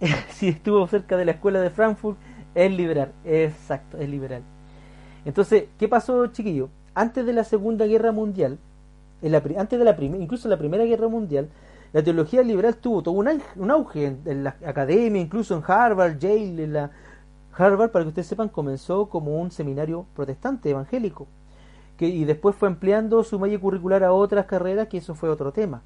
si 0.30 0.48
estuvo 0.48 0.86
cerca 0.86 1.18
de 1.18 1.26
la 1.26 1.32
escuela 1.32 1.60
de 1.60 1.68
Frankfurt, 1.68 2.16
es 2.54 2.72
liberal, 2.72 3.12
exacto, 3.24 3.98
es 3.98 4.08
liberal. 4.08 4.42
Entonces, 5.24 5.64
¿qué 5.78 5.88
pasó, 5.88 6.26
chiquillo? 6.28 6.68
Antes 6.94 7.26
de 7.26 7.32
la 7.32 7.44
Segunda 7.44 7.86
Guerra 7.86 8.12
Mundial, 8.12 8.58
en 9.22 9.32
la, 9.32 9.42
antes 9.58 9.78
de 9.78 9.84
la 9.84 9.96
incluso 10.02 10.46
en 10.46 10.50
la 10.50 10.58
Primera 10.58 10.84
Guerra 10.84 11.08
Mundial, 11.08 11.48
la 11.92 12.02
teología 12.02 12.42
liberal 12.42 12.76
tuvo 12.76 13.02
todo 13.02 13.14
un, 13.14 13.70
auge 13.70 14.16
en, 14.24 14.44
la 14.44 14.56
academia, 14.66 15.22
incluso 15.22 15.56
en 15.56 15.62
Harvard, 15.66 16.18
Yale, 16.18 16.64
en 16.64 16.72
la 16.72 16.90
Harvard, 17.56 17.90
para 17.90 18.04
que 18.04 18.08
ustedes 18.08 18.26
sepan, 18.26 18.48
comenzó 18.48 19.08
como 19.08 19.40
un 19.40 19.50
seminario 19.50 20.04
protestante 20.14 20.70
evangélico, 20.70 21.28
que, 21.96 22.08
y 22.08 22.24
después 22.24 22.56
fue 22.56 22.68
empleando 22.68 23.22
su 23.22 23.38
malla 23.38 23.58
curricular 23.60 24.02
a 24.02 24.12
otras 24.12 24.46
carreras, 24.46 24.88
que 24.88 24.98
eso 24.98 25.14
fue 25.14 25.28
otro 25.28 25.52
tema. 25.52 25.82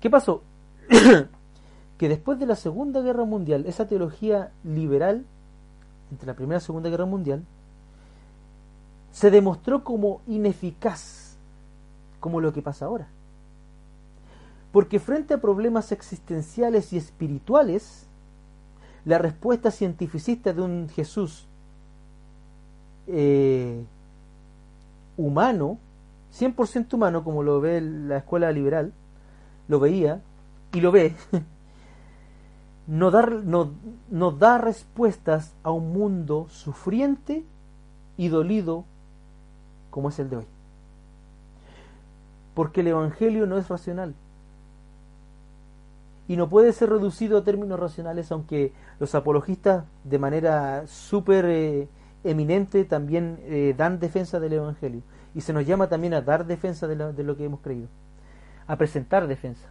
¿Qué 0.00 0.10
pasó? 0.10 0.42
que 1.96 2.08
después 2.08 2.40
de 2.40 2.46
la 2.46 2.56
Segunda 2.56 3.00
Guerra 3.02 3.24
Mundial, 3.24 3.64
esa 3.66 3.86
teología 3.86 4.50
liberal, 4.64 5.24
entre 6.12 6.26
la 6.26 6.34
Primera 6.34 6.58
y 6.58 6.60
Segunda 6.60 6.90
Guerra 6.90 7.06
Mundial, 7.06 7.42
se 9.10 9.30
demostró 9.30 9.82
como 9.82 10.20
ineficaz, 10.26 11.36
como 12.20 12.40
lo 12.40 12.52
que 12.52 12.62
pasa 12.62 12.84
ahora. 12.84 13.08
Porque 14.72 15.00
frente 15.00 15.34
a 15.34 15.40
problemas 15.40 15.90
existenciales 15.90 16.92
y 16.92 16.98
espirituales, 16.98 18.06
la 19.04 19.18
respuesta 19.18 19.70
cientificista 19.70 20.52
de 20.52 20.62
un 20.62 20.88
Jesús 20.88 21.46
eh, 23.06 23.82
humano, 25.16 25.78
100% 26.38 26.94
humano, 26.94 27.24
como 27.24 27.42
lo 27.42 27.60
ve 27.60 27.80
la 27.80 28.18
escuela 28.18 28.52
liberal, 28.52 28.92
lo 29.68 29.80
veía 29.80 30.20
y 30.72 30.80
lo 30.80 30.92
ve, 30.92 31.14
no, 32.86 33.70
no 34.10 34.30
da 34.32 34.58
respuestas 34.58 35.54
a 35.62 35.70
un 35.70 35.92
mundo 35.92 36.46
sufriente 36.50 37.44
y 38.16 38.28
dolido 38.28 38.84
como 39.90 40.08
es 40.08 40.18
el 40.18 40.30
de 40.30 40.36
hoy. 40.38 40.46
Porque 42.54 42.80
el 42.80 42.88
Evangelio 42.88 43.46
no 43.46 43.58
es 43.58 43.68
racional 43.68 44.14
y 46.28 46.36
no 46.36 46.48
puede 46.48 46.72
ser 46.72 46.90
reducido 46.90 47.38
a 47.38 47.44
términos 47.44 47.78
racionales, 47.78 48.30
aunque 48.32 48.72
los 48.98 49.14
apologistas 49.14 49.84
de 50.04 50.18
manera 50.18 50.86
súper 50.86 51.44
eh, 51.46 51.88
eminente 52.24 52.84
también 52.84 53.38
eh, 53.42 53.74
dan 53.76 53.98
defensa 53.98 54.38
del 54.40 54.54
Evangelio. 54.54 55.02
Y 55.34 55.40
se 55.40 55.52
nos 55.52 55.66
llama 55.66 55.88
también 55.88 56.14
a 56.14 56.22
dar 56.22 56.46
defensa 56.46 56.86
de, 56.86 57.24
lo 57.24 57.36
que 57.36 57.44
hemos 57.44 57.60
creído, 57.60 57.88
a 58.66 58.76
presentar 58.76 59.26
defensa. 59.26 59.68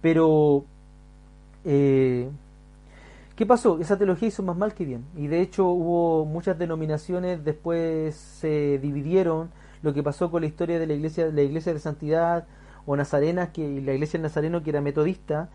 Pero, 0.00 0.64
eh, 1.64 2.28
¿qué 3.36 3.46
pasó? 3.46 3.78
Esa 3.80 3.96
teología 3.96 4.28
hizo 4.28 4.42
más 4.42 4.56
mal 4.56 4.74
que 4.74 4.84
bien. 4.84 5.04
Y 5.16 5.26
de 5.28 5.40
hecho 5.40 5.66
hubo 5.66 6.24
muchas 6.24 6.58
denominaciones, 6.58 7.44
después 7.44 8.14
se 8.14 8.78
dividieron. 8.78 9.50
Lo 9.82 9.94
que 9.94 10.02
pasó 10.02 10.30
con 10.30 10.42
la 10.42 10.48
historia 10.48 10.78
de 10.78 10.86
la 10.86 10.94
iglesia, 10.94 11.26
la 11.32 11.42
iglesia 11.42 11.72
de 11.72 11.78
santidad, 11.78 12.46
o 12.86 12.96
nazarenas, 12.96 13.50
que 13.50 13.80
la 13.82 13.92
iglesia 13.92 14.18
del 14.18 14.22
Nazareno 14.22 14.62
que 14.62 14.70
era 14.70 14.80
metodista, 14.80 15.50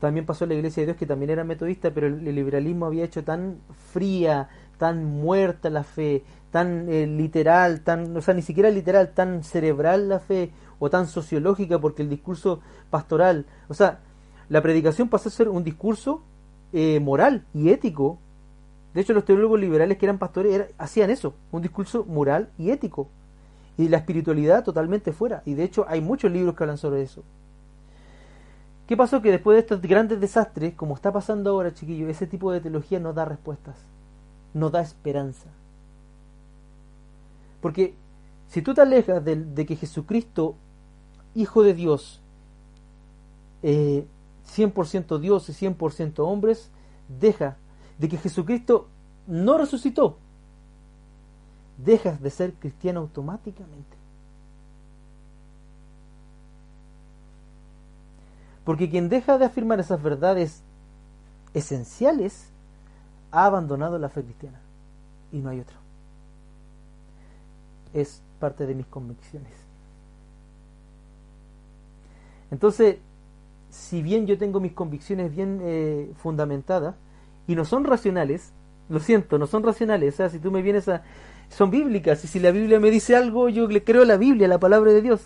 también 0.00 0.24
pasó 0.24 0.46
la 0.46 0.54
iglesia 0.54 0.80
de 0.80 0.86
Dios 0.86 0.96
que 0.96 1.06
también 1.06 1.30
era 1.30 1.44
metodista, 1.44 1.90
pero 1.92 2.06
el, 2.06 2.24
liberalismo 2.24 2.86
había 2.86 3.04
hecho 3.04 3.22
tan 3.22 3.58
fría, 3.92 4.48
tan 4.78 5.04
muerta 5.04 5.68
la 5.68 5.84
fe, 5.84 6.24
tan 6.50 6.88
eh, 6.88 7.06
literal, 7.06 7.82
tan, 7.82 8.16
o 8.16 8.22
sea, 8.22 8.32
ni 8.32 8.42
siquiera 8.42 8.70
literal, 8.70 9.10
tan 9.10 9.44
cerebral 9.44 10.08
la 10.08 10.18
fe, 10.18 10.52
o 10.78 10.88
tan 10.88 11.06
sociológica, 11.06 11.78
porque 11.78 12.02
el 12.02 12.08
discurso 12.08 12.60
pastoral, 12.88 13.44
o 13.68 13.74
sea, 13.74 14.00
la 14.50 14.60
predicación 14.60 15.08
pasó 15.08 15.28
a 15.28 15.32
ser 15.32 15.48
un 15.48 15.62
discurso 15.62 16.22
eh, 16.72 16.98
moral 17.00 17.46
y 17.54 17.70
ético. 17.70 18.18
De 18.92 19.00
hecho, 19.00 19.14
los 19.14 19.24
teólogos 19.24 19.60
liberales 19.60 19.96
que 19.96 20.06
eran 20.06 20.18
pastores 20.18 20.66
hacían 20.76 21.08
eso, 21.08 21.34
un 21.52 21.62
discurso 21.62 22.04
moral 22.04 22.50
y 22.58 22.70
ético. 22.70 23.08
Y 23.78 23.88
la 23.88 23.98
espiritualidad 23.98 24.64
totalmente 24.64 25.12
fuera. 25.12 25.42
Y 25.46 25.54
de 25.54 25.62
hecho 25.62 25.86
hay 25.88 26.00
muchos 26.00 26.32
libros 26.32 26.56
que 26.56 26.64
hablan 26.64 26.78
sobre 26.78 27.02
eso. 27.02 27.22
¿Qué 28.88 28.96
pasó? 28.96 29.22
Que 29.22 29.30
después 29.30 29.54
de 29.54 29.60
estos 29.60 29.80
grandes 29.80 30.20
desastres, 30.20 30.74
como 30.74 30.96
está 30.96 31.12
pasando 31.12 31.50
ahora, 31.50 31.72
chiquillos, 31.72 32.10
ese 32.10 32.26
tipo 32.26 32.50
de 32.50 32.60
teología 32.60 32.98
no 32.98 33.12
da 33.12 33.24
respuestas, 33.24 33.76
no 34.52 34.68
da 34.68 34.80
esperanza. 34.80 35.46
Porque 37.60 37.94
si 38.48 38.62
tú 38.62 38.74
te 38.74 38.80
alejas 38.80 39.24
de, 39.24 39.64
que 39.64 39.76
Jesucristo, 39.76 40.56
Hijo 41.36 41.62
de 41.62 41.74
Dios, 41.74 42.20
eh, 43.62 44.04
100% 44.56 45.18
Dios 45.18 45.48
y 45.48 45.52
100% 45.52 46.18
hombres, 46.20 46.70
deja 47.08 47.56
de 47.98 48.08
que 48.08 48.16
Jesucristo 48.16 48.88
no 49.26 49.58
resucitó, 49.58 50.18
dejas 51.78 52.20
de 52.20 52.30
ser 52.30 52.54
cristiano 52.54 53.00
automáticamente. 53.00 53.96
Porque 58.64 58.90
quien 58.90 59.08
deja 59.08 59.38
de 59.38 59.46
afirmar 59.46 59.80
esas 59.80 60.02
verdades 60.02 60.62
esenciales 61.54 62.50
ha 63.30 63.46
abandonado 63.46 63.98
la 63.98 64.08
fe 64.08 64.22
cristiana. 64.22 64.60
Y 65.32 65.38
no 65.38 65.50
hay 65.50 65.60
otro. 65.60 65.76
Es 67.92 68.22
parte 68.38 68.66
de 68.66 68.74
mis 68.74 68.86
convicciones. 68.86 69.52
Entonces, 72.50 72.98
si 73.70 74.02
bien 74.02 74.26
yo 74.26 74.36
tengo 74.36 74.60
mis 74.60 74.72
convicciones 74.72 75.34
bien 75.34 75.60
eh, 75.62 76.12
fundamentadas 76.16 76.96
y 77.46 77.54
no 77.54 77.64
son 77.64 77.84
racionales, 77.84 78.52
lo 78.88 79.00
siento, 79.00 79.38
no 79.38 79.46
son 79.46 79.62
racionales, 79.62 80.14
o 80.14 80.16
sea, 80.18 80.28
si 80.28 80.38
tú 80.38 80.50
me 80.50 80.62
vienes 80.62 80.88
a... 80.88 81.02
son 81.48 81.70
bíblicas 81.70 82.24
y 82.24 82.28
si 82.28 82.40
la 82.40 82.50
Biblia 82.50 82.80
me 82.80 82.90
dice 82.90 83.16
algo, 83.16 83.48
yo 83.48 83.66
le 83.68 83.84
creo 83.84 84.04
la 84.04 84.16
Biblia, 84.16 84.48
la 84.48 84.58
palabra 84.58 84.92
de 84.92 85.00
Dios. 85.00 85.22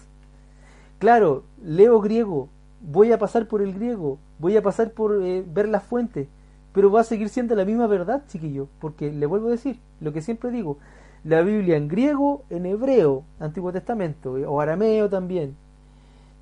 Claro, 0.98 1.44
leo 1.62 2.00
griego, 2.00 2.48
voy 2.80 3.12
a 3.12 3.18
pasar 3.18 3.48
por 3.48 3.62
el 3.62 3.74
griego, 3.74 4.18
voy 4.38 4.56
a 4.56 4.62
pasar 4.62 4.92
por 4.92 5.22
eh, 5.22 5.44
ver 5.46 5.68
las 5.68 5.82
fuentes, 5.82 6.28
pero 6.72 6.90
va 6.90 7.00
a 7.00 7.04
seguir 7.04 7.28
siendo 7.30 7.54
la 7.54 7.64
misma 7.64 7.86
verdad, 7.86 8.24
chiquillo, 8.28 8.68
porque 8.80 9.10
le 9.10 9.26
vuelvo 9.26 9.48
a 9.48 9.52
decir 9.52 9.80
lo 10.00 10.12
que 10.12 10.20
siempre 10.20 10.50
digo, 10.50 10.78
la 11.24 11.40
Biblia 11.40 11.76
en 11.76 11.88
griego, 11.88 12.44
en 12.50 12.66
hebreo, 12.66 13.24
Antiguo 13.40 13.72
Testamento, 13.72 14.36
eh, 14.36 14.44
o 14.44 14.60
arameo 14.60 15.08
también, 15.08 15.56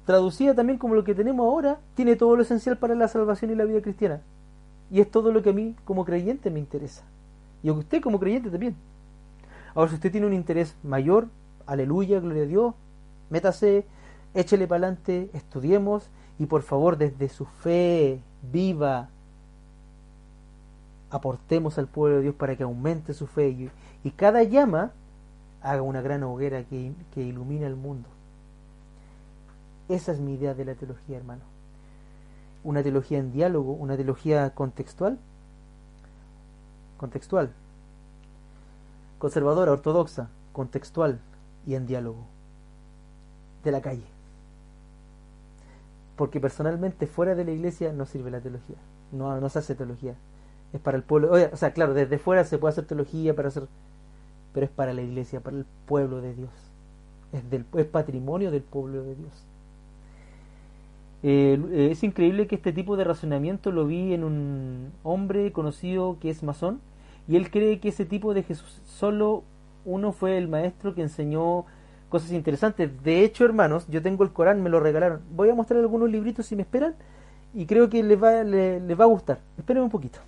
traducida 0.05 0.55
también 0.55 0.79
como 0.79 0.95
lo 0.95 1.05
que 1.05 1.15
tenemos 1.15 1.45
ahora, 1.45 1.79
tiene 1.95 2.17
todo 2.17 2.37
lo 2.37 2.43
esencial 2.43 2.77
para 2.79 2.95
la 2.95 3.09
salvación 3.09 3.51
y 3.51 3.55
la 3.55 3.65
vida 3.65 3.81
cristiana. 3.81 4.21
Y 4.91 5.01
es 5.01 5.11
todo 5.11 5.33
lo 5.33 5.43
que 5.43 5.51
a 5.51 5.55
mí 5.55 5.75
como 5.85 6.05
creyente 6.05 6.51
me 6.51 6.61
interesa. 6.61 7.05
Y 7.63 7.69
a 7.69 7.73
usted 7.73 8.03
como 8.03 8.19
creyente 8.19 8.51
también. 8.51 8.77
Ahora, 9.75 9.89
si 9.91 9.95
usted 9.95 10.13
tiene 10.13 10.27
un 10.27 10.35
interés 10.35 10.77
mayor, 10.83 11.29
aleluya, 11.67 12.21
gloria 12.21 12.43
a 12.43 12.47
Dios, 12.47 12.75
métase, 13.31 13.87
échele 14.35 14.67
para 14.67 14.87
adelante, 14.87 15.31
estudiemos 15.33 16.11
y 16.39 16.47
por 16.47 16.63
favor 16.63 16.99
desde 16.99 17.29
su 17.29 17.45
fe 17.45 18.21
viva 18.51 19.09
aportemos 21.11 21.79
al 21.79 21.87
pueblo 21.87 22.17
de 22.17 22.23
Dios 22.23 22.35
para 22.35 22.57
que 22.57 22.63
aumente 22.63 23.13
su 23.13 23.27
fe 23.27 23.71
y, 24.03 24.11
cada 24.13 24.43
llama 24.43 24.93
haga 25.63 25.83
una 25.83 26.01
gran 26.01 26.23
hoguera 26.25 26.65
que, 26.65 26.93
que 27.15 27.23
ilumine 27.23 27.67
el 27.67 27.77
mundo. 27.77 28.09
Esa 29.93 30.13
es 30.13 30.21
mi 30.21 30.33
idea 30.33 30.55
de 30.55 30.65
la 30.65 30.75
teología, 30.75 31.19
hermano. 31.19 31.43
Una 32.65 32.83
teología 32.83 33.19
en 33.19 33.31
diálogo, 33.31 33.75
una 33.75 33.95
teología 33.95 34.55
contextual. 34.55 35.19
Contextual. 36.97 37.53
Conservadora, 39.19 39.71
ortodoxa, 39.71 40.31
contextual 40.55 41.21
y 41.67 41.75
en 41.75 41.87
diálogo. 41.87 42.25
De 43.65 43.71
la 43.71 43.83
calle. 43.83 44.07
Porque 46.17 46.41
personalmente 46.41 47.07
fuera 47.07 47.35
de 47.35 47.45
la 47.45 47.51
iglesia 47.51 47.93
no 47.93 48.07
sirve 48.07 48.31
la 48.31 48.41
teología. 48.41 48.77
No, 49.13 49.39
no 49.43 49.49
se 49.51 49.59
hace 49.59 49.75
teología. 49.75 50.15
Es 50.73 50.81
para 50.81 50.97
el 50.97 51.03
pueblo. 51.03 51.33
o 51.33 51.57
sea, 51.59 51.75
claro, 51.75 51.93
desde 51.93 52.17
fuera 52.17 52.45
se 52.45 52.57
puede 52.57 52.73
hacer 52.73 52.87
teología 52.87 53.37
para 53.37 53.49
hacer. 53.49 53.69
Pero 54.55 54.65
es 54.65 54.73
para 54.73 54.95
la 54.95 55.03
iglesia, 55.03 55.41
para 55.41 55.59
el 55.59 55.67
pueblo 55.85 56.23
de 56.23 56.33
Dios. 56.33 56.51
Es, 57.31 57.51
del, 57.51 57.67
es 57.75 57.85
patrimonio 57.85 58.51
del 58.51 58.63
pueblo 58.63 59.03
de 59.03 59.17
Dios. 59.17 59.52
Eh, 61.23 61.89
es 61.91 62.03
increíble 62.03 62.47
que 62.47 62.57
este 62.57 62.73
tipo 62.73 62.97
de 62.97 63.05
razonamiento 63.05 63.71
lo 63.71 63.87
vi 63.87 64.13
en 64.13 64.25
un 64.25 64.93
hombre 65.05 65.53
conocido 65.53 66.19
que 66.21 66.31
es 66.31 66.43
masón 66.43 66.81
y 67.29 67.37
él 67.37 67.51
cree 67.51 67.79
que 67.79 67.91
ese 67.91 68.05
tipo 68.05 68.35
de 68.35 68.43
Jesús 68.43 68.81
solo 68.85 69.45
uno 69.85 70.13
fue 70.13 70.37
el 70.37 70.49
maestro 70.49 70.95
que 70.95 71.03
enseñó 71.03 71.65
cosas 72.09 72.33
interesantes. 72.33 72.91
De 73.03 73.25
hecho, 73.25 73.45
hermanos, 73.45 73.87
yo 73.89 74.03
tengo 74.03 74.25
el 74.25 74.33
Corán, 74.33 74.63
me 74.63 74.71
lo 74.71 74.81
regalaron. 74.81 75.21
Voy 75.35 75.49
a 75.49 75.55
mostrar 75.55 75.81
algunos 75.81 76.11
libritos 76.11 76.47
si 76.47 76.57
me 76.57 76.63
esperan 76.63 76.95
y 77.55 77.67
creo 77.67 77.89
que 77.89 78.03
les 78.03 78.23
va, 78.23 78.43
les, 78.43 79.01
va 79.01 79.05
a 79.05 79.09
gustar. 79.09 79.39
Esperen 79.57 79.83
un 79.83 79.91
poquito. 79.91 80.19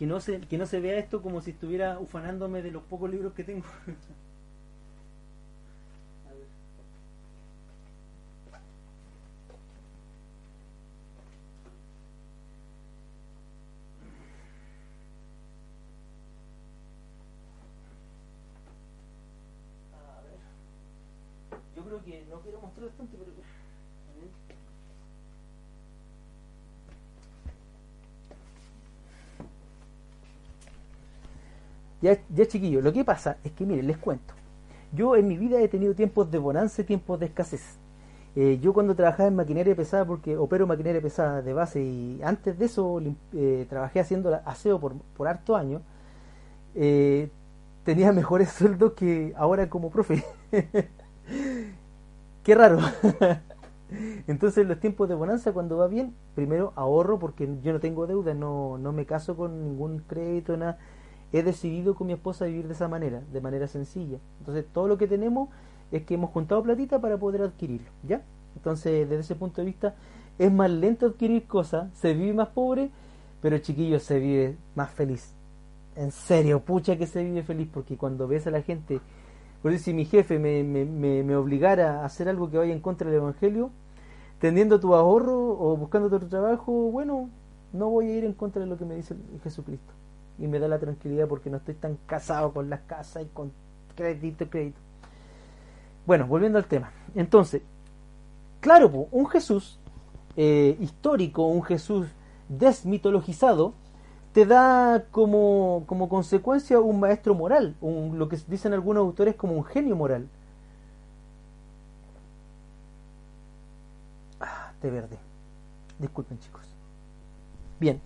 Que 0.00 0.06
no 0.06 0.18
se, 0.18 0.40
que 0.40 0.56
no 0.56 0.64
se 0.64 0.80
vea 0.80 0.98
esto 0.98 1.20
como 1.20 1.42
si 1.42 1.50
estuviera 1.50 1.98
ufanándome 1.98 2.62
de 2.62 2.70
los 2.70 2.82
pocos 2.84 3.10
libros 3.10 3.34
que 3.34 3.44
tengo. 3.44 3.66
Yo 21.76 21.84
creo 21.84 22.02
que 22.02 22.24
no 22.30 22.40
quiero 22.40 22.62
mostrar 22.62 22.88
tanto, 22.96 23.18
pero 23.18 23.32
Ya, 32.02 32.18
ya 32.34 32.46
chiquillos, 32.46 32.82
lo 32.82 32.92
que 32.92 33.04
pasa 33.04 33.36
es 33.44 33.52
que, 33.52 33.66
miren, 33.66 33.86
les 33.86 33.98
cuento. 33.98 34.34
Yo 34.92 35.16
en 35.16 35.28
mi 35.28 35.36
vida 35.36 35.60
he 35.60 35.68
tenido 35.68 35.94
tiempos 35.94 36.30
de 36.30 36.38
bonanza 36.38 36.82
y 36.82 36.84
tiempos 36.84 37.20
de 37.20 37.26
escasez. 37.26 37.78
Eh, 38.36 38.58
yo 38.62 38.72
cuando 38.72 38.94
trabajaba 38.94 39.28
en 39.28 39.36
maquinaria 39.36 39.74
pesada, 39.76 40.04
porque 40.04 40.36
opero 40.36 40.66
maquinaria 40.66 41.00
pesada 41.00 41.42
de 41.42 41.52
base 41.52 41.82
y 41.82 42.20
antes 42.22 42.58
de 42.58 42.64
eso 42.66 43.00
eh, 43.34 43.66
trabajé 43.68 44.00
haciendo 44.00 44.34
aseo 44.44 44.80
por, 44.80 44.94
por 45.16 45.28
harto 45.28 45.56
años, 45.56 45.82
eh, 46.74 47.28
tenía 47.84 48.12
mejores 48.14 48.50
sueldos 48.50 48.92
que 48.94 49.34
ahora 49.36 49.68
como 49.68 49.90
profe. 49.90 50.24
Qué 52.44 52.54
raro. 52.54 52.78
Entonces 54.28 54.58
en 54.62 54.68
los 54.68 54.80
tiempos 54.80 55.08
de 55.08 55.14
bonanza 55.14 55.52
cuando 55.52 55.76
va 55.76 55.88
bien, 55.88 56.14
primero 56.34 56.72
ahorro 56.76 57.18
porque 57.18 57.48
yo 57.62 57.72
no 57.72 57.80
tengo 57.80 58.06
deuda, 58.06 58.34
no, 58.34 58.78
no 58.78 58.92
me 58.92 59.04
caso 59.04 59.36
con 59.36 59.64
ningún 59.64 59.98
crédito, 60.00 60.56
nada 60.56 60.78
he 61.32 61.42
decidido 61.42 61.94
con 61.94 62.06
mi 62.06 62.12
esposa 62.12 62.46
vivir 62.46 62.66
de 62.66 62.74
esa 62.74 62.88
manera, 62.88 63.22
de 63.32 63.40
manera 63.40 63.66
sencilla. 63.68 64.18
Entonces 64.40 64.64
todo 64.72 64.88
lo 64.88 64.98
que 64.98 65.06
tenemos 65.06 65.48
es 65.92 66.02
que 66.02 66.14
hemos 66.14 66.30
juntado 66.30 66.62
platita 66.62 67.00
para 67.00 67.18
poder 67.18 67.42
adquirirlo, 67.42 67.90
¿ya? 68.02 68.22
Entonces 68.56 69.08
desde 69.08 69.20
ese 69.20 69.34
punto 69.36 69.60
de 69.60 69.66
vista 69.66 69.94
es 70.38 70.52
más 70.52 70.70
lento 70.70 71.06
adquirir 71.06 71.46
cosas, 71.46 71.92
se 71.94 72.14
vive 72.14 72.32
más 72.32 72.48
pobre, 72.48 72.90
pero 73.40 73.58
chiquillo 73.58 73.98
se 74.00 74.18
vive 74.18 74.56
más 74.74 74.90
feliz. 74.90 75.34
En 75.96 76.10
serio, 76.10 76.60
pucha 76.60 76.96
que 76.96 77.06
se 77.06 77.22
vive 77.22 77.42
feliz 77.42 77.68
porque 77.72 77.96
cuando 77.96 78.26
ves 78.26 78.46
a 78.46 78.50
la 78.50 78.62
gente, 78.62 79.00
por 79.62 79.76
si 79.78 79.92
mi 79.92 80.04
jefe 80.04 80.38
me, 80.38 80.64
me, 80.64 80.84
me, 80.84 81.36
obligara 81.36 82.00
a 82.00 82.04
hacer 82.06 82.28
algo 82.28 82.50
que 82.50 82.58
vaya 82.58 82.72
en 82.72 82.80
contra 82.80 83.10
del 83.10 83.20
Evangelio, 83.20 83.70
tendiendo 84.38 84.80
tu 84.80 84.94
ahorro 84.94 85.36
o 85.60 85.76
buscando 85.76 86.06
otro 86.06 86.28
trabajo, 86.28 86.72
bueno, 86.72 87.28
no 87.72 87.90
voy 87.90 88.06
a 88.06 88.16
ir 88.16 88.24
en 88.24 88.32
contra 88.32 88.62
de 88.62 88.68
lo 88.68 88.78
que 88.78 88.84
me 88.84 88.94
dice 88.94 89.14
Jesucristo 89.42 89.99
y 90.40 90.48
me 90.48 90.58
da 90.58 90.68
la 90.68 90.78
tranquilidad 90.78 91.28
porque 91.28 91.50
no 91.50 91.58
estoy 91.58 91.74
tan 91.74 91.96
casado 92.06 92.52
con 92.52 92.70
las 92.70 92.80
casas 92.80 93.24
y 93.24 93.26
con 93.26 93.52
crédito, 93.94 94.48
crédito. 94.48 94.80
Bueno, 96.06 96.26
volviendo 96.26 96.58
al 96.58 96.64
tema. 96.64 96.90
Entonces, 97.14 97.62
claro, 98.60 98.88
un 99.10 99.28
Jesús 99.28 99.78
eh, 100.36 100.76
histórico, 100.80 101.46
un 101.46 101.62
Jesús 101.62 102.08
desmitologizado, 102.48 103.74
te 104.32 104.46
da 104.46 105.04
como, 105.10 105.84
como 105.86 106.08
consecuencia 106.08 106.80
un 106.80 107.00
maestro 107.00 107.34
moral, 107.34 107.76
lo 107.80 108.28
que 108.28 108.38
dicen 108.46 108.72
algunos 108.72 109.02
autores 109.02 109.34
como 109.34 109.54
un 109.54 109.64
genio 109.64 109.96
moral. 109.96 110.28
Ah, 114.40 114.72
de 114.80 114.90
verde. 114.90 115.18
Disculpen 115.98 116.38
chicos. 116.38 116.62
Bien. 117.78 118.00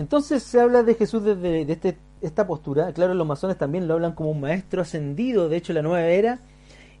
Entonces 0.00 0.42
se 0.42 0.58
habla 0.58 0.82
de 0.82 0.94
Jesús 0.94 1.22
desde 1.22 1.70
este, 1.70 1.98
esta 2.22 2.46
postura. 2.46 2.90
Claro, 2.94 3.12
los 3.12 3.26
masones 3.26 3.58
también 3.58 3.86
lo 3.86 3.92
hablan 3.92 4.12
como 4.12 4.30
un 4.30 4.40
maestro 4.40 4.80
ascendido, 4.80 5.50
de 5.50 5.58
hecho, 5.58 5.74
la 5.74 5.82
nueva 5.82 6.06
era. 6.06 6.40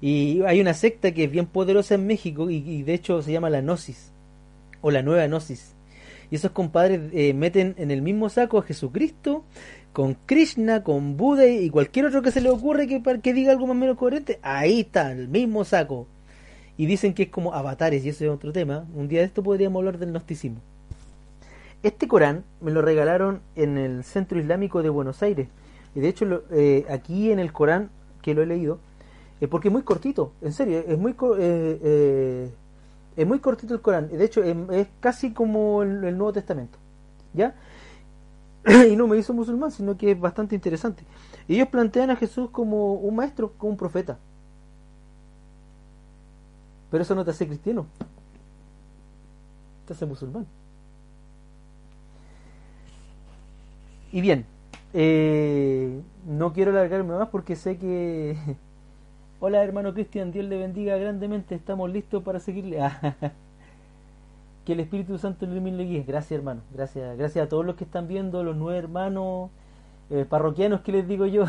Y 0.02 0.42
hay 0.42 0.60
una 0.60 0.74
secta 0.74 1.10
que 1.12 1.24
es 1.24 1.30
bien 1.30 1.46
poderosa 1.46 1.94
en 1.94 2.06
México 2.06 2.50
y, 2.50 2.82
de 2.82 2.92
hecho 2.92 3.22
se 3.22 3.32
llama 3.32 3.48
la 3.48 3.62
Gnosis 3.62 4.12
o 4.82 4.90
la 4.90 5.02
nueva 5.02 5.26
Gnosis. 5.26 5.74
Y 6.30 6.34
esos 6.34 6.50
compadres 6.50 7.00
eh, 7.14 7.32
meten 7.32 7.74
en 7.78 7.90
el 7.90 8.02
mismo 8.02 8.28
saco 8.28 8.58
a 8.58 8.62
Jesucristo, 8.62 9.44
con 9.94 10.14
Krishna, 10.26 10.84
con 10.84 11.16
Buda 11.16 11.46
y 11.46 11.70
cualquier 11.70 12.04
otro 12.04 12.20
que 12.20 12.30
se 12.30 12.42
le 12.42 12.50
ocurre 12.50 12.86
que, 12.86 13.02
que 13.22 13.32
diga 13.32 13.52
algo 13.52 13.66
más 13.66 13.76
o 13.76 13.80
menos 13.80 13.96
coherente. 13.96 14.40
Ahí 14.42 14.80
está, 14.80 15.10
el 15.12 15.28
mismo 15.28 15.64
saco. 15.64 16.06
Y 16.76 16.84
dicen 16.84 17.14
que 17.14 17.24
es 17.24 17.28
como 17.30 17.54
avatares, 17.54 18.04
y 18.04 18.10
eso 18.10 18.24
es 18.24 18.30
otro 18.30 18.52
tema. 18.52 18.86
Un 18.94 19.08
día 19.08 19.20
de 19.20 19.26
esto 19.26 19.42
podríamos 19.42 19.80
hablar 19.80 19.98
del 19.98 20.12
gnosticismo. 20.12 20.60
Este 21.82 22.08
Corán 22.08 22.44
me 22.60 22.70
lo 22.70 22.82
regalaron 22.82 23.40
en 23.56 23.78
el 23.78 24.04
Centro 24.04 24.38
Islámico 24.38 24.82
de 24.82 24.90
Buenos 24.90 25.22
Aires. 25.22 25.48
Y 25.94 26.00
de 26.00 26.08
hecho, 26.08 26.42
eh, 26.50 26.84
aquí 26.90 27.32
en 27.32 27.38
el 27.38 27.52
Corán, 27.52 27.90
que 28.20 28.34
lo 28.34 28.42
he 28.42 28.46
leído, 28.46 28.78
es 29.40 29.48
porque 29.48 29.68
es 29.68 29.72
muy 29.72 29.82
cortito, 29.82 30.32
en 30.42 30.52
serio, 30.52 30.84
es 30.86 30.98
muy, 30.98 31.12
eh, 31.12 31.80
eh, 31.82 32.54
es 33.16 33.26
muy 33.26 33.38
cortito 33.38 33.72
el 33.72 33.80
Corán. 33.80 34.08
De 34.08 34.22
hecho, 34.22 34.42
es, 34.44 34.88
casi 35.00 35.32
como 35.32 35.82
el, 35.82 36.00
Nuevo 36.18 36.34
Testamento. 36.34 36.78
¿Ya? 37.32 37.54
y 38.90 38.94
no 38.94 39.06
me 39.06 39.16
hizo 39.16 39.32
musulmán, 39.32 39.70
sino 39.70 39.96
que 39.96 40.10
es 40.10 40.20
bastante 40.20 40.54
interesante. 40.54 41.04
Ellos 41.48 41.68
plantean 41.68 42.10
a 42.10 42.16
Jesús 42.16 42.50
como 42.50 42.92
un 42.94 43.16
maestro, 43.16 43.54
como 43.56 43.70
un 43.70 43.78
profeta. 43.78 44.18
Pero 46.90 47.02
eso 47.02 47.14
no 47.14 47.24
te 47.24 47.30
hace 47.30 47.46
cristiano. 47.46 47.86
Te 49.86 49.94
hace 49.94 50.04
musulmán. 50.04 50.46
Y 54.12 54.20
bien, 54.20 54.44
eh, 54.92 56.00
no 56.26 56.52
quiero 56.52 56.72
alargarme 56.72 57.14
más 57.14 57.28
porque 57.28 57.54
sé 57.54 57.78
que... 57.78 58.36
Hola 59.40 59.62
hermano 59.62 59.94
Cristian, 59.94 60.32
Dios 60.32 60.44
le 60.46 60.58
bendiga 60.58 60.96
grandemente, 60.96 61.54
estamos 61.54 61.90
listos 61.90 62.22
para 62.22 62.40
seguirle. 62.40 62.78
que 64.66 64.72
el 64.72 64.80
Espíritu 64.80 65.16
Santo 65.16 65.46
le 65.46 65.84
guíe. 65.84 66.02
Gracias 66.02 66.32
hermano, 66.38 66.60
gracias, 66.74 67.16
gracias 67.16 67.46
a 67.46 67.48
todos 67.48 67.64
los 67.64 67.76
que 67.76 67.84
están 67.84 68.06
viendo, 68.06 68.42
los 68.42 68.56
nueve 68.56 68.78
hermanos 68.78 69.50
eh, 70.10 70.26
parroquianos 70.28 70.80
que 70.82 70.92
les 70.92 71.08
digo 71.08 71.24
yo. 71.26 71.44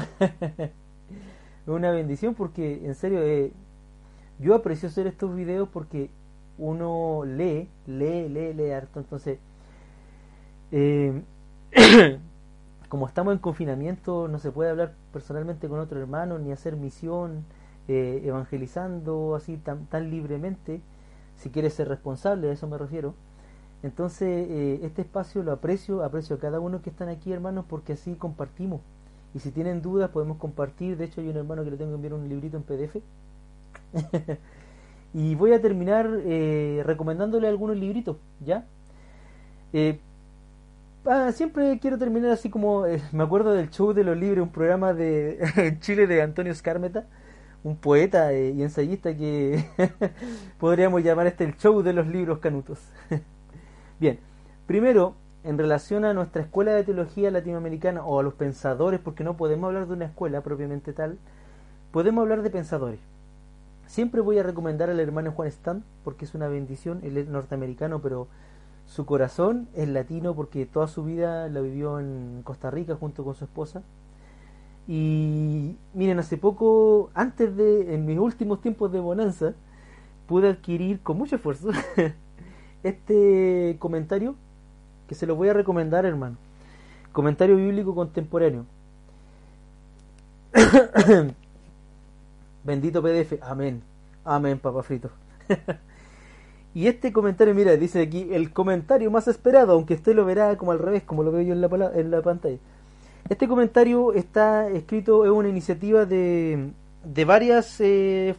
una 1.68 1.92
bendición 1.92 2.36
porque 2.36 2.86
en 2.86 2.96
serio 2.96 3.22
eh, 3.24 3.52
yo 4.40 4.56
aprecio 4.56 4.88
hacer 4.88 5.08
estos 5.08 5.36
videos 5.36 5.68
porque 5.68 6.10
uno 6.58 7.24
lee, 7.26 7.68
lee, 7.88 8.30
lee, 8.30 8.54
lee 8.54 8.72
harto. 8.72 9.00
Entonces, 9.00 9.40
como 12.92 13.08
estamos 13.08 13.32
en 13.32 13.40
confinamiento, 13.40 14.28
no 14.28 14.38
se 14.38 14.52
puede 14.52 14.70
hablar 14.70 14.96
personalmente 15.14 15.70
con 15.70 15.80
otro 15.80 15.98
hermano, 15.98 16.40
ni 16.40 16.52
hacer 16.52 16.76
misión, 16.76 17.46
eh, 17.88 18.22
evangelizando 18.26 19.34
así 19.34 19.56
tan, 19.56 19.86
tan 19.86 20.12
libremente, 20.12 20.82
si 21.38 21.50
quieres 21.52 21.74
ser 21.74 21.88
responsable, 21.88 22.50
a 22.50 22.52
eso 22.52 22.68
me 22.68 22.78
refiero. 22.78 23.14
Entonces, 23.82 24.28
eh, 24.28 24.82
este 24.84 25.04
espacio 25.04 25.42
lo 25.42 25.54
aprecio, 25.54 26.04
aprecio 26.04 26.36
a 26.36 26.40
cada 26.40 26.60
uno 26.60 26.82
que 26.82 26.90
están 26.90 27.08
aquí, 27.08 27.32
hermanos, 27.32 27.64
porque 27.70 27.94
así 27.94 28.16
compartimos. 28.16 28.82
Y 29.34 29.40
si 29.40 29.52
tienen 29.52 29.82
dudas, 29.82 30.10
podemos 30.10 30.36
compartir. 30.38 30.98
De 30.98 31.06
hecho, 31.06 31.22
hay 31.22 31.30
un 31.30 31.38
hermano 31.38 31.64
que 31.64 31.72
le 31.72 31.78
tengo 31.78 31.92
que 31.92 31.96
enviar 31.96 32.14
un 32.14 32.28
librito 32.28 32.58
en 32.58 32.64
PDF. 32.64 32.98
y 35.14 35.36
voy 35.36 35.54
a 35.54 35.62
terminar 35.62 36.10
eh, 36.26 36.84
recomendándole 36.86 37.48
algunos 37.48 37.78
libritos, 37.78 38.18
¿ya? 38.42 38.66
Ah, 41.04 41.32
siempre 41.32 41.80
quiero 41.80 41.98
terminar 41.98 42.30
así 42.32 42.50
como 42.52 42.86
eh, 42.86 43.02
me 43.12 43.24
acuerdo 43.24 43.54
del 43.54 43.72
show 43.72 43.92
de 43.92 44.04
los 44.04 44.16
libros, 44.16 44.44
un 44.46 44.52
programa 44.52 44.94
de 44.94 45.78
Chile 45.80 46.06
de 46.06 46.22
Antonio 46.22 46.54
Scarmeta, 46.54 47.08
un 47.64 47.76
poeta 47.76 48.32
eh, 48.34 48.52
y 48.52 48.62
ensayista 48.62 49.16
que 49.16 49.66
podríamos 50.60 51.04
llamar 51.04 51.26
este 51.26 51.44
el 51.44 51.58
show 51.58 51.82
de 51.82 51.94
los 51.94 52.06
libros 52.06 52.38
canutos. 52.38 52.80
Bien, 54.00 54.20
primero, 54.68 55.16
en 55.44 55.58
relación 55.58 56.06
a 56.06 56.14
nuestra 56.14 56.44
escuela 56.44 56.72
de 56.74 56.84
teología 56.84 57.32
latinoamericana 57.32 58.06
o 58.06 58.20
a 58.20 58.24
los 58.24 58.36
pensadores, 58.36 59.00
porque 59.00 59.24
no 59.24 59.38
podemos 59.38 59.70
hablar 59.70 59.88
de 59.88 59.94
una 59.94 60.06
escuela 60.06 60.42
propiamente 60.42 60.94
tal, 60.94 61.18
podemos 61.92 62.22
hablar 62.22 62.44
de 62.44 62.52
pensadores. 62.52 63.00
Siempre 63.88 64.22
voy 64.22 64.38
a 64.38 64.44
recomendar 64.44 64.92
al 64.92 65.00
hermano 65.00 65.32
Juan 65.32 65.52
Stam, 65.52 65.84
porque 66.04 66.26
es 66.26 66.36
una 66.36 66.48
bendición, 66.48 67.00
él 67.04 67.18
es 67.18 67.28
norteamericano, 67.28 68.02
pero 68.04 68.28
su 68.92 69.06
corazón 69.06 69.70
es 69.74 69.88
latino 69.88 70.36
porque 70.36 70.66
toda 70.66 70.88
su 70.90 71.06
vida 71.06 71.48
la 71.48 71.62
vivió 71.62 72.02
en 72.02 72.42
Costa 72.44 72.70
Rica 72.70 72.98
junto 72.98 73.24
con 73.24 73.36
su 73.36 73.46
esposa. 73.46 73.84
Y 74.86 75.78
miren, 75.94 76.20
hace 76.20 76.36
poco, 76.36 77.10
antes 77.14 77.56
de, 77.56 77.96
en 77.96 78.06
mis 78.06 78.20
últimos 78.20 78.60
tiempos 78.60 78.92
de 78.92 79.00
bonanza, 79.00 79.54
pude 80.28 80.50
adquirir 80.50 81.00
con 81.00 81.18
mucho 81.18 81.38
esfuerzo 81.38 81.70
este 82.84 83.78
comentario 83.80 84.36
que 85.08 85.16
se 85.16 85.26
lo 85.26 85.38
voy 85.38 85.48
a 85.48 85.54
recomendar, 85.54 86.06
hermano. 86.06 86.36
Comentario 87.14 87.56
bíblico 87.56 87.96
contemporáneo. 87.96 88.66
Bendito 92.66 93.02
PDF. 93.02 93.42
Amén. 93.42 93.84
Amén, 94.26 94.60
papá 94.60 94.84
frito. 94.84 95.10
Y 96.74 96.88
este 96.88 97.12
comentario, 97.12 97.54
mira, 97.54 97.76
dice 97.76 98.02
aquí, 98.02 98.30
el 98.32 98.54
comentario 98.54 99.12
más 99.12 99.28
esperado, 99.28 99.74
aunque 99.74 99.96
usted 99.96 100.16
lo 100.16 100.24
verá 100.26 100.58
como 100.58 100.72
al 100.72 100.80
revés, 100.80 101.04
como 101.04 101.24
lo 101.24 101.32
veo 101.32 101.42
yo 101.42 101.54
en 101.54 101.62
la, 102.12 102.22
pantalla. 102.22 102.58
Este 103.28 103.48
comentario 103.48 104.14
está 104.14 104.70
escrito, 104.70 105.26
es 105.26 105.32
una 105.32 105.50
iniciativa 105.50 106.06
de, 106.06 106.72
de 107.04 107.26
varias 107.26 107.82
eh, 107.82 108.36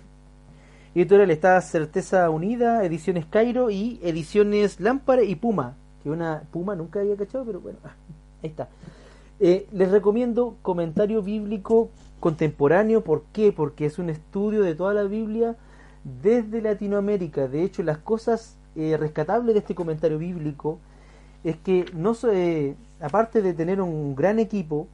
editoriales. 0.95 1.37
Está 1.37 1.61
Certeza 1.61 2.31
Unida, 2.31 2.85
Ediciones 2.85 3.27
Cairo 3.27 3.71
y 3.71 4.01
Ediciones 4.03 4.81
Lámpara 4.81 5.23
y 5.23 5.35
Puma. 5.35 5.77
Que 6.03 6.11
una 6.11 6.43
Puma 6.51 6.75
nunca 6.75 7.01
había 7.01 7.17
cachado, 7.17 7.45
pero 7.45 7.61
bueno, 7.61 7.79
ahí 8.43 8.49
está. 8.49 8.69
Eh, 9.41 9.67
les 9.73 9.91
recomiendo 9.91 10.57
comentario 10.63 11.23
bíblico 11.23 11.91
contemporáneo. 12.19 13.03
¿Por 13.03 13.25
qué? 13.33 13.53
Porque 13.53 13.85
es 13.85 13.99
un 13.99 14.09
estudio 14.09 14.63
de 14.63 14.75
toda 14.75 14.95
la 14.95 15.03
Biblia 15.03 15.57
desde 16.05 16.61
Latinoamérica. 16.63 17.49
De 17.49 17.63
hecho, 17.63 17.83
las 17.83 17.99
cosas 17.99 18.57
eh, 18.77 18.97
rescatables 18.97 19.55
de 19.55 19.61
este 19.61 19.75
comentario 19.75 20.19
bíblico 20.19 20.79
es 21.45 21.57
que 21.57 21.87
no 21.95 22.15
eh, 22.31 22.77
aparte 23.01 23.43
de 23.43 23.55
tener 23.55 23.81
un 23.81 24.15
gran 24.15 24.39
equipo, 24.39 24.87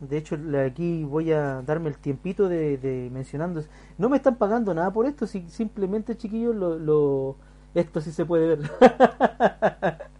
de 0.00 0.18
hecho 0.18 0.36
aquí 0.64 1.04
voy 1.04 1.32
a 1.32 1.62
darme 1.62 1.88
el 1.88 1.96
tiempito 1.96 2.48
de, 2.48 3.08
mencionando, 3.12 3.62
no 3.96 4.08
me 4.08 4.18
están 4.18 4.36
pagando 4.36 4.74
nada 4.74 4.92
por 4.92 5.06
esto, 5.06 5.26
si, 5.26 5.48
simplemente 5.48 6.16
chiquillos 6.16 6.54
lo, 6.54 6.78
lo, 6.78 7.36
esto 7.74 8.00
sí 8.00 8.12
se 8.12 8.24
puede 8.26 8.56
ver. 8.56 8.70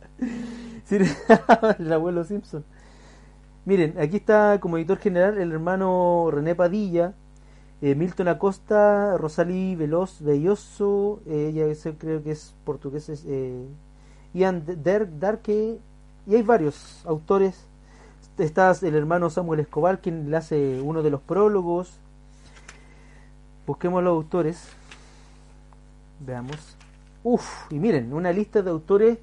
el 1.78 1.92
abuelo 1.92 2.24
Simpson. 2.24 2.64
Miren, 3.64 3.94
aquí 3.98 4.16
está 4.16 4.58
como 4.60 4.76
editor 4.76 4.98
general 4.98 5.38
el 5.38 5.52
hermano 5.52 6.28
René 6.30 6.54
Padilla, 6.54 7.14
eh, 7.84 7.94
Milton 7.94 8.28
Acosta, 8.28 9.18
Rosalí 9.18 9.76
Veloz 9.76 10.22
Belloso, 10.22 11.20
eh, 11.26 11.52
ella 11.52 11.94
creo 11.98 12.22
que 12.22 12.30
es 12.30 12.54
portugués, 12.64 13.10
eh, 13.26 13.66
Ian 14.32 14.64
Darke, 15.20 15.78
y 16.26 16.34
hay 16.34 16.40
varios 16.40 17.04
autores. 17.04 17.66
Está 18.38 18.72
el 18.80 18.94
hermano 18.94 19.28
Samuel 19.28 19.60
Escobar, 19.60 20.00
quien 20.00 20.30
le 20.30 20.36
hace 20.38 20.80
uno 20.80 21.02
de 21.02 21.10
los 21.10 21.20
prólogos. 21.20 22.00
Busquemos 23.66 24.02
los 24.02 24.12
autores. 24.12 24.66
Veamos. 26.20 26.78
Uf, 27.22 27.70
y 27.70 27.78
miren, 27.78 28.14
una 28.14 28.32
lista 28.32 28.62
de 28.62 28.70
autores 28.70 29.18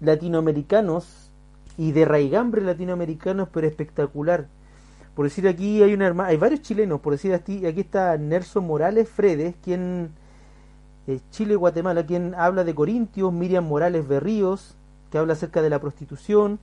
latinoamericanos 0.00 1.30
y 1.76 1.92
de 1.92 2.04
raigambre 2.04 2.60
latinoamericanos, 2.60 3.48
pero 3.52 3.68
espectacular. 3.68 4.48
Por 5.18 5.26
decir 5.26 5.48
aquí 5.48 5.82
hay 5.82 5.94
una 5.94 6.14
hay 6.26 6.36
varios 6.36 6.62
chilenos, 6.62 7.00
por 7.00 7.12
decir 7.12 7.34
aquí, 7.34 7.66
aquí 7.66 7.80
está 7.80 8.16
Nelson 8.16 8.64
Morales 8.64 9.08
Fredes, 9.08 9.56
quien 9.64 10.10
eh, 11.08 11.18
Chile 11.32 11.56
Guatemala, 11.56 12.06
quien 12.06 12.36
habla 12.36 12.62
de 12.62 12.72
Corintios, 12.72 13.32
Miriam 13.32 13.66
Morales 13.66 14.06
Berríos, 14.06 14.76
que 15.10 15.18
habla 15.18 15.32
acerca 15.32 15.60
de 15.60 15.70
la 15.70 15.80
prostitución. 15.80 16.60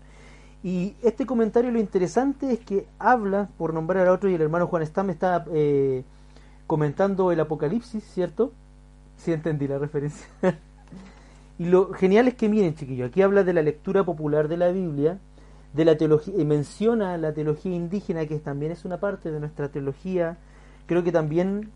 Y 0.64 0.96
este 1.04 1.26
comentario 1.26 1.70
lo 1.70 1.80
interesante 1.80 2.54
es 2.54 2.60
que 2.60 2.88
habla, 2.98 3.50
por 3.58 3.74
nombrar 3.74 4.08
a 4.08 4.14
otro, 4.14 4.30
y 4.30 4.36
el 4.36 4.42
hermano 4.42 4.68
Juan 4.68 4.88
Stam 4.88 5.10
está 5.10 5.44
eh, 5.52 6.06
comentando 6.66 7.34
el 7.34 7.42
Apocalipsis, 7.42 8.06
¿cierto? 8.06 8.54
Si 9.18 9.34
entendí 9.34 9.68
la 9.68 9.80
referencia. 9.80 10.28
y 11.60 11.66
lo 11.66 11.92
genial 11.92 12.30
es 12.30 12.36
que 12.36 12.48
miren, 12.48 12.74
chiquillos, 12.74 13.10
aquí 13.10 13.22
habla 13.22 13.44
de 13.44 13.52
la 13.52 13.62
lectura 13.62 14.06
popular 14.06 14.48
de 14.48 14.56
la 14.56 14.70
Biblia, 14.70 15.20
de 15.76 15.86
la 15.86 15.98
teología, 15.98 16.34
y 16.38 16.46
menciona 16.46 17.18
la 17.18 17.34
teología 17.34 17.76
indígena, 17.76 18.26
que 18.26 18.40
también 18.40 18.72
es 18.72 18.86
una 18.86 19.00
parte 19.00 19.32
de 19.32 19.40
nuestra 19.40 19.70
teología. 19.70 20.38
Creo 20.86 21.04
que 21.04 21.12
también, 21.12 21.72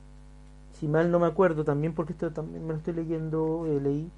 si 0.79 0.87
mal 0.87 1.11
no 1.11 1.19
me 1.19 1.27
acuerdo, 1.27 1.63
también 1.65 1.93
porque 1.93 2.13
esto 2.13 2.31
también 2.31 2.65
me 2.65 2.73
lo 2.73 2.77
estoy 2.77 2.93
leyendo, 2.93 3.65
eh, 3.67 3.79
leí, 3.81 4.09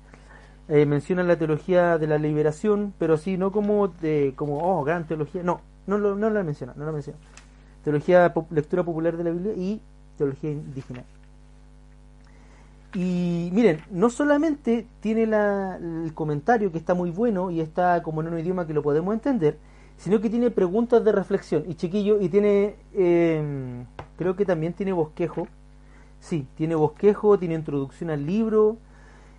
eh, 0.68 0.86
menciona 0.86 1.24
la 1.24 1.38
teología 1.38 1.98
de 1.98 2.08
la 2.08 2.20
liberación, 2.20 2.94
pero 3.00 3.18
sí, 3.18 3.38
no 3.38 3.52
como 3.52 3.88
de, 3.88 4.34
como, 4.36 4.60
oh, 4.60 4.84
gran 4.84 5.08
teología, 5.08 5.42
no, 5.42 5.62
no, 5.88 5.98
lo, 5.98 6.16
no 6.16 6.30
la 6.30 6.44
menciona, 6.44 6.74
no 6.76 6.86
la 6.86 6.92
menciona. 6.92 7.18
Teología, 7.84 8.32
lectura 8.52 8.84
popular 8.84 9.18
de 9.18 9.24
la 9.24 9.32
Biblia 9.32 9.54
y 9.56 9.82
teología 10.18 10.52
indígena. 10.52 11.04
Y 12.94 13.50
miren, 13.54 13.80
no 13.90 14.10
solamente 14.10 14.86
tiene 15.00 15.26
la, 15.26 15.78
el 15.78 16.14
comentario 16.14 16.72
que 16.72 16.78
está 16.78 16.94
muy 16.94 17.10
bueno 17.10 17.50
y 17.50 17.62
está 17.62 18.04
como 18.04 18.22
en 18.22 18.28
un 18.28 18.40
idioma 18.40 18.68
que 18.68 18.74
lo 18.74 18.84
podemos 18.84 19.14
entender, 19.14 19.58
sino 20.02 20.20
que 20.20 20.32
tiene 20.32 20.50
preguntas 20.50 21.04
de 21.06 21.12
reflexión. 21.12 21.64
Y 21.68 21.76
chiquillo, 21.76 22.20
y 22.20 22.28
tiene, 22.28 22.76
em, 22.96 23.86
creo 24.18 24.36
que 24.36 24.46
también 24.46 24.74
tiene 24.74 24.94
bosquejo. 24.94 25.48
Sí, 26.20 26.48
tiene 26.56 26.74
bosquejo, 26.74 27.38
tiene 27.38 27.54
introducción 27.54 28.10
al 28.10 28.26
libro 28.26 28.78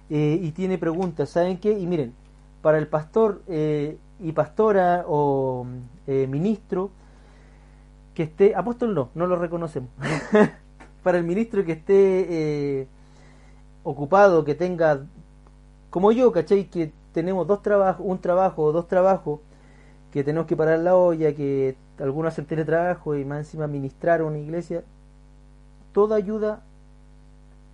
eh, 0.08 0.38
y 0.40 0.52
tiene 0.52 0.78
preguntas. 0.78 1.30
¿Saben 1.30 1.58
qué? 1.58 1.72
Y 1.76 1.86
miren, 1.86 2.14
para 2.62 2.78
el 2.78 2.86
pastor 2.86 3.42
eh, 3.48 3.98
y 4.20 4.30
pastora 4.32 5.04
o 5.08 5.66
eh, 6.06 6.28
ministro 6.30 6.90
que 8.14 8.24
esté, 8.24 8.54
apóstol 8.54 8.94
no, 8.94 9.08
no 9.16 9.26
lo 9.26 9.36
reconocemos. 9.36 9.90
para 11.02 11.18
el 11.18 11.24
ministro 11.24 11.64
que 11.64 11.72
esté 11.72 12.86
ocupado, 13.82 14.44
que 14.44 14.54
tenga, 14.54 15.06
como 15.90 16.12
yo, 16.12 16.30
¿cachai? 16.30 16.66
Que 16.66 16.92
tenemos 17.12 17.48
dos 17.48 17.62
trabajos, 17.62 18.06
un 18.06 18.18
trabajo 18.20 18.62
o 18.62 18.72
dos 18.72 18.86
trabajos, 18.86 19.40
que 20.12 20.24
tenemos 20.24 20.46
que 20.46 20.56
parar 20.56 20.78
la 20.78 20.96
olla, 20.96 21.34
que 21.34 21.76
algunos 21.98 22.32
hacen 22.32 22.46
teletrabajo 22.46 23.16
y 23.16 23.24
más 23.24 23.38
encima 23.38 23.64
administrar 23.64 24.22
una 24.22 24.38
iglesia, 24.38 24.82
toda 25.92 26.16
ayuda 26.16 26.62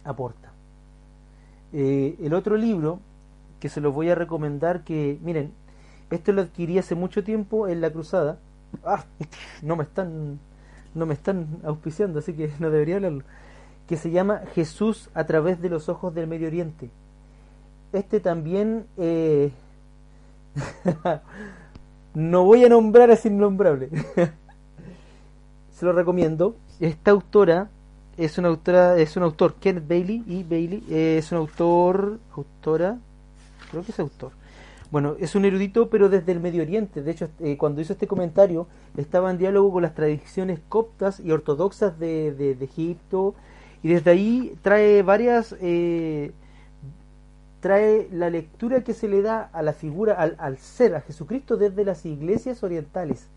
aporta. 0.05 0.52
Eh, 1.73 2.16
el 2.23 2.35
otro 2.35 2.56
libro, 2.56 3.01
que 3.60 3.69
se 3.69 3.81
los 3.81 3.93
voy 3.93 4.09
a 4.10 4.15
recomendar, 4.15 4.85
que 4.85 5.19
miren, 5.23 5.52
esto 6.10 6.32
lo 6.32 6.43
adquirí 6.43 6.78
hace 6.78 6.94
mucho 6.94 7.24
tiempo 7.24 7.69
en 7.69 7.81
la 7.81 7.90
cruzada. 7.90 8.39
Ah, 8.85 9.05
no 9.62 9.77
me 9.77 9.85
están, 9.85 10.39
no 10.94 11.06
me 11.06 11.15
están 11.15 11.59
auspiciando, 11.65 12.20
así 12.20 12.35
que 12.35 12.51
no 12.59 12.70
debería 12.70 12.97
hablarlo 12.97 13.24
que 13.89 13.97
se 13.97 14.10
llama 14.10 14.43
Jesús 14.55 15.09
a 15.15 15.24
través 15.24 15.62
de 15.62 15.70
los 15.70 15.89
ojos 15.89 16.15
del 16.15 16.27
Medio 16.27 16.47
Oriente. 16.47 16.90
Este 17.94 18.20
también 18.20 18.86
eh, 18.98 19.51
no 22.19 22.45
voy 22.45 22.65
a 22.65 22.69
nombrar 22.69 23.11
es 23.11 23.24
innombrable. 23.24 23.90
se 25.70 25.86
lo 25.86 25.93
recomiendo. 25.93 26.57
Esta 26.81 27.12
autora 27.12 27.70
es 28.16 28.39
una 28.39 28.49
autora, 28.49 28.99
es 28.99 29.16
un 29.16 29.23
autor, 29.23 29.55
Kenneth 29.55 29.86
Bailey 29.86 30.24
y 30.27 30.43
Bailey 30.43 30.82
es 30.90 31.31
un 31.31 31.39
autor, 31.39 32.19
autora, 32.36 32.99
creo 33.70 33.85
que 33.85 33.93
es 33.93 34.01
autor. 34.01 34.32
Bueno, 34.90 35.15
es 35.20 35.36
un 35.36 35.45
erudito, 35.45 35.89
pero 35.90 36.09
desde 36.09 36.32
el 36.32 36.40
Medio 36.40 36.62
Oriente. 36.62 37.03
De 37.03 37.12
hecho, 37.12 37.28
eh, 37.39 37.57
cuando 37.57 37.81
hizo 37.81 37.93
este 37.93 38.09
comentario, 38.09 38.66
estaba 38.97 39.31
en 39.31 39.39
diálogo 39.39 39.70
con 39.70 39.82
las 39.82 39.95
tradiciones 39.95 40.59
coptas 40.69 41.20
y 41.20 41.31
ortodoxas 41.31 42.01
de, 42.01 42.32
de, 42.32 42.57
de 42.57 42.65
Egipto, 42.65 43.36
y 43.85 43.90
desde 43.90 44.11
ahí 44.11 44.57
trae 44.62 45.03
varias, 45.03 45.55
eh, 45.61 46.32
trae 47.61 48.09
la 48.13 48.31
lectura 48.31 48.83
que 48.83 48.95
se 48.95 49.09
le 49.09 49.23
da 49.23 49.51
a 49.53 49.63
la 49.63 49.73
figura, 49.73 50.15
al, 50.15 50.59
ser, 50.59 50.95
a 50.95 51.01
Jesucristo 51.01 51.57
desde 51.57 51.85
las 51.85 52.05
iglesias 52.07 52.63
orientales. 52.63 53.29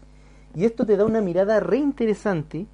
Y 0.56 0.65
esto 0.65 0.85
te 0.85 0.98
da 0.98 1.06
una 1.06 1.22
mirada 1.22 1.60
re 1.60 1.77
interesante. 1.77 2.68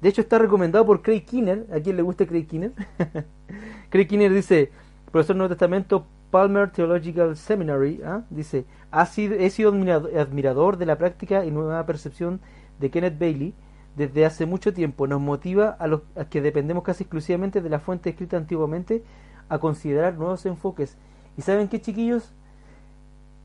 De 0.00 0.08
hecho 0.08 0.20
está 0.20 0.38
recomendado 0.38 0.84
por 0.84 1.02
Craig 1.02 1.24
Kinner. 1.24 1.66
¿A 1.72 1.80
quién 1.80 1.96
le 1.96 2.02
gusta 2.02 2.26
Craig 2.26 2.46
Kinner? 2.46 2.72
Craig 3.90 4.06
Kinner 4.06 4.32
dice, 4.32 4.70
profesor 5.10 5.36
Nuevo 5.36 5.50
Testamento, 5.50 6.06
Palmer 6.30 6.70
Theological 6.72 7.36
Seminary, 7.36 8.00
¿ah? 8.04 8.24
dice, 8.30 8.64
ha 8.90 9.06
sido, 9.06 9.36
he 9.36 9.50
sido 9.50 9.70
admirador 9.70 10.78
de 10.78 10.86
la 10.86 10.98
práctica 10.98 11.44
y 11.44 11.50
nueva 11.50 11.86
percepción 11.86 12.40
de 12.80 12.90
Kenneth 12.90 13.18
Bailey 13.18 13.54
desde 13.96 14.26
hace 14.26 14.46
mucho 14.46 14.72
tiempo 14.72 15.06
nos 15.06 15.20
motiva 15.20 15.68
a 15.68 15.86
los 15.86 16.02
que 16.30 16.40
dependemos 16.40 16.82
casi 16.82 17.04
exclusivamente 17.04 17.60
de 17.60 17.70
la 17.70 17.78
fuente 17.78 18.10
escrita 18.10 18.36
antiguamente 18.36 19.04
a 19.48 19.58
considerar 19.58 20.14
nuevos 20.14 20.44
enfoques. 20.46 20.96
¿Y 21.36 21.42
saben 21.42 21.68
qué, 21.68 21.80
chiquillos? 21.80 22.32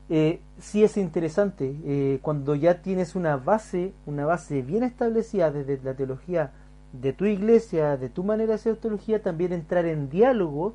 Eh, 0.08 0.40
sí 0.58 0.82
es 0.82 0.96
interesante 0.96 1.76
eh, 1.84 2.18
cuando 2.20 2.56
ya 2.56 2.82
tienes 2.82 3.14
una 3.14 3.36
base, 3.36 3.92
una 4.06 4.26
base 4.26 4.60
bien 4.62 4.82
establecida 4.82 5.52
desde 5.52 5.80
la 5.84 5.94
teología 5.94 6.50
de 6.92 7.12
tu 7.12 7.26
iglesia, 7.26 7.96
de 7.96 8.08
tu 8.08 8.24
manera 8.24 8.48
de 8.48 8.54
hacer 8.54 8.76
teología, 8.76 9.22
también 9.22 9.52
entrar 9.52 9.86
en 9.86 10.10
diálogo 10.10 10.74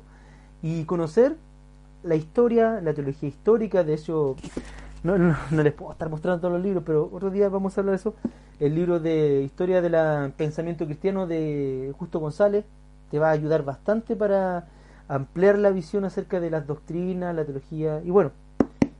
y 0.62 0.84
conocer 0.84 1.36
la 2.02 2.14
historia, 2.14 2.80
la 2.80 2.94
teología 2.94 3.28
histórica. 3.28 3.84
De 3.84 3.94
hecho, 3.94 4.36
no, 5.02 5.18
no 5.18 5.62
les 5.62 5.74
puedo 5.74 5.92
estar 5.92 6.08
mostrando 6.08 6.40
todos 6.40 6.54
los 6.54 6.62
libros, 6.62 6.82
pero 6.86 7.10
otro 7.12 7.30
día 7.30 7.50
vamos 7.50 7.76
a 7.76 7.82
hablar 7.82 7.92
de 7.92 8.00
eso 8.00 8.14
el 8.58 8.74
libro 8.74 9.00
de 9.00 9.42
Historia 9.42 9.82
del 9.82 10.32
Pensamiento 10.32 10.86
Cristiano 10.86 11.26
de 11.26 11.92
Justo 11.98 12.20
González 12.20 12.64
te 13.10 13.18
va 13.18 13.28
a 13.28 13.32
ayudar 13.32 13.64
bastante 13.64 14.16
para 14.16 14.66
ampliar 15.08 15.58
la 15.58 15.70
visión 15.70 16.04
acerca 16.04 16.40
de 16.40 16.50
las 16.50 16.66
doctrinas, 16.66 17.34
la 17.34 17.44
teología 17.44 18.02
y 18.04 18.10
bueno, 18.10 18.32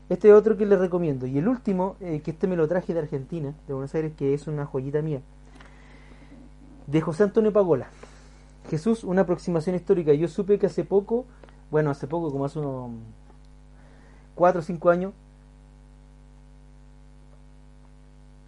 este 0.09 0.29
es 0.29 0.35
otro 0.35 0.57
que 0.57 0.67
les 0.67 0.79
recomiendo. 0.79 1.27
Y 1.27 1.39
el 1.39 1.49
último, 1.49 1.97
eh, 2.01 2.21
que 2.23 2.31
este 2.31 2.47
me 2.47 2.57
lo 2.57 2.69
traje 2.69 2.95
de 2.95 3.01
Argentina, 3.01 3.55
de 3.67 3.75
Buenos 3.75 3.95
Aires, 3.95 4.13
que 4.17 4.35
es 4.35 4.47
una 4.47 4.65
joyita 4.65 5.03
mía, 5.03 5.21
de 6.87 7.01
José 7.01 7.25
Antonio 7.25 7.53
Pagola. 7.53 7.89
Jesús, 8.71 9.05
una 9.05 9.23
aproximación 9.23 9.75
histórica. 9.75 10.13
Yo 10.15 10.29
supe 10.29 10.59
que 10.59 10.67
hace 10.67 10.85
poco, 10.85 11.25
bueno, 11.71 11.91
hace 11.91 12.07
poco, 12.07 12.31
como 12.31 12.45
hace 12.45 12.59
unos 12.61 12.91
4 14.37 14.61
o 14.61 14.63
5 14.63 14.91
años, 14.91 15.13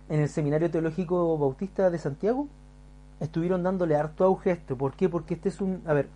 en 0.09 0.21
el 0.21 0.29
Seminario 0.29 0.71
Teológico 0.71 1.37
Bautista 1.37 1.91
de 1.91 1.99
Santiago 1.99 2.49
estuvieron 3.21 3.63
dándole 3.63 3.97
harto 3.97 4.25
auge 4.25 4.51
a 4.51 4.53
esto. 4.55 4.77
¿Por 4.77 4.95
qué? 4.95 5.09
Porque 5.09 5.35
este 5.35 5.49
es 5.49 5.61
un... 5.61 5.83
A 5.87 5.93
ver, 5.93 6.09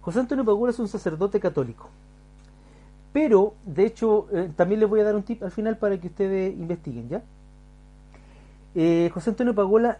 José 0.00 0.20
Antonio 0.20 0.44
Pagula 0.44 0.70
es 0.70 0.78
un 0.78 0.88
sacerdote 0.88 1.40
católico. 1.40 1.88
Pero, 3.12 3.54
de 3.64 3.86
hecho, 3.86 4.26
eh, 4.32 4.50
también 4.54 4.80
les 4.80 4.88
voy 4.88 5.00
a 5.00 5.04
dar 5.04 5.16
un 5.16 5.22
tip 5.22 5.42
al 5.42 5.50
final 5.50 5.78
para 5.78 5.98
que 5.98 6.08
ustedes 6.08 6.52
investiguen, 6.54 7.08
¿ya? 7.08 7.22
Eh, 8.74 9.10
José 9.12 9.30
Antonio 9.30 9.54
Pagola 9.54 9.98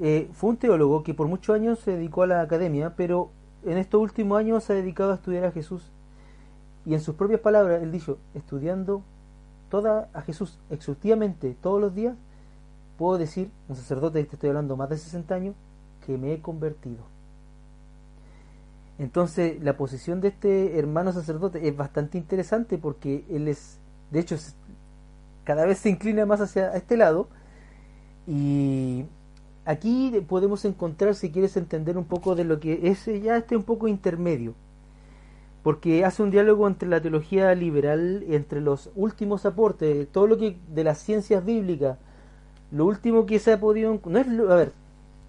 eh, 0.00 0.30
fue 0.32 0.50
un 0.50 0.56
teólogo 0.56 1.02
que 1.02 1.14
por 1.14 1.28
muchos 1.28 1.54
años 1.54 1.80
se 1.80 1.92
dedicó 1.92 2.22
a 2.22 2.26
la 2.26 2.40
academia, 2.40 2.94
pero 2.96 3.30
en 3.64 3.78
estos 3.78 4.00
últimos 4.00 4.38
años 4.38 4.64
se 4.64 4.72
ha 4.72 4.76
dedicado 4.76 5.12
a 5.12 5.16
estudiar 5.16 5.44
a 5.44 5.52
Jesús. 5.52 5.90
Y 6.86 6.94
en 6.94 7.00
sus 7.00 7.14
propias 7.14 7.40
palabras, 7.40 7.82
él 7.82 7.92
dijo, 7.92 8.18
estudiando 8.34 9.02
toda 9.70 10.08
a 10.12 10.22
Jesús 10.22 10.58
exhaustivamente 10.70 11.56
todos 11.60 11.80
los 11.80 11.94
días, 11.94 12.14
puedo 12.96 13.18
decir, 13.18 13.50
un 13.68 13.76
sacerdote, 13.76 14.22
te 14.24 14.36
estoy 14.36 14.50
hablando 14.50 14.76
más 14.76 14.88
de 14.88 14.98
60 14.98 15.34
años, 15.34 15.54
que 16.06 16.16
me 16.16 16.32
he 16.32 16.40
convertido. 16.40 17.13
Entonces, 18.98 19.62
la 19.62 19.76
posición 19.76 20.20
de 20.20 20.28
este 20.28 20.78
hermano 20.78 21.12
sacerdote 21.12 21.66
es 21.68 21.76
bastante 21.76 22.18
interesante 22.18 22.78
porque 22.78 23.24
él 23.30 23.48
es, 23.48 23.78
de 24.10 24.20
hecho, 24.20 24.36
cada 25.44 25.66
vez 25.66 25.78
se 25.78 25.90
inclina 25.90 26.26
más 26.26 26.40
hacia 26.40 26.72
este 26.74 26.96
lado. 26.96 27.28
Y 28.26 29.04
aquí 29.64 30.12
podemos 30.28 30.64
encontrar, 30.64 31.14
si 31.14 31.30
quieres 31.30 31.56
entender 31.56 31.98
un 31.98 32.04
poco 32.04 32.34
de 32.34 32.44
lo 32.44 32.60
que 32.60 32.88
es 32.88 33.06
ya 33.22 33.36
este 33.36 33.56
un 33.56 33.64
poco 33.64 33.88
intermedio 33.88 34.54
porque 35.64 36.04
hace 36.04 36.22
un 36.22 36.30
diálogo 36.30 36.68
entre 36.68 36.90
la 36.90 37.00
teología 37.00 37.54
liberal, 37.54 38.22
entre 38.28 38.60
los 38.60 38.90
últimos 38.94 39.46
aportes, 39.46 40.06
todo 40.12 40.26
lo 40.26 40.36
que 40.36 40.58
de 40.68 40.84
las 40.84 40.98
ciencias 40.98 41.42
bíblicas, 41.42 41.96
lo 42.70 42.84
último 42.84 43.24
que 43.24 43.38
se 43.38 43.54
ha 43.54 43.58
podido... 43.58 43.98
No 44.04 44.18
es, 44.18 44.28
a 44.28 44.54
ver, 44.56 44.72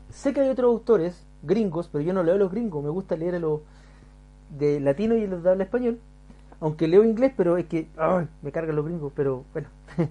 sé 0.09 0.33
que 0.33 0.41
hay 0.41 0.49
otros 0.49 0.69
autores 0.69 1.24
gringos, 1.45 1.89
pero 1.91 2.03
yo 2.03 2.13
no 2.13 2.23
leo 2.23 2.37
los 2.37 2.51
gringos, 2.51 2.83
me 2.83 2.89
gusta 2.89 3.15
leer 3.15 3.35
a 3.35 3.39
los 3.39 3.61
de 4.57 4.79
latino 4.79 5.15
y 5.15 5.27
los 5.27 5.43
de 5.43 5.49
habla 5.49 5.63
español, 5.63 5.99
aunque 6.59 6.87
leo 6.87 7.03
inglés, 7.03 7.33
pero 7.35 7.57
es 7.57 7.65
que 7.65 7.87
me 8.41 8.51
cargan 8.51 8.75
los 8.75 8.85
gringos, 8.85 9.11
pero 9.15 9.43
bueno. 9.53 9.67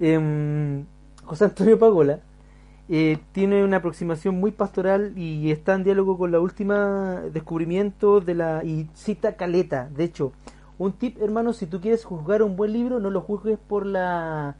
eh, 0.00 0.84
José 1.24 1.44
Antonio 1.44 1.78
Pagola 1.78 2.20
eh, 2.88 3.18
tiene 3.32 3.64
una 3.64 3.78
aproximación 3.78 4.38
muy 4.38 4.50
pastoral 4.50 5.16
y 5.16 5.50
está 5.50 5.74
en 5.74 5.84
diálogo 5.84 6.18
con 6.18 6.32
la 6.32 6.40
última 6.40 7.22
descubrimiento 7.32 8.20
de 8.20 8.34
la 8.34 8.64
y 8.64 8.88
cita 8.94 9.36
caleta. 9.36 9.88
De 9.88 10.04
hecho, 10.04 10.32
un 10.78 10.92
tip, 10.92 11.22
hermano, 11.22 11.52
si 11.52 11.66
tú 11.66 11.80
quieres 11.80 12.04
juzgar 12.04 12.42
un 12.42 12.56
buen 12.56 12.72
libro, 12.72 12.98
no 12.98 13.10
lo 13.10 13.20
juzgues 13.20 13.58
por 13.58 13.86
la 13.86 14.56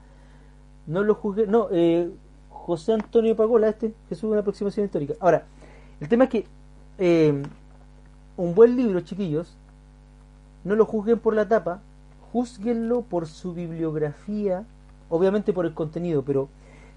no 0.86 1.02
lo 1.02 1.14
juzgues, 1.14 1.48
no, 1.48 1.68
eh, 1.72 2.10
José 2.48 2.92
Antonio 2.92 3.36
Pagola, 3.36 3.68
este, 3.68 3.92
Jesús, 4.08 4.30
una 4.30 4.40
aproximación 4.40 4.86
histórica. 4.86 5.14
Ahora, 5.20 5.46
el 6.02 6.08
tema 6.08 6.24
es 6.24 6.30
que 6.30 6.44
eh, 6.98 7.42
un 8.36 8.54
buen 8.56 8.76
libro, 8.76 9.02
chiquillos, 9.02 9.56
no 10.64 10.74
lo 10.74 10.84
juzguen 10.84 11.20
por 11.20 11.32
la 11.32 11.46
tapa, 11.46 11.80
juzguenlo 12.32 13.02
por 13.02 13.28
su 13.28 13.54
bibliografía, 13.54 14.64
obviamente 15.08 15.52
por 15.52 15.64
el 15.64 15.74
contenido, 15.74 16.24
pero 16.24 16.48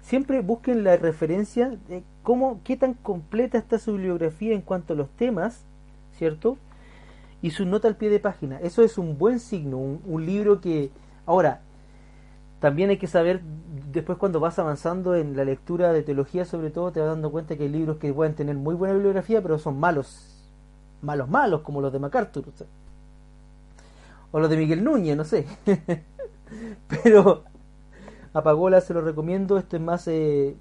siempre 0.02 0.40
busquen 0.40 0.82
la 0.82 0.96
referencia 0.96 1.68
de 1.88 2.02
cómo, 2.24 2.60
qué 2.64 2.76
tan 2.76 2.94
completa 2.94 3.58
está 3.58 3.78
su 3.78 3.92
bibliografía 3.92 4.54
en 4.54 4.60
cuanto 4.60 4.94
a 4.94 4.96
los 4.96 5.08
temas, 5.10 5.62
¿cierto? 6.18 6.58
Y 7.42 7.50
su 7.50 7.64
nota 7.64 7.86
al 7.86 7.94
pie 7.94 8.10
de 8.10 8.18
página. 8.18 8.58
Eso 8.58 8.82
es 8.82 8.98
un 8.98 9.18
buen 9.18 9.38
signo, 9.38 9.78
un, 9.78 10.26
libro 10.26 10.60
que... 10.60 10.90
Ahora, 11.26 11.60
también 12.58 12.90
hay 12.90 12.98
que 12.98 13.06
saber, 13.06 13.40
después 13.96 14.18
cuando 14.18 14.40
vas 14.40 14.58
avanzando 14.58 15.14
en 15.14 15.36
la 15.36 15.44
lectura 15.44 15.90
de 15.92 16.02
teología, 16.02 16.44
sobre 16.44 16.70
todo, 16.70 16.92
te 16.92 17.00
vas 17.00 17.08
dando 17.08 17.30
cuenta 17.30 17.56
que 17.56 17.62
hay 17.62 17.70
libros 17.70 17.96
que 17.96 18.12
pueden 18.12 18.34
tener 18.34 18.54
muy 18.54 18.74
buena 18.74 18.92
bibliografía, 18.92 19.40
pero 19.40 19.58
son 19.58 19.80
malos, 19.80 20.36
malos 21.00 21.30
malos, 21.30 21.62
como 21.62 21.80
los 21.80 21.90
de 21.92 21.98
MacArthur. 21.98 22.44
O, 24.32 24.38
los 24.38 24.50
de 24.50 24.56
Miguel 24.58 24.84
Núñez, 24.84 25.16
no 25.16 25.24
sé. 25.24 25.46
Pero 26.88 27.44
a 28.34 28.42
Pagola 28.42 28.82
se 28.82 28.92
lo 28.92 29.00
recomiendo, 29.00 29.56
esto 29.56 29.76
es 29.76 29.82
más... 29.82 30.06
Eh, 30.08 30.56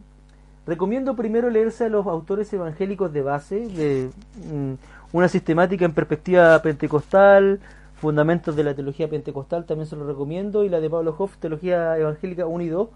recomiendo 0.66 1.16
primero 1.16 1.50
leerse 1.50 1.86
a 1.86 1.90
los 1.90 2.08
autores 2.08 2.52
evangélicos 2.54 3.12
de 3.12 3.22
base, 3.22 3.68
de 3.68 4.10
mm, 4.50 4.74
una 5.12 5.28
sistemática 5.28 5.84
en 5.84 5.94
perspectiva 5.94 6.60
pentecostal, 6.62 7.60
fundamentos 7.96 8.56
de 8.56 8.64
la 8.64 8.74
teología 8.74 9.10
pentecostal, 9.10 9.66
también 9.66 9.88
se 9.88 9.98
lo 9.98 10.08
recomiendo, 10.08 10.64
y 10.64 10.70
la 10.70 10.80
de 10.80 10.90
Pablo 10.90 11.14
Hoff, 11.18 11.36
teología 11.38 11.98
evangélica 11.98 12.46
1 12.46 12.64
y 12.64 12.70
2, 12.70 12.90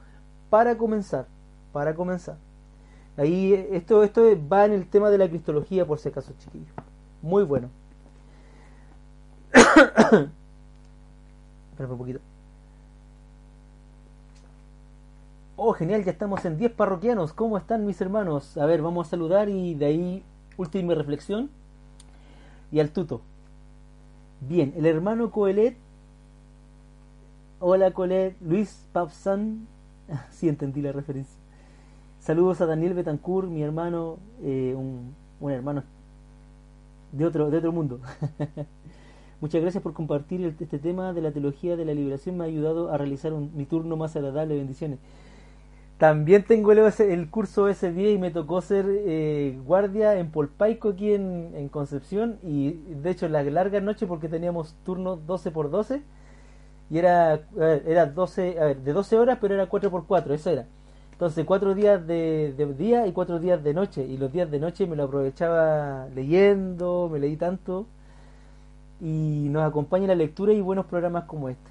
para 0.49 0.77
comenzar, 0.77 1.27
para 1.71 1.93
comenzar. 1.95 2.37
Ahí 3.17 3.53
esto, 3.71 4.03
esto 4.03 4.23
va 4.51 4.65
en 4.65 4.73
el 4.73 4.87
tema 4.87 5.09
de 5.09 5.17
la 5.17 5.27
cristología, 5.27 5.85
por 5.85 5.99
si 5.99 6.09
acaso, 6.09 6.33
chiquillos. 6.39 6.73
Muy 7.21 7.43
bueno. 7.43 7.69
Espera 9.53 10.29
un 11.89 11.97
poquito. 11.97 12.19
Oh, 15.57 15.73
genial, 15.73 16.05
ya 16.05 16.11
estamos 16.11 16.45
en 16.45 16.57
10 16.57 16.71
parroquianos. 16.71 17.33
¿Cómo 17.33 17.57
están 17.57 17.85
mis 17.85 17.99
hermanos? 17.99 18.57
A 18.57 18.65
ver, 18.65 18.81
vamos 18.81 19.07
a 19.07 19.09
saludar 19.09 19.49
y 19.49 19.75
de 19.75 19.85
ahí 19.87 20.23
última 20.55 20.93
reflexión. 20.95 21.49
Y 22.71 22.79
al 22.79 22.91
tuto. 22.91 23.21
Bien, 24.39 24.73
el 24.77 24.85
hermano 24.85 25.31
Coelet. 25.31 25.75
Hola 27.59 27.91
Coelet, 27.91 28.37
Luis 28.39 28.87
Papsan. 28.93 29.67
sí 30.31 30.49
entendí 30.49 30.81
la 30.81 30.91
referencia. 30.91 31.37
Saludos 32.19 32.61
a 32.61 32.65
Daniel 32.65 32.93
Betancourt, 32.93 33.49
mi 33.49 33.63
hermano, 33.63 34.17
eh, 34.43 34.73
un, 34.77 35.15
un, 35.39 35.51
hermano 35.51 35.83
de 37.11 37.25
otro, 37.25 37.49
de 37.49 37.57
otro 37.57 37.71
mundo. 37.71 38.01
Muchas 39.41 39.61
gracias 39.61 39.81
por 39.81 39.93
compartir 39.93 40.43
este 40.59 40.79
tema 40.79 41.13
de 41.13 41.21
la 41.21 41.31
teología 41.31 41.77
de 41.77 41.85
la 41.85 41.93
liberación. 41.93 42.37
Me 42.37 42.43
ha 42.43 42.47
ayudado 42.47 42.91
a 42.91 42.97
realizar 42.97 43.31
un, 43.31 43.55
mi 43.55 43.65
turno 43.65 43.95
más 43.95 44.15
agradable. 44.17 44.57
Bendiciones. 44.57 44.99
También 45.99 46.43
tengo 46.43 46.71
el, 46.71 46.79
el 46.79 47.29
curso 47.29 47.67
ese 47.67 47.91
día 47.91 48.09
y 48.11 48.17
me 48.17 48.31
tocó 48.31 48.61
ser 48.61 48.85
eh, 48.87 49.59
guardia 49.65 50.17
en 50.17 50.31
Polpaico 50.31 50.89
aquí 50.89 51.13
en, 51.13 51.67
Concepción 51.69 52.39
y 52.41 52.71
de 52.71 53.11
hecho 53.11 53.27
la 53.27 53.43
larga 53.43 53.81
noche 53.81 54.07
porque 54.07 54.29
teníamos 54.29 54.77
turno 54.85 55.17
12 55.17 55.51
por 55.51 55.69
12 55.69 56.01
y 56.89 56.97
era, 56.97 57.41
era 57.57 58.05
12, 58.07 58.59
a 58.59 58.65
ver, 58.65 58.77
de 58.81 58.93
12 58.93 59.17
horas 59.17 59.37
pero 59.41 59.53
era 59.53 59.67
4 59.67 59.91
por 59.91 60.05
4, 60.07 60.33
eso 60.33 60.49
era. 60.49 60.65
Entonces 61.19 61.43
cuatro 61.45 61.75
días 61.75 62.07
de, 62.07 62.53
día 62.77 63.05
y 63.05 63.11
cuatro 63.11 63.39
días 63.39 63.61
de 63.61 63.73
noche 63.73 64.05
y 64.05 64.15
los 64.15 64.31
días 64.31 64.49
de 64.49 64.57
noche 64.57 64.87
me 64.87 64.95
lo 64.95 65.03
aprovechaba 65.03 66.07
leyendo, 66.15 67.09
me 67.11 67.19
leí 67.19 67.35
tanto 67.35 67.87
y 69.01 69.47
nos 69.49 69.67
acompaña 69.67 70.07
la 70.07 70.15
lectura 70.15 70.53
y 70.53 70.61
buenos 70.61 70.85
programas 70.85 71.25
como 71.25 71.49
este. 71.49 71.69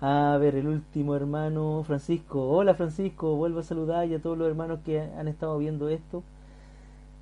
A 0.00 0.38
ver, 0.40 0.56
el 0.56 0.66
último 0.66 1.14
hermano, 1.14 1.84
Francisco. 1.86 2.48
Hola 2.48 2.74
Francisco, 2.74 3.36
vuelvo 3.36 3.60
a 3.60 3.62
saludar 3.64 4.08
y 4.08 4.14
a 4.14 4.22
todos 4.22 4.38
los 4.38 4.48
hermanos 4.48 4.80
que 4.82 5.00
han 5.00 5.28
estado 5.28 5.58
viendo 5.58 5.90
esto. 5.90 6.22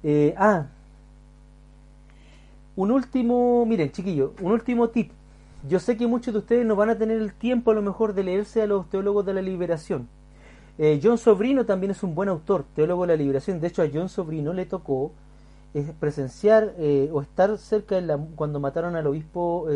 Eh, 0.05 0.33
ah, 0.39 0.67
un 2.77 2.93
último, 2.93 3.67
miren 3.67 3.91
chiquillos, 3.91 4.31
un 4.41 4.53
último 4.53 4.91
tip. 4.91 5.11
Yo 5.69 5.79
sé 5.79 5.97
que 5.97 6.07
muchos 6.07 6.33
de 6.33 6.41
ustedes 6.41 6.67
no 6.67 6.77
van 6.77 6.91
a 6.91 6.99
tener 6.99 7.21
el 7.21 7.35
tiempo 7.35 7.71
a 7.71 7.75
lo 7.75 7.83
mejor 7.83 8.15
de 8.15 8.25
leerse 8.25 8.63
a 8.63 8.67
los 8.67 8.89
teólogos 8.89 9.27
de 9.27 9.35
la 9.35 9.43
liberación. 9.43 10.09
Eh, 10.79 11.01
John 11.03 11.19
Sobrino 11.19 11.67
también 11.67 11.91
es 11.91 12.03
un 12.03 12.15
buen 12.15 12.29
autor, 12.29 12.65
teólogo 12.75 13.03
de 13.03 13.09
la 13.09 13.17
liberación. 13.17 13.61
De 13.61 13.69
hecho, 13.69 13.83
a 13.83 13.89
John 13.93 14.09
Sobrino 14.09 14.53
le 14.53 14.65
tocó 14.65 15.13
eh, 15.75 15.93
presenciar 16.01 16.75
o 17.13 17.21
estar 17.21 17.57
cerca 17.59 17.97
de 17.97 18.03
la, 18.03 18.19
cuando 18.37 18.59
mataron 18.61 18.97
al 18.97 19.07
obispo 19.07 19.69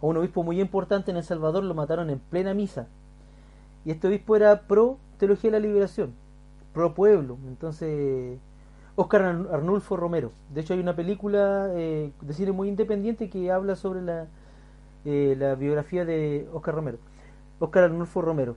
a 0.00 0.06
un 0.06 0.16
obispo 0.16 0.42
muy 0.42 0.60
importante 0.60 1.10
en 1.10 1.16
El 1.16 1.24
Salvador 1.24 1.64
lo 1.64 1.74
mataron 1.74 2.10
en 2.10 2.18
plena 2.18 2.54
misa. 2.54 2.88
Y 3.84 3.90
este 3.90 4.08
obispo 4.08 4.36
era 4.36 4.62
pro 4.62 4.98
teología 5.18 5.50
de 5.50 5.60
la 5.60 5.66
liberación, 5.66 6.12
pro 6.74 6.94
pueblo. 6.94 7.38
Entonces, 7.46 8.38
Oscar 8.96 9.22
Arnulfo 9.52 9.96
Romero. 9.96 10.32
De 10.52 10.60
hecho, 10.60 10.74
hay 10.74 10.80
una 10.80 10.96
película 10.96 11.70
eh, 11.74 12.12
de 12.20 12.34
cine 12.34 12.52
muy 12.52 12.68
independiente 12.68 13.30
que 13.30 13.50
habla 13.50 13.76
sobre 13.76 14.02
la, 14.02 14.26
eh, 15.06 15.36
la 15.38 15.54
biografía 15.54 16.04
de 16.04 16.48
Oscar 16.52 16.74
Romero. 16.74 16.98
Oscar 17.60 17.84
Arnulfo 17.84 18.20
Romero. 18.20 18.56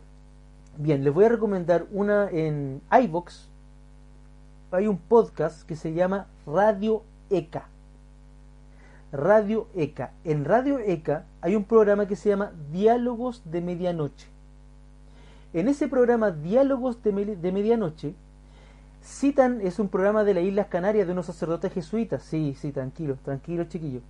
Bien, 0.78 1.04
les 1.04 1.14
voy 1.14 1.26
a 1.26 1.30
recomendar 1.30 1.86
una 1.92 2.28
en 2.30 2.82
iVox. 2.92 3.48
Hay 4.72 4.88
un 4.88 4.98
podcast 4.98 5.66
que 5.68 5.76
se 5.76 5.94
llama 5.94 6.28
Radio 6.48 7.04
ECA. 7.30 7.68
Radio 9.12 9.68
ECA. 9.76 10.12
En 10.24 10.44
Radio 10.44 10.80
ECA 10.80 11.26
hay 11.42 11.56
un 11.56 11.66
programa 11.66 12.08
que 12.08 12.16
se 12.16 12.30
llama 12.30 12.52
Diálogos 12.72 13.44
de 13.46 13.62
Medianoche. 13.62 14.28
En 15.54 15.68
ese 15.68 15.88
programa 15.88 16.32
Diálogos 16.32 17.02
de, 17.04 17.12
Medianoche 17.52 18.16
citan, 19.04 19.62
es 19.62 19.80
un 19.80 19.90
programa 19.90 20.24
de 20.24 20.34
las 20.34 20.44
Islas 20.44 20.68
Canarias 20.68 21.06
de 21.06 21.14
unos 21.14 21.28
sacerdotes 21.28 21.74
jesuitas. 21.74 22.24
Sí, 22.24 22.56
sí, 22.60 22.72
tranquilo, 22.72 23.18
tranquilo 23.24 23.66
chiquillo. 23.66 24.02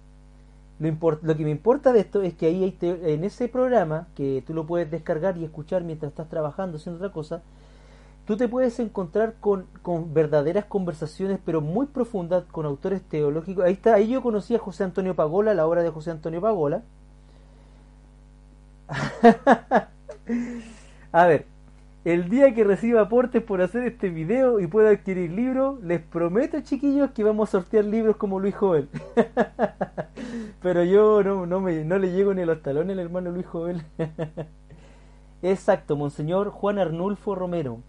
Lo, 0.80 0.90
lo 1.22 1.38
que 1.38 1.44
me 1.44 1.52
importa 1.52 1.92
de 1.92 2.00
esto 2.00 2.22
es 2.22 2.34
que 2.34 2.46
ahí 2.46 2.78
en 2.82 3.24
ese 3.24 3.48
programa, 3.50 4.08
que 4.16 4.44
tú 4.48 4.54
lo 4.54 4.66
puedes 4.66 4.90
descargar 4.90 5.38
y 5.38 5.44
escuchar 5.44 5.84
mientras 5.84 6.12
estás 6.12 6.30
trabajando, 6.30 6.78
haciendo 6.78 6.98
otra 6.98 7.14
cosa, 7.14 7.42
tú 8.26 8.38
te 8.38 8.48
puedes 8.48 8.80
encontrar 8.80 9.34
con, 9.40 9.66
con, 9.82 10.14
verdaderas 10.14 10.66
conversaciones, 10.66 11.40
pero 11.44 11.62
muy 11.62 11.88
profundas, 11.88 12.44
con 12.52 12.66
autores 12.66 13.02
teológicos. 13.02 13.66
Ahí 13.66 13.74
está, 13.74 13.96
ahí 13.96 14.08
yo 14.08 14.22
conocí 14.22 14.56
a 14.56 14.60
José 14.60 14.84
Antonio 14.84 15.16
Pagola, 15.16 15.54
la 15.54 15.68
obra 15.68 15.84
de 15.84 15.90
José 15.90 16.12
Antonio 16.12 16.40
Pagola. 16.40 16.84
a 21.12 21.26
ver, 21.26 21.48
el 22.06 22.30
día 22.30 22.54
que 22.54 22.64
reciba 22.64 23.02
aportes 23.02 23.44
por 23.44 23.62
hacer 23.62 23.84
este 23.84 24.10
video 24.10 24.60
y 24.60 24.68
pueda 24.68 24.90
adquirir 24.90 25.32
libros, 25.32 25.82
les 25.84 26.02
prometo, 26.02 26.60
chiquillos, 26.62 27.12
que 27.12 27.24
vamos 27.24 27.50
a 27.50 27.52
sortear 27.52 27.86
libros 27.86 28.16
como 28.16 28.40
Luis 28.40 28.56
Joel. 28.56 28.90
pero 30.62 30.84
yo 30.84 31.24
no, 31.24 31.46
no, 31.46 31.60
me, 31.60 31.84
no 31.84 31.98
le 31.98 32.12
llego 32.12 32.34
ni 32.34 32.42
a 32.42 32.46
los 32.46 32.62
talones 32.62 32.94
al 32.94 33.00
hermano 33.00 33.32
Luis 33.32 33.46
Joel. 33.46 33.84
Exacto, 35.42 35.96
Monseñor 35.96 36.50
Juan 36.50 36.80
Arnulfo 36.80 37.36
Romero 37.36 37.80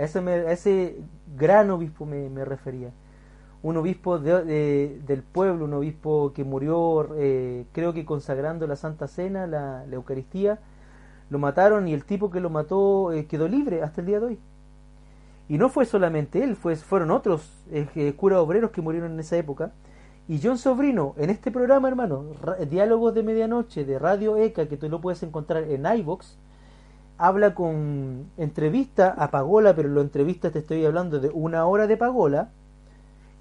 a 0.00 0.52
ese, 0.52 0.96
gran 1.36 1.70
obispo 1.70 2.06
me, 2.06 2.44
refería. 2.44 2.90
Un 3.62 3.76
obispo 3.76 4.18
del 4.18 5.22
pueblo, 5.32 5.66
un 5.66 5.74
obispo 5.74 6.32
que 6.34 6.44
murió, 6.44 7.08
eh, 7.16 7.66
creo 7.72 7.92
que 7.92 8.04
consagrando 8.04 8.66
la 8.66 8.76
Santa 8.76 9.06
Cena, 9.06 9.46
la, 9.46 9.84
Eucaristía. 9.90 10.58
Lo 11.30 11.38
mataron 11.38 11.88
y 11.88 11.94
el 11.94 12.04
tipo 12.04 12.30
que 12.30 12.40
lo 12.40 12.50
mató 12.50 13.12
eh, 13.12 13.26
quedó 13.26 13.48
libre 13.48 13.82
hasta 13.82 14.00
el 14.00 14.06
día 14.08 14.20
de 14.20 14.26
hoy. 14.26 14.38
Y 15.48 15.58
no 15.58 15.68
fue 15.68 15.84
solamente 15.86 16.44
él, 16.44 16.56
fue, 16.56 16.76
fueron 16.76 17.10
otros 17.10 17.50
eh, 17.70 18.12
curas 18.16 18.40
obreros 18.40 18.70
que 18.70 18.82
murieron 18.82 19.12
en 19.12 19.20
esa 19.20 19.36
época. 19.36 19.72
Y 20.28 20.40
John 20.42 20.58
Sobrino, 20.58 21.14
en 21.16 21.30
este 21.30 21.50
programa, 21.50 21.88
hermano, 21.88 22.24
Diálogos 22.68 23.14
de 23.14 23.24
Medianoche 23.24 23.84
de 23.84 23.98
Radio 23.98 24.36
ECA, 24.36 24.68
que 24.68 24.76
tú 24.76 24.88
lo 24.88 25.00
puedes 25.00 25.22
encontrar 25.24 25.64
en 25.64 25.86
iVox, 25.86 26.36
habla 27.18 27.54
con 27.54 28.30
entrevista 28.36 29.08
a 29.18 29.30
Pagola, 29.30 29.74
pero 29.74 29.88
lo 29.88 30.00
entrevista 30.00 30.50
te 30.50 30.60
estoy 30.60 30.84
hablando 30.84 31.18
de 31.18 31.30
una 31.30 31.66
hora 31.66 31.86
de 31.86 31.96
Pagola, 31.96 32.50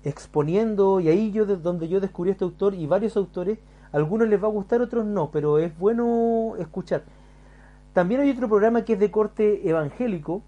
exponiendo, 0.04 1.00
y 1.00 1.10
ahí 1.10 1.32
yo 1.32 1.46
de 1.46 1.58
donde 1.58 1.88
yo 1.88 2.00
descubrí 2.00 2.32
este 2.32 2.44
autor 2.44 2.74
y 2.74 2.88
varios 2.88 3.16
autores, 3.18 3.60
algunos 3.92 4.28
les 4.28 4.42
va 4.42 4.48
a 4.48 4.52
gustar, 4.52 4.82
otros 4.82 5.06
no, 5.06 5.30
pero 5.32 5.60
es 5.60 5.78
bueno 5.78 6.56
escuchar. 6.58 7.04
También 8.00 8.22
hay 8.22 8.30
otro 8.30 8.48
programa 8.48 8.86
que 8.86 8.94
es 8.94 9.00
de 9.00 9.12
corte 9.12 9.68
evangélico, 9.68 10.42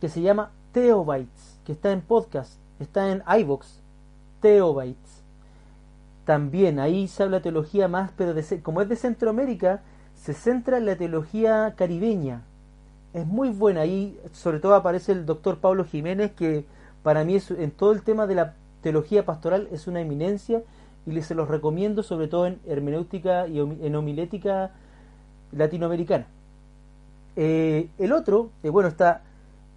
que 0.00 0.08
se 0.08 0.22
llama 0.22 0.52
Theobites, 0.72 1.60
que 1.66 1.72
está 1.72 1.92
en 1.92 2.00
podcast, 2.00 2.54
está 2.80 3.12
en 3.12 3.22
iVox, 3.40 3.82
Theobites. 4.40 5.22
También 6.24 6.80
ahí 6.80 7.08
se 7.08 7.24
habla 7.24 7.42
teología 7.42 7.88
más, 7.88 8.10
pero 8.16 8.32
de, 8.32 8.62
como 8.62 8.80
es 8.80 8.88
de 8.88 8.96
Centroamérica, 8.96 9.82
se 10.14 10.32
centra 10.32 10.78
en 10.78 10.86
la 10.86 10.96
teología 10.96 11.74
caribeña. 11.76 12.40
Es 13.12 13.26
muy 13.26 13.50
buena. 13.50 13.82
Ahí 13.82 14.18
sobre 14.32 14.58
todo 14.58 14.74
aparece 14.74 15.12
el 15.12 15.26
doctor 15.26 15.58
Pablo 15.58 15.84
Jiménez, 15.84 16.32
que 16.32 16.64
para 17.02 17.22
mí 17.22 17.36
en 17.50 17.70
todo 17.72 17.92
el 17.92 18.00
tema 18.00 18.26
de 18.26 18.36
la 18.36 18.54
teología 18.80 19.26
pastoral 19.26 19.68
es 19.72 19.88
una 19.88 20.00
eminencia 20.00 20.62
y 21.04 21.20
se 21.20 21.34
los 21.34 21.48
recomiendo 21.48 22.02
sobre 22.02 22.28
todo 22.28 22.46
en 22.46 22.60
hermenéutica 22.64 23.46
y 23.46 23.60
en 23.60 23.94
homilética 23.94 24.70
latinoamericana. 25.52 26.28
Eh, 27.36 27.88
el 27.98 28.12
otro, 28.12 28.50
eh, 28.62 28.68
bueno, 28.70 28.88
está 28.88 29.22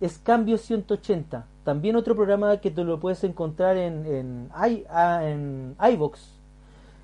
es 0.02 0.20
Cambio 0.20 0.58
180. 0.58 1.46
También 1.64 1.96
otro 1.96 2.16
programa 2.16 2.58
que 2.58 2.72
te 2.72 2.84
lo 2.84 3.00
puedes 3.00 3.24
encontrar 3.24 3.78
en, 3.78 4.06
en, 4.06 4.50
en 4.64 5.76
iVox, 5.80 6.36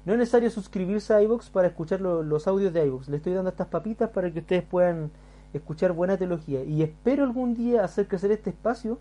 no 0.05 0.13
es 0.13 0.19
necesario 0.19 0.49
suscribirse 0.49 1.13
a 1.13 1.21
iVoox 1.21 1.49
para 1.49 1.67
escuchar 1.67 2.01
los 2.01 2.47
audios 2.47 2.73
de 2.73 2.85
iVoox. 2.85 3.07
Le 3.09 3.17
estoy 3.17 3.33
dando 3.33 3.49
estas 3.49 3.67
papitas 3.67 4.09
para 4.09 4.31
que 4.31 4.39
ustedes 4.39 4.63
puedan 4.63 5.11
escuchar 5.53 5.93
buena 5.93 6.17
teología. 6.17 6.63
Y 6.63 6.81
espero 6.83 7.23
algún 7.23 7.55
día 7.55 7.83
hacer 7.83 8.07
crecer 8.07 8.31
este 8.31 8.49
espacio 8.51 8.99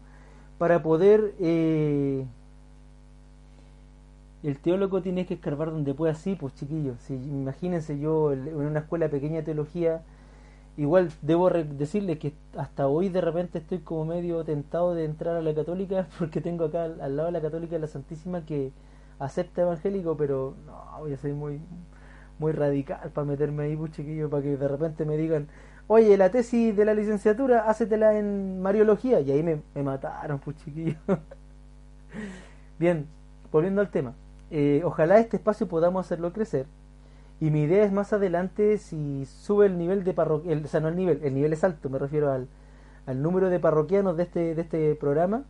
para 0.58 0.82
poder 0.82 1.34
eh, 1.40 2.26
el 4.42 4.58
teólogo 4.58 5.02
tiene 5.02 5.26
que 5.26 5.34
escarbar 5.34 5.70
donde 5.70 5.94
pueda, 5.94 6.14
sí, 6.14 6.36
pues 6.38 6.54
chiquillos. 6.54 6.98
Si, 7.00 7.14
imagínense 7.14 7.98
yo 7.98 8.32
en 8.32 8.54
una 8.56 8.80
escuela 8.80 9.08
pequeña 9.08 9.36
de 9.36 9.42
teología, 9.42 10.02
igual 10.80 11.10
debo 11.20 11.50
decirles 11.50 12.18
que 12.18 12.32
hasta 12.56 12.88
hoy 12.88 13.10
de 13.10 13.20
repente 13.20 13.58
estoy 13.58 13.80
como 13.80 14.06
medio 14.06 14.42
tentado 14.44 14.94
de 14.94 15.04
entrar 15.04 15.36
a 15.36 15.42
la 15.42 15.54
católica, 15.54 16.08
porque 16.18 16.40
tengo 16.40 16.64
acá 16.64 16.84
al, 16.84 17.16
lado 17.16 17.26
de 17.26 17.32
la 17.32 17.42
católica 17.42 17.78
la 17.78 17.86
Santísima 17.86 18.46
que 18.46 18.72
acepta 19.18 19.60
evangélico, 19.60 20.16
pero 20.16 20.54
no, 20.64 21.04
a 21.04 21.16
ser 21.18 21.34
muy, 21.34 21.60
muy 22.38 22.52
radical 22.52 23.10
para 23.10 23.26
meterme 23.26 23.64
ahí, 23.64 23.76
pues 23.76 23.90
para 24.30 24.42
que 24.42 24.56
de 24.56 24.68
repente 24.68 25.04
me 25.04 25.18
digan, 25.18 25.48
oye, 25.86 26.16
la 26.16 26.30
tesis 26.30 26.74
de 26.74 26.86
la 26.86 26.94
licenciatura, 26.94 27.68
hácetela 27.68 28.18
en 28.18 28.62
Mariología, 28.62 29.20
y 29.20 29.32
ahí 29.32 29.42
me, 29.42 29.60
me 29.74 29.82
mataron, 29.82 30.38
pues. 30.38 30.56
Bien, 32.78 33.06
volviendo 33.52 33.82
al 33.82 33.90
tema. 33.90 34.14
Eh, 34.50 34.80
ojalá 34.82 35.18
este 35.18 35.36
espacio 35.36 35.68
podamos 35.68 36.06
hacerlo 36.06 36.32
crecer. 36.32 36.64
Y 37.40 37.50
mi 37.50 37.62
idea 37.62 37.84
es 37.84 37.92
más 37.92 38.12
adelante, 38.12 38.78
si 38.78 39.24
sube 39.24 39.66
el 39.66 39.78
nivel 39.78 40.04
de 40.04 40.12
parroquianos, 40.12 40.64
o 40.64 40.68
sea, 40.68 40.80
no 40.80 40.88
el 40.88 40.96
nivel, 40.96 41.20
el 41.24 41.34
nivel 41.34 41.52
es 41.52 41.64
alto, 41.64 41.88
me 41.88 41.98
refiero 41.98 42.30
al, 42.32 42.48
al 43.06 43.22
número 43.22 43.48
de 43.50 43.58
parroquianos 43.58 44.16
de 44.16 44.24
este, 44.24 44.54
de 44.54 44.62
este 44.62 44.94
programa, 44.94 45.44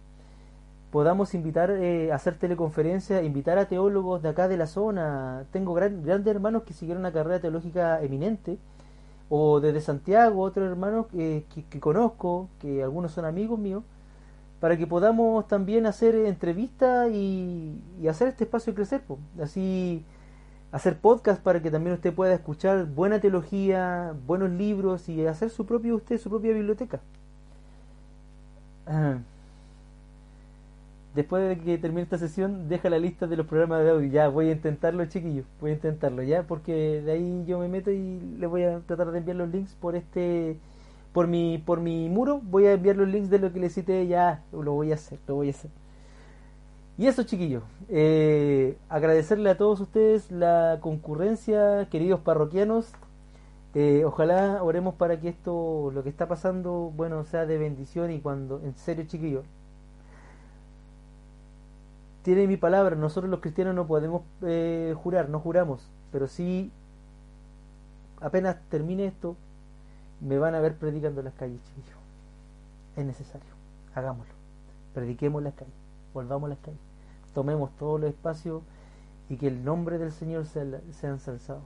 podamos 0.91 1.35
invitar 1.35 1.71
eh, 1.71 2.13
a 2.13 2.17
hacer 2.17 2.37
teleconferencias, 2.39 3.25
invitar 3.25 3.59
a 3.59 3.67
teólogos 3.67 4.23
de 4.23 4.29
acá 4.29 4.49
de 4.49 4.57
la 4.57 4.67
zona. 4.67 5.45
Tengo 5.53 5.75
grandes 5.75 6.27
hermanos 6.27 6.65
que 6.65 6.75
siguieron 6.75 7.03
una 7.03 7.13
carrera 7.13 7.41
teológica 7.41 8.03
eminente, 8.03 8.59
o 9.29 9.61
desde 9.61 9.81
Santiago, 9.81 10.43
otros 10.43 10.69
hermanos 10.69 11.07
que, 11.07 11.45
que 11.71 11.81
conozco, 11.81 12.49
que 12.61 12.83
algunos 12.83 13.13
son 13.13 13.25
amigos 13.25 13.59
míos, 13.59 13.85
para 14.61 14.77
que 14.77 14.87
podamos 14.87 15.49
también 15.49 15.87
hacer 15.87 16.15
entrevistas 16.15 17.11
y, 17.11 17.81
hacer 18.09 18.29
este 18.29 18.45
espacio 18.45 18.75
crecer. 18.75 19.03
Así 19.43 20.05
hacer 20.73 20.99
podcast 20.99 21.43
para 21.43 21.61
que 21.63 21.71
también 21.71 21.95
usted 21.95 22.15
pueda 22.15 22.35
escuchar 22.35 22.87
buena 22.87 23.21
teología, 23.21 24.15
buenos 24.27 24.51
libros 24.51 25.09
y 25.09 25.27
hacer 25.27 25.51
su 25.51 25.67
propio 25.67 25.97
usted, 25.97 26.19
su 26.19 26.31
propia 26.31 26.53
biblioteca. 26.53 27.01
Ah. 28.87 29.19
Después 31.15 31.49
de 31.49 31.59
que 31.59 31.77
termine 31.79 32.03
esta 32.03 32.19
sesión, 32.19 32.69
deja 32.69 32.89
la 32.89 32.99
lista 32.99 33.27
de 33.27 33.37
los 33.37 33.47
programas 33.47 33.83
de 33.83 33.91
audio. 33.91 34.09
Ya, 34.09 34.29
voy 34.29 34.49
a 34.49 34.53
intentarlo, 34.53 35.05
chiquillos. 35.07 35.45
Voy 35.61 35.73
a 35.73 35.75
intentarlo, 35.75 36.23
ya, 36.23 36.45
porque 36.45 37.03
de 37.03 37.13
ahí 37.13 37.45
yo 37.47 37.59
me 37.59 37.69
meto 37.69 37.91
y 37.91 38.21
le 38.39 38.47
voy 38.47 38.63
a 38.63 38.79
tratar 38.81 39.11
de 39.11 39.19
enviar 39.19 39.37
los 39.37 39.51
links 39.51 39.75
por 39.75 39.97
este 39.97 40.57
por 41.13 41.27
mi, 41.27 41.59
por 41.59 41.81
mi 41.81 42.09
muro, 42.09 42.41
voy 42.43 42.67
a 42.67 42.73
enviar 42.75 42.97
los 42.97 43.09
links 43.09 43.31
de 43.31 43.39
lo 43.39 43.53
que 43.53 43.61
les 43.61 43.75
cité, 43.75 44.07
ya 44.07 44.43
lo 44.53 44.73
voy 44.73 44.93
a 44.93 44.95
hacer, 44.95 45.19
lo 45.27 45.37
voy 45.37 45.49
a 45.49 45.51
hacer. 45.51 45.71
Y 47.01 47.07
eso 47.07 47.23
chiquillos, 47.23 47.63
eh, 47.89 48.77
agradecerle 48.91 49.49
a 49.49 49.57
todos 49.57 49.81
ustedes 49.81 50.31
la 50.31 50.81
concurrencia, 50.83 51.89
queridos 51.91 52.21
parroquianos, 52.21 52.93
eh, 53.75 54.05
ojalá 54.05 54.63
oremos 54.63 54.97
para 54.97 55.19
que 55.19 55.31
esto, 55.31 55.91
lo 55.95 56.03
que 56.03 56.11
está 56.11 56.29
pasando, 56.29 56.93
bueno, 56.95 57.25
sea 57.25 57.47
de 57.47 57.57
bendición 57.57 58.11
y 58.11 58.21
cuando, 58.21 58.61
en 58.63 58.77
serio 58.77 59.07
chiquillos, 59.07 59.47
tiene 62.21 62.47
mi 62.47 62.59
palabra, 62.59 62.95
nosotros 62.97 63.31
los 63.31 63.41
cristianos 63.41 63.75
no 63.75 63.87
podemos 63.87 64.21
eh, 64.43 64.95
jurar, 65.03 65.31
no 65.31 65.41
juramos, 65.41 65.89
pero 66.13 66.29
sí, 66.29 66.71
apenas 68.21 68.57
termine 68.69 69.07
esto, 69.07 69.37
me 70.21 70.37
van 70.37 70.55
a 70.55 70.61
ver 70.61 70.77
predicando 70.77 71.23
en 71.23 71.25
las 71.25 71.35
calles, 71.35 71.61
chiquillos. 71.65 71.97
Es 72.95 73.07
necesario, 73.07 73.49
hagámoslo. 73.95 74.35
Prediquemos 74.93 75.43
las 75.43 75.55
calles, 75.55 75.73
volvamos 76.13 76.49
a 76.49 76.51
las 76.51 76.59
calles, 76.59 76.90
tomemos 77.35 77.71
todos 77.79 78.01
los 78.01 78.11
espacios 78.11 78.63
y 79.29 79.37
que 79.37 79.49
el 79.49 79.65
nombre 79.65 79.99
del 79.99 80.13
Señor 80.13 80.45
sea, 80.47 80.65
sea 80.91 81.11
ensalzado. 81.11 81.63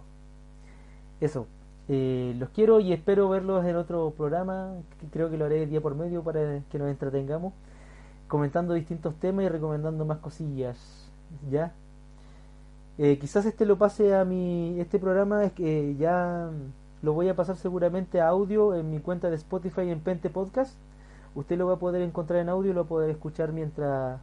Eso, 1.21 1.47
eh, 1.89 2.35
los 2.39 2.49
quiero 2.51 2.81
y 2.81 2.93
espero 2.93 3.29
verlos 3.29 3.65
en 3.67 3.77
otro 3.77 4.13
programa, 4.17 4.73
creo 5.13 5.31
que 5.31 5.37
lo 5.37 5.45
haré 5.45 5.67
día 5.67 5.81
por 5.81 5.95
medio 5.95 6.23
para 6.23 6.61
que 6.71 6.79
nos 6.79 6.89
entretengamos, 6.89 7.53
comentando 8.29 8.75
distintos 8.75 9.15
temas 9.17 9.45
y 9.45 9.49
recomendando 9.49 10.05
más 10.05 10.19
cosillas, 10.19 10.79
¿ya? 11.51 11.73
Eh, 12.97 13.19
quizás 13.19 13.45
este 13.45 13.67
lo 13.67 13.77
pase 13.77 14.15
a 14.15 14.25
mi, 14.25 14.79
este 14.81 14.99
programa 14.99 15.45
es 15.45 15.53
que 15.53 15.97
ya 15.97 16.51
lo 17.03 17.13
voy 17.13 17.29
a 17.29 17.37
pasar 17.37 17.57
seguramente 17.57 18.21
a 18.21 18.29
audio 18.29 18.75
en 18.75 18.91
mi 18.91 19.01
cuenta 19.01 19.29
de 19.31 19.37
Spotify 19.37 19.91
en 19.91 20.01
Pente 20.01 20.31
Podcast. 20.31 20.77
Usted 21.35 21.59
lo 21.59 21.67
va 21.67 21.75
a 21.75 21.79
poder 21.79 22.03
encontrar 22.03 22.41
en 22.41 22.49
audio 22.49 22.71
y 22.71 22.75
lo 22.75 22.83
va 22.83 22.87
a 22.87 22.89
poder 22.89 23.11
escuchar 23.11 23.53
mientras, 23.53 24.21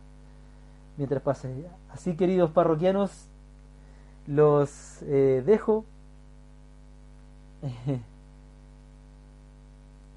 mientras 1.01 1.23
pase. 1.23 1.65
Así, 1.91 2.15
queridos 2.15 2.51
parroquianos, 2.51 3.27
los 4.27 5.01
eh, 5.01 5.41
dejo. 5.43 5.83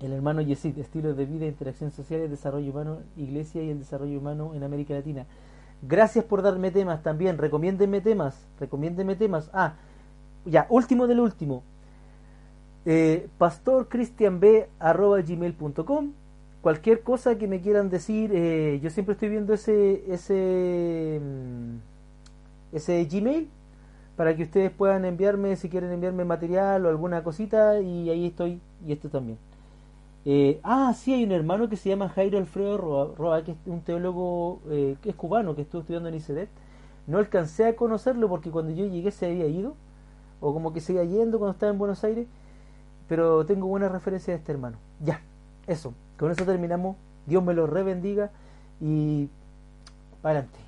El 0.00 0.12
hermano 0.12 0.42
Yesid, 0.42 0.76
estilo 0.78 1.14
de 1.14 1.24
vida, 1.24 1.46
interacción 1.46 1.90
social, 1.90 2.20
el 2.20 2.28
desarrollo 2.28 2.70
humano, 2.70 2.98
iglesia 3.16 3.62
y 3.62 3.70
el 3.70 3.78
desarrollo 3.78 4.18
humano 4.18 4.52
en 4.52 4.62
América 4.62 4.92
Latina. 4.92 5.24
Gracias 5.80 6.26
por 6.26 6.42
darme 6.42 6.70
temas 6.70 7.02
también, 7.02 7.38
recomiéndenme 7.38 8.02
temas, 8.02 8.46
recomiéndenme 8.60 9.16
temas. 9.16 9.48
Ah, 9.54 9.76
ya, 10.44 10.66
último 10.68 11.06
del 11.06 11.20
último 11.20 11.62
eh, 12.84 13.30
Cualquier 16.64 17.02
cosa 17.02 17.36
que 17.36 17.46
me 17.46 17.60
quieran 17.60 17.90
decir, 17.90 18.30
eh, 18.32 18.80
yo 18.82 18.88
siempre 18.88 19.12
estoy 19.12 19.28
viendo 19.28 19.52
ese, 19.52 20.02
ese, 20.10 21.20
mm, 21.22 21.76
ese 22.74 23.04
Gmail 23.04 23.50
para 24.16 24.34
que 24.34 24.44
ustedes 24.44 24.70
puedan 24.70 25.04
enviarme, 25.04 25.56
si 25.56 25.68
quieren 25.68 25.92
enviarme 25.92 26.24
material 26.24 26.86
o 26.86 26.88
alguna 26.88 27.22
cosita, 27.22 27.80
y 27.82 28.08
ahí 28.08 28.28
estoy, 28.28 28.62
y 28.86 28.92
esto 28.92 29.10
también. 29.10 29.36
Eh, 30.24 30.58
ah, 30.62 30.94
sí, 30.96 31.12
hay 31.12 31.24
un 31.24 31.32
hermano 31.32 31.68
que 31.68 31.76
se 31.76 31.90
llama 31.90 32.08
Jairo 32.08 32.38
Alfredo 32.38 33.14
Roa, 33.14 33.44
que 33.44 33.50
es 33.52 33.58
un 33.66 33.82
teólogo 33.82 34.60
eh, 34.70 34.96
que 35.02 35.10
es 35.10 35.16
cubano, 35.16 35.54
que 35.54 35.60
estuvo 35.62 35.82
estudiando 35.82 36.08
en 36.08 36.14
ICEDET. 36.14 36.48
No 37.06 37.18
alcancé 37.18 37.66
a 37.66 37.76
conocerlo 37.76 38.26
porque 38.30 38.50
cuando 38.50 38.72
yo 38.72 38.86
llegué 38.86 39.10
se 39.10 39.26
había 39.26 39.48
ido, 39.48 39.74
o 40.40 40.54
como 40.54 40.72
que 40.72 40.80
se 40.80 40.94
iba 40.94 41.04
yendo 41.04 41.38
cuando 41.38 41.52
estaba 41.52 41.72
en 41.72 41.78
Buenos 41.78 42.04
Aires 42.04 42.26
pero 43.08 43.44
tengo 43.44 43.66
buena 43.66 43.88
referencia 43.88 44.32
de 44.32 44.38
este 44.38 44.52
hermano. 44.52 44.78
Ya, 45.00 45.20
eso. 45.66 45.94
Con 46.18 46.30
eso 46.30 46.44
terminamos. 46.44 46.96
Dios 47.26 47.42
me 47.42 47.54
lo 47.54 47.66
rebendiga 47.66 48.30
y 48.80 49.28
adelante. 50.22 50.63